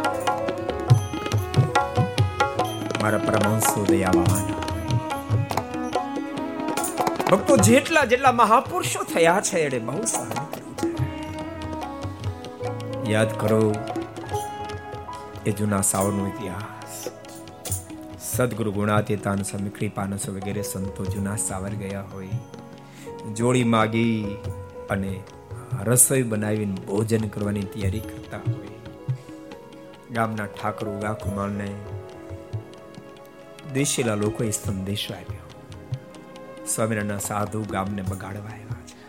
મારા 3.03 3.19
પરમાંશો 3.19 3.85
દયાવાન. 3.85 4.66
ભક્તો 7.31 7.57
જેટલા 7.57 8.05
જેટલા 8.05 8.33
મહાપુરુષો 8.33 9.05
થયા 9.05 9.41
છે 9.41 9.59
એને 9.59 9.79
બહુ 9.79 10.05
સારું 10.05 10.47
યાદ 13.11 13.41
કરો 13.41 13.75
એ 15.47 15.51
જૂના 15.51 15.81
સાવરનો 15.81 16.27
ઇતિહાસ. 16.27 17.09
સદગુરુ 18.37 18.73
ગુણાતીતાન 18.73 19.43
સ્વામી 19.43 19.71
કૃપાનસ 19.71 20.29
વગેરે 20.29 20.63
સંતો 20.63 21.05
જૂના 21.05 21.37
સાવર 21.37 21.71
ગયા 21.71 22.03
હોય. 22.03 22.29
જોડી 23.35 23.65
માગી 23.65 24.37
અને 24.91 25.21
રસોઈ 25.85 26.23
બનાવીને 26.23 26.75
ભોજન 26.75 27.29
કરવાની 27.29 27.61
તૈયારી 27.61 28.01
કરતા 28.01 28.39
હોય. 28.39 28.69
ગામના 30.11 30.47
ઠાકર 30.47 30.89
ઉગા 30.89 31.13
કુમારને 31.13 31.75
દેશેલા 33.75 34.15
લોકોએ 34.15 34.51
સંદેશો 34.51 35.15
આપ્યો. 35.15 35.36
સ્વામિનારાયણ 36.67 37.19
સાધુ 37.19 37.65
ગામને 37.65 38.03
બગાડવા 38.03 38.51
આવ્યા 38.51 38.87
છે. 38.87 39.07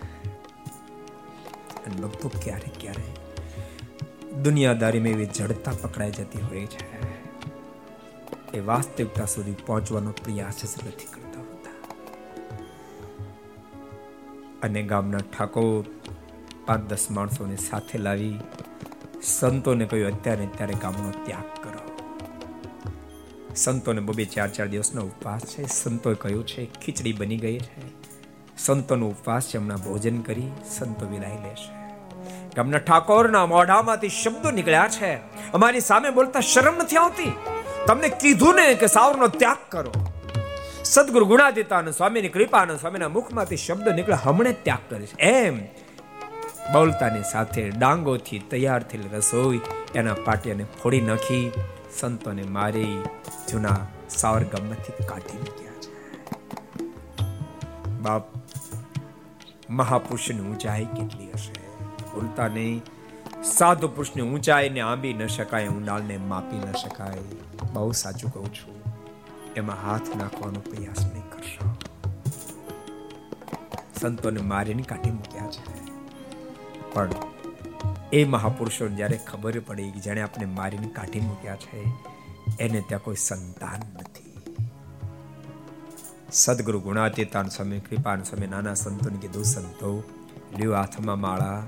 અને 1.86 2.02
ભક્તો 2.02 2.32
ક્યારે 2.44 2.72
ક્યારે 2.80 3.04
દુનિયાદારીમાં 4.42 5.10
એવી 5.10 5.26
જડતા 5.26 5.72
પકડાઈ 5.82 6.12
જતી 6.12 6.42
હોય 6.42 6.66
છે. 6.66 6.98
એ 8.54 8.60
વાસ્તવિકતા 8.60 9.26
સુધી 9.26 9.52
પહોંચવાનો 9.52 10.12
પ્રયાસ 10.12 10.62
જ 10.64 10.88
નથી 10.88 11.06
કરતા 11.06 11.40
હોતા. 11.40 11.72
અને 14.64 14.84
ગામના 14.84 15.18
ઠાકોર 15.18 15.86
પાંચ 16.66 16.90
દસ 16.90 17.12
માણસોને 17.12 17.56
સાથે 17.56 17.98
લાવી 17.98 18.40
સંતોને 19.24 19.86
કહ્યું, 19.86 20.14
અત્યારે 20.14 20.46
અત્યારે 20.46 20.74
ગામનો 20.74 21.12
ત્યાગ 21.26 21.57
સંતોને 23.58 24.02
બબે 24.02 24.26
ચાર 24.26 24.50
ચાર 24.50 24.68
દિવસનો 24.68 25.02
ઉપવાસ 25.02 25.42
છે. 25.42 25.68
સંતોએ 25.68 26.16
કહ્યું 26.16 26.48
છે, 26.48 26.66
ખીચડી 26.74 27.14
બની 27.14 27.38
ગઈ 27.38 27.60
છે. 27.60 27.88
સંતોનો 28.58 29.08
ઉપવાસ 29.08 29.48
છે, 29.48 29.58
હમણાં 29.58 29.78
ભોજન 29.78 30.22
કરી 30.22 30.52
સંતો 30.78 31.06
વિદાય 31.06 31.40
લેશે 31.44 31.78
ગામના 32.56 32.78
ઠાકોરના 32.78 33.46
મોઢામાંથી 33.46 34.10
શબ્દો 34.10 34.52
નીકળ્યા 34.52 34.88
છે. 34.88 35.16
અમારી 35.52 35.80
સામે 35.80 36.10
બોલતા 36.10 36.40
શરમ 36.40 36.76
નથી 36.78 36.98
આવતી. 36.98 37.34
તમને 37.88 38.10
કીધું 38.10 38.56
ને 38.56 38.74
કે 38.74 38.88
સાવરનો 38.88 39.28
ત્યાગ 39.28 39.58
કરો. 39.70 39.92
સદગુરુ 40.84 41.26
ગુણાદિતાનો 41.26 41.92
સ્વામીની 41.92 42.30
કૃપાનો 42.30 42.78
સ્વામીના 42.78 43.08
મુખમાંથી 43.08 43.58
શબ્દ 43.58 43.88
નીકળે 43.88 44.16
હમણે 44.16 44.52
ત્યાગ 44.52 44.84
કરીશ 44.90 45.16
એમ 45.20 45.60
બોલતાની 46.74 47.26
સાથે 47.32 47.70
ડાંગોથી 47.70 48.40
તૈયાર 48.40 48.84
થયેલી 48.84 49.18
રસોઈ 49.18 49.62
એના 49.96 50.14
પાટિયાને 50.14 50.66
ફોડી 50.84 51.02
નાખી. 51.02 51.52
સંતોને 51.92 52.44
મારી 52.44 53.04
જૂના 53.52 53.78
સાવર 54.10 54.44
કાઢી 54.44 55.38
મૂક્યા 55.38 55.78
છે. 55.82 55.94
બાપ, 58.02 58.24
મહાપુરુષની 59.70 60.40
ઊંચાઈ 60.40 60.86
કેટલી 60.86 61.30
હશે? 61.32 61.56
ભૂલતા 62.04 62.48
નહીં. 62.48 62.82
સાધુ 63.44 63.88
પુરુષની 63.88 64.24
ઊંચાઈને 64.24 64.82
આંબી 64.82 65.14
ન 65.14 65.28
શકાય 65.28 65.68
ઊંડાળને 65.68 66.18
માપી 66.18 66.58
ન 66.58 66.72
શકાય. 66.74 67.18
બહુ 67.74 67.92
સાચું 67.92 68.34
કહું 68.34 68.54
છું, 68.54 68.76
એમાં 69.56 69.78
હાથ 69.86 70.16
નાખવાનો 70.16 70.60
પ્રયાસ 70.60 71.06
નહીં 71.06 71.30
કરશો. 71.30 71.66
સંતોને 74.02 74.42
મારીને 74.42 74.84
કાઢી 74.84 75.12
મૂક્યા 75.12 75.48
છે. 75.48 75.66
પણ 76.94 77.10
એ 78.14 78.24
મહાપુરુષો 78.24 78.88
જ્યારે 78.88 79.20
ખબર 79.28 79.60
પડી 79.60 79.92
કે 79.92 80.00
જેણે 80.00 80.22
આપણે 80.22 80.46
મારીને 80.46 80.88
કાઢી 80.88 81.20
મૂક્યા 81.20 81.56
છે, 81.56 81.92
એને 82.60 82.82
ત્યાં 82.82 83.04
કોઈ 83.04 83.16
સંતાન 83.16 83.82
નથી. 83.96 84.42
સદગુરુ 86.32 86.80
ગુણાતીતાન 86.80 87.48
સ્વામી, 87.48 87.80
કૃપાન 87.80 88.24
સ્વામી, 88.24 88.48
નાના 88.48 88.74
સંતોને 88.74 89.18
કીધું, 89.18 89.44
સંતો, 89.44 90.04
લ્યો 90.60 90.76
હાથમાં 90.76 91.20
માળા, 91.20 91.64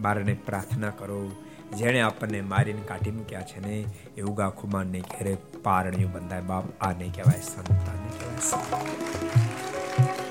બારને 0.00 0.34
પ્રાર્થના 0.34 0.90
કરો. 0.90 1.30
જેણે 1.76 2.00
આપણને 2.00 2.40
મારીને 2.40 2.80
કાઢી 2.80 3.10
મૂક્યા 3.10 3.42
છે 3.42 3.60
ને, 3.60 3.84
એ 4.16 4.22
ઉગા 4.22 4.48
ખુમાનને 4.48 5.00
ઘેરે 5.00 5.36
પારણિયું 5.62 6.12
બંધાય. 6.12 6.40
બાપ 6.40 6.64
નહીં 6.98 7.14
કહેવાય 7.14 7.40
સંતાન 7.40 7.86
કહેવાય. 7.86 10.27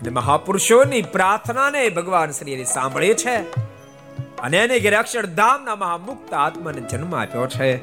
અને 0.00 0.10
મહાપુરુષોની 0.10 1.02
પ્રાર્થનાને 1.02 1.88
ભગવાન 1.88 2.30
શ્રી 2.30 2.64
સાંભળે 2.64 3.14
છે. 3.14 3.36
અને 4.38 4.58
એને 4.58 4.80
ઘેરે 4.80 4.96
અક્ષરધામના 4.96 5.76
મહામુક્ત 5.76 6.34
આત્માને 6.34 6.80
જન્મ 6.80 7.16
આપ્યો 7.16 7.46
છે. 7.46 7.76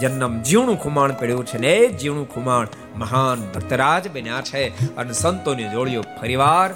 જન્મ 0.00 0.42
જીવણું 0.42 0.78
ખુમાણ 0.78 1.12
પડ્યું 1.12 1.46
છે 1.46 1.58
ને 1.58 1.72
એ 1.72 1.92
જીવણું 1.92 2.34
ખુમાણ 2.34 2.66
મહાન 2.96 3.52
ભક્તરાજ 3.54 4.10
બન્યા 4.10 4.40
છે 4.40 4.96
અને 4.96 5.12
સંતોની 5.12 5.68
જોડીઓ 5.68 6.02
ફરીવાર 6.02 6.70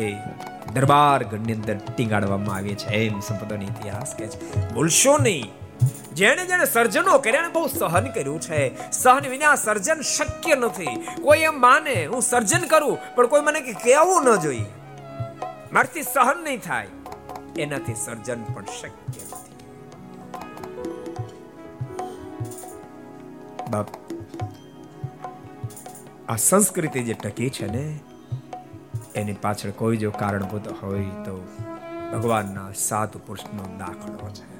એ 0.00 0.14
દરબાર 0.74 1.24
ગઢની 1.24 1.52
અંદર 1.52 1.76
ટીંગાડવામાં 1.76 2.56
આવી 2.56 2.74
છે. 2.74 2.88
એમ 2.88 3.20
સંપદાનો 3.20 3.62
ઇતિહાસ 3.62 4.14
કે 4.14 4.26
છે. 4.26 4.68
ભૂલશો 4.68 5.18
નહીં. 5.18 5.67
જેણે 6.18 6.46
જેણે 6.46 6.64
સર્જનો 6.64 7.18
કર્યા 7.18 7.42
ને 7.42 7.48
બહુ 7.48 7.66
સહન 7.66 8.06
કર્યું 8.06 8.40
છે. 8.40 8.90
સહન 8.90 9.28
વિના 9.30 9.54
સર્જન 9.54 10.00
શક્ય 10.00 10.54
નથી. 10.54 10.96
કોઈ 11.22 11.38
એમ 11.38 11.60
માને, 11.60 12.06
હું 12.06 12.22
સર્જન 12.22 12.66
કરું, 12.66 12.98
પણ 13.14 13.26
કોઈ 13.26 13.40
મને 13.40 13.60
કહેવું 13.60 14.24
ન 14.24 14.36
જોઈએ. 14.36 14.64
મારથી 15.72 16.02
સહન 16.02 16.44
નહીં 16.44 16.60
થાય. 16.60 16.88
એનાથી 17.58 17.94
સર્જન 17.94 18.42
પણ 18.42 18.64
શક્ય 18.64 19.22
નથી. 19.28 19.54
બાપ, 23.70 23.86
આ 26.28 26.36
સંસ્કૃતિ 26.36 27.02
જે 27.02 27.14
ટકી 27.14 27.50
છે 27.50 27.66
ને, 27.66 28.00
એની 29.14 29.32
પાછળ 29.32 29.70
કોઈ 29.70 29.96
જો 29.96 30.10
કારણભૂત 30.10 30.68
હોય 30.82 31.00
તો 31.00 31.48
ભગવાનના 32.12 32.72
સાત 32.72 33.16
પુરુષનો 33.16 33.76
દાખલો 33.78 34.30
છે. 34.30 34.57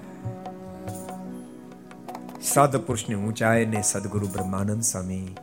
સાધુ 2.40 2.78
પુરુષની 2.78 3.15
ઊંચાઈ 3.15 3.66
ને 3.66 3.82
સદગુરુ 3.82 4.27
બ્રહ્માનંદ 4.27 4.82
સ્વામી 4.82 5.36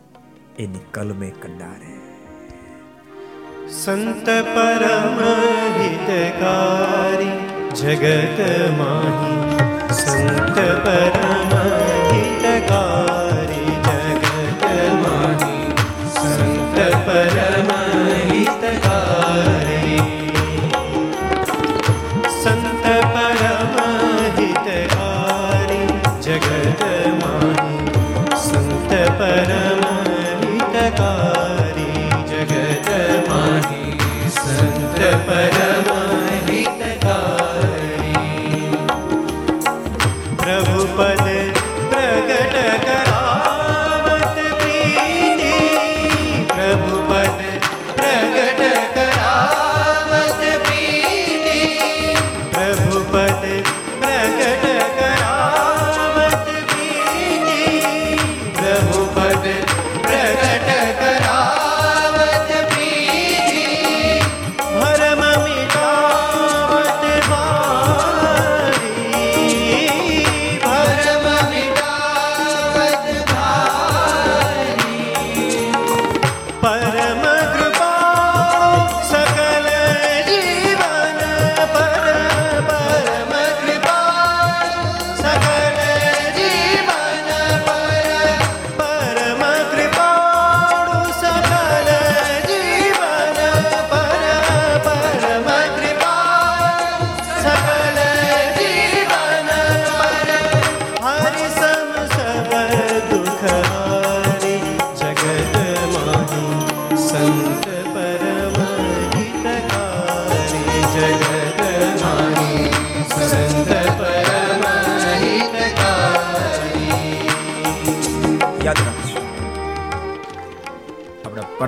એની 0.60 0.86
કલમે 0.92 1.30
કંડારે. 1.30 1.92
સંત 3.70 4.26
પરમ 4.26 5.20
હિતકારી 5.80 7.38
જગત 7.76 8.40
માહી, 8.78 9.58
સંત 9.94 10.58
પરમ 10.84 11.85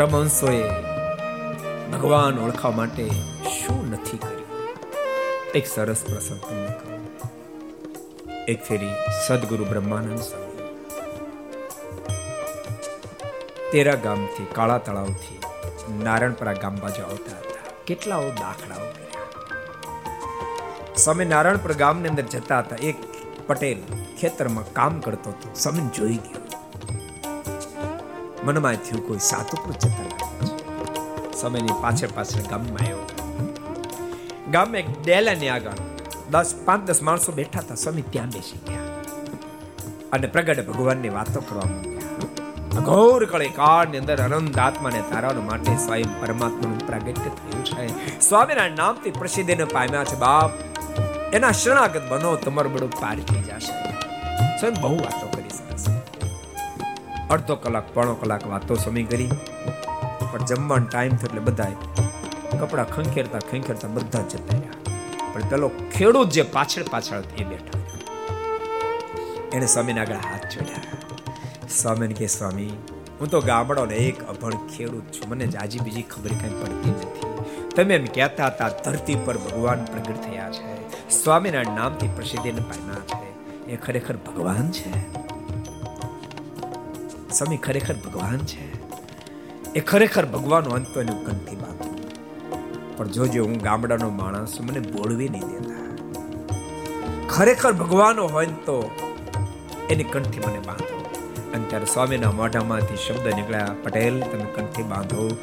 પરમહંસોએ 0.07 0.69
ભગવાન 1.91 2.39
ઓળખવા 2.39 2.71
માટે 2.71 3.09
શું 3.49 3.91
નથી 3.91 4.17
કર્યું? 4.17 4.67
એક 5.55 5.67
સરસ 5.67 6.03
પ્રસંગ 6.03 6.41
તમને 6.41 6.67
કહું. 6.67 8.45
એક 8.45 8.63
ફેરી 8.63 8.89
સદગુરુ 9.27 9.65
બ્રહ્માનંદ 9.65 10.19
સ્વામી. 10.19 10.75
તેરા 13.71 13.93
ગામથી, 13.93 14.47
કાળા 14.53 14.77
તળાવથી 14.77 15.39
નારાયણપરા 16.03 16.53
ગામ 16.53 16.75
બાજુ 16.75 17.03
આવતા 17.03 17.37
હતા. 17.37 17.71
કેટલાઓ 17.85 18.29
દાખલાઓ 18.29 18.85
સ્વામી 20.95 21.25
નારાયણપુર 21.25 21.73
ગામની 21.73 22.09
અંદર 22.09 22.23
જતા 22.23 22.59
હતા. 22.59 22.75
એક 22.75 22.95
પટેલ 23.47 23.81
ખેતરમાં 24.21 24.73
કામ 24.73 24.99
કરતો 24.99 25.29
હતો. 25.29 25.53
સ્વામી 25.55 25.89
જોઈ 25.95 26.15
ગયો. 26.15 26.46
મનમાં 28.47 28.75
થયું 28.75 29.07
કોઈ 29.07 29.17
જતા 29.17 30.03
લાગે 30.03 30.37
સમયની 31.41 31.67
પાછળ 31.81 32.07
પાછળ 32.15 32.39
ગામમાં 32.49 32.83
આવ્યો. 32.83 33.09
ગામમાં 34.51 34.77
એક 34.77 35.05
ડેલાની 35.05 35.49
આગળ 35.49 35.69
દસ 36.31 36.55
પાંચ 36.65 36.87
દસ 36.87 37.01
માણસો 37.01 37.31
બેઠા 37.31 37.59
હતા, 37.59 37.75
સ્વામી 37.75 38.01
ત્યાં 38.01 38.27
બેસી 38.27 38.59
ગયા. 38.67 38.79
અને 40.13 40.27
પ્રગટ 40.27 40.67
ભગવાનની 40.67 41.09
વાતો 41.09 41.39
કરવા 41.39 41.61
માંડ્યા. 41.71 42.79
ઘોર 42.79 43.25
કળે 43.25 43.47
કાળની 43.47 43.97
અંદર 43.97 44.21
અનંત 44.21 44.59
આત્માને 44.59 45.03
તારવા 45.09 45.41
માટે 45.41 45.77
સ્વયં 45.77 46.21
પરમાત્માનું 46.21 46.87
પ્રાગટ્ય 46.87 47.11
થયું 47.13 47.65
છે. 47.65 48.19
સ્વામીના 48.19 48.67
નામથી 48.67 49.11
પ્રસિદ્ધિને 49.11 49.63
પામ્યા 49.63 50.03
છે 50.03 50.15
બાપ. 50.15 50.51
એના 51.33 51.51
શરણાગત 51.51 52.01
બનો, 52.09 52.35
તમારું 52.35 52.73
બધું 52.73 52.91
પાર 52.91 53.19
થઈ 53.19 53.41
જશે. 53.41 53.91
સ્વયં 54.59 54.81
બહુ 54.81 54.95
વાતો 54.97 55.36
અડધો 57.29 57.55
કલાક, 57.55 57.93
પોણો 57.93 58.13
કલાક 58.13 58.47
વાતો 58.47 58.75
સમી 58.75 59.03
કરી. 59.03 59.29
પણ 60.31 60.45
જમવાનો 60.45 60.85
ટાઈમ 60.85 61.09
થયો 61.09 61.25
એટલે 61.25 61.39
બધા 61.39 61.71
કપડા 62.59 62.83
ખંખેરતા 62.83 63.39
ખંખેરતા 63.39 63.87
બધા 63.87 64.21
જતા 64.21 64.57
રહ્યા. 64.57 64.71
પણ 65.33 65.41
પેલો 65.41 65.71
ખેડૂત 65.97 66.29
જે 66.29 66.41
પાછળ 66.41 66.83
પાછળ 66.91 67.23
એ 67.37 67.43
બેઠો 67.43 67.77
એને 69.53 69.65
સ્વામીને 69.65 70.01
આગળ 70.01 70.15
હાથ 70.15 70.41
જોડ્યા. 70.53 70.75
સ્વામીને 71.69 72.13
કે 72.13 72.27
સ્વામી, 72.27 72.69
હું 73.19 73.27
તો 73.27 73.41
ગામડોને 73.41 73.95
એક 73.95 74.29
અભણ 74.29 74.51
ખેડૂત 74.51 75.03
છું. 75.03 75.29
મને 75.29 75.47
જાજી 75.47 75.79
બીજી 75.79 76.01
ખબર 76.01 76.29
કઈ 76.29 76.61
પડતી 76.61 76.89
નથી. 76.89 77.43
તમે 77.75 77.95
એમ 77.95 78.05
કહેતા 78.05 78.45
હતા, 78.45 78.69
ધરતી 78.69 79.15
પર 79.15 79.37
ભગવાન 79.37 79.85
પ્રગટ 79.85 80.21
થયા 80.21 80.51
છે. 80.51 80.89
સ્વામિનારાયણ 81.09 81.75
નામથી 81.75 82.07
પ્રસિદ્ધિને 82.07 82.61
પામ્યા 82.61 82.95
છે. 82.95 83.71
એ 83.71 83.75
ખરેખર 83.75 84.17
ભગવાન 84.17 84.71
છે? 84.71 85.26
સ્વામી 87.37 87.57
ખરેખર 87.57 87.93
ભગવાન 87.93 88.37
છે? 88.37 88.91
એ 89.73 89.79
ખરેખર 89.79 90.25
ભગવાન 90.25 90.63
અંત 90.63 90.97
એનું 90.97 91.25
કંઠી 91.25 91.55
બાંધો 91.55 91.95
પણ 92.97 93.07
જોજો, 93.07 93.43
હું 93.43 93.57
ગામડાનો 93.57 94.09
માણસ 94.09 94.61
મને 94.61 94.79
બોલવી 94.79 95.29
નહીં 95.29 95.41
દેતા. 95.41 95.97
ખરેખર 97.29 97.71
ભગવાન 97.71 98.19
હોય 98.19 98.45
તો 98.45 98.91
એની 99.89 100.03
કંઠી 100.03 100.39
મને 100.39 100.59
બાંધો. 100.59 101.05
અને 101.53 101.63
ત્યારે 101.63 101.85
સ્વામીના 101.85 102.31
મોઢામાંથી 102.31 102.95
શબ્દ 102.95 103.35
નીકળ્યા, 103.35 103.75
પટેલ, 103.83 104.19
તમે 104.19 104.45
કંઠી 104.55 104.83
બાંધો. 104.83 105.37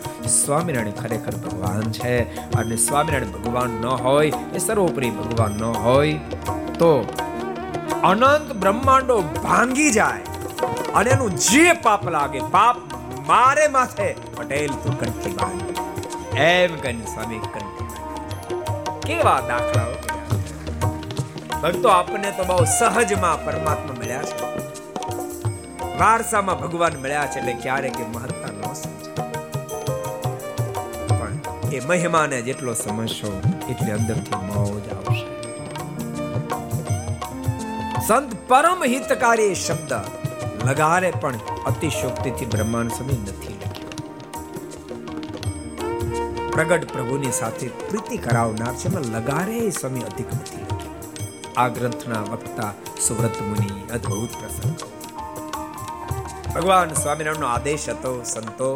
સ્વામિનારાયણ 0.45 0.91
ખરેખર 0.91 1.33
ભગવાન 1.37 1.93
છે. 1.93 2.19
અને 2.53 2.77
સ્વામિનારાયણ 2.77 3.33
ભગવાન 3.33 3.71
ન 3.71 3.85
હોય, 3.85 4.33
એ 4.55 4.59
સર્વોપરી 4.59 5.11
ભગવાન 5.11 5.53
ન 5.53 5.65
હોય, 5.65 6.13
તો 6.79 7.13
અનંત 8.05 8.53
બ્રહ્માંડો 8.53 9.21
ભાંગી 9.21 9.91
જાય. 9.91 10.34
અને 10.95 11.11
એનું 11.11 11.33
જે 11.47 11.67
પાપ 11.87 12.03
લાગે, 12.17 12.41
પાપ 12.57 12.77
મારે 13.31 13.67
માથે, 13.77 14.09
પટેલ 14.37 14.73
તું 14.83 14.95
કંઠી 15.01 15.35
બાંધ 15.39 15.69
એમ 16.47 16.73
કહીને 16.83 17.05
સ્વામી 17.13 17.43
કંઠી 17.53 17.89
કેવા 19.07 19.41
દાખલાઓ 19.51 19.95
ભક્તો 21.63 21.89
આપણને 21.99 22.31
તો 22.39 22.43
બહુ 22.51 22.65
સહજમાં 22.79 23.39
પરમાત્મા 23.45 23.97
મળ્યા 24.01 24.27
છે. 24.31 24.37
વારસામાં 26.01 26.59
ભગવાન 26.63 26.95
મળ્યા 27.03 27.31
છે 27.33 27.39
એટલે 27.41 27.55
ક્યારે 27.63 27.91
કે 27.97 28.05
મહત્તા 28.15 28.53
ન 28.53 28.57
પણ 31.19 31.37
એ 31.77 31.79
મહિમાને 31.91 32.39
જેટલો 32.49 32.73
સમજશો, 32.75 33.31
એટલે 33.71 33.91
અંદરથી 33.99 34.41
મોજ 34.49 34.85
આવશે. 34.97 35.27
સંત 38.09 38.31
પરમ 38.49 38.81
હિતકારી 38.93 39.55
શબ્દ. 39.55 39.93
લગારે, 40.65 41.11
પણ 41.11 41.37
અતિશોક્તિથી 41.67 42.45
બ્રહ્માંડ 42.45 42.93
સમય 42.93 43.17
નથી 43.23 43.55
લખ્યો 43.55 43.93
પ્રગટ 46.53 46.93
પ્રભુની 46.93 47.33
સાથે 47.33 47.69
પ્રીતિ 47.69 48.17
કરાવનાર 48.17 48.75
છે 48.75 48.89
એમાં 48.89 49.03
લગારે 49.03 49.71
સમય 49.71 50.01
અધિક 50.01 50.35
નથી 50.35 50.67
આ 51.57 51.69
ગ્રંથના 51.69 52.25
વક્તા 52.33 52.73
સુવ્રત 53.01 53.41
મુનિ 53.43 53.71
અદ્ભુત 53.93 54.33
પ્રસંગ 54.41 54.77
ભગવાન 56.55 56.95
સ્વામિનારાયણનો 56.95 57.47
આદેશ 57.47 57.89
હતો, 57.89 58.23
સંતો, 58.25 58.71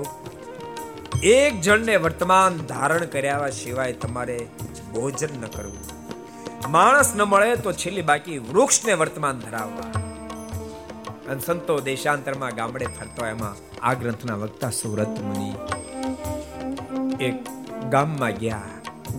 એક 1.22 1.60
જણને 1.60 1.96
વર્તમાન 1.96 2.56
ધારણ 2.56 3.04
કર્યા 3.04 3.50
સિવાય 3.50 3.92
તમારે 3.92 4.38
ભોજન 4.94 5.32
ન 5.40 5.46
કરવું. 5.46 5.86
માણસ 6.70 7.14
ન 7.16 7.22
મળે 7.22 7.56
તો 7.56 7.72
છેલ્લી 7.72 8.02
બાકી 8.02 8.38
વૃક્ષને 8.38 8.92
વર્તમાન 8.92 9.38
ધરાવવા. 9.38 10.07
અને 11.28 11.40
સંતો 11.40 11.80
દેશાંતરમાં 11.80 12.50
ગામડે 12.54 12.86
ફરતો 12.86 13.26
એમાં 13.26 13.56
આ 13.86 13.94
ગ્રંથના 13.94 14.34
વક્તા 14.34 14.70
સુરત 14.70 15.08
મુનિ. 15.08 15.54
એક 17.24 17.34
ગામમાં 17.90 18.30
ગયા. 18.30 18.62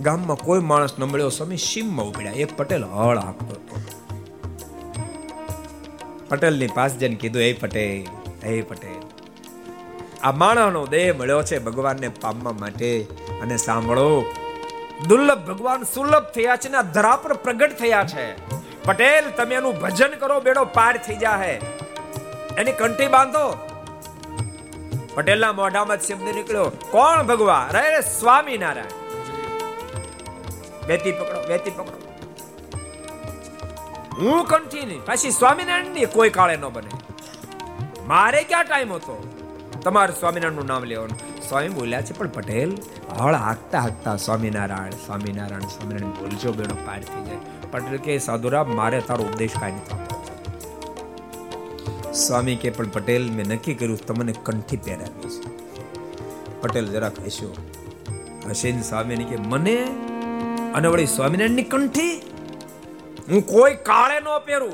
ગામમાં 0.02 0.38
કોઈ 0.38 0.60
માણસ 0.60 1.00
ન 1.00 1.04
મળ્યો, 1.04 1.30
સ્વામી 1.30 1.58
સીમમાં 1.58 2.06
ઉભડ્યા 2.06 2.32
એક 2.32 2.58
પટેલ 2.58 2.84
હળ 2.84 3.18
આપતો 3.18 3.46
હતો. 3.46 3.82
પટેલની 6.30 6.68
પાસે 6.68 6.98
જઈને 6.98 7.16
કીધું 7.16 7.42
એ 7.42 7.54
પટેલ, 7.54 8.08
હે 8.48 8.62
પટેલ. 8.62 9.02
આ 10.24 10.32
માણસનો 10.32 10.88
દેહ 10.88 11.14
મળ્યો 11.14 11.44
છે 11.44 11.60
ભગવાનને 11.60 12.08
પામવા 12.08 12.52
માટે. 12.52 13.08
અને 13.42 13.58
સાંભળો, 13.58 14.34
દુર્લભ 15.08 15.46
ભગવાન 15.46 15.84
સુલભ 15.84 16.24
થયા 16.24 16.56
છે 16.56 16.70
ને 16.70 16.78
ધરા 16.94 17.16
પર 17.16 17.34
પ્રગટ 17.34 17.78
થયા 17.78 18.04
છે. 18.04 18.50
પટેલ, 18.84 19.30
તમે 19.30 19.56
એનું 19.56 19.80
ભજન 19.80 20.08
કરો, 20.08 20.40
બેડો 20.40 20.66
પાર 20.66 20.98
થઈ 20.98 21.16
જાહે. 21.16 21.62
એની 22.58 22.72
કંઠી 22.72 23.08
બાંધો. 23.08 23.70
પટેલના 25.16 25.52
મોઢામાં 25.52 25.98
શબ્દ 25.98 26.36
નીકળ્યો. 26.36 26.66
કોણ 26.70 27.24
ભગવાન? 27.24 27.72
રે 27.72 27.82
સ્વામી 27.82 28.20
સ્વામિનારાયણ. 28.20 28.86
બેતી 30.88 31.12
પકડો 31.12 31.48
બેતી 31.48 31.72
પકડો. 31.72 32.00
હું 34.18 34.46
કંઠી 34.46 34.86
નહીં, 34.86 35.06
પાછી 35.06 35.32
સ્વામિનારાયણની 35.32 36.06
કોઈ 36.06 36.30
કાળે 36.30 36.58
ન 36.58 36.68
બને. 36.68 36.90
મારે 38.08 38.44
ક્યાં 38.44 38.66
ટાઈમ 38.66 38.94
હતો? 38.94 39.34
તમારે 39.84 40.14
સ્વામિનારાયણનું 40.20 40.66
નામ 40.66 40.84
લેવાનું. 40.84 41.42
સ્વામી 41.50 41.70
બોલ્યા 41.70 42.02
છે, 42.02 42.14
પણ 42.14 42.28
પટેલ, 42.28 42.78
હળ 43.20 43.34
હાકતા 43.34 43.80
હાકતા 43.80 44.16
સ્વામિનારાયણ 44.16 44.90
સ્વામિનારાયણ 44.90 45.62
સ્વામિનારાયણ 45.62 46.14
બોલજો 46.14 46.52
બેડો 46.52 46.76
પાર 46.76 47.04
થઈ 47.04 47.26
જાય. 47.26 47.38
પટેલ 47.72 47.98
કે 47.98 48.20
સાધુરા 48.20 48.64
મારે 48.64 49.02
તારો 49.02 49.24
ઉપદેશ 49.24 49.52
કાંઈ 49.60 49.72
નથી 49.72 50.19
સ્વામી 52.28 52.56
કે, 52.56 52.70
પણ 52.70 52.88
પટેલ 52.88 53.32
મેં 53.32 53.46
નક્કી 53.46 53.74
કર્યું, 53.74 53.98
તમને 54.06 54.34
કંઠી 54.44 54.78
પહેરાવી 54.78 55.30
છે 55.30 55.60
પટેલ 56.62 56.88
જરાક 56.88 57.20
હસ્યો. 57.20 57.56
હસીન 58.50 58.82
સ્વામીને 58.82 59.24
કે, 59.24 59.36
મને 59.36 59.88
અને 60.76 60.88
વળી 60.88 61.06
સ્વામિનારાયણની 61.06 61.64
કંઠી? 61.64 62.22
હું 63.32 63.48
કોઈ 63.48 63.76
કાળે 63.76 64.20
ન 64.20 64.38
પહેરું. 64.46 64.72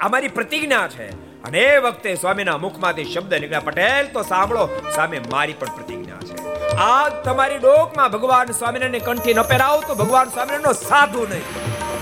આ 0.00 0.08
મારી 0.08 0.28
પ્રતિજ્ઞા 0.28 0.88
છે. 0.88 1.26
અને 1.42 1.58
એ 1.58 1.78
વખતે 1.78 2.14
સ્વામીના 2.14 2.56
મુખમાંથી 2.56 3.04
શબ્દ 3.04 3.34
નીકળ્યા, 3.34 3.60
પટેલ, 3.60 4.06
તો 4.06 4.22
સાંભળો, 4.22 4.68
સામે 4.94 5.20
મારી 5.30 5.52
પણ 5.52 5.66
પ્રતિજ્ઞા 5.66 6.16
છે. 6.16 6.62
આ 6.76 7.08
તમારી 7.08 7.58
ડોકમાં 7.58 8.10
ભગવાન 8.10 8.46
સ્વામિનારાયણની 8.46 9.00
કંઠી 9.00 9.34
ન 9.34 9.42
પહેરાવ, 9.42 9.82
તો 9.88 9.94
ભગવાન 9.94 10.28
સ્વામિનારાયણનો 10.28 10.72
સાધુ 10.72 11.18
નહીં. 11.18 11.42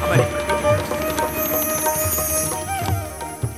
અમારી 0.06 0.54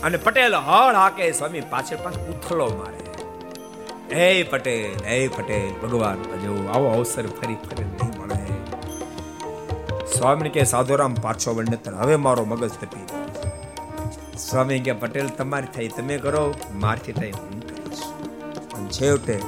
અને 0.03 0.17
પટેલ 0.17 0.55
હળ 0.55 0.95
હાકે 0.95 1.33
સ્વામી 1.33 1.61
પાછળ 1.61 1.97
પાછળ 1.97 2.17
ઉથલો 2.17 2.67
મારે. 2.67 2.97
હે 4.15 4.43
પટેલ 4.43 5.05
હે 5.07 5.29
પટેલ, 5.29 5.89
ભગવાન 5.89 6.17
ભજો 6.17 6.69
આવો 6.75 6.89
અવસર 6.89 7.27
ફરી 7.27 7.55
ફરી 7.55 7.85
નહીં 7.85 8.21
મળે. 8.21 8.47
સ્વામી 10.19 10.49
કે, 10.49 10.65
સાધુરામ, 10.65 11.15
પાછો 11.15 11.55
વંડતર 11.55 11.95
હવે 11.95 12.17
મારો 12.17 12.45
મગજ 12.45 12.71
તપી 12.71 13.07
સ્વામી 14.39 14.79
કે, 14.79 14.93
પટેલ, 14.93 15.29
તમારી 15.29 15.67
થઈ 15.67 15.89
તમે 15.89 16.19
કરો, 16.19 16.55
મારથી 16.73 17.13
થઈ 17.13 17.31
હું 17.31 17.69
કરીશ. 17.69 18.03
અને 18.75 18.89
છેવટે 18.89 19.43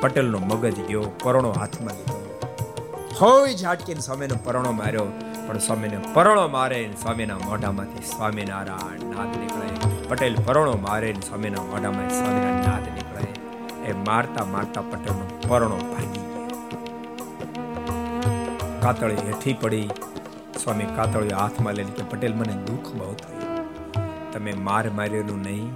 પટેલનો 0.00 0.38
મગજ 0.38 0.86
ગયો, 0.86 1.02
પરણો 1.22 1.52
હાથમાં 1.52 1.94
લીધો. 1.94 2.40
હોય 3.20 3.54
ઝાટકીને 3.54 4.00
સ્વામીનો 4.00 4.34
પરણો 4.44 4.72
માર્યો. 4.72 5.25
પણ 5.46 5.58
સ્વામીને 5.58 5.98
પરણો 6.14 6.48
મારે 6.48 6.78
સ્વામીના 7.02 7.38
મોઢામાંથી 7.38 8.04
સ્વામિનારાયણ 8.04 9.04
નાદ 9.14 9.36
નીકળે. 9.38 9.68
પટેલ 10.08 10.34
પરણો 10.46 10.74
મારે 10.76 11.12
સ્વામીના 11.28 11.62
મોઢામાંથી 11.62 12.14
સ્વામિનારાયણ 12.14 12.64
નાદ 12.64 12.86
નીકળે. 12.94 13.90
એ 13.90 13.92
મારતા 13.92 14.44
મારતા 14.44 14.80
પટેલનો 14.80 15.26
પરણો 15.48 15.78
ભાગી 15.92 16.24
કાતળી 18.82 19.14
હેઠી 19.14 19.52
પડી. 19.52 19.88
સ્વામી 20.62 20.84
કાતળી 20.96 21.28
હાથમાં 21.28 21.74
લઈને 21.74 21.90
કે, 21.90 22.02
પટેલ, 22.02 22.34
મને 22.34 22.54
દુઃખ 22.64 22.88
બહુ 22.94 23.12
થયું 23.14 24.32
તમે 24.32 24.52
માર 24.52 24.90
માર્યોનું 24.90 25.40
નહીં, 25.42 25.68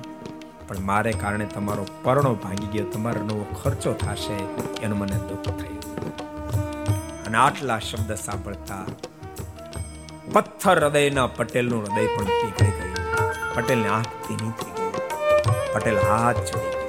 પણ 0.69 0.81
મારે 0.81 1.13
કારણે 1.13 1.47
તમારો 1.47 1.87
પરણો 2.03 2.35
ભાંગી 2.35 2.71
ગયો. 2.73 2.91
તમારો 2.91 3.23
નવો 3.23 3.45
ખર્ચો 3.63 3.93
થશે, 3.93 4.39
એનું 4.83 4.99
મને 4.99 5.19
દુઃખ 5.29 5.49
થયું. 5.61 5.79
અને 7.27 7.39
આટલા 7.39 7.79
શબ્દ 7.79 8.13
સાંભળતા 8.15 8.85
પથ્થર 10.33 10.85
હૃદયના 10.85 11.27
પટેલનું 11.27 11.83
હૃદય 11.83 12.07
પણ 12.07 12.25
પીગળી 12.25 12.71
ગયું. 12.71 13.55
પટેલને 13.55 13.89
આંખ 13.89 14.07
ધીમી 14.07 14.51
થઈ 14.51 14.71
ગઈ 14.71 14.91
પટેલ 15.75 15.99
હાથ 15.99 16.37
જોડી 16.37 16.81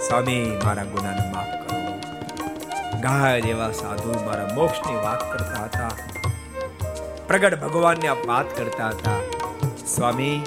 સ્વામી, 0.00 0.60
મારા 0.64 0.84
ગુનાને 0.84 1.32
માફ 1.32 1.46
કરો. 1.46 2.00
ગાય 3.00 3.40
જેવા 3.40 3.70
સાધુ 3.70 4.24
મારા 4.24 4.48
મોક્ષની 4.54 4.96
વાત 4.96 5.32
કરતા 5.32 5.64
હતા. 5.64 5.90
પ્રગટ 7.26 7.60
ભગવાનને 7.60 8.08
આપ 8.08 8.26
વાત 8.26 8.56
કરતા 8.56 8.88
હતા. 8.88 9.16
સ્વામી, 9.86 10.42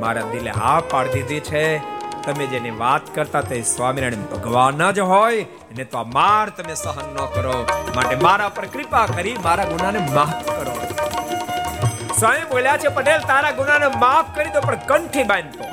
મારા 0.00 0.20
દિલે 0.20 0.50
હા 0.50 0.82
પાડી 0.90 1.12
દીધી 1.12 1.40
છે. 1.40 1.78
તમે 2.22 2.46
જેની 2.46 2.70
વાત 2.70 3.14
કરતા 3.14 3.40
તે 3.40 3.62
સ્વામિનારાયણ 3.62 4.36
ભગવાન 4.36 4.92
જ 4.92 4.98
હોય. 4.98 5.36
એને 5.36 5.84
તો 5.84 5.98
આ 5.98 6.02
માર 6.02 6.48
તમે 6.48 6.74
સહન 6.74 7.14
ન 7.14 7.16
કરો. 7.16 7.66
માટે 7.96 8.16
મારા 8.16 8.48
પર 8.48 8.64
કૃપા 8.64 9.06
કરી 9.06 9.36
મારા 9.44 9.64
ગુનાને 9.64 9.98
માફ 9.98 10.46
કરો. 10.46 10.74
સ્વામી 12.24 12.44
બોલ્યા 12.50 12.80
છે, 12.82 12.90
પટેલ, 12.96 13.24
તારા 13.30 13.56
ગુનાને 13.56 13.88
માફ 14.02 14.28
કરી 14.36 14.52
દો, 14.52 14.60
પણ 14.60 14.84
કંઠી 14.90 15.24
બાંધતો 15.30 15.64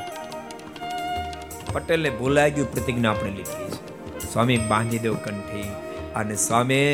પટેલને 1.74 2.10
ભૂલાઈ 2.10 2.54
ગયું 2.56 2.70
પ્રતિજ્ઞા 2.72 3.12
આપણે 3.12 3.30
લીધી 3.30 3.68
છે 4.16 4.32
સ્વામી, 4.32 4.58
બાંધી 4.72 5.02
દો 5.06 5.14
કંઠી. 5.26 5.70
અને 6.16 6.36
સ્વામી, 6.36 6.90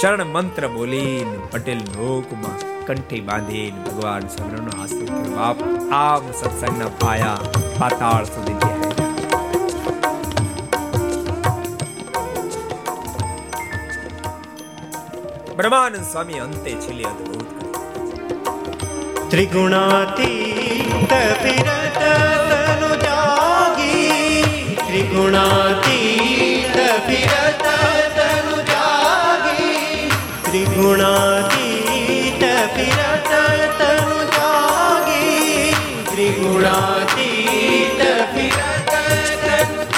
શરણ 0.00 0.22
મંત્ર 0.34 0.66
બોલીને 0.68 1.36
પટેલ 1.52 1.82
લોકમાં 1.92 2.58
કંઠી 2.86 3.22
બાંધીને 3.28 3.78
ભગવાન 3.86 4.26
સ્વામિનારાયણનો 4.34 4.82
આશ્રય 4.82 5.36
બાપ, 5.36 5.58
આમ 6.00 6.26
સત્સંગના 6.40 6.90
પાયા 7.04 7.38
પાતાળ 7.78 8.24
સુધી 8.24 8.58
ગયા. 8.64 8.90
બ્રહ્માનંદ 15.56 16.04
સ્વામી 16.12 16.40
અંતે 16.48 16.76
છેલ્લી 16.84 17.08
અદભુત 17.12 17.49
ત્રિગુણાતીત 19.30 21.12
વિરત 21.42 21.98
તનુ 22.40 22.90
જાગી 22.98 24.42
ત્રિગુણાતીત 24.80 26.76
વિરત 27.06 27.64
તનુ 28.16 28.56
જાગી 28.70 30.10
ત્રિગુણાતીત 30.46 32.42
વિરત 32.74 33.30
તનુ 33.78 34.18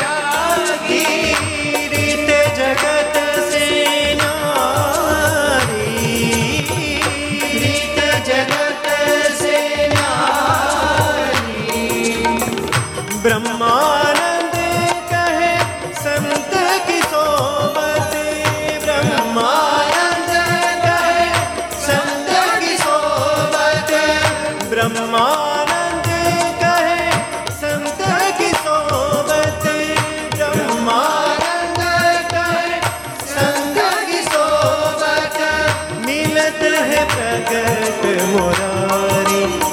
જાગી 0.01 1.62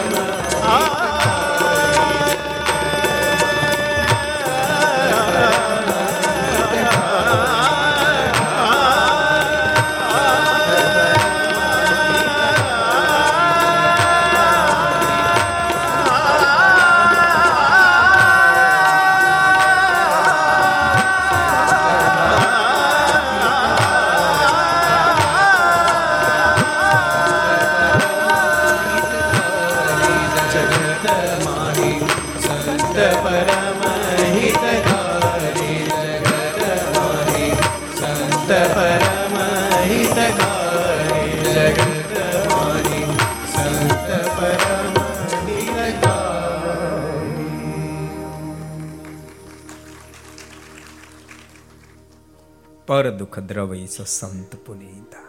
દુઃખ 53.31 53.47
દ્રવય 53.47 53.87
સંત 53.87 54.57
પુનીતા. 54.67 55.27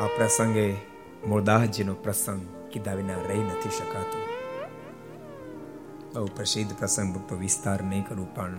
આ 0.00 0.06
પ્રસંગે 0.06 0.64
મુરદાસજીનો 1.26 1.94
પ્રસંગ 1.94 2.40
કીધા 2.70 2.94
વિના 2.94 3.18
રહી 3.28 3.42
નથી 3.42 3.70
શકાતો. 3.70 4.18
બહુ 6.14 6.26
પ્રસિદ્ધ 6.26 6.72
પ્રસંગ 6.78 7.14
ભક્તો 7.14 7.36
વિસ્તાર 7.36 7.82
નહીં 7.82 8.02
કરું, 8.08 8.34
પણ 8.34 8.56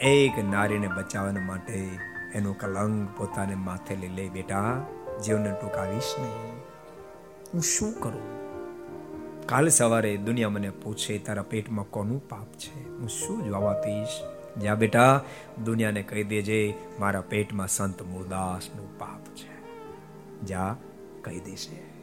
એક 0.00 0.38
નારીને 0.50 0.88
બચાવવા 0.88 1.44
માટે 1.46 1.82
એનો 2.34 2.52
કલંક 2.52 3.18
પોતાને 3.18 3.54
માથે 3.54 3.96
લઈ 3.96 4.08
લે, 4.08 4.28
બેટા 4.28 4.86
જીવને 5.24 5.52
ટૂંકાવીશ 5.60 6.14
નહીં. 6.18 6.56
હું 7.54 7.62
શું 7.62 7.92
કરું? 8.00 8.24
કાલ 9.46 9.68
સવારે 9.68 10.16
દુનિયા 10.16 10.48
મને 10.48 10.70
પૂછે, 10.70 11.18
તારા 11.18 11.42
પેટમાં 11.42 11.90
કોનું 11.90 12.28
પાપ 12.28 12.48
છે? 12.58 12.88
હું 12.88 13.08
શું 13.08 13.44
જવાબ 13.44 13.64
આપીશ? 13.64 14.16
જા 14.60 14.74
બેટા, 14.74 15.24
દુનિયાને 15.64 16.02
કહી 16.02 16.24
દેજે, 16.24 16.74
મારા 17.00 17.20
પેટમાં 17.20 17.68
સંત 17.68 18.02
મુરદાસનું 18.02 18.98
પાપ 18.98 19.34
છે. 19.34 19.56
જા, 20.42 20.76
કહી 21.22 21.40
દેશે 21.40 21.96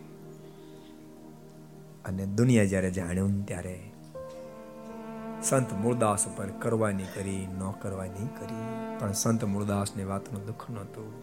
અને 2.06 2.26
દુનિયા 2.26 2.66
જ્યારે 2.66 2.92
જાણ્યું 2.92 3.46
ત્યારે 3.46 3.92
સંત 5.44 5.74
મૂળદાસ 5.74 6.28
ઉપર 6.28 6.48
કરવાની 6.48 7.04
કરી, 7.04 7.48
ન 7.48 7.72
કરવાની 7.82 8.26
કરી. 8.26 8.84
પણ 9.00 9.12
સંત 9.12 9.44
મૂળદાસની 9.44 10.04
વાતનું 10.04 10.46
દુઃખ 10.46 10.70
નહોતું. 10.70 11.14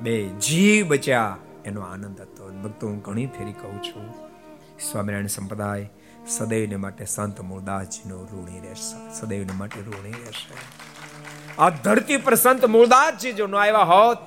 બે 0.00 0.28
જીવ 0.28 0.88
બચ્યા 0.88 1.36
એનો 1.64 1.80
આનંદ 1.80 2.20
હતો. 2.20 2.52
ભક્તો, 2.52 2.88
હું 2.88 3.00
ઘણી 3.00 3.26
ફેરી 3.26 3.52
કહું 3.52 3.82
છું. 3.82 4.10
સ્વામિનારાયણ 4.80 5.26
સંપ્રદાય 5.26 5.90
સદૈવને 6.26 6.76
માટે 6.76 7.04
સંત 7.04 7.40
મૂળદાસજીનો 7.40 8.24
ઋણી 8.24 8.60
રહેશે. 8.60 9.20
સદૈવને 9.20 9.52
માટે 9.52 9.80
ઋણી 9.80 10.10
રહેશે. 10.10 10.54
આ 11.58 11.70
ધરતી 11.70 12.16
પર 12.16 12.34
સંત 12.34 12.64
મૂળદાસજી 12.64 13.32
જો 13.32 13.46
ન 13.46 13.54
આવ્યા 13.54 13.78
હોત, 13.78 14.18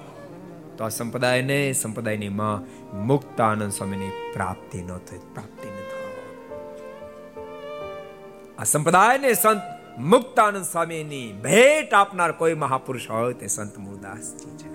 તો 0.78 0.84
આ 0.84 0.90
સંપ્રદાયને, 0.90 1.74
સંપ્રદાયની 1.74 2.30
માં 2.30 2.62
મુક્તાનંદ 3.08 3.72
સ્વામીની 3.72 4.10
પ્રાપ્તિ 4.34 4.82
ન 4.82 4.98
થઈ, 4.98 5.18
પ્રાપ્તિ 5.18 5.68
ન 5.68 5.76
થાત 5.76 6.04
આ 8.60 8.64
સંપ્રદાયને 8.64 9.34
સંત 9.34 9.62
મુક્તાનંદ 9.98 10.66
સ્વામીની 10.66 11.34
ભેટ 11.34 11.94
આપનાર 11.94 12.32
કોઈ 12.32 12.54
મહાપુરુષ 12.54 13.10
હોય 13.10 13.34
તે 13.34 13.48
સંત 13.48 13.78
મૂળદાસજી 13.78 14.58
છે. 14.58 14.70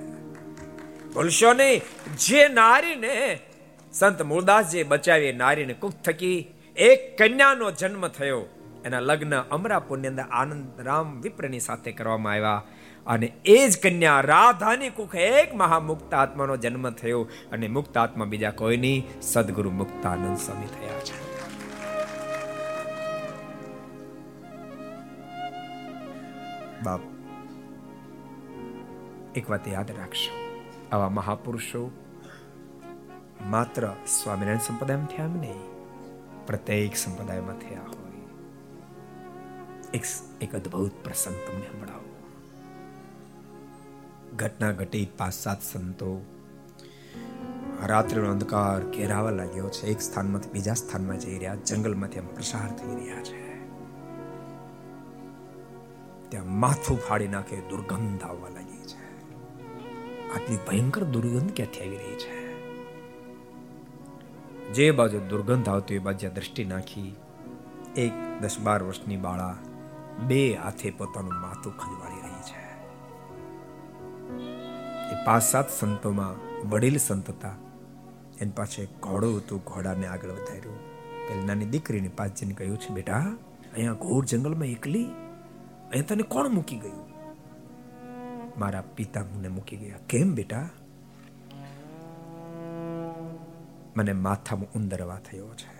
ભૂલશો 1.15 1.53
નહીં, 1.53 1.82
જે 2.16 2.49
નારીને 2.49 3.39
સંત 3.93 4.23
મૂળદાસજી 4.23 4.82
બચાવી 4.82 5.32
નારીને 5.32 5.73
કુક 5.73 5.93
થકી 5.93 6.55
એક 6.79 7.19
કન્યાનો 7.19 7.71
જન્મ 7.71 8.09
થયો. 8.09 8.47
એના 8.85 9.01
લગ્ન 9.01 9.41
અમરાપુરની 9.41 10.09
અંદર 10.09 10.23
આનંદ 10.23 10.81
રામ 10.81 11.21
વિપ્રની 11.21 11.61
સાથે 11.61 11.93
કરવામાં 11.93 12.33
આવ્યા. 12.33 12.63
અને 13.07 13.27
એ 13.45 13.69
જ 13.69 13.83
કન્યા 13.83 14.21
રાધાની 14.21 14.91
કુખે 14.91 15.19
એક 15.19 15.55
મહામુક્ત 15.55 16.15
આત્માનો 16.15 16.57
જન્મ 16.57 16.91
થયો. 16.91 17.29
અને 17.53 17.69
મુક્ત 17.69 17.99
આત્મા 17.99 18.25
બીજા 18.25 18.51
કોઈ 18.51 18.77
નહીં 18.77 19.21
સદગુરુ 19.21 19.71
મુક્તાનંદ 19.71 20.37
સ્વામી 20.37 20.67
થયા 20.67 21.01
છે. 21.01 21.29
બાપ, 26.83 27.01
એક 29.37 29.51
વાત 29.51 29.69
યાદ 29.69 29.91
રાખશો 29.91 30.61
આવા 30.93 31.09
મહાપુરુષો 31.09 31.91
માત્ર 33.47 33.93
સ્વામિનારાયણ 34.07 34.59
સંપ્રદાયમાં 34.59 35.07
થયા 35.07 35.27
નહીં. 35.27 35.78
પ્રત્યેક 36.49 36.97
સંપ્રદાયમાં 36.97 37.59
થયા 37.59 37.81
હોય. 37.81 38.23
એક 39.95 40.03
એક 40.41 40.55
અદ્ભુત 40.55 40.91
પ્રસંગ 41.05 41.35
તમને 41.35 41.66
સંભળાવો. 41.66 42.23
ઘટના 44.37 44.73
ઘટી 44.73 45.09
પાંચ 45.16 45.35
સાત 45.35 45.62
સંતો. 45.62 46.25
રાત્રિનો 47.87 48.31
અંધકાર 48.31 48.85
ઘેરાવા 48.85 49.31
લાગ્યો 49.31 49.69
છે. 49.69 49.87
એક 49.87 50.01
સ્થાનમાંથી 50.01 50.49
બીજા 50.49 50.75
સ્થાનમાં 50.75 51.19
જઈ 51.19 51.39
રહ્યા. 51.39 51.55
જંગલમાંથી 51.55 52.16
એમ 52.16 52.27
પ્રસાર 52.27 52.77
થઈ 52.77 52.95
રહ્યા 52.95 53.23
છે. 53.23 53.65
ત્યાં 56.29 56.51
માથું 56.51 57.01
ફાડી 57.01 57.29
નાખે 57.29 57.57
દુર્ગંધ 57.57 58.23
આવવા 58.23 58.49
લાગી 58.49 58.87
છે. 58.87 59.29
આટલી 60.35 60.57
ભયંકર 60.69 61.05
દુર્ગંધ 61.05 61.53
ક્યાંથી 61.53 61.81
આવી 61.81 61.97
રહી 61.97 62.15
છે? 62.15 62.38
જે 64.74 64.90
બાજુ 64.90 65.19
દુર્ગંધ 65.19 65.69
આવતી 65.69 65.95
એ 65.95 65.99
બાજુ 65.99 66.28
દ્રષ્ટિ 66.28 66.65
નાખી. 66.65 67.16
એક 67.97 68.40
દસ 68.40 68.59
બાર 68.59 68.82
વર્ષની 68.82 69.16
બાળા 69.16 69.57
બે 70.27 70.55
હાથે 70.55 70.90
પોતાનું 70.90 71.40
માથું 71.40 71.77
ખંજવાળી 71.77 72.20
રહી 72.23 72.43
છે. 72.51 72.69
એ 75.12 75.24
પાંચ 75.24 75.43
સાત 75.43 75.70
સંતોમાં 75.70 76.35
વડીલ 76.70 76.97
સંત 76.97 77.31
હતા. 77.31 77.55
એની 78.40 78.51
પાસે 78.51 78.89
ઘોડો 79.01 79.36
હતું, 79.36 79.65
ઘોડાને 79.65 80.07
આગળ 80.07 80.28
વધાર્યું. 80.28 80.78
પેલી 81.28 81.45
નાની 81.45 81.65
દીકરીની 81.65 82.09
પાંચ 82.09 82.39
જઈને 82.39 82.55
કહ્યું 82.55 82.78
છે, 82.78 82.95
બેટા, 82.95 83.36
અહીંયા 83.74 83.93
ઘોર 83.93 84.24
જંગલમાં 84.24 84.66
એકલી, 84.66 85.05
અહીંયા 85.05 86.15
તને 86.15 86.23
કોણ 86.23 86.49
મૂકી 86.49 86.78
ગયું? 86.78 87.09
મારા 88.59 88.81
પિતા 88.81 89.24
મને 89.39 89.49
મૂકી 89.49 89.77
ગયા. 89.77 89.99
કેમ 90.09 90.35
બેટા? 90.35 90.69
મને 93.99 94.12
માથામાં 94.12 94.73
ઉંદરવા 94.73 95.19
થયો 95.19 95.55
છે. 95.55 95.79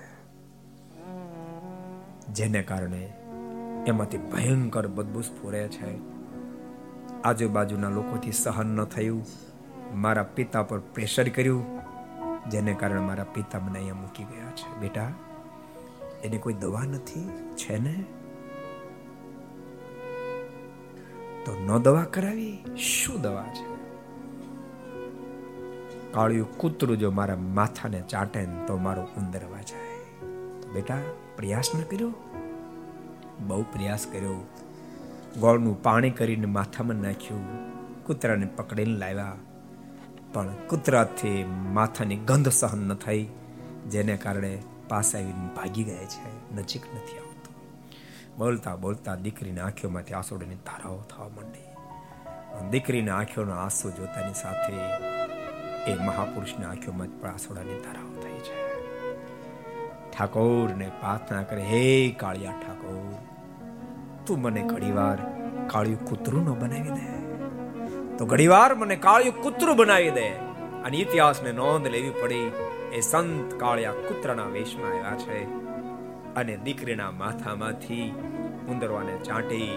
જેને 2.33 2.63
કારણે 2.63 3.13
એમાંથી 3.87 4.19
ભયંકર 4.19 4.87
બદબૂ 4.87 5.21
સ્ફુરે 5.21 5.69
છે. 5.69 5.99
આજુબાજુના 7.23 7.89
લોકોથી 7.89 8.33
સહન 8.33 8.67
ન 8.67 8.85
થયું. 8.85 9.27
મારા 9.95 10.23
પિતા 10.23 10.63
પર 10.63 10.79
પ્રેશર 10.79 11.29
કર્યું. 11.29 11.81
જેને 12.51 12.75
કારણે 12.75 13.01
મારા 13.01 13.25
પિતા 13.25 13.59
મને 13.59 13.79
અહીંયા 13.79 13.95
મૂકી 13.95 14.25
ગયા 14.25 14.51
છે. 14.51 14.81
બેટા, 14.81 15.13
એની 16.25 16.39
કોઈ 16.39 16.55
દવા 16.55 16.83
નથી? 16.83 17.31
છે 17.57 17.79
ને? 17.79 18.05
તો 21.45 21.57
ન 21.61 21.79
દવા 21.79 22.05
કરાવી? 22.05 22.65
શું 22.77 23.21
દવા 23.21 23.45
છે? 23.45 23.78
કાળિયું 26.13 26.59
કૂતરું 26.59 26.99
જો 26.99 27.11
મારા 27.11 27.37
માથાને 27.37 28.01
ચાટે 28.01 28.47
ને 28.47 28.67
તો 28.67 28.77
મારો 28.77 29.03
ઉંદરવા 29.03 29.61
જાય 29.61 29.99
બેટા, 30.73 30.99
પ્રયાસ 31.37 31.71
ન 31.79 31.81
કર્યો? 31.81 32.13
બહુ 33.41 33.63
પ્રયાસ 33.63 34.07
કર્યો. 34.07 34.47
ગોળનું 35.41 35.83
પાણી 35.83 36.11
કરીને 36.11 36.47
માથામાં 36.47 36.97
નાખ્યું, 36.97 37.45
કૂતરાને 38.05 38.47
પકડીને 38.47 38.99
લાવ્યા. 38.99 39.33
પણ 40.33 40.49
કૂતરાથી 40.49 41.45
માથાની 41.45 42.17
ગંધ 42.17 42.49
સહન 42.49 42.79
ન 42.79 42.95
થઈ, 42.95 43.29
જેને 43.91 44.17
કારણે 44.17 44.63
પાસે 44.89 45.19
આવીને 45.19 45.55
ભાગી 45.57 45.85
ગયા 45.85 46.05
છે, 46.05 46.55
નજીક 46.55 46.83
નથી 46.97 47.19
આવતું. 47.19 47.55
બોલતા 48.39 48.77
બોલતા 48.77 49.15
દીકરીની 49.15 49.61
આંખોમાંથી 49.61 50.15
આંસુડીની 50.15 50.55
ધારાઓ 50.55 51.01
થવા 51.01 51.29
માંડી. 51.29 51.69
દીકરીના 52.71 53.17
આંખોના 53.17 53.55
આંસુ 53.55 53.91
જોતાની 53.91 54.35
સાથે 54.35 55.18
એ 55.89 55.95
મહાપુરુષની 55.95 56.65
આંખોમાં 56.65 57.07
પણ 57.21 57.31
આંસુડાની 57.31 57.81
ધારાઓ 57.81 58.23
થઈ 58.23 58.39
છે. 58.39 58.57
ઠાકોરને 60.11 60.89
પ્રાર્થના 61.01 61.43
કરે, 61.43 61.63
હે 61.63 62.11
કાળિયા 62.11 62.53
ઠાકોર, 62.53 63.15
તું 64.27 64.41
મને 64.41 64.63
ઘડીવાર 64.63 65.19
કાળિયું 65.67 66.05
કૂતરું 66.05 66.45
ન 66.45 66.61
બનાવી 66.61 66.91
દે. 66.91 67.07
તો 68.17 68.27
ઘડીવાર 68.27 68.75
મને 68.75 68.97
કાળિયું 68.97 69.43
કૂતરું 69.43 69.77
બનાવી 69.77 70.11
દે. 70.11 70.29
અને 70.85 70.97
ઇતિહાસને 70.97 71.53
નોંધ 71.53 71.87
લેવી 71.87 72.11
પડી, 72.11 72.53
એ 72.93 73.01
સંત 73.01 73.55
કાળિયા 73.55 73.93
કૂતરાના 73.93 74.45
વેશમાં 74.45 74.91
આવ્યા 74.91 75.17
છે 75.17 75.45
અને 76.35 76.57
દીકરીના 76.57 77.11
માથામાંથી 77.11 78.11
ઉંદરવાને 78.69 79.17
ચાંટી 79.25 79.71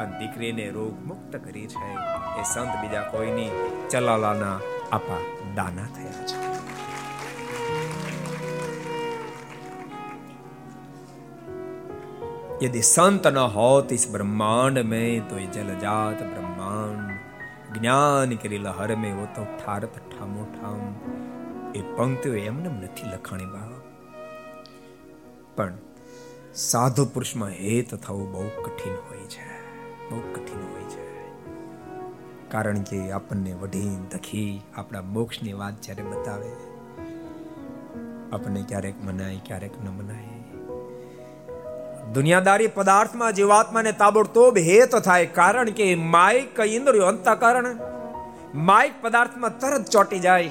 અને 0.00 0.18
દીકરીને 0.18 0.70
રોગ 0.70 1.06
મુક્ત 1.06 1.36
કરી 1.36 1.66
છે. 1.66 1.92
એ 2.40 2.42
સંત 2.54 2.72
બીજા 2.82 3.02
કોઈની 3.02 3.50
ચલાલાના 3.90 4.60
આપા 4.91 5.21
દાના 5.55 5.89
થયા 5.95 6.23
છે 6.25 6.37
यदि 12.61 12.81
संत 12.85 13.27
न 13.29 13.43
होत 13.51 13.91
इस 13.91 14.05
ब्रह्मांड 14.11 14.79
में 14.85 15.27
तो 15.29 15.35
ये 15.37 15.49
जलजात 15.53 16.23
ब्रह्मांड 16.29 17.05
જ્ઞાન 17.73 18.31
કરી 18.37 18.57
લહર 18.59 18.95
મેં 18.95 19.13
वो 19.15 19.27
तो 19.35 19.45
ઠારત 19.53 19.99
ઠામો 20.05 20.47
ઠામ 20.53 20.81
એ 21.73 21.83
પંક્તિઓ 21.91 22.33
એમને 22.43 22.69
નથી 22.71 23.11
લખાણી 23.11 23.47
બાપ 23.47 23.71
પણ 25.57 25.77
સાધુ 26.63 27.05
પુરુષમાં 27.13 27.55
હેત 27.59 27.95
થવું 27.97 28.27
બહુ 28.33 28.47
કઠિન 28.59 28.97
હોય 29.03 29.27
છે 29.27 29.47
બહુ 30.09 30.21
કઠિન 30.29 30.65
હોય 30.65 30.87
છે 30.93 31.02
કારણ 32.54 32.80
કે 32.80 32.98
આપણને 33.10 33.52
વઢી, 33.52 33.96
દખી, 34.12 34.62
આપણા 34.76 35.00
મોક્ષની 35.02 35.52
વાત 35.52 35.80
જ્યારે 35.82 36.02
બતાવે, 36.02 36.50
આપણને 38.32 38.60
ક્યારેક 38.68 39.04
મનાય, 39.04 39.38
ક્યારેક 39.46 39.70
ન 39.84 39.88
મનાય. 39.88 40.28
દુનિયાદારી 42.12 42.66
પદાર્થમાં 42.66 43.32
જીવાત્માને 43.32 43.92
તાબડતોબ 43.92 44.58
હેત 44.58 44.94
થાય 44.96 45.26
કારણ 45.26 45.70
કે 45.70 45.88
માઇક 45.94 46.60
ઇન્દ્રિયો 46.60 47.06
અંતકરણ 47.06 47.68
માઇક 48.54 49.02
પદાર્થમાં 49.02 49.58
તરત 49.58 49.90
ચોટી 49.90 50.18
જાય. 50.18 50.50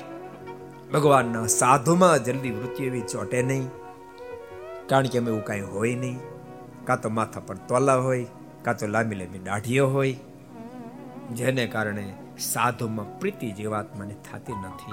ભગવાનના 0.93 1.45
સાધુમાં 1.47 2.25
જલ્દી 2.25 2.51
વૃત્તિ 2.51 2.83
એવી 2.83 3.01
ચોટે 3.01 3.41
નહીં. 3.43 3.65
કારણ 4.87 5.05
કે 5.05 5.17
અમે 5.17 5.31
એવું 5.31 5.45
કાંઈ 5.45 5.61
હોય 5.61 5.95
નહીં. 5.95 6.19
કાં 6.85 7.01
તો 7.01 7.09
માથા 7.09 7.39
પર 7.39 7.55
તોલા 7.55 7.95
હોય, 7.95 8.25
કાં 8.61 8.77
તો 8.77 8.87
લાંબી 8.87 9.15
લાંબી 9.15 9.39
દાઢીઓ 9.39 9.87
હોય 9.87 10.15
જેને 11.31 11.67
કારણે 11.67 12.13
સાધુમાં 12.39 13.19
પ્રીતિ 13.19 13.51
જીવાત્માને 13.51 14.13
થતી 14.13 14.53
નથી. 14.53 14.91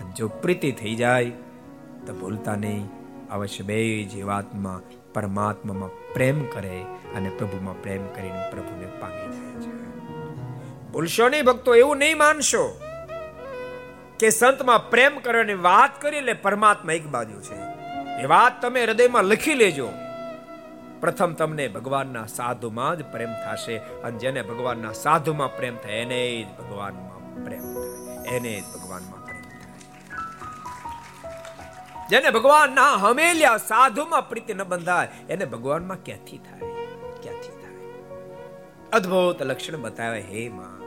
અને 0.00 0.12
જો 0.16 0.28
પ્રીતિ 0.28 0.72
થઈ 0.72 0.94
જાય, 0.94 1.30
તો 2.06 2.14
ભૂલતા 2.20 2.56
નહીં. 2.56 2.88
અવશ્ય 3.30 3.64
બે 3.64 4.04
જીવાત્મા 4.04 4.80
પરમાત્મામાં 5.14 6.14
પ્રેમ 6.14 6.44
કરે 6.44 6.82
અને 7.16 7.30
પ્રભુમાં 7.30 7.82
પ્રેમ 7.82 8.06
કરીને 8.06 8.50
પ્રભુને 8.50 8.86
પામી 9.00 9.36
જાય 9.36 9.60
છે. 9.60 9.82
ભૂલશો 10.92 11.28
નહીં 11.28 11.44
ભક્તો, 11.44 11.74
એવું 11.74 11.96
નહીં 11.96 12.18
માનશો 12.18 12.80
કે 14.18 14.30
સંતમાં 14.30 14.90
પ્રેમ 14.90 15.18
કરવાની 15.18 15.54
વાત 15.54 16.02
કરી 16.02 16.16
એટલે 16.16 16.32
પરમાત્મા 16.32 16.92
એક 16.92 17.06
બાજુ 17.06 17.40
છે. 17.40 17.56
એ 18.22 18.26
વાત 18.26 18.62
તમે 18.62 18.84
હૃદયમાં 18.84 19.24
લખી 19.24 19.54
લેજો. 19.54 19.88
પ્રથમ 21.02 21.32
તમને 21.32 21.68
ભગવાનના 21.68 22.26
સાધુમાં 22.26 22.96
જ 22.96 23.02
પ્રેમ 23.02 23.32
થશે. 23.32 23.78
અને 23.78 24.18
જેને 24.18 24.42
ભગવાનના 24.42 24.92
સાધુમાં 24.92 25.56
પ્રેમ 25.56 25.76
થાય, 25.76 25.92
એને 25.92 26.42
જ 26.42 26.60
ભગવાનમાં 26.60 27.44
પ્રેમ 27.44 27.60
થાય. 27.60 28.36
એને 28.36 28.60
જ 28.60 28.64
ભગવાનમાં 28.64 29.24
પ્રેમ 29.24 29.40
થાય. 29.40 29.68
જેને 32.08 32.30
ભગવાનના 32.30 32.94
હમેલ્યા 32.94 33.56
સાધુમાં 33.56 34.28
પ્રીતિ 34.28 34.54
ન 34.54 34.64
બંધાય, 34.64 35.08
એને 35.28 35.44
ભગવાનમાં 35.44 36.04
ક્યાંથી 36.04 36.38
થાય? 36.38 36.70
ક્યાંથી 37.22 37.48
થાય? 37.48 37.76
અદ્ભુત 38.92 39.42
લક્ષણ 39.42 39.76
બતાવે 39.76 40.20
હે 40.20 40.48
માં. 40.48 40.82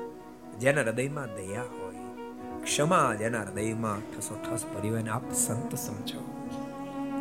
જેના 0.59 0.81
હૃદયમાં 0.81 1.35
દયા 1.35 1.61
હોય, 1.61 1.95
ક્ષમા 2.63 3.15
જેના 3.19 3.41
હૃદયમાં 3.41 4.15
ઠસો 4.15 4.39
ઠસ 4.43 4.65
ભરી 4.65 4.89
હોય 4.89 5.03
આપ 5.03 5.33
સંત 5.33 5.75
સમજો. 5.75 6.34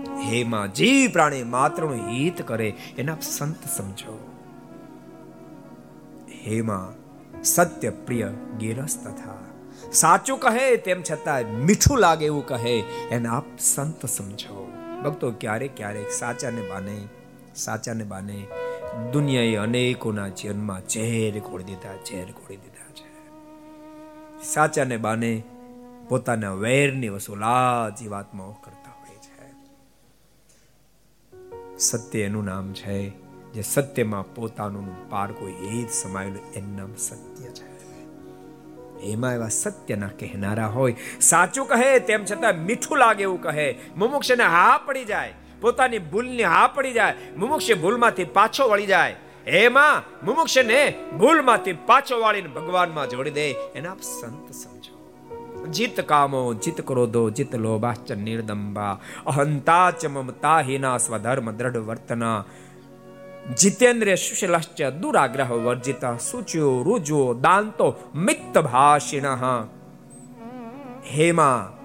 હે 0.09 0.45
માં 0.45 0.75
જીવ 0.75 1.11
પ્રાણી 1.11 1.45
માત્રનું 1.45 2.09
હિત 2.09 2.43
કરે, 2.43 2.75
એના 2.99 3.17
સંત 3.23 3.69
સમજો. 3.77 4.31
હે 6.47 6.61
માં, 6.61 7.05
સત્ય 7.43 7.91
પ્રિય 7.91 8.31
ગિરસ 8.59 9.01
તથા 9.05 9.35
સાચું 9.93 10.39
કહે 10.39 10.77
તેમ 10.77 11.03
છતાં 11.03 11.43
મીઠું 11.43 11.99
લાગે 11.99 12.25
એવું 12.25 12.47
કહે, 12.47 12.81
એને 13.11 13.29
આપ 13.29 13.45
સંત 13.59 14.07
સમજો. 14.07 14.73
ભક્તો, 15.05 15.33
ક્યારેક 15.33 15.77
ક્યારેક 15.77 16.11
સાચાને 16.11 16.61
બાને 16.61 16.97
સાચાને 17.55 18.05
બાને 18.05 18.47
દુનિયાએ 19.13 19.57
અનેકોના 19.57 20.29
જીવનમાં 20.29 20.89
ઝેર 20.89 21.41
ખોડી 21.41 21.65
દીધા, 21.65 21.95
ઝેર 21.95 22.25
ખોડી 22.25 22.57
દીધા 22.57 22.93
છે. 22.95 23.15
સાચાને 24.45 24.97
બાને 24.97 25.43
પોતાના 26.09 26.53
વેરની 26.53 27.09
વસૂલા 27.09 27.89
જીવાત્માઓ 27.91 28.53
સત્ય 31.79 32.21
એનું 32.21 32.45
નામ 32.45 32.73
છે, 32.73 33.09
જે 33.53 33.63
સત્યમાં 33.63 34.35
પોતાનું 34.35 35.11
પારકો 35.11 35.49
એ 35.49 35.83
જ 35.83 35.91
સમાયેલું, 35.91 36.53
એનું 36.53 36.77
નામ 36.77 36.95
સત્ય 36.95 37.49
છે. 37.49 37.75
એમાં 39.01 39.35
એવા 39.35 39.49
સત્યના 39.49 40.07
કહેનારા 40.07 40.67
હોય. 40.67 40.95
સાચું 41.21 41.67
કહે 41.67 41.99
તેમ 41.99 42.25
છતાં 42.25 42.55
મીઠું 42.55 42.99
લાગે 42.99 43.23
એવું 43.23 43.43
કહે. 43.43 43.79
મુમુક્ષને 43.97 44.45
હા 44.45 44.81
પડી 44.87 45.05
જાય. 45.05 45.35
પોતાની 45.61 45.99
ભૂલની 45.99 46.43
હા 46.43 46.67
પડી 46.67 46.93
જાય. 46.93 47.15
મુમુક્ષ 47.37 47.73
ભૂલમાંથી 47.73 48.25
પાછો 48.25 48.69
વળી 48.69 48.87
જાય. 48.87 49.17
એમાં 49.47 50.27
મુમુક્ષને 50.27 50.95
ભૂલમાંથી 51.19 51.73
પાછો 51.73 52.21
વાળીને 52.21 52.49
ભગવાનમાં 52.49 53.09
જોડી 53.09 53.31
દે. 53.31 53.51
એના 53.51 53.97
સંત 54.03 54.53
જીત 55.73 56.01
કામો, 56.01 56.55
જીત 56.55 56.81
ક્રોધો, 56.81 57.31
જીત 57.31 57.55
લોભાશ્ચ 57.55 58.13
નિર્દંબા 58.13 59.01
અહંતા 59.27 59.91
ચ 59.91 60.07
મમતા 60.07 60.61
હિના 60.61 60.99
સ્વધર્મ 60.99 61.51
દ્રઢ 61.51 61.77
વર્તના. 61.77 62.45
જીતેન્દ્રિય 63.61 64.15
સુશીલશ્ચ 64.15 64.83
દુરાગ્રહ 64.83 65.49
વર્જિત. 65.49 66.05
સુચ્યો, 66.05 66.83
રુજો, 66.83 67.35
દાંતો, 67.35 67.95
મિત્ત 68.15 68.59
ભાષિણ. 68.59 69.25
હેમા, 71.13 71.79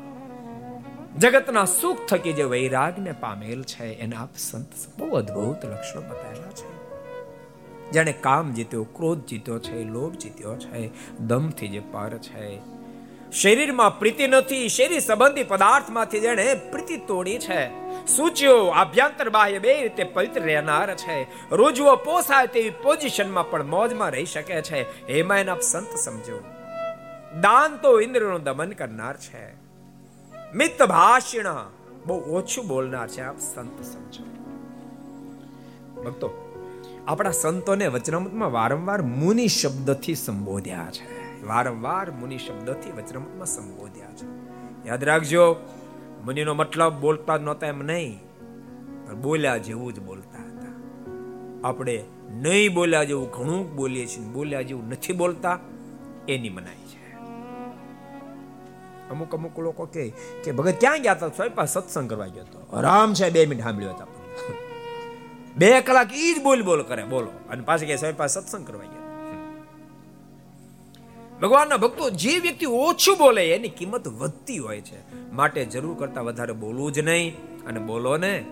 જગતના 1.18 1.65
સુખ 1.65 1.97
થકી 2.06 2.34
જે 2.34 2.43
વૈરાગને 2.43 3.11
પામેલ 3.11 3.64
છે, 3.64 3.85
એને 3.85 4.15
આપ 4.15 4.30
સંત 4.38 4.99
બહુ 4.99 5.10
અદ્ભુત 5.10 5.65
લક્ષણો 5.65 6.01
બતાવેલા 6.01 6.51
છે. 6.51 6.80
જેને 7.91 8.11
કામ 8.11 8.53
જીત્યો, 8.53 8.84
ક્રોધ 8.84 9.26
જીત્યો 9.26 9.60
છે, 9.60 9.84
લોભ 9.84 10.14
જીત્યો 10.14 10.56
છે, 10.56 10.91
દમથી 11.18 11.68
જે 11.68 11.80
પર 11.80 12.10
છે 12.10 12.78
શરીરમાં 13.31 13.99
પ્રીતિ 13.99 14.27
નથી, 14.27 14.69
શરીર 14.69 14.99
સંબંધી 14.99 15.43
પદાર્થમાંથી 15.43 16.19
જેણે 16.19 16.53
પ્રીતિ 16.53 16.97
તોડી 16.97 17.39
છે. 17.39 17.68
સૂચ્યો 18.06 18.65
આભ્યંતર 18.65 19.30
બાહ્ય 19.30 19.60
બે 19.60 19.81
રીતે 19.81 20.03
પવિત્ર 20.03 20.41
રહેનાર 20.41 20.95
છે. 20.95 21.23
રોજવો 21.51 21.95
પોસાય 21.95 22.47
તેવી 22.47 22.69
પોઝિશનમાં 22.69 23.51
પણ 23.51 23.65
મોજમાં 23.65 24.10
રહી 24.10 24.26
શકે 24.26 24.61
છે. 24.61 25.07
એમાં 25.07 25.39
એના 25.39 25.56
સંત 25.60 25.95
સમજો. 25.95 26.43
દાન 27.41 27.77
તો 27.77 28.01
ઇન્દ્રનું 28.01 28.43
દમન 28.43 28.69
કરનાર 28.69 29.18
છે. 29.18 29.53
મિત 30.53 30.84
ભાષણ, 30.84 31.69
બહુ 32.06 32.19
ઓછું 32.38 32.68
બોલનાર 32.68 33.07
છે, 33.07 33.22
આપ 33.22 33.39
સંત 33.39 33.84
સમજો. 33.84 34.23
ભક્તો, 36.03 36.30
આપણા 37.07 37.31
સંતોને 37.31 37.88
વચનામૃતમાં 37.88 38.51
વારંવાર 38.51 39.01
મુનિ 39.01 39.47
શબ્દથી 39.47 40.15
સંબોધ્યા 40.15 40.88
છે. 40.91 41.18
વારંવાર 41.47 42.11
મુનિ 42.11 42.37
શબ્દથી 42.37 42.91
વચનામૃતમાં 42.91 43.45
સંબોધ્યા 43.45 44.07
છે. 44.07 44.27
યાદ 44.87 45.03
રાખજો, 45.03 45.55
મુનિનો 46.25 46.53
મતલબ 46.53 46.93
બોલતા 46.93 47.37
જ 47.37 47.41
નહોતા 47.41 47.67
એમ 47.67 47.83
નહીં, 47.83 48.19
પણ 49.07 49.21
બોલ્યા 49.21 49.57
જેવું 49.57 49.93
જ 49.93 49.99
બોલતા 49.99 50.39
હતા. 50.39 50.71
આપણે 51.67 52.03
નહીં 52.29 52.73
બોલ્યા 52.73 53.03
જેવું 53.03 53.31
ઘણું 53.31 53.75
બોલીએ 53.75 54.05
છીએ, 54.05 54.23
બોલ્યા 54.23 54.61
જેવું 54.61 54.89
નથી 54.89 55.13
બોલતા, 55.13 55.59
એની 56.27 56.49
મનાઈ 56.49 56.85
છે. 56.85 57.15
અમુક 59.09 59.35
અમુક 59.35 59.59
લોકો 59.59 59.85
કે 59.85 60.13
કે 60.43 60.51
ભગત 60.51 60.75
ક્યાં 60.79 61.01
ગયા 61.01 61.11
હતા? 61.11 61.27
સ્વયં 61.27 61.65
સત્સંગ 61.65 62.09
કરવા 62.09 62.27
ગયો 62.27 62.43
હતો. 62.43 62.77
આરામ 62.77 63.13
છે, 63.13 63.29
બે 63.29 63.45
મિનિટ 63.45 63.63
સાંભળ્યો 63.63 63.89
હતા 63.89 64.05
બે 65.57 65.81
કલાક 65.81 66.13
ઈ 66.13 66.33
જ 66.33 66.43
બોલ 66.43 66.63
બોલ 66.63 66.83
કરે, 66.83 67.03
બોલો. 67.03 67.31
અને 67.49 67.61
પાછી 67.61 67.85
કે 67.85 67.95
સ્વયં 67.95 68.27
સત્સંગ 68.27 68.67
કરવા 68.67 68.83
ગયા. 68.83 68.98
ભગવાનના 71.41 71.77
ભક્તો 71.77 72.09
જે 72.09 72.39
વ્યક્તિ 72.39 72.65
ઓછું 72.65 73.17
બોલે, 73.17 73.51
એની 73.51 73.69
કિંમત 73.69 74.07
વધતી 74.07 74.57
હોય 74.57 74.81
છે. 74.81 75.29
માટે 75.31 75.65
જરૂર 75.65 75.99
કરતા 75.99 76.21
વધારે 76.21 76.53
બોલવું 76.53 76.91
જ 76.91 76.99
નહીં. 76.99 77.37
અને 77.65 77.79
બોલો 77.79 78.17
ને, 78.17 78.45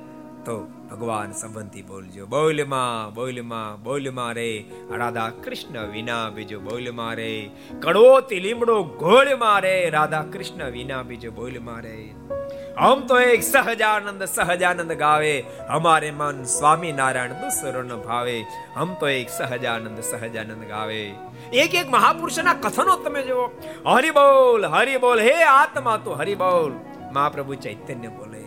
તો 0.46 0.68
ભગવાન 0.92 1.32
સંબંધી 1.32 1.82
બોલજો. 1.82 2.26
બોલમાં 2.26 3.14
બોલમાં 3.14 3.84
બોલમાં 3.84 4.34
રે. 4.34 4.66
રાધા 4.98 5.30
કૃષ્ણ 5.30 5.88
વિના 5.88 6.30
બીજો 6.30 6.60
બોલમાં 6.60 7.14
રે. 7.14 7.50
કડવો 7.80 8.20
લીમડો 8.20 8.84
ગોળમાં 8.84 9.60
રે. 9.60 9.90
રાધા 9.90 10.22
કૃષ્ણ 10.22 10.70
વિના 10.70 11.04
બીજો 11.04 11.32
બોલમાં 11.32 11.82
રે. 11.82 12.10
હમ 12.78 13.08
તો 13.08 13.20
એક 13.20 13.44
સહજાનંદ 13.44 14.24
સહજાનંદ 14.24 14.92
ગાવે. 14.92 15.44
હમારે 15.70 16.12
મન 16.12 16.44
સ્વામી 16.44 16.92
નારાયણ 16.92 17.32
દુસરણ 17.32 17.88
ભાવે. 17.88 18.44
હમ 18.76 18.94
તો 18.94 19.08
એક 19.08 19.30
સહજાનંદ 19.30 20.00
સહજાનંદ 20.00 20.64
ગાવે. 20.68 21.14
એક 21.54 21.76
એક 21.76 21.90
મહાપુરુષના 21.90 22.54
કથનો 22.54 22.96
તમે 22.96 23.24
જુઓ. 23.24 23.48
હરિ 23.86 24.12
બોલ 24.12 24.66
હરિ 24.66 24.98
બોલ 24.98 25.20
હે 25.20 25.44
આત્મા 25.44 25.98
તો 25.98 26.12
હરિ 26.12 26.36
બોલ 26.36 26.72
મહાપ્રભુ 27.14 27.56
ચૈતન્ય 27.56 28.08
બોલે. 28.08 28.44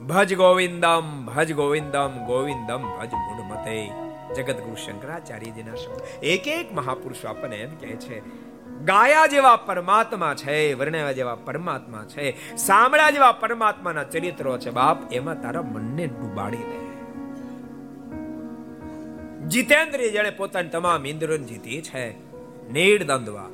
ભજ 0.00 0.34
ગોવિંદમ 0.34 1.26
ભજ 1.26 1.52
ગોવિંદમ 1.52 2.12
ગોવિંદમ 2.26 2.82
ભજ 2.98 3.12
મૂઢમતે 3.14 3.92
જગત 4.36 4.58
ગુરુ 4.60 4.76
શંકરાચાર્યજીના 4.76 5.74
શબ્દ. 5.74 6.00
એક 6.22 6.48
એક 6.48 6.72
મહાપુરુષો 6.72 7.28
આપણને 7.28 7.56
એમ 7.56 7.76
કહે 7.76 7.96
છે, 7.96 8.22
ગાયા 8.84 9.26
જેવા 9.26 9.56
પરમાત્મા 9.56 10.34
છે, 10.34 10.74
વર્ણ્યા 10.74 11.12
જેવા 11.12 11.34
પરમાત્મા 11.34 12.04
છે, 12.04 12.56
સાંભળ્યા 12.56 13.10
જેવા 13.10 13.32
પરમાત્માના 13.32 14.02
ચરિત્રો 14.02 14.58
છે, 14.58 14.70
બાપ, 14.70 15.12
એમાં 15.12 15.42
તારા 15.42 15.62
મનને 15.62 16.06
ડૂબાડી 16.06 16.56
દે. 16.56 16.89
જીતેન્દ્રિય 19.50 20.10
જેણે 20.10 20.30
પોતાની 20.30 20.68
તમામ 20.68 21.06
ઇન્દ્રિયોને 21.06 21.44
જીતી 21.44 21.82
છે. 21.82 22.10
નીડ 22.72 23.02
દંદવા 23.02 23.48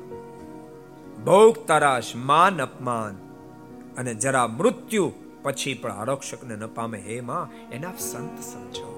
ભોગ 1.25 1.67
તરાશ, 1.67 2.15
માન 2.15 2.61
અપમાન. 2.61 3.15
અને 3.97 4.13
જરા 4.13 4.47
મૃત્યુ 4.47 5.11
પછી 5.43 5.73
પણ 5.73 5.91
આરક્ષકને 5.91 6.55
ન 6.55 6.67
પામે 6.67 6.99
હે 6.99 7.21
માં, 7.21 7.69
એના 7.71 7.91
સંત 7.97 8.39
સમજો. 8.39 8.93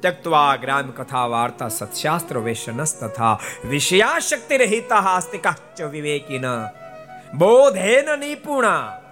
ત્યક્તવા 0.00 0.56
ગ્રામ 0.56 0.90
કથા 0.90 1.26
વાર્તા 1.26 1.68
સત્શાસ્ત્ર 1.68 2.38
વેશનસ 2.38 3.00
તથા 3.00 3.38
વિષયા 3.68 4.18
શક્તિ 4.18 4.56
રહિતા 4.56 5.00
હાસ્તિકાચ 5.00 5.82
વિવેકિના. 5.82 6.68
બોધેન 7.38 8.18
નિપુણા. 8.18 9.02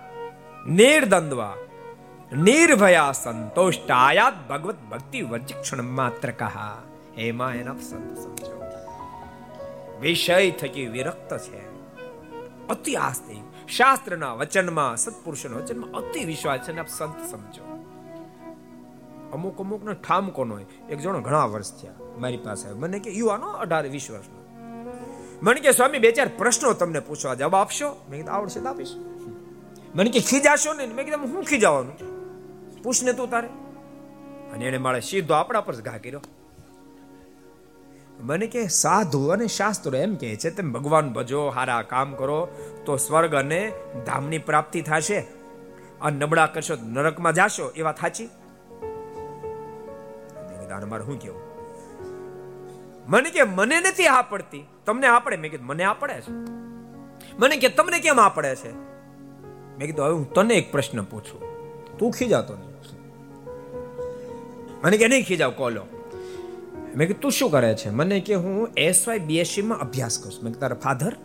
નિર્દંદવા 0.69 1.57
નિર્ભયા 2.37 3.13
સંતોષાયાત 3.13 4.49
ભગવત 4.49 4.77
ભક્તિ 4.91 5.23
વચિક્ષણ 5.23 5.83
માત્ર 5.83 6.31
કહા 6.31 6.83
એમાં 7.17 7.55
એના 7.55 7.73
સંત 7.73 8.19
સમજો 8.19 8.63
વિષય 10.01 10.51
થકી 10.51 10.87
વિરક્ત 10.87 11.39
છે 11.39 11.69
અતિ 12.69 12.95
આસ્તિક 12.95 13.69
શાસ્ત્રના 13.69 14.35
વચનમાં 14.35 14.97
સત્પુરુષના 14.97 15.57
વચનમાં 15.57 15.91
અતિ 15.91 16.25
વિશ્વાસ 16.25 16.61
છે 16.61 16.89
સંત 16.89 17.31
સમજો 17.31 17.71
અમુક 19.33 19.61
અમુક 19.61 19.85
નો 19.85 19.93
ઠામ 19.93 20.29
કોનો 20.29 20.55
હોય 20.55 20.65
એક 20.91 20.99
જણો 20.99 21.21
ઘણા 21.21 21.45
વર્ષ 21.45 21.73
થયા 21.73 21.93
મારી 22.19 22.37
પાસે 22.37 22.69
મને 22.69 22.99
કે 22.99 23.11
યુવાનો 23.11 23.47
અઢાર 23.47 23.87
વીસ 23.87 24.11
વર્ષનો. 24.11 24.41
મને 25.43 25.61
કે 25.61 25.73
સ્વામી 25.73 25.99
બે 25.99 26.13
ચાર 26.13 26.31
પ્રશ્નો 26.39 26.73
તમને 26.73 27.01
પૂછવા 27.01 27.35
જવાબ 27.35 27.55
આપશો? 27.55 28.07
મેં 28.11 28.21
કીધું 28.21 28.35
આવડશે 28.35 28.61
આપીશ. 28.61 28.95
મને 29.95 30.11
કે, 30.11 30.21
ખીજાશો 30.21 30.75
ને 30.75 30.87
મેં 30.87 31.05
કીધું, 31.05 31.21
હું 31.21 31.45
ખીજાવાનું? 31.45 32.10
પૂછને 32.83 33.13
તું 33.13 33.31
તારે. 33.31 33.49
અને 34.53 34.65
એને 34.65 34.79
મારે 34.79 35.01
સીધો 35.01 35.35
આપણા 35.35 35.61
પર 35.61 35.75
ઘા 35.75 35.99
કર્યો. 35.99 36.21
મને 38.21 38.47
કે 38.47 38.69
સાધુ 38.69 39.29
અને 39.29 39.47
શાસ્ત્રો 39.47 39.99
એમ 39.99 40.15
કહે 40.15 40.37
છે, 40.37 40.51
તમે 40.51 40.71
ભગવાન 40.71 41.13
ભજો, 41.13 41.49
હારા 41.49 41.83
કામ 41.83 42.15
કરો, 42.15 42.49
તો 42.87 42.97
સ્વર્ગ 42.97 43.35
અને 43.35 43.73
ધામની 44.07 44.39
પ્રાપ્તિ 44.39 44.83
થશે. 44.83 45.27
આ 46.03 46.11
નબળા 46.11 46.47
કરશો 46.47 46.75
નરકમાં 46.75 47.33
જાશો. 47.33 47.71
એ 47.71 47.83
વાત 47.83 48.01
સાચી? 48.01 48.29
મારે 50.89 51.05
શું 51.05 51.21
કેવું 51.21 51.41
મને 53.07 53.31
કે, 53.31 53.43
મને 53.43 53.81
નથી 53.81 54.07
આ 54.07 54.23
પડતી. 54.23 54.67
તમને 54.87 55.07
આપડે 55.07 55.37
મેં 55.37 55.51
કીધું, 55.51 55.67
મને 55.67 55.85
આપડે 55.85 56.21
છે. 56.21 56.31
મને 57.39 57.57
કે, 57.57 57.69
તમને 57.69 58.01
કેમ 58.01 58.21
આપડે 58.21 58.57
છે? 58.57 58.73
મેં 58.73 59.79
કીધું, 59.79 60.05
હવે 60.05 60.15
હું 60.15 60.33
તને 60.33 60.55
એક 60.55 60.73
પ્રશ્ન 60.73 61.03
પૂછું. 61.03 61.41
તું 61.99 62.13
ખીજાતો 62.13 62.55
નહીં. 62.55 62.70
મને 64.85 64.97
કે 64.97 65.09
નહીં 65.09 65.25
ખીજાવ 65.25 65.51
કોલો. 65.51 65.87
મેં 66.97 67.07
કીધું, 67.07 67.21
તું 67.21 67.33
શું 67.33 67.51
કરે 67.51 67.75
છે? 67.75 67.91
મને 67.91 68.21
કે, 68.21 68.35
હું 68.35 68.69
એસવાય 68.77 69.19
બીએસસી 69.19 69.63
માં 69.63 69.79
અભ્યાસ 69.79 70.19
કરું 70.19 70.33
છું. 70.33 70.45
મેં 70.45 70.53
તારા 70.53 70.77
ફાધર 70.77 71.17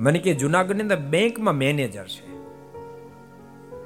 મને 0.00 0.18
કે, 0.18 0.34
જુનાગઢની 0.34 0.80
અંદર 0.80 0.96
બેંકમાં 0.96 1.54
મેનેજર 1.54 2.04
છે. 2.04 2.30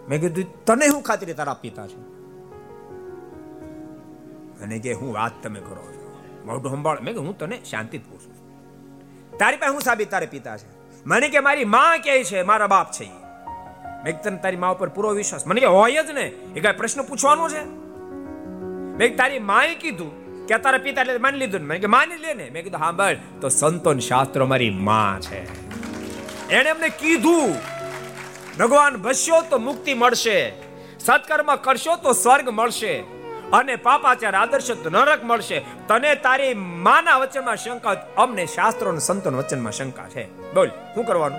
મેં 0.09 0.21
કીધું, 0.21 0.65
તને 0.65 0.87
હું 0.87 1.03
ખાતરી 1.03 1.33
તારા 1.33 1.55
પિતા 1.55 1.87
છે? 1.87 2.01
મને 4.65 4.79
કે, 4.79 4.93
હું 4.93 5.15
વાત 5.15 5.33
તમે 5.43 5.61
કરો 5.61 5.93
છો. 5.93 6.23
મોઢું 6.45 6.73
સંભાળ. 6.73 7.01
મેં 7.01 7.15
કે 7.15 7.21
હું 7.21 7.39
તને 7.39 7.61
શાંતિ 7.71 7.99
પૂછું 7.99 8.41
તારી 9.39 9.57
પાસે 9.57 9.73
હું 9.73 9.81
સાબિત 9.81 10.11
તારે 10.11 10.27
પિતા 10.27 10.57
છે? 10.57 11.01
મને 11.07 11.29
કે, 11.29 11.41
મારી 11.41 11.65
માં 11.65 11.99
કે 11.99 12.25
છે, 12.25 12.43
મારા 12.43 12.67
બાપ 12.67 12.93
છે 12.93 13.11
મેં 14.05 14.23
તને 14.23 14.37
તારી 14.37 14.57
મા 14.57 14.69
ઉપર 14.69 14.89
પૂરો 14.89 15.11
વિશ્વાસ. 15.11 15.47
મને 15.47 15.61
કે, 15.61 15.67
હોય 15.67 15.93
જ 15.93 16.11
ને. 16.11 16.27
એ 16.57 16.61
કઈ 16.61 16.73
પ્રશ્ન 16.73 17.03
પૂછવાનો 17.03 17.49
છે? 17.49 17.90
મેં 19.01 19.17
તારી 19.17 19.39
માએ 19.39 19.75
કીધું 19.75 20.47
કે 20.47 20.59
તારા 20.59 20.79
પિતા 20.79 21.01
એટલે 21.01 21.19
માની 21.19 21.39
લીધું 21.39 21.61
મેં 21.61 21.81
કે 21.81 21.87
માની 21.87 22.17
લે 22.17 22.35
ને. 22.35 22.51
મેં 22.51 22.65
કીધું, 22.65 22.81
હા, 22.81 22.91
બળ. 22.91 23.17
તો 23.41 23.49
સંતોન 23.49 23.99
શાસ્ત્રો 23.99 24.47
મારી 24.47 24.71
માં 24.71 25.21
છે. 25.21 25.69
એને 26.49 26.71
એમને 26.71 26.89
કીધું, 26.89 27.55
ભગવાન 28.59 28.97
ભસ્યો 28.97 29.45
તો 29.51 29.59
મુક્તિ 29.59 29.95
મળશે, 29.95 30.53
સત્કર્મ 31.01 31.57
કરશો 31.57 31.97
તો 31.97 32.13
સ્વર્ગ 32.13 32.49
મળશે 32.49 33.05
અને 33.53 33.77
પાપાચાર 33.77 34.35
આદર્શ 34.35 34.71
તો 34.71 34.91
નરક 34.91 35.25
મળશે. 35.25 35.63
તને 35.89 36.15
તારી 36.15 36.55
માના 36.55 37.17
વચનમાં 37.17 37.57
શંકા 37.57 37.97
અમને 38.17 38.47
શાસ્ત્રો 38.47 38.91
અને 38.91 38.99
સંતોન 38.99 39.37
વચનમાં 39.37 39.73
શંકા 39.73 40.09
છે. 40.09 40.55
બોલ, 40.55 40.69
શું 40.69 41.07
કરવાનું? 41.07 41.39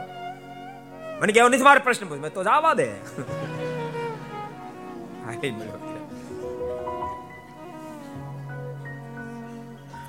મને 1.21 1.33
કેવો 1.33 1.47
નથી, 1.47 1.61
મારે 1.61 1.79
પ્રશ્ન 1.79 2.05
પૂછ 2.05 2.17
મેં 2.17 2.33
તો 2.33 2.43
જવા 2.43 2.73
દે. 2.73 2.87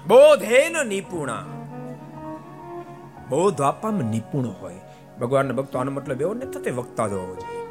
બોધેન 0.08 0.86
નિપુણા. 0.86 1.44
બોધ 3.28 3.60
આપવામાં 3.62 4.10
નિપુણ 4.10 4.46
હોય. 4.46 4.80
ભગવાનના 5.20 5.52
ભક્તો 5.52 5.78
આનો 5.78 5.92
મતલબ 5.92 6.20
એવો 6.20 6.34
ને 6.34 6.46
થતે 6.46 6.70
વક્તા 6.70 7.06
જ 7.08 7.12
હોવો 7.12 7.34
જોઈએ. 7.34 7.62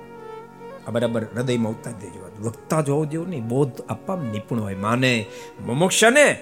આ 0.88 0.92
બરાબર 0.92 1.24
હૃદયમાં 1.24 1.72
ઉતાર 1.72 1.94
દેજો 1.94 2.32
વક્તા 2.42 2.82
જ 2.82 2.90
હોવો 2.90 3.06
જોઈએ 3.06 3.30
નહીં, 3.30 3.48
બોધ 3.48 3.82
આપવામાં 3.90 4.26
નિપુણ 4.26 4.62
હોય. 4.62 4.76
માને 4.76 5.26
મોક્ષને 5.66 6.40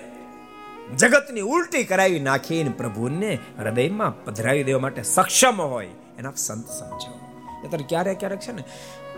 જગતની 0.98 1.42
ઉલટી 1.42 1.84
કરાવી 1.84 2.20
નાખીને 2.20 2.70
પ્રભુને 2.70 3.38
હૃદયમાં 3.60 4.24
પધરાવી 4.26 4.64
દેવા 4.64 4.80
માટે 4.80 5.04
સક્ષમ 5.04 5.62
હોય. 5.62 5.90
એના 6.20 6.32
સંત 6.36 6.70
સમજો. 6.70 7.12
નહીતર 7.64 7.82
ક્યારેક 7.90 8.20
ક્યારેક 8.20 8.40
છે 8.40 8.52
ને? 8.52 8.64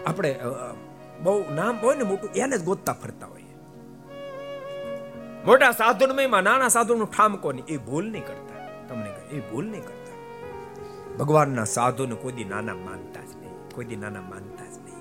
આપણે 0.05 0.39
બહુ 1.23 1.43
નામ 1.55 1.77
હોય 1.83 1.95
ને 1.95 2.03
મોટું, 2.03 2.29
એને 2.29 2.57
જ 2.57 2.63
ગોતતા 2.63 2.93
ફરતા 2.93 3.27
હોય. 3.27 3.40
મોટા 5.45 5.71
સાધુમાં 5.71 6.43
નાના 6.43 6.67
સાધુનું 6.67 7.11
ઠામકો 7.11 7.51
નહીં 7.51 7.65
એ 7.65 7.77
ભૂલ 7.77 8.05
નહીં 8.05 8.25
કરતા. 8.25 8.87
તમને 8.87 9.09
એ 9.09 9.39
ભૂલ 9.39 9.65
નહીં 9.65 9.81
કરતા. 9.81 10.17
ભગવાનના 11.17 11.63
સાધુને 11.63 12.15
કોઈ 12.15 12.43
નાના 12.43 12.75
માનતા 12.75 13.21
જ 13.21 13.35
નહીં. 13.35 13.69
કોઈ 13.75 13.85
નાના 13.85 14.21
માનતા 14.21 14.65
જ 14.65 14.77
નહીં. 14.77 14.91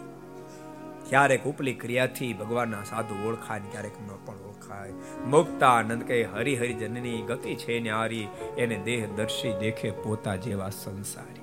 ક્યારેક 1.08 1.44
ઉપલી 1.44 1.74
ક્રિયાથી 1.74 2.32
ભગવાનના 2.32 2.82
સાધુ 2.82 3.28
ઓળખાય 3.28 3.60
ક્યારેક 3.60 3.92
ન 4.00 4.06
પણ 4.26 4.34
ઓળખાય. 4.34 4.92
મુક્તા 5.26 5.68
આનંદ 5.68 6.02
કહે 6.02 6.22
હરિ 6.22 6.56
હરિ 6.56 6.74
જનની 6.74 7.22
ગતિ 7.22 7.54
છે 7.54 7.80
ને 7.80 7.90
આરી, 7.90 8.28
એને 8.58 8.76
દેહ 8.84 9.08
દર્શી 9.16 9.52
દેખે 9.60 9.90
પોતા 9.90 10.36
જેવા 10.36 10.70
સંસારી. 10.70 11.40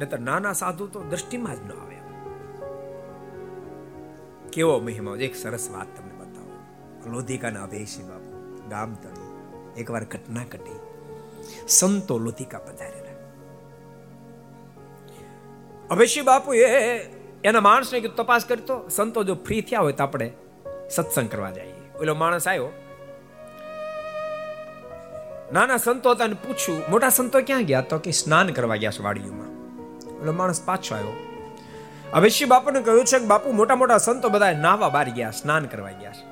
નતર 0.00 0.18
નાના 0.18 0.52
સાધુ 0.52 0.86
તો 0.86 1.02
દ્રષ્ટિમાં 1.02 1.56
જ 1.56 1.58
ન 1.58 1.70
આવે. 1.72 1.96
કેવો 4.52 4.80
મહિમા, 4.80 5.16
એક 5.16 5.36
સરસ 5.36 5.70
વાત 5.70 5.86
તમને 5.98 6.11
લોધિકાના 7.10 7.62
અભેશી 7.62 8.02
બાપુ, 8.02 8.68
ગામ 8.70 8.94
તળી. 8.94 9.32
એકવાર 9.80 10.04
ઘટના 10.04 10.44
ઘટી. 10.44 10.76
સંતો 11.68 12.18
લોધિકા 12.18 12.58
પધારેલા. 12.58 13.12
અભેશી 15.90 16.20
બાપુ 16.20 16.54
એ 16.54 16.98
એના 17.44 17.60
માણસને 17.60 18.00
કીધું, 18.00 18.16
તપાસ 18.16 18.44
કરતો 18.44 18.88
સંતો 18.88 19.24
જો 19.24 19.34
ફ્રી 19.34 19.60
થયા 19.60 19.80
હોય 19.80 19.92
તો 19.92 20.02
આપણે 20.02 20.32
સત્સંગ 20.90 21.28
કરવા 21.28 21.50
જઈએ. 21.50 21.98
ઓલો 22.00 22.14
માણસ 22.14 22.48
આવ્યો 22.48 22.68
નાના 25.52 25.76
સંતો 25.76 26.10
હતા 26.10 26.26
પૂછ્યું, 26.26 26.82
મોટા 26.90 27.08
સંતો 27.08 27.40
ક્યાં 27.40 27.62
ગયા? 27.62 27.80
તો 27.80 27.98
કે 27.98 28.10
સ્નાન 28.10 28.48
કરવા 28.48 28.76
ગયા 28.76 28.90
છે 28.90 29.02
વાડીઓમાં. 29.02 29.46
ઓલો 30.22 30.32
માણસ 30.32 30.62
પાછો 30.64 30.94
આવ્યો 30.94 31.12
અભિષી 32.12 32.44
બાપુને 32.44 32.80
કહ્યું 32.80 33.04
છે 33.04 33.18
કે, 33.18 33.24
બાપુ 33.24 33.52
મોટા 33.52 33.76
મોટા 33.76 33.98
સંતો 33.98 34.28
બધા 34.28 34.52
નાવા 34.52 34.88
બહાર 34.88 35.08
ગયા, 35.08 35.30
સ્નાન 35.30 35.64
કરવા 35.64 35.90
ગયા 35.90 36.12
છે. 36.12 36.31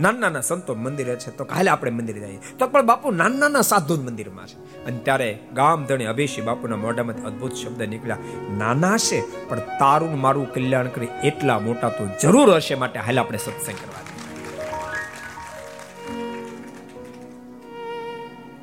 નાના 0.00 0.18
નાના 0.18 0.40
સંતો 0.40 0.74
મંદિરે 0.74 1.16
છે 1.16 1.30
તો 1.36 1.44
કાલે 1.44 1.70
આપણે 1.70 1.90
મંદિરે 1.90 2.20
જઈએ. 2.20 2.40
તો 2.58 2.66
પણ 2.66 2.86
બાપુ 2.86 3.10
નાના 3.10 3.38
નાના 3.38 3.60
સાધુ 3.60 3.96
મંદિરમાં 4.02 4.46
છે. 4.46 4.84
અને 4.84 4.98
ત્યારે 4.98 5.30
ગામ 5.54 5.84
ધણી 5.84 6.04
અભિષી 6.04 6.40
બાપુના 6.40 6.76
મોઢામાંથી 6.76 7.22
અદ્ભુત 7.22 7.54
શબ્દ 7.54 7.82
નીકળ્યા. 7.82 8.18
નાના 8.58 8.96
છે 8.96 9.48
પણ 9.48 9.58
તારું 9.80 10.20
મારું 10.20 10.52
કલ્યાણ 10.52 10.88
કરી 10.88 11.08
એટલા 11.24 11.58
મોટા 11.58 11.88
તો 11.88 12.08
જરૂર 12.22 12.54
હશે 12.54 12.74
માટે 12.74 12.98
હાલ 12.98 13.20
આપણે 13.20 13.38
સત્સંગ 13.38 13.80
કરવા 13.80 14.04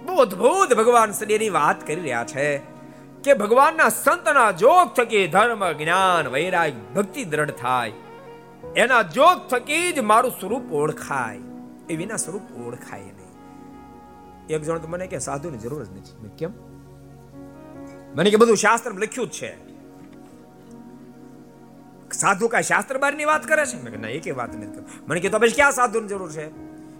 બહુ 0.05 0.15
અદ્ભુત 0.15 0.73
ભગવાન 0.73 1.11
શ્રીની 1.11 1.49
વાત 1.49 1.87
કરી 1.87 1.95
રહ્યા 1.95 2.23
છે 2.23 2.47
કે 3.23 3.33
ભગવાનના 3.33 3.89
સંતના 3.89 4.51
જોગ 4.51 4.87
થકી 4.95 5.27
ધર્મ, 5.27 5.71
જ્ઞાન 5.71 6.27
વૈરાગ 6.27 6.73
ભક્તિ 6.95 7.23
દ્રઢ 7.23 7.51
થાય. 7.51 7.91
એના 8.75 9.01
જોગ 9.01 9.47
થકી 9.47 9.91
જ 9.91 9.99
મારું 9.99 10.31
સ્વરૂપ 10.31 10.71
ઓળખાય. 10.71 11.39
એ 11.89 11.95
વિના 11.95 12.15
સ્વરૂપ 12.15 12.41
ઓળખાય 12.67 13.01
નહીં. 13.01 13.25
એક 14.47 14.61
જણ 14.61 14.77
તો 14.77 14.87
મને 14.87 15.07
કે 15.07 15.19
સાધુની 15.19 15.57
જરૂર 15.57 15.83
જ 15.83 15.91
નથી. 15.91 16.29
કેમ? 16.37 16.51
મને 18.15 18.29
કે, 18.29 18.35
બધું 18.35 18.57
શાસ્ત્ર 18.57 18.91
લખ્યું 18.91 19.27
જ 19.27 19.31
છે. 19.31 19.75
સાધુ 22.11 22.47
કાંઈ 22.47 22.63
શાસ્ત્ર 22.63 22.97
બારની 22.97 23.25
વાત 23.25 23.47
કરે 23.47 23.65
છે? 23.65 23.83
મેં 23.83 23.93
કે 23.93 23.99
ના, 23.99 24.07
એક 24.07 24.37
વાત 24.37 24.55
નથી 24.55 24.79
મને 25.07 25.19
કે, 25.19 25.29
તો 25.29 25.39
પછી 25.39 25.51
ક્યાં 25.51 25.71
સાધુની 25.71 26.07
જરૂર 26.07 26.31
છે? 26.31 26.49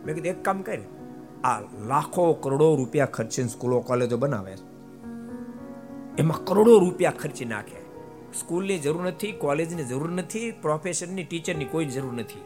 મેં 0.06 0.16
કીધું, 0.16 0.30
એક 0.32 0.46
કામ 0.46 0.62
કરી, 0.62 0.82
આ 1.44 1.62
લાખો 1.62 2.34
કરોડો 2.34 2.76
રૂપિયા 2.76 3.06
ખર્ચીને 3.06 3.50
સ્કૂલો, 3.50 3.80
કોલેજો 3.80 4.18
બનાવે. 4.18 4.54
એમાં 6.18 6.46
કરોડો 6.46 6.80
રૂપિયા 6.80 7.12
ખર્ચી 7.12 7.46
નાખે. 7.46 7.85
સ્કૂલની 8.40 8.80
જરૂર 8.80 9.04
નથી, 9.04 9.32
કોલેજની 9.32 9.84
જરૂર 9.84 10.10
નથી 10.10 10.52
પ્રોફેશનની 10.52 11.24
ટીચરની 11.24 11.66
કોઈ 11.66 11.86
જરૂર 11.86 12.14
નથી. 12.14 12.46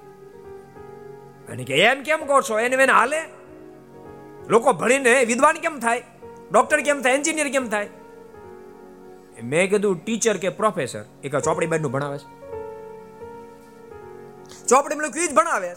અને 1.51 1.63
કે 1.63 1.75
એમ 1.75 2.03
કેમ 2.03 2.25
કહો 2.25 2.41
છો? 2.41 2.59
એને 2.59 2.83
એને 2.83 2.91
હાલે? 2.91 3.21
લોકો 4.49 4.73
ભણીને 4.73 5.25
વિદ્વાન 5.25 5.55
કેમ 5.55 5.79
થાય? 5.79 6.03
ડોક્ટર 6.51 6.81
કેમ 6.81 7.01
થાય? 7.01 7.13
એન્જિનિયર 7.13 7.49
કેમ 7.49 7.69
થાય? 7.69 7.89
મેં 9.43 9.69
કીધું 9.69 10.05
ટીચર 10.05 10.37
કે 10.37 10.49
પ્રોફેસર 10.49 11.05
એક 11.23 11.35
ચોપડી 11.35 11.65
બાજુ 11.65 11.89
ભણાવે 11.89 12.17
છે. 12.17 12.39
ચોપડી 14.67 14.95
ક્વિઝ 14.95 15.33
ભણાવે 15.33 15.75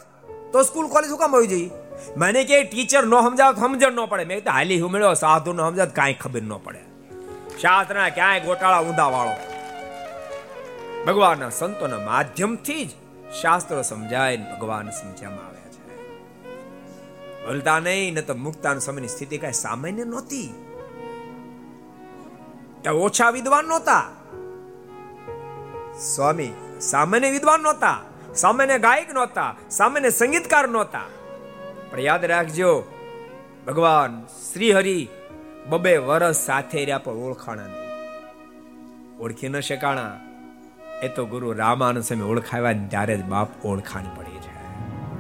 તો 0.53 0.63
સ્કૂલ, 0.63 0.87
કોલેજ 0.87 1.09
શું 1.09 1.19
કામ 1.19 1.37
આવી 1.37 1.47
જઈ? 1.47 1.71
મને 2.17 2.45
કે 2.45 2.63
ટીચર 2.63 3.03
નો 3.03 3.21
સમજાવ 3.21 3.55
સમજણ 3.55 3.93
ન 3.93 4.07
પડે. 4.07 4.25
મેં 4.25 4.43
હાલી 4.53 4.81
હું 4.81 4.91
મેળ્યો 4.91 5.15
સાધુ 5.15 5.53
નો 5.53 5.71
સમજાવ 5.71 5.87
કાંઈ 5.87 6.15
ખબર 6.15 6.43
ન 6.43 6.57
પડે. 6.57 6.79
શાસ્ત્રના 7.61 8.09
ક્યાંય 8.09 8.41
ગોટાળા 8.41 8.81
ઊંધા 8.81 9.05
વાળો. 9.05 9.52
ભગવાનના 11.07 11.49
સંતોના 11.51 11.99
માધ્યમથી 11.99 12.85
જ 12.85 12.91
શાસ્ત્રો 13.43 13.83
સમજાય 13.83 14.37
ભગવાન 14.37 14.91
સમજ્યામાં 14.91 15.47
આવ્યા 15.47 15.63
છે. 15.63 16.13
બોલતા 17.47 17.79
નહીં, 17.79 18.15
ન 18.15 18.21
તો 18.21 18.35
મુક્તાન 18.35 18.79
સમયની 18.79 19.09
સ્થિતિ 19.09 19.39
કઈ 19.39 19.53
સામાન્ય 19.53 20.05
નહોતી. 20.05 20.55
ઓછા 22.95 23.31
વિદ્વાન 23.31 23.65
નહોતા. 23.65 24.11
સ્વામી 26.01 26.53
સામાન્ય 26.81 27.31
વિદ્વાન 27.31 27.61
નહોતા, 27.61 28.01
સામાન્ય 28.35 28.79
ગાયક 28.79 29.15
નહોતા, 29.15 29.57
સામાન્ય 29.71 30.11
સંગીતકાર 30.11 30.69
નહોતા. 30.69 31.03
પણ 31.91 32.01
યાદ 32.01 32.25
રાખજો, 32.25 32.85
ભગવાન 33.67 34.27
શ્રી 34.27 34.73
હરિ 34.73 35.09
બબે 35.67 35.97
વરસ 35.97 36.37
સાથે 36.37 36.81
રહ્યા 36.81 36.99
પણ 36.99 37.13
ઓળખાણા 37.13 37.67
નહીં. 37.67 37.83
ઓળખી 39.19 39.49
ન 39.49 39.61
શકાણા. 39.61 40.32
એ 41.03 41.09
તો 41.09 41.27
ગુરુ 41.27 41.53
રામાનંદ 41.53 42.03
સ્વામી 42.03 42.23
ઓળખાવ્યા 42.23 42.73
ત્યારે 42.91 43.17
જ 43.17 43.25
બાપ 43.25 43.67
ઓળખાણ 43.67 44.03
પડી 44.17 44.39
છે. 44.39 44.53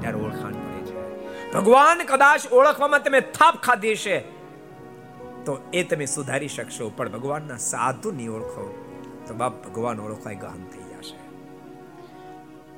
ત્યારે 0.01 0.19
ઓળખાણ 0.19 0.53
પડી 0.53 0.93
છે. 0.93 1.53
ભગવાન 1.53 1.99
કદાચ 1.99 2.53
ઓળખવામાં 2.53 3.03
તમે 3.03 3.21
થાપ 3.21 3.55
ખાધી 3.63 3.97
છે 3.97 4.21
તો 5.45 5.71
એ 5.73 5.83
તમે 5.83 6.07
સુધારી 6.07 6.49
શકશો, 6.49 6.91
પણ 6.97 7.09
ભગવાનના 7.09 7.57
સાધુ 7.57 8.11
નહીં 8.11 8.31
ઓળખો, 8.31 8.85
તો 9.27 9.35
બાપ 9.35 9.69
ભગવાન 9.69 10.01
ઓળખવાય 10.01 10.35
ગહન 10.35 10.63
થઈ 10.73 10.83
જશે. 10.83 11.17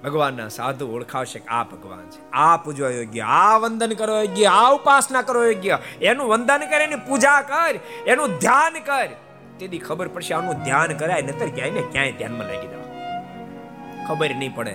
ભગવાનના 0.05 0.49
સાધુ 0.49 0.89
ઓળખાવશે 0.95 1.43
આ 1.49 1.65
ભગવાન 1.65 2.07
છે. 2.11 2.31
આ 2.33 2.57
પૂજવા 2.57 2.91
યોગ્ય, 2.91 3.21
આ 3.21 3.59
વંદન 3.59 3.93
કરો 3.93 4.23
યોગ્ય, 4.23 4.45
આ 4.45 4.71
ઉપાસના 4.71 5.23
કરો 5.23 5.45
યોગ્ય, 5.45 5.79
એનું 6.03 6.29
વંદન 6.29 6.59
કર, 6.59 6.81
એની 6.81 6.97
પૂજા 7.09 7.43
કર, 7.43 7.75
એનું 8.07 8.39
ધ્યાન 8.39 8.73
કર. 8.73 9.11
તેથી 9.59 9.79
ખબર 9.79 10.09
પડશે 10.09 10.35
આનું 10.35 10.55
ધ્યાન 10.65 10.97
કરાય, 10.97 11.23
નતર 11.23 11.49
ક્યાંય 11.49 11.71
ને 11.71 11.81
ક્યાંય 11.93 12.13
ધ્યાનમાં 12.13 12.47
લાગી 12.47 12.67
જવા 12.67 12.94
ખબર 14.09 14.31
નહીં 14.35 14.55
પડે. 14.55 14.75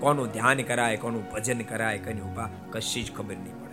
કોનું 0.00 0.26
ધ્યાન 0.28 0.62
કરાય, 0.62 0.96
કોનું 0.96 1.30
ભજન 1.30 1.60
કરાય, 1.60 1.98
કોની 1.98 2.20
ઊભા, 2.20 2.48
કશી 2.70 3.02
જ 3.02 3.12
ખબર 3.12 3.36
નહીં 3.36 3.60
પડે. 3.60 3.70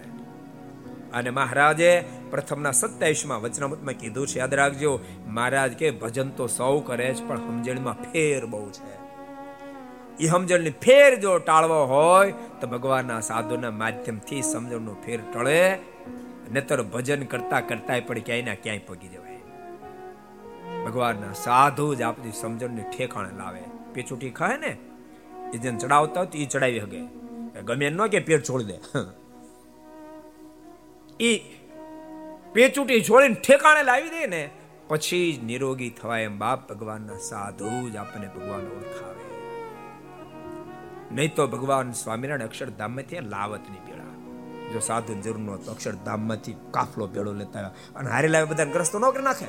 અને 1.11 1.29
મહારાજે 1.29 2.03
પ્રથમના 2.29 2.71
સત્યાવીસમાં 2.71 3.41
વચનામૃતમાં 3.41 3.93
કીધું 3.93 4.27
છે, 4.27 4.39
યાદ 4.39 4.53
રાખજો, 4.53 4.99
મહારાજ 5.27 5.71
કે 5.71 5.91
ભજન 5.91 6.29
તો 6.29 6.47
સૌ 6.47 6.79
કરે 6.79 7.13
છે 7.13 7.27
પણ 7.27 7.37
સમજણમાં 7.37 7.93
ફેર 7.93 8.45
બહુ 8.45 8.69
છે. 8.69 9.07
એ 10.19 10.27
સમજણની 10.27 10.69
ફેર 10.69 11.15
જો 11.15 11.37
ટાળવો 11.37 11.85
હોય, 11.85 12.33
તો 12.61 12.67
ભગવાનના 12.67 13.19
સાધુના 13.19 13.71
માધ્યમથી 13.71 14.41
સમજણનો 14.41 14.93
ફેર 14.93 15.19
ટળે 15.33 15.77
નતર 16.53 16.83
ભજન 16.83 17.23
કરતા 17.23 17.59
કરતા 17.59 17.93
પણ 18.07 18.19
ક્યાંય 18.19 18.41
ના 18.41 18.53
ક્યાંય 18.53 18.79
પગી 18.79 19.07
જવાય. 19.07 19.37
ભગવાનના 20.85 21.33
સાધુ 21.33 21.95
જ 21.95 22.01
આપણી 22.01 22.31
સમજણને 22.31 22.85
ઠેકાણે 22.97 23.29
લાવે. 23.37 23.61
પેચુટી 23.93 24.29
ખાય 24.29 24.57
ને? 24.57 24.77
એ 25.53 25.57
જેને 25.57 25.79
ચડાવતા 25.79 26.21
હોય 26.21 26.39
એ 26.39 26.45
ચડાવી 26.45 26.79
શકે. 26.79 26.99
ગમે 27.61 27.89
ન 27.89 28.07
કે 28.07 28.19
પેટ 28.19 28.43
છોડી 28.43 28.63
દે. 28.63 28.77
એ 31.19 31.37
પેચુટી 32.53 33.01
છોડીને 33.01 33.35
ઠેકાણે 33.47 33.83
લાવી 33.83 34.09
દે 34.09 34.27
ને, 34.27 34.49
પછી 34.87 35.33
જ 35.33 35.43
નિરોગી 35.43 35.89
થવાય 35.89 36.23
એમ 36.23 36.39
બાપ 36.39 36.73
ભગવાનના 36.73 37.17
સાધુ 37.17 37.89
જ 37.89 37.95
આપણને 37.95 38.27
ભગવાન 38.27 38.65
ઓળખાવે. 38.67 39.17
નહીં 41.15 41.35
તો 41.35 41.47
ભગવાન 41.47 41.91
સ્વામિનારાયણ 41.91 42.47
અક્ષરધામમાંથી 42.47 43.19
લાવત 43.19 43.59
નહીં 43.59 43.85
પેળા 43.85 44.03
જો 44.73 44.79
સાધુ 44.79 45.21
જરૂર 45.21 45.37
નો 45.37 45.57
તો 45.57 45.71
અક્ષરધામમાંથી 45.71 46.55
કાફલો 46.71 47.07
પેળો 47.07 47.33
લેતા 47.33 47.59
અને 47.95 48.09
હારે 48.09 48.27
લાવે 48.27 48.45
બધા 48.45 48.65
ગ્રસ્તો 48.65 48.99
ન 48.99 49.09
કરી 49.11 49.23
નાખે. 49.23 49.45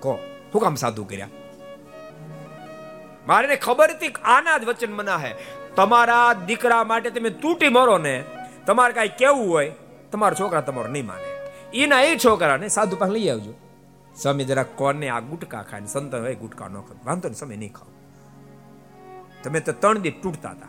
કો, 0.00 0.18
શું 0.52 0.60
કામ 0.60 0.74
સાધુ 0.74 1.04
કર્યા? 1.04 1.28
મારે 3.26 3.56
ખબર 3.56 3.90
હતી 3.90 4.08
આના 4.24 4.58
જ 4.58 4.64
વચન 4.64 4.92
મના 4.92 5.16
હે. 5.16 5.34
તમારા 5.76 6.32
દીકરા 6.32 6.84
માટે 6.84 7.10
તમે 7.10 7.30
તૂટી 7.30 7.68
મરો 7.68 7.98
ને, 7.98 8.24
તમારે 8.66 8.92
કાંઈ 8.92 9.08
કેવું 9.08 9.50
હોય, 9.50 9.72
તમારા 10.12 10.34
છોકરા 10.40 10.60
તમારો 10.60 10.88
નહીં 10.88 11.06
માને. 11.06 11.50
એના 11.74 12.00
એ 12.00 12.16
છોકરાને 12.16 12.68
સાધુ 12.68 12.96
પાસે 12.96 13.12
લઈ 13.12 13.28
આવજો. 13.28 13.52
સ્વામી 14.16 14.44
જરા 14.44 14.62
કોને 14.62 15.08
આ 15.08 15.20
ગુટકા 15.20 15.62
ખાય 15.62 15.84
સંત 15.84 16.14
હોય 16.14 16.34
ગુટકા 16.34 16.68
ન 16.68 16.74
ખાય. 16.74 16.98
વાંધો 17.04 17.28
ને 17.28 17.34
સમય 17.34 17.56
નહીં 17.56 17.72
ખાવ. 17.72 17.88
તમે 19.42 19.60
તો 19.60 19.72
ત્રણ 19.72 19.98
દી 19.98 20.10
તૂટતા 20.10 20.50
હતા. 20.50 20.68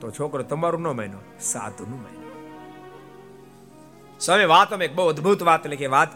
તો 0.00 0.10
છોકરો 0.10 0.42
તમારું 0.42 0.80
ન 0.80 0.86
માન્યો, 0.86 1.18
સાધુનું 1.40 2.02
માન્યો. 2.02 2.18
સ્વામી 4.20 4.44
વાત 4.44 4.72
અમે 4.72 4.88
બહુ 4.88 5.08
અદ્ભુત 5.08 5.42
વાત 5.42 5.66
લખી, 5.66 5.86
વાત 5.86 6.08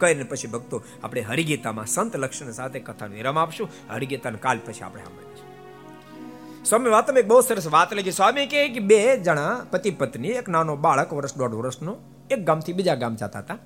કરીને 0.00 0.24
પછી 0.24 0.46
ભક્તો 0.46 0.82
આપણે 1.04 1.20
હરિગીતામાં 1.20 1.86
સંત 1.86 2.16
લક્ષણ 2.16 2.52
સાથે 2.52 2.80
કથા 2.80 3.06
વિરામ 3.06 3.38
આપશું. 3.38 3.70
હરિગીતાને 3.90 4.38
કાલ 4.38 4.58
પછી 4.66 4.82
આપણે 4.82 5.02
સાંભળીશું. 5.02 6.64
સ્વામી 6.64 6.90
વાત 6.90 7.10
એક 7.10 7.28
બહુ 7.28 7.40
સરસ 7.40 7.66
વાત 7.66 7.94
લખી. 7.94 8.10
સ્વામી 8.10 8.46
કહે 8.46 8.68
કે 8.68 8.80
બે 8.80 9.00
જણા 9.16 9.66
પતિ 9.70 9.90
પત્ની, 9.90 10.28
એક 10.28 10.48
નાનો 10.48 10.76
બાળક 10.76 11.12
વર્ષ 11.12 11.36
દોઢ 11.36 11.54
વર્ષનો, 11.54 11.96
એક 12.30 12.44
ગામથી 12.44 12.72
બીજા 12.72 12.94
ગામ 12.94 13.14
જતા 13.16 13.38
હતા. 13.38 13.58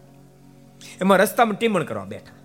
એમાં 1.00 1.18
રસ્તામાં 1.18 1.56
ટીમણ 1.56 1.84
કરવા 1.84 2.04
બેઠા. 2.04 2.38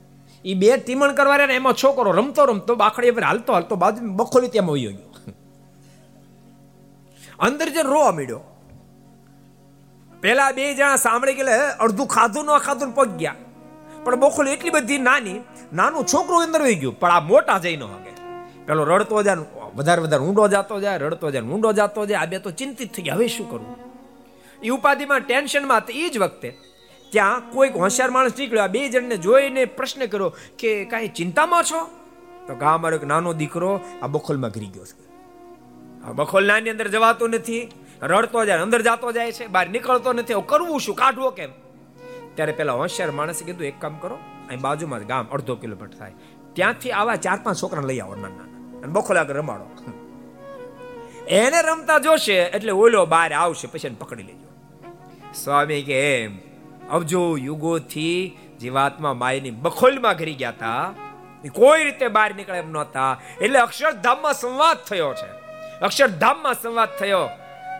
એ 0.45 0.53
બે 0.53 0.77
ટીમણ 0.77 1.13
કરવા 1.13 1.35
રહ્યા 1.35 1.55
એમાં 1.55 1.73
છોકરો 1.73 2.11
રમતો 2.11 2.45
રમતો 2.45 2.75
બાખડી 2.75 3.11
પર 3.11 3.23
હાલતો 3.23 3.53
હાલતો 3.53 3.75
બાજુ 3.75 4.11
બખોલી 4.11 4.47
તેમ 4.47 4.67
વયો 4.71 4.91
ગયો. 4.91 5.11
અંદર 7.39 7.69
જે 7.69 7.81
રોવા 7.81 8.11
મળ્યો 8.11 8.43
પેલા 10.21 10.51
બે 10.51 10.73
જણા 10.75 10.95
સાંભળી 10.95 11.33
ગયેલા 11.33 11.71
અડધું 11.79 12.07
ખાધું, 12.07 12.45
ન 12.45 12.57
ખાધું 12.57 12.95
પગ 12.95 13.09
ગયા. 13.17 13.35
પણ 14.05 14.19
બખોલી 14.21 14.53
એટલી 14.55 14.75
બધી 14.77 15.01
નાની, 15.07 15.39
નાનું 15.73 16.03
છોકરું 16.11 16.43
અંદર 16.45 16.61
વહી 16.65 16.79
ગયું, 16.81 16.99
પણ 16.99 17.15
આ 17.17 17.23
મોટા 17.31 17.59
જઈ 17.65 17.77
ન 17.77 17.83
હગે 17.83 18.11
પેલો 18.67 18.81
રડતો 18.91 19.23
જાય 19.27 19.37
વધારે 19.77 20.01
વધારે 20.05 20.23
ઊંડો 20.27 20.45
જાતો 20.53 20.79
જાય, 20.83 20.97
રડતો 20.97 21.31
જાય 21.33 21.45
ઊંડો 21.53 21.71
જાતો 21.79 22.05
જાય, 22.05 22.21
આ 22.21 22.31
બે 22.31 22.39
તો 22.39 22.51
ચિંતિત 22.51 22.89
થઈ 22.93 23.05
ગયા, 23.07 23.17
હવે 23.19 23.27
શું 23.27 23.49
કરવું 23.49 23.75
એ 24.63 24.69
ઉપાધિમાં 24.77 25.21
ટેન્શનમાં 25.27 25.91
એ 26.03 26.09
જ 26.09 26.15
વખતે, 26.23 26.49
ત્યાં 27.11 27.41
કોઈક 27.53 27.75
હોશિયાર 27.83 28.11
માણસ 28.15 28.37
નીકળ્યો, 28.37 28.65
આ 28.65 28.73
બે 28.75 28.89
જણને 28.89 29.17
જોઈને 29.25 29.63
પ્રશ્ન 29.77 30.05
કર્યો 30.13 30.29
કે, 30.57 30.69
કાંઈ 30.91 31.13
ચિંતામાં 31.17 31.63
છો? 31.63 31.81
તો 32.47 32.53
મારો 32.55 32.95
એક 32.95 33.05
નાનો 33.11 33.33
દીકરો 33.33 33.81
આ 34.01 34.07
બખોલમાં 34.07 34.51
ઘરી 34.51 34.71
ગયો 34.75 34.85
છે. 34.85 34.95
આ 36.05 36.13
બખોલ 36.13 36.45
નાની 36.45 36.69
અંદર 36.69 36.87
જવાતો 36.95 37.27
નથી, 37.27 37.63
રડતો 38.01 38.45
જાય, 38.45 38.61
અંદર 38.61 38.81
જાતો 38.87 39.11
જાય 39.11 39.31
છે, 39.31 39.47
બહાર 39.47 39.67
નીકળતો 39.69 40.13
નથી 40.13 40.41
કરવું 40.51 40.79
શું, 40.79 40.95
કાઢવો 40.95 41.29
કેમ? 41.37 41.51
ત્યારે 42.35 42.51
પેલા 42.51 42.73
હોશિયાર 42.73 43.11
માણસે 43.11 43.45
કીધું, 43.45 43.67
એક 43.67 43.81
કામ 43.81 43.97
કરો, 43.97 44.15
અહીં 44.47 44.61
બાજુમાં 44.61 45.07
ગામ, 45.07 45.25
અડધો 45.25 45.55
કિલોમીટર 45.55 45.97
થાય. 45.97 46.11
ત્યાંથી 46.53 46.91
આવા 46.91 47.15
ચાર 47.15 47.39
પાંચ 47.43 47.63
છોકરાને 47.63 47.87
લઈ 47.87 47.99
આવો 47.99 48.15
નાના 48.15 48.43
અને 48.77 48.93
બખોલા 48.93 49.21
રમાડો. 49.21 49.91
એને 51.27 51.61
રમતા 51.61 51.99
જોશે, 51.99 52.33
એટલે 52.33 52.71
ઓલો 52.71 53.05
બહાર 53.05 53.33
આવશે, 53.33 53.67
પછી 53.67 53.87
એને 53.87 53.97
પકડી 53.99 54.23
લેજો. 54.23 54.49
સ્વામી 55.33 55.83
કે, 55.83 56.23
એમ 56.23 56.39
અબજો 56.91 57.37
યુગોથી 57.37 58.37
જીવાત્મા 58.59 59.13
માયની 59.13 59.51
બખોલમાં 59.51 60.15
ઘરી 60.15 60.33
ગયા 60.33 60.49
હતા 60.49 60.93
કોઈ 61.53 61.83
રીતે 61.83 62.07
બહાર 62.07 62.35
નીકળે 62.35 62.57
એમ 62.57 62.71
નહોતા. 62.71 63.21
એટલે 63.41 63.59
અક્ષરધામમાં 63.59 64.33
સંવાદ 64.33 64.77
થયો 64.77 65.13
છે. 65.13 65.29
અક્ષરધામમાં 65.79 66.53
સંવાદ 66.53 66.89
થયો. 66.99 67.29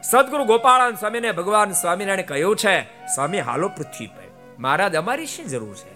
સદગુરુ 0.04 0.44
ગોપાળાન 0.44 0.96
સ્વામીને 0.96 1.32
ભગવાન 1.32 1.72
સ્વામિનારાયણ 1.72 2.22
કહ્યું 2.22 2.56
છે, 2.56 2.82
સ્વામી, 3.16 3.40
હાલો 3.40 3.68
પૃથ્વી 3.68 4.08
પર. 4.08 4.25
મહારાજ, 4.60 4.96
અમારી 4.96 5.26
શી 5.26 5.44
જરૂર 5.44 5.76
છે? 5.76 5.96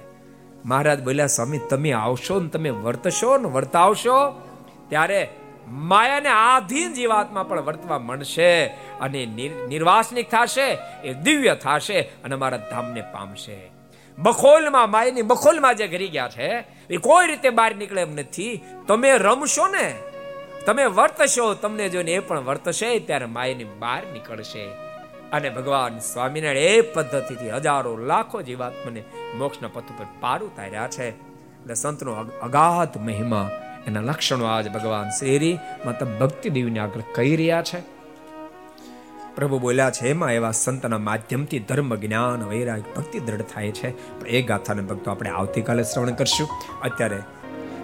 મહારાજ 0.65 1.03
બોલ્યા, 1.03 1.27
સ્વામી, 1.27 1.57
તમે 1.57 1.91
આવશો 1.91 2.40
ને 2.40 2.49
તમે 2.49 2.69
વર્તશો 2.69 3.38
ને 3.38 3.49
વર્તાવશો, 3.49 4.41
ત્યારે 4.90 5.30
માયાને 5.68 6.30
આધીન 6.30 6.94
જીવાત્મા 6.94 7.44
પણ 7.44 7.61
વર્તવા 7.61 7.99
મળશે 7.99 8.65
અને 9.02 9.26
નિર્વાસનિક 9.69 10.30
થશે, 10.30 10.77
એ 11.03 11.14
દિવ્ય 11.14 11.56
થશે 11.56 11.99
અને 12.02 12.36
મારા 12.36 12.57
ધામને 12.57 13.02
પામશે. 13.02 13.72
બખોલમાં 14.19 14.91
માયની 14.91 15.22
બખોલમાં 15.22 15.76
જે 15.76 15.88
ઘરી 15.88 16.07
ગયા 16.07 16.30
છે, 16.30 16.48
એ 16.90 16.98
કોઈ 16.98 17.27
રીતે 17.27 17.49
બહાર 17.49 17.76
નીકળે 17.76 18.02
એમ 18.02 18.15
નથી. 18.15 18.61
તમે 18.88 19.18
રમશો 19.18 19.68
ને, 19.68 19.95
તમે 20.65 20.86
વર્તશો, 20.86 21.53
તમને 21.53 21.90
જોઈને 21.90 22.11
એ 22.11 22.19
પણ 22.19 22.40
વર્તશે, 22.40 22.99
ત્યારે 22.99 23.26
માયની 23.26 23.64
બહાર 23.64 24.03
નીકળશે. 24.14 24.89
અને 25.31 25.49
ભગવાન 25.49 25.99
સ્વામિનારાયણ 25.99 26.57
એ 26.57 26.81
પદ્ધતિથી 26.81 27.49
હજારો 27.49 27.97
લાખો 27.97 28.41
જીવાત્મને 28.41 29.03
મોક્ષના 29.38 29.68
પથ 29.68 29.84
ઉપર 29.84 30.06
પાર 30.19 30.43
ઉતાર્યા 30.43 30.88
છે. 30.88 31.10
એટલે 31.10 31.73
સંતનો 31.73 32.11
અગાધ 32.41 32.97
મહિમા, 32.97 33.51
એના 33.88 34.01
લક્ષણો 34.01 34.45
આજ 34.45 34.72
ભગવાન 34.72 35.10
શેરી 35.10 35.57
માતા 35.85 36.06
ભક્તિ 36.06 36.49
દેવીને 36.49 36.80
આગળ 36.80 37.01
કહી 37.15 37.35
રહ્યા 37.35 37.61
છે. 37.61 37.99
પ્રભુ 39.35 39.60
બોલ્યા 39.60 39.89
છે, 39.89 40.10
એમાં 40.10 40.34
એવા 40.34 40.51
સંતના 40.51 40.97
માધ્યમથી 40.97 41.60
ધર્મ, 41.60 41.95
જ્ઞાન, 41.95 42.43
વૈરાગ, 42.43 42.84
ભક્તિ 42.95 43.19
દ્રઢ 43.19 43.41
થાય 43.41 43.72
છે. 43.72 44.19
એ 44.26 44.41
ગાથાને 44.41 44.81
ભક્તો 44.81 45.11
આપણે 45.11 45.30
આવતીકાલે 45.30 45.84
શ્રવણ 45.84 46.11
કરશું. 46.11 46.49
અત્યારે 46.84 47.19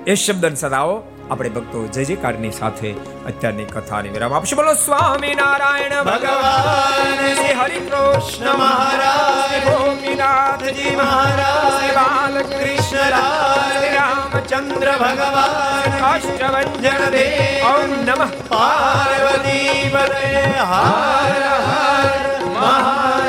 એ 0.08 0.16
શબ્દને 0.16 0.56
સદાઓ 0.56 1.04
આપણે 1.32 1.50
ભક્તો 1.50 1.88
જય 1.88 2.04
જયકારની 2.04 2.52
સાથે 2.52 2.92
અત્યારની 3.26 3.64
કથાને 3.64 4.10
વિરામ 4.10 4.34
આપશું. 4.34 4.58
બોલો 4.58 4.74
સ્વામી 4.74 5.36
નારાયણ 5.36 6.04
ભગવાન. 6.04 7.62
હરિ 7.62 7.80
કૃષ્ણ 7.80 8.54
મહારાજ, 8.54 9.64
ગોપીનાથજી 9.64 10.96
મહારાજ 10.96 11.96
બાલકૃષ્ણ 11.96 13.10
રામચંદ્ર 13.10 14.92
ભગવાન 14.92 16.00
કાષ્ટભંજન 16.00 17.10
દેવ, 17.10 17.68
ઓમ 17.68 17.92
નમઃ. 18.06 18.28
પાર્વતી 18.50 19.92
હર 20.62 21.44
હર 21.54 22.46
મહા 22.46 23.25